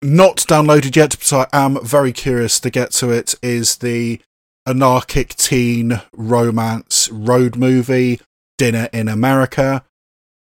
Not 0.02 0.38
downloaded 0.38 0.96
yet, 0.96 1.16
but 1.20 1.48
I 1.54 1.66
am 1.66 1.78
very 1.86 2.12
curious 2.12 2.60
to 2.60 2.72
get 2.72 2.90
to 2.94 3.12
it, 3.12 3.36
is 3.44 3.76
the 3.76 4.20
anarchic 4.66 5.36
teen 5.36 6.02
romance 6.12 7.08
road 7.12 7.56
movie, 7.56 8.20
Dinner 8.58 8.90
in 8.92 9.08
America. 9.08 9.84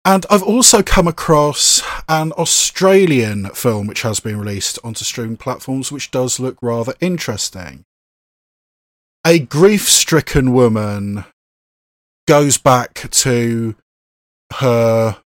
And 0.04 0.26
I've 0.30 0.44
also 0.44 0.84
come 0.84 1.08
across 1.08 1.82
an 2.10 2.34
Australian 2.34 3.52
film 3.52 3.88
which 3.88 4.02
has 4.02 4.20
been 4.20 4.38
released 4.38 4.80
onto 4.84 5.06
streaming 5.06 5.38
platforms, 5.38 5.94
which 5.94 6.12
does 6.12 6.42
look 6.42 6.58
rather 6.62 6.94
interesting. 7.00 7.86
A 9.26 9.40
grief 9.40 9.88
stricken 9.88 10.52
woman 10.52 11.24
goes 12.28 12.58
back 12.58 13.10
to 13.10 13.76
her 14.56 15.18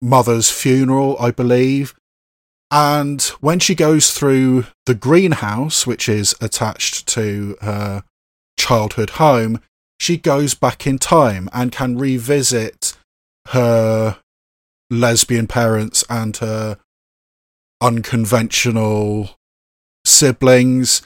mother's 0.00 0.50
funeral, 0.50 1.16
I 1.18 1.30
believe. 1.30 1.94
And 2.70 3.22
when 3.40 3.58
she 3.58 3.74
goes 3.74 4.12
through 4.12 4.66
the 4.86 4.94
greenhouse, 4.94 5.86
which 5.86 6.08
is 6.08 6.34
attached 6.40 7.06
to 7.08 7.56
her 7.60 8.04
childhood 8.58 9.10
home, 9.10 9.60
she 9.98 10.16
goes 10.16 10.54
back 10.54 10.86
in 10.86 10.98
time 10.98 11.48
and 11.52 11.72
can 11.72 11.96
revisit 11.96 12.96
her 13.48 14.18
lesbian 14.90 15.46
parents 15.46 16.04
and 16.10 16.36
her 16.38 16.78
unconventional 17.80 19.30
siblings 20.04 21.02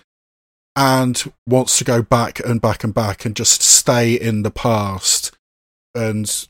and 0.78 1.32
wants 1.44 1.76
to 1.76 1.84
go 1.84 2.02
back 2.02 2.38
and 2.38 2.60
back 2.60 2.84
and 2.84 2.94
back 2.94 3.24
and 3.24 3.34
just 3.34 3.62
stay 3.62 4.14
in 4.14 4.42
the 4.44 4.50
past 4.50 5.36
and 5.92 6.46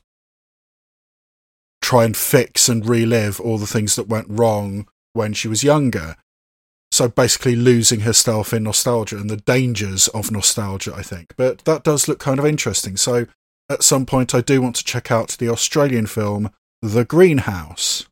try 1.81 2.05
and 2.05 2.15
fix 2.15 2.69
and 2.69 2.87
relive 2.87 3.41
all 3.41 3.57
the 3.57 3.65
things 3.65 3.95
that 3.95 4.07
went 4.07 4.27
wrong 4.29 4.87
when 5.13 5.33
she 5.33 5.47
was 5.47 5.63
younger. 5.63 6.15
So 6.91 7.07
basically 7.07 7.55
losing 7.55 8.01
herself 8.01 8.53
in 8.53 8.63
nostalgia 8.63 9.17
and 9.17 9.31
the 9.31 9.37
dangers 9.37 10.07
of 10.09 10.29
nostalgia, 10.29 10.93
I 10.95 11.01
think. 11.01 11.33
But 11.35 11.65
that 11.65 11.83
does 11.83 12.07
look 12.07 12.19
kind 12.19 12.37
of 12.37 12.45
interesting. 12.45 12.97
So 12.97 13.25
at 13.67 13.81
some 13.81 14.05
point, 14.05 14.35
I 14.35 14.41
do 14.41 14.61
want 14.61 14.75
to 14.75 14.83
check 14.83 15.09
out 15.09 15.37
the 15.39 15.49
Australian 15.49 16.05
film 16.05 16.51
The 16.83 17.03
Greenhouse. 17.03 18.05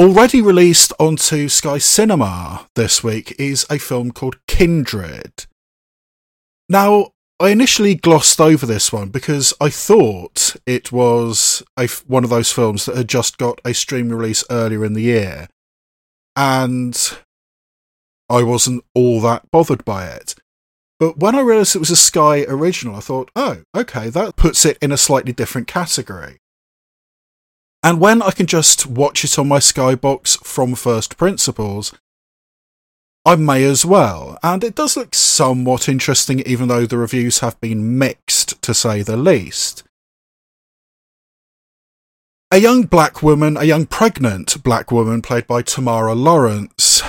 Already 0.00 0.40
released 0.40 0.94
onto 0.98 1.50
Sky 1.50 1.76
Cinema 1.76 2.66
this 2.74 3.04
week 3.04 3.38
is 3.38 3.66
a 3.68 3.78
film 3.78 4.12
called 4.12 4.38
Kindred. 4.46 5.44
Now, 6.70 7.10
I 7.38 7.50
initially 7.50 7.96
glossed 7.96 8.40
over 8.40 8.64
this 8.64 8.94
one 8.94 9.10
because 9.10 9.52
I 9.60 9.68
thought 9.68 10.56
it 10.64 10.90
was 10.90 11.62
a, 11.78 11.86
one 12.06 12.24
of 12.24 12.30
those 12.30 12.50
films 12.50 12.86
that 12.86 12.96
had 12.96 13.10
just 13.10 13.36
got 13.36 13.60
a 13.62 13.74
stream 13.74 14.08
release 14.08 14.42
earlier 14.48 14.86
in 14.86 14.94
the 14.94 15.02
year, 15.02 15.48
and 16.34 16.98
I 18.30 18.42
wasn't 18.42 18.86
all 18.94 19.20
that 19.20 19.50
bothered 19.50 19.84
by 19.84 20.06
it. 20.06 20.34
But 20.98 21.18
when 21.18 21.34
I 21.34 21.42
realised 21.42 21.76
it 21.76 21.80
was 21.80 21.90
a 21.90 21.96
Sky 21.96 22.46
original, 22.48 22.96
I 22.96 23.00
thought, 23.00 23.30
oh, 23.36 23.64
okay, 23.76 24.08
that 24.08 24.36
puts 24.36 24.64
it 24.64 24.78
in 24.80 24.92
a 24.92 24.96
slightly 24.96 25.34
different 25.34 25.68
category. 25.68 26.38
And 27.82 28.00
when 28.00 28.20
I 28.20 28.30
can 28.30 28.46
just 28.46 28.86
watch 28.86 29.24
it 29.24 29.38
on 29.38 29.48
my 29.48 29.58
Skybox 29.58 30.44
from 30.44 30.74
first 30.74 31.16
principles, 31.16 31.92
I 33.24 33.36
may 33.36 33.64
as 33.64 33.84
well. 33.84 34.38
And 34.42 34.62
it 34.62 34.74
does 34.74 34.96
look 34.96 35.14
somewhat 35.14 35.88
interesting, 35.88 36.40
even 36.40 36.68
though 36.68 36.86
the 36.86 36.98
reviews 36.98 37.38
have 37.38 37.60
been 37.60 37.98
mixed, 37.98 38.60
to 38.62 38.74
say 38.74 39.02
the 39.02 39.16
least. 39.16 39.82
A 42.50 42.58
young 42.58 42.82
black 42.82 43.22
woman, 43.22 43.56
a 43.56 43.64
young 43.64 43.86
pregnant 43.86 44.62
black 44.62 44.90
woman 44.90 45.22
played 45.22 45.46
by 45.46 45.62
Tamara 45.62 46.14
Lawrence, 46.14 47.02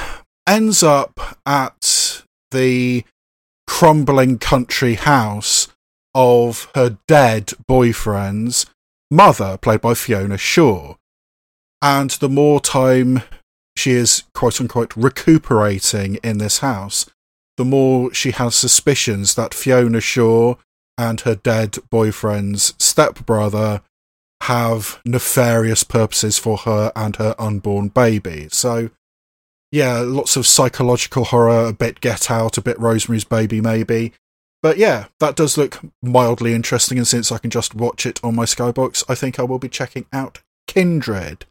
ends 0.48 0.84
up 0.84 1.38
at 1.46 2.24
the 2.52 3.04
crumbling 3.66 4.38
country 4.38 4.96
house 4.96 5.70
of 6.14 6.70
her 6.76 6.98
dead 7.08 7.54
boyfriend's 7.68 8.66
mother, 9.12 9.58
played 9.58 9.82
by 9.82 9.94
Fiona 9.94 10.38
Shaw. 10.38 10.96
And 11.82 12.12
the 12.12 12.30
more 12.30 12.60
time 12.60 13.22
she 13.76 13.92
is 13.92 14.24
quote 14.34 14.60
unquote 14.60 14.96
recuperating 14.96 16.16
in 16.24 16.38
this 16.38 16.60
house, 16.60 17.06
the 17.58 17.66
more 17.66 18.14
she 18.14 18.32
has 18.32 18.56
suspicions 18.56 19.36
that 19.36 19.54
Fiona 19.54 20.02
Shaw 20.02 20.56
and 20.98 21.22
her 21.22 21.36
dead 21.36 21.78
boyfriend's 21.90 22.74
stepbrother 22.80 23.82
have 24.44 25.00
nefarious 25.06 25.84
purposes 25.84 26.38
for 26.40 26.58
her 26.58 26.92
and 26.96 27.18
her 27.18 27.36
unborn 27.38 27.90
baby. 27.90 28.48
So, 28.52 28.90
yeah, 29.72 30.00
lots 30.00 30.36
of 30.36 30.48
psychological 30.48 31.26
horror, 31.26 31.68
a 31.68 31.74
bit 31.74 32.02
Get 32.02 32.32
Out, 32.32 32.58
a 32.58 32.62
bit 32.62 32.80
Rosemary's 32.80 33.24
Baby, 33.24 33.62
maybe. 33.62 34.14
But 34.62 34.78
yeah, 34.78 35.06
that 35.20 35.36
does 35.36 35.58
look 35.58 35.80
mildly 36.04 36.54
interesting, 36.54 36.98
and 36.98 37.08
since 37.08 37.32
I 37.32 37.40
can 37.40 37.50
just 37.50 37.74
watch 37.74 38.06
it 38.06 38.20
on 38.24 38.36
my 38.36 38.46
Skybox, 38.46 39.04
I 39.10 39.16
think 39.16 39.40
I 39.40 39.44
will 39.44 39.60
be 39.60 39.70
checking 39.70 40.06
out 40.14 40.42
Kindred. 40.68 41.46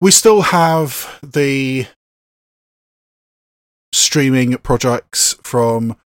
We 0.00 0.10
still 0.10 0.42
have 0.42 1.18
the 1.22 1.86
streaming 3.92 4.56
projects 4.58 5.36
from 5.42 5.96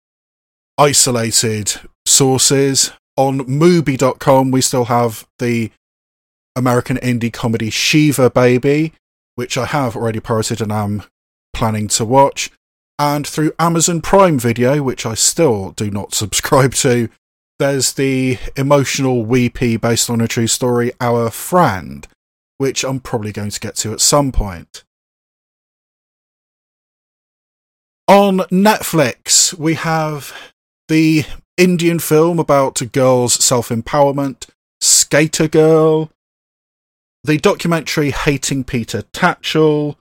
isolated 0.77 1.81
sources. 2.07 2.93
On 3.17 3.41
Mubi.com, 3.41 4.53
we 4.53 4.61
still 4.61 4.85
have 4.85 5.27
the 5.41 5.73
American 6.55 6.99
indie 6.99 7.33
comedy 7.33 7.71
Shiva 7.71 8.31
Baby, 8.31 8.93
which 9.35 9.59
I 9.59 9.65
have 9.65 9.97
already 9.97 10.21
pirated 10.21 10.61
and 10.61 10.71
am 10.71 11.03
planning 11.53 11.89
to 11.89 12.05
watch. 12.05 12.51
And 12.99 13.27
through 13.27 13.53
Amazon 13.59 14.01
Prime 14.01 14.39
Video, 14.39 14.83
which 14.83 15.07
I 15.07 15.15
still 15.15 15.71
do 15.73 15.91
not 15.91 16.15
subscribe 16.15 16.75
to, 16.75 17.09
there's 17.59 17.93
the 17.93 18.39
emotional 18.57 19.25
weepy 19.25 19.77
based 19.77 20.11
on 20.11 20.21
a 20.21 20.29
true 20.29 20.47
story, 20.47 20.93
Our 21.01 21.31
Friend, 21.31 22.07
which 22.59 22.85
I'm 22.85 23.01
probably 23.01 23.33
going 23.33 23.51
to 23.51 23.61
get 23.61 23.77
to 23.77 23.93
at 23.93 24.01
some 24.01 24.33
point. 24.33 24.85
On 28.09 28.39
Netflix, 28.51 29.55
we 29.55 29.75
have 29.75 30.33
the 30.89 31.25
Indian 31.57 31.99
film 31.99 32.39
about 32.39 32.81
a 32.81 32.87
girls' 32.87 33.35
self 33.35 33.69
empowerment, 33.69 34.49
Skater 34.81 35.49
Girl, 35.49 36.11
the 37.25 37.39
documentary 37.39 38.11
Hating 38.11 38.65
Peter 38.65 39.03
Tatchell, 39.13 39.97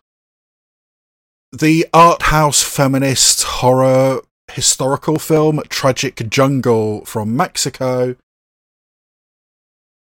the 1.52 1.88
art 1.94 2.24
house 2.24 2.62
feminist 2.62 3.44
horror 3.44 4.22
historical 4.52 5.18
film 5.18 5.62
Tragic 5.70 6.30
Jungle 6.30 7.06
from 7.06 7.36
Mexico, 7.36 8.16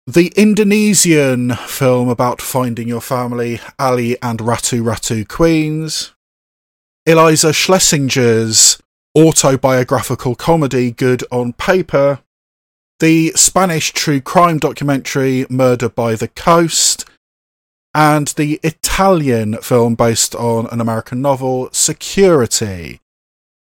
the 0.06 0.32
Indonesian 0.36 1.55
film 1.55 2.09
about 2.09 2.40
finding 2.40 2.89
your 2.89 3.01
family, 3.01 3.60
Ali 3.78 4.20
and 4.23 4.40
Ratu 4.40 4.82
Ratu 4.82 5.27
Queens, 5.27 6.12
Iliza 7.06 7.52
Shlesinger's 7.52 8.78
autobiographical 9.16 10.35
comedy 10.35 10.90
Good 10.90 11.24
on 11.31 11.52
Paper, 11.55 12.20
the 13.01 13.32
Spanish 13.35 13.93
true 13.93 14.20
crime 14.20 14.59
documentary 14.59 15.47
Murder 15.51 15.89
by 15.89 16.14
the 16.14 16.28
Coast, 16.28 17.05
and 17.94 18.28
the 18.28 18.59
Italian 18.62 19.56
film 19.59 19.94
based 19.94 20.35
on 20.35 20.66
an 20.69 20.81
American 20.81 21.20
novel 21.20 21.69
Security. 21.73 23.01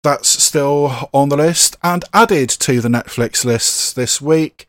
That's 0.03 0.29
still 0.29 1.09
on 1.13 1.29
the 1.29 1.37
list 1.37 1.77
and 1.83 2.05
added 2.15 2.49
to 2.51 2.81
the 2.81 2.89
Netflix 2.89 3.45
lists 3.45 3.93
this 3.93 4.21
week. 4.21 4.67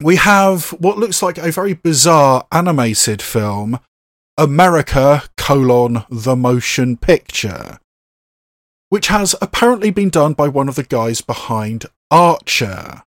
We 0.00 0.16
have 0.16 0.70
what 0.70 0.98
looks 0.98 1.22
like 1.22 1.38
a 1.38 1.52
very 1.52 1.74
bizarre 1.74 2.46
animated 2.50 3.22
film, 3.22 3.78
America 4.36 5.22
colon 5.36 6.04
the 6.10 6.34
motion 6.34 6.96
picture, 6.96 7.78
which 8.88 9.08
has 9.08 9.34
apparently 9.40 9.90
been 9.90 10.10
done 10.10 10.32
by 10.32 10.48
one 10.48 10.68
of 10.68 10.74
the 10.74 10.82
guys 10.82 11.20
behind 11.20 11.86
Archer. 12.10 13.04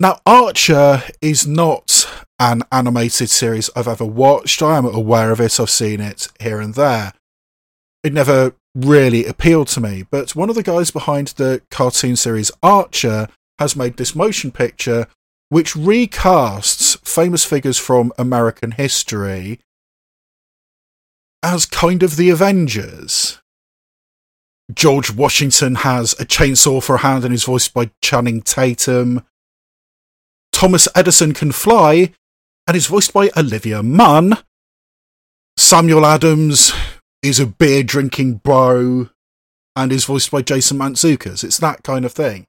Now, 0.00 0.20
Archer 0.24 1.02
is 1.20 1.46
not 1.46 2.08
an 2.38 2.62
animated 2.70 3.30
series 3.30 3.68
I've 3.74 3.88
ever 3.88 4.04
watched. 4.04 4.62
I 4.62 4.76
am 4.78 4.86
aware 4.86 5.32
of 5.32 5.40
it, 5.40 5.58
I've 5.58 5.70
seen 5.70 6.00
it 6.00 6.28
here 6.38 6.60
and 6.60 6.74
there. 6.74 7.12
It 8.04 8.12
never 8.12 8.54
really 8.76 9.24
appealed 9.24 9.66
to 9.68 9.80
me, 9.80 10.04
but 10.08 10.36
one 10.36 10.48
of 10.48 10.54
the 10.54 10.62
guys 10.62 10.92
behind 10.92 11.28
the 11.28 11.62
cartoon 11.70 12.14
series 12.14 12.52
Archer 12.62 13.28
has 13.58 13.74
made 13.74 13.96
this 13.96 14.14
motion 14.14 14.52
picture 14.52 15.08
which 15.48 15.74
recasts 15.74 16.96
famous 17.06 17.44
figures 17.44 17.78
from 17.78 18.12
American 18.18 18.72
history 18.72 19.58
as 21.42 21.66
kind 21.66 22.02
of 22.02 22.16
the 22.16 22.30
Avengers. 22.30 23.40
George 24.72 25.10
Washington 25.10 25.76
has 25.76 26.12
a 26.20 26.26
chainsaw 26.26 26.82
for 26.82 26.96
a 26.96 26.98
hand 26.98 27.24
and 27.24 27.32
is 27.32 27.44
voiced 27.44 27.72
by 27.72 27.90
Channing 28.02 28.42
Tatum. 28.42 29.24
Thomas 30.52 30.88
Edison 30.94 31.34
can 31.34 31.52
fly 31.52 32.12
and 32.66 32.76
is 32.76 32.86
voiced 32.86 33.12
by 33.12 33.30
Olivia 33.36 33.82
Munn. 33.82 34.34
Samuel 35.56 36.06
Adams 36.06 36.72
is 37.22 37.40
a 37.40 37.46
beer 37.46 37.82
drinking 37.82 38.34
bro 38.34 39.08
and 39.74 39.92
is 39.92 40.04
voiced 40.04 40.30
by 40.30 40.42
Jason 40.42 40.78
Mantzoukas. 40.78 41.44
It's 41.44 41.58
that 41.58 41.82
kind 41.82 42.04
of 42.04 42.12
thing. 42.12 42.46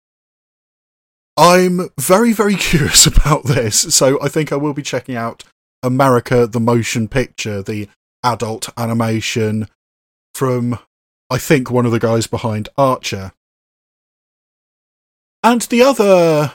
I'm 1.37 1.89
very, 1.99 2.33
very 2.33 2.55
curious 2.69 3.05
about 3.05 3.45
this, 3.45 3.95
so 3.95 4.21
I 4.21 4.27
think 4.27 4.51
I 4.51 4.57
will 4.57 4.73
be 4.73 4.81
checking 4.81 5.15
out 5.15 5.43
America 5.81 6.45
the 6.45 6.59
Motion 6.59 7.07
Picture, 7.07 7.61
the 7.61 7.87
adult 8.23 8.69
animation 8.77 9.67
from, 10.33 10.79
I 11.29 11.37
think, 11.37 11.71
one 11.71 11.85
of 11.85 11.91
the 11.91 11.99
guys 11.99 12.27
behind 12.27 12.67
Archer. 12.77 13.31
And 15.41 15.61
the 15.61 15.81
other 15.81 16.53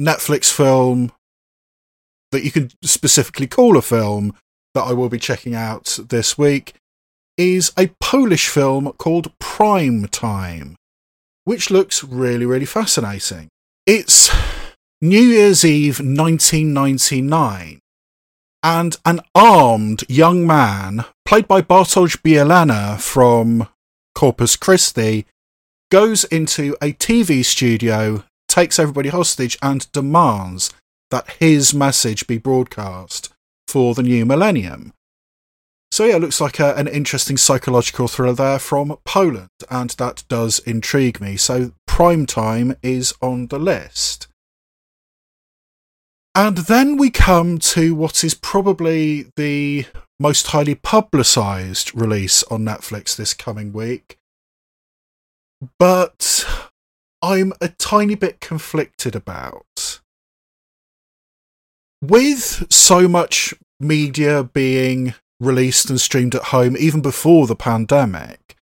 Netflix 0.00 0.52
film 0.52 1.12
that 2.32 2.44
you 2.44 2.50
can 2.50 2.70
specifically 2.82 3.46
call 3.46 3.76
a 3.76 3.82
film 3.82 4.34
that 4.74 4.82
I 4.82 4.92
will 4.92 5.08
be 5.08 5.18
checking 5.18 5.54
out 5.54 5.98
this 6.08 6.36
week 6.36 6.74
is 7.38 7.72
a 7.78 7.90
Polish 8.00 8.48
film 8.48 8.92
called 8.98 9.32
Prime 9.38 10.06
Time, 10.08 10.76
which 11.44 11.70
looks 11.70 12.02
really, 12.02 12.46
really 12.46 12.66
fascinating. 12.66 13.48
It's 13.86 14.30
New 15.00 15.20
Year's 15.20 15.64
Eve 15.64 15.98
1999, 15.98 17.80
and 18.62 18.96
an 19.04 19.20
armed 19.34 20.04
young 20.08 20.46
man, 20.46 21.04
played 21.24 21.46
by 21.46 21.62
Bartosz 21.62 22.16
Bielenia 22.16 23.00
from 23.00 23.68
Corpus 24.14 24.56
Christi, 24.56 25.26
goes 25.90 26.24
into 26.24 26.74
a 26.82 26.92
TV 26.92 27.44
studio, 27.44 28.24
takes 28.56 28.78
everybody 28.78 29.10
hostage, 29.10 29.58
and 29.60 29.92
demands 29.92 30.72
that 31.10 31.28
his 31.38 31.74
message 31.74 32.26
be 32.26 32.38
broadcast 32.38 33.28
for 33.68 33.94
the 33.94 34.02
new 34.02 34.24
millennium. 34.24 34.94
So 35.92 36.06
yeah, 36.06 36.16
it 36.16 36.22
looks 36.22 36.40
like 36.40 36.58
a, 36.58 36.74
an 36.74 36.88
interesting 36.88 37.36
psychological 37.36 38.08
thriller 38.08 38.32
there 38.32 38.58
from 38.58 38.96
Poland, 39.04 39.50
and 39.70 39.90
that 39.90 40.24
does 40.28 40.58
intrigue 40.60 41.20
me. 41.20 41.36
So 41.36 41.72
Prime 41.86 42.24
Time 42.24 42.76
is 42.82 43.12
on 43.20 43.48
the 43.48 43.58
list. 43.58 44.26
And 46.34 46.56
then 46.58 46.96
we 46.96 47.10
come 47.10 47.58
to 47.58 47.94
what 47.94 48.24
is 48.24 48.34
probably 48.34 49.26
the 49.36 49.84
most 50.18 50.46
highly 50.48 50.74
publicised 50.74 51.94
release 51.94 52.42
on 52.44 52.62
Netflix 52.62 53.16
this 53.16 53.34
coming 53.34 53.74
week. 53.74 54.16
But 55.78 56.46
I'm 57.26 57.52
a 57.60 57.68
tiny 57.70 58.14
bit 58.14 58.40
conflicted 58.40 59.16
about. 59.16 59.98
With 62.00 62.72
so 62.72 63.08
much 63.08 63.52
media 63.80 64.44
being 64.44 65.14
released 65.40 65.90
and 65.90 66.00
streamed 66.00 66.36
at 66.36 66.44
home 66.54 66.76
even 66.76 67.02
before 67.02 67.48
the 67.48 67.56
pandemic, 67.56 68.56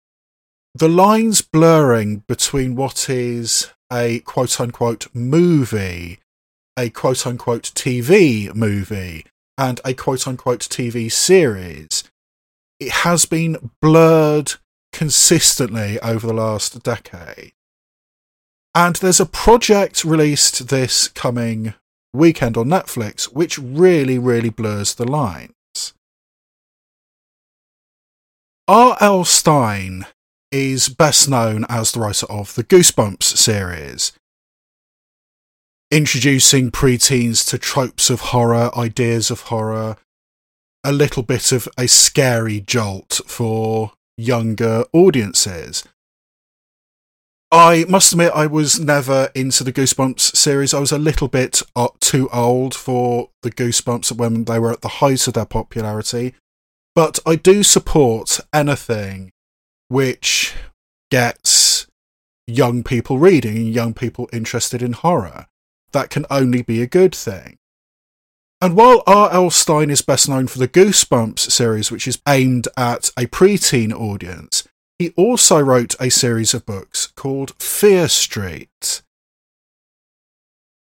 the 0.74 0.91
lines 0.91 1.41
blurring 1.41 2.23
between 2.28 2.77
what 2.77 3.09
is 3.09 3.73
a 3.91 4.19
quote 4.20 4.61
unquote 4.61 5.09
movie 5.15 6.19
a 6.78 6.91
quote 6.91 7.27
unquote 7.27 7.73
TV 7.74 8.55
movie 8.55 9.24
and 9.57 9.81
a 9.87 9.95
quote 9.95 10.28
unquote 10.28 10.61
TV 10.61 11.11
series, 11.11 12.05
it 12.78 12.91
has 12.91 13.24
been 13.24 13.70
blurred 13.81 14.53
consistently 14.93 15.99
over 16.01 16.27
the 16.27 16.35
last 16.35 16.82
decade. 16.82 17.53
And 18.74 18.97
there's 18.97 19.20
a 19.20 19.26
project 19.26 20.05
released 20.05 20.68
this 20.68 21.09
coming 21.09 21.74
weekend 22.12 22.56
on 22.56 22.66
Netflix 22.66 23.24
which 23.24 23.59
really, 23.59 24.18
really 24.18 24.51
blurs 24.51 24.94
the 24.94 25.05
lines. 25.05 25.94
R.L. 28.68 29.24
Stine 29.24 30.06
is 30.52 30.88
best 30.88 31.28
known 31.28 31.64
as 31.68 31.92
the 31.92 32.01
writer 32.01 32.26
of 32.26 32.55
the 32.55 32.62
Goosebumps 32.62 33.24
series, 33.24 34.12
introducing 35.90 36.70
preteens 36.70 37.48
to 37.48 37.59
tropes 37.59 38.10
of 38.10 38.20
horror, 38.20 38.70
ideas 38.76 39.30
of 39.30 39.42
horror, 39.42 39.97
a 40.84 40.92
little 40.92 41.24
bit 41.24 41.51
of 41.51 41.68
a 41.76 41.88
scary 41.88 42.60
jolt 42.60 43.20
for 43.26 43.92
younger 44.16 44.84
audiences. 44.92 45.82
I 47.52 47.85
must 47.89 48.12
admit, 48.12 48.32
I 48.32 48.47
was 48.47 48.78
never 48.78 49.31
into 49.35 49.64
the 49.64 49.72
Goosebumps 49.72 50.36
series. 50.36 50.72
I 50.72 50.78
was 50.78 50.93
a 50.93 50.98
little 50.98 51.27
bit 51.27 51.62
uh, 51.74 51.89
too 51.98 52.28
old 52.32 52.77
for 52.77 53.31
the 53.43 53.51
Goosebumps 53.51 54.12
when 54.12 54.44
they 54.44 54.59
were 54.59 54.70
at 54.70 54.82
the 54.82 54.89
height 54.89 55.27
of 55.27 55.35
their 55.35 55.47
popularity. 55.47 56.35
But 56.94 57.18
I 57.27 57.35
do 57.35 57.64
support 57.64 58.39
anything 58.52 59.32
which 59.89 60.55
gets 61.10 61.89
young 62.47 62.85
people 62.85 63.18
reading 63.18 63.56
and 63.56 63.74
young 63.74 63.94
people 63.94 64.28
interested 64.32 64.81
in 64.81 64.93
horror 64.93 65.47
that 65.90 66.10
can 66.10 66.27
only 66.31 66.62
be 66.62 66.81
a 66.81 66.86
good 66.86 67.14
thing. 67.14 67.56
And 68.60 68.77
while 68.77 69.02
R.L. 69.06 69.51
Stine 69.51 69.90
is 69.90 70.02
best 70.02 70.28
known 70.28 70.47
for 70.47 70.59
the 70.59 70.68
Goosebumps 70.68 71.51
series, 71.51 71.90
which 71.90 72.06
is 72.06 72.20
aimed 72.28 72.68
at 72.77 73.09
a 73.16 73.27
preteen 73.27 73.93
audience, 73.93 74.68
he 75.01 75.14
also 75.16 75.59
wrote 75.59 75.94
a 75.98 76.10
series 76.10 76.52
of 76.52 76.66
books 76.66 77.06
called 77.16 77.55
Fear 77.59 78.06
Street, 78.06 79.01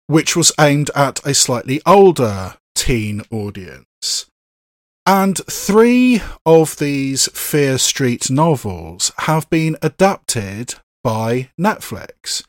which 0.08 0.36
was 0.36 0.52
aimed 0.60 0.90
at 0.96 1.24
a 1.24 1.36
slightly 1.36 1.84
older 1.86 2.56
teen 2.74 3.22
audience. 3.30 4.26
And 5.06 5.38
three 5.46 6.20
of 6.48 6.78
these 6.78 7.28
Fear 7.36 7.78
Street 7.78 8.32
novels 8.32 9.12
have 9.20 9.48
been 9.52 9.78
adapted 9.84 10.74
by 11.04 11.52
Netflix. 11.60 12.44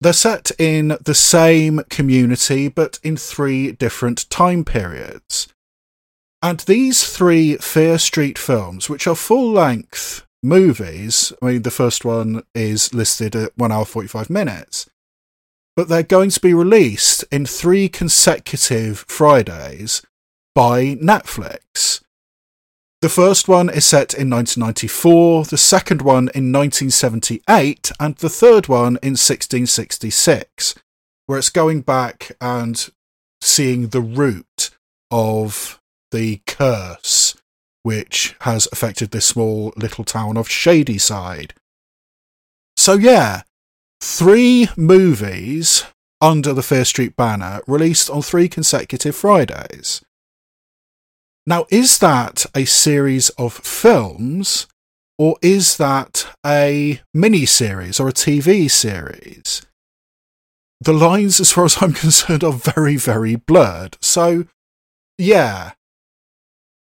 They're 0.00 0.12
set 0.12 0.52
in 0.56 0.96
the 1.04 1.16
same 1.16 1.80
community, 1.90 2.68
but 2.68 3.00
in 3.02 3.16
three 3.16 3.72
different 3.72 4.30
time 4.30 4.64
periods. 4.64 5.48
And 6.40 6.60
these 6.60 7.12
three 7.12 7.56
Fear 7.56 7.98
Street 7.98 8.38
films, 8.38 8.88
which 8.88 9.08
are 9.08 9.16
full 9.16 9.50
length 9.50 10.24
movies, 10.42 11.32
I 11.42 11.46
mean, 11.46 11.62
the 11.62 11.70
first 11.70 12.04
one 12.04 12.42
is 12.54 12.94
listed 12.94 13.36
at 13.36 13.56
1 13.56 13.72
hour 13.72 13.84
45 13.84 14.30
minutes, 14.30 14.88
but 15.76 15.88
they're 15.88 16.02
going 16.02 16.30
to 16.30 16.40
be 16.40 16.54
released 16.54 17.24
in 17.30 17.46
three 17.46 17.88
consecutive 17.88 19.04
Fridays 19.08 20.02
by 20.54 20.96
Netflix. 20.96 22.02
The 23.02 23.08
first 23.08 23.48
one 23.48 23.70
is 23.70 23.86
set 23.86 24.12
in 24.12 24.28
1994, 24.28 25.44
the 25.44 25.56
second 25.56 26.02
one 26.02 26.28
in 26.34 26.52
1978, 26.52 27.92
and 27.98 28.14
the 28.16 28.28
third 28.28 28.68
one 28.68 28.98
in 29.02 29.16
1666, 29.16 30.74
where 31.26 31.38
it's 31.38 31.48
going 31.48 31.80
back 31.80 32.32
and 32.42 32.90
seeing 33.40 33.88
the 33.88 34.02
root 34.02 34.70
of 35.10 35.80
the 36.10 36.42
curse 36.46 37.29
which 37.82 38.36
has 38.40 38.68
affected 38.72 39.10
this 39.10 39.26
small 39.26 39.72
little 39.76 40.04
town 40.04 40.36
of 40.36 40.48
Shadyside. 40.48 41.54
So, 42.76 42.94
yeah, 42.94 43.42
three 44.00 44.68
movies 44.76 45.84
under 46.20 46.52
the 46.52 46.62
Fear 46.62 46.84
Street 46.84 47.16
banner 47.16 47.60
released 47.66 48.10
on 48.10 48.22
three 48.22 48.48
consecutive 48.48 49.16
Fridays. 49.16 50.02
Now, 51.46 51.66
is 51.70 51.98
that 51.98 52.46
a 52.54 52.64
series 52.64 53.30
of 53.30 53.54
films 53.54 54.66
or 55.18 55.36
is 55.42 55.76
that 55.78 56.26
a 56.46 57.00
mini 57.12 57.44
series 57.44 58.00
or 58.00 58.08
a 58.08 58.12
TV 58.12 58.70
series? 58.70 59.62
The 60.80 60.92
lines, 60.94 61.40
as 61.40 61.52
far 61.52 61.66
as 61.66 61.82
I'm 61.82 61.92
concerned, 62.04 62.42
are 62.42 62.52
very, 62.52 62.96
very 62.96 63.36
blurred. 63.36 63.98
So, 64.00 64.46
yeah, 65.18 65.72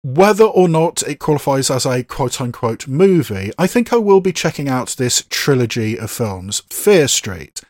whether 0.02 0.44
or 0.44 0.68
not 0.68 1.02
it 1.02 1.18
qualifies 1.18 1.70
as 1.70 1.84
a 1.84 2.02
quote 2.02 2.40
unquote 2.40 2.88
movie, 2.88 3.52
I 3.58 3.66
think 3.66 3.92
I 3.92 3.96
will 3.96 4.20
be 4.20 4.32
checking 4.32 4.68
out 4.68 4.90
this 4.90 5.24
trilogy 5.28 5.98
of 5.98 6.10
films, 6.10 6.62
Fear 6.70 7.08
Street. 7.08 7.60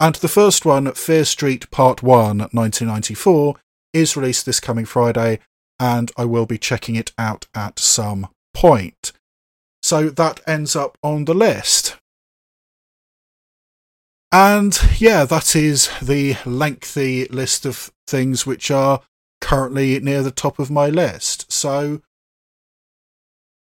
And 0.00 0.14
the 0.16 0.28
first 0.28 0.64
one, 0.64 0.92
Fear 0.92 1.24
Street 1.24 1.70
Part 1.70 2.02
1, 2.02 2.38
1994, 2.38 3.56
is 3.92 4.16
released 4.16 4.46
this 4.46 4.60
coming 4.60 4.84
Friday, 4.84 5.40
and 5.80 6.12
I 6.16 6.24
will 6.24 6.46
be 6.46 6.58
checking 6.58 6.94
it 6.94 7.12
out 7.18 7.46
at 7.54 7.78
some 7.78 8.28
point. 8.54 9.12
So 9.82 10.10
that 10.10 10.40
ends 10.46 10.76
up 10.76 10.98
on 11.02 11.24
the 11.24 11.34
list. 11.34 11.96
And 14.30 14.78
yeah, 14.98 15.24
that 15.24 15.56
is 15.56 15.88
the 16.02 16.36
lengthy 16.44 17.24
list 17.26 17.64
of 17.64 17.90
things 18.06 18.46
which 18.46 18.70
are 18.70 19.00
currently 19.40 19.98
near 20.00 20.22
the 20.22 20.30
top 20.30 20.58
of 20.58 20.70
my 20.70 20.88
list. 20.88 21.47
So 21.58 22.02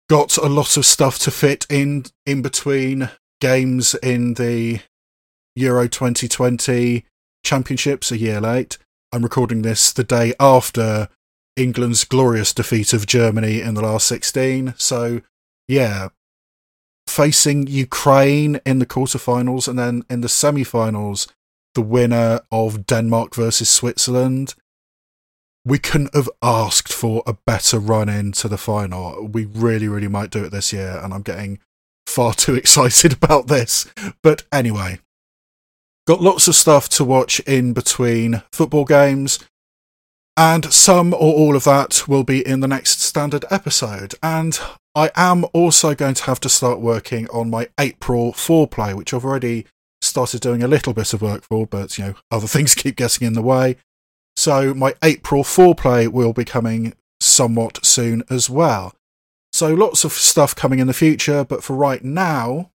got 0.09 0.37
a 0.37 0.47
lot 0.47 0.77
of 0.77 0.85
stuff 0.85 1.19
to 1.19 1.31
fit 1.31 1.65
in 1.69 2.05
in 2.25 2.41
between 2.41 3.09
games 3.41 3.93
in 3.95 4.35
the 4.35 4.79
Euro 5.55 5.87
2020 5.87 7.05
championships 7.43 8.11
a 8.11 8.17
year 8.17 8.39
late. 8.39 8.77
I'm 9.11 9.21
recording 9.21 9.63
this 9.63 9.91
the 9.91 10.03
day 10.03 10.33
after 10.39 11.09
England's 11.55 12.05
glorious 12.05 12.53
defeat 12.53 12.93
of 12.93 13.05
Germany 13.05 13.59
in 13.59 13.73
the 13.73 13.81
last 13.81 14.07
16. 14.07 14.75
So, 14.77 15.21
yeah, 15.67 16.09
facing 17.05 17.67
Ukraine 17.67 18.61
in 18.65 18.79
the 18.79 18.85
quarterfinals 18.85 19.67
and 19.67 19.77
then 19.77 20.03
in 20.09 20.21
the 20.21 20.29
semi-finals, 20.29 21.27
the 21.75 21.81
winner 21.81 22.41
of 22.51 22.87
Denmark 22.87 23.35
versus 23.35 23.69
Switzerland 23.69 24.55
we 25.65 25.79
couldn't 25.79 26.13
have 26.13 26.29
asked 26.41 26.91
for 26.91 27.23
a 27.25 27.37
better 27.45 27.79
run 27.79 28.09
into 28.09 28.47
the 28.47 28.57
final. 28.57 29.27
We 29.27 29.45
really, 29.45 29.87
really 29.87 30.07
might 30.07 30.29
do 30.29 30.43
it 30.43 30.49
this 30.49 30.73
year, 30.73 30.99
and 31.01 31.13
I'm 31.13 31.21
getting 31.21 31.59
far 32.05 32.33
too 32.33 32.55
excited 32.55 33.13
about 33.13 33.47
this. 33.47 33.87
But 34.21 34.43
anyway, 34.51 34.99
got 36.05 36.21
lots 36.21 36.47
of 36.47 36.55
stuff 36.55 36.89
to 36.89 37.03
watch 37.03 37.39
in 37.41 37.73
between 37.73 38.43
football 38.51 38.85
games, 38.85 39.39
and 40.35 40.71
some 40.73 41.13
or 41.13 41.33
all 41.33 41.55
of 41.55 41.63
that 41.63 42.07
will 42.07 42.23
be 42.23 42.45
in 42.45 42.59
the 42.59 42.67
next 42.67 43.01
standard 43.01 43.45
episode. 43.51 44.15
And 44.21 44.59
I 44.95 45.11
am 45.15 45.45
also 45.53 45.95
going 45.95 46.15
to 46.15 46.23
have 46.23 46.39
to 46.41 46.49
start 46.49 46.79
working 46.79 47.27
on 47.29 47.49
my 47.49 47.69
April 47.79 48.33
foreplay, 48.33 48.93
which 48.93 49.13
I've 49.13 49.25
already 49.25 49.65
started 50.01 50.41
doing 50.41 50.61
a 50.61 50.67
little 50.67 50.93
bit 50.93 51.13
of 51.13 51.21
work 51.21 51.43
for, 51.43 51.65
but 51.65 51.97
you 51.97 52.03
know, 52.03 52.15
other 52.29 52.47
things 52.55 52.75
keep 52.75 52.97
getting 52.97 53.25
in 53.25 53.33
the 53.33 53.41
way. 53.41 53.77
So 54.35 54.73
my 54.73 54.95
April 55.03 55.43
foreplay 55.43 56.07
will 56.07 56.33
be 56.33 56.45
coming 56.45 56.93
somewhat 57.19 57.85
soon 57.85 58.23
as 58.29 58.49
well. 58.49 58.93
So 59.51 59.73
lots 59.73 60.03
of 60.03 60.13
stuff 60.13 60.55
coming 60.55 60.79
in 60.79 60.87
the 60.87 60.93
future, 60.93 61.43
but 61.43 61.63
for 61.63 61.75
right 61.75 62.03
now, 62.03 62.71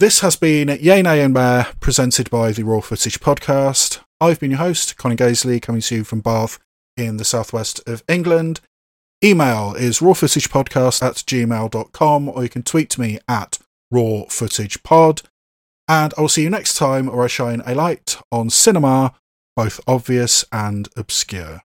this 0.00 0.20
has 0.20 0.34
been 0.34 0.68
Yay 0.68 1.02
Nay 1.02 1.20
and 1.20 1.34
Bear 1.34 1.68
presented 1.78 2.30
by 2.30 2.52
the 2.52 2.64
Raw 2.64 2.80
Footage 2.80 3.20
Podcast. 3.20 4.00
I've 4.20 4.40
been 4.40 4.52
your 4.52 4.58
host, 4.58 4.96
Connie 4.96 5.16
Gaisley, 5.16 5.60
coming 5.60 5.82
to 5.82 5.96
you 5.96 6.04
from 6.04 6.20
Bath 6.20 6.58
in 6.96 7.16
the 7.16 7.24
southwest 7.24 7.86
of 7.86 8.02
England. 8.08 8.60
Email 9.22 9.74
is 9.74 10.00
rawfootagepodcast 10.00 11.02
at 11.02 11.14
gmail.com 11.16 12.28
or 12.28 12.42
you 12.42 12.48
can 12.48 12.62
tweet 12.62 12.98
me 12.98 13.18
at 13.28 13.58
rawfootagepod. 13.92 15.22
And 15.88 16.14
I'll 16.18 16.28
see 16.28 16.42
you 16.42 16.50
next 16.50 16.74
time 16.74 17.06
where 17.06 17.24
I 17.24 17.26
shine 17.28 17.62
a 17.66 17.74
light 17.74 18.18
on 18.32 18.50
cinema 18.50 19.14
both 19.56 19.80
obvious 19.86 20.44
and 20.52 20.88
obscure. 20.96 21.62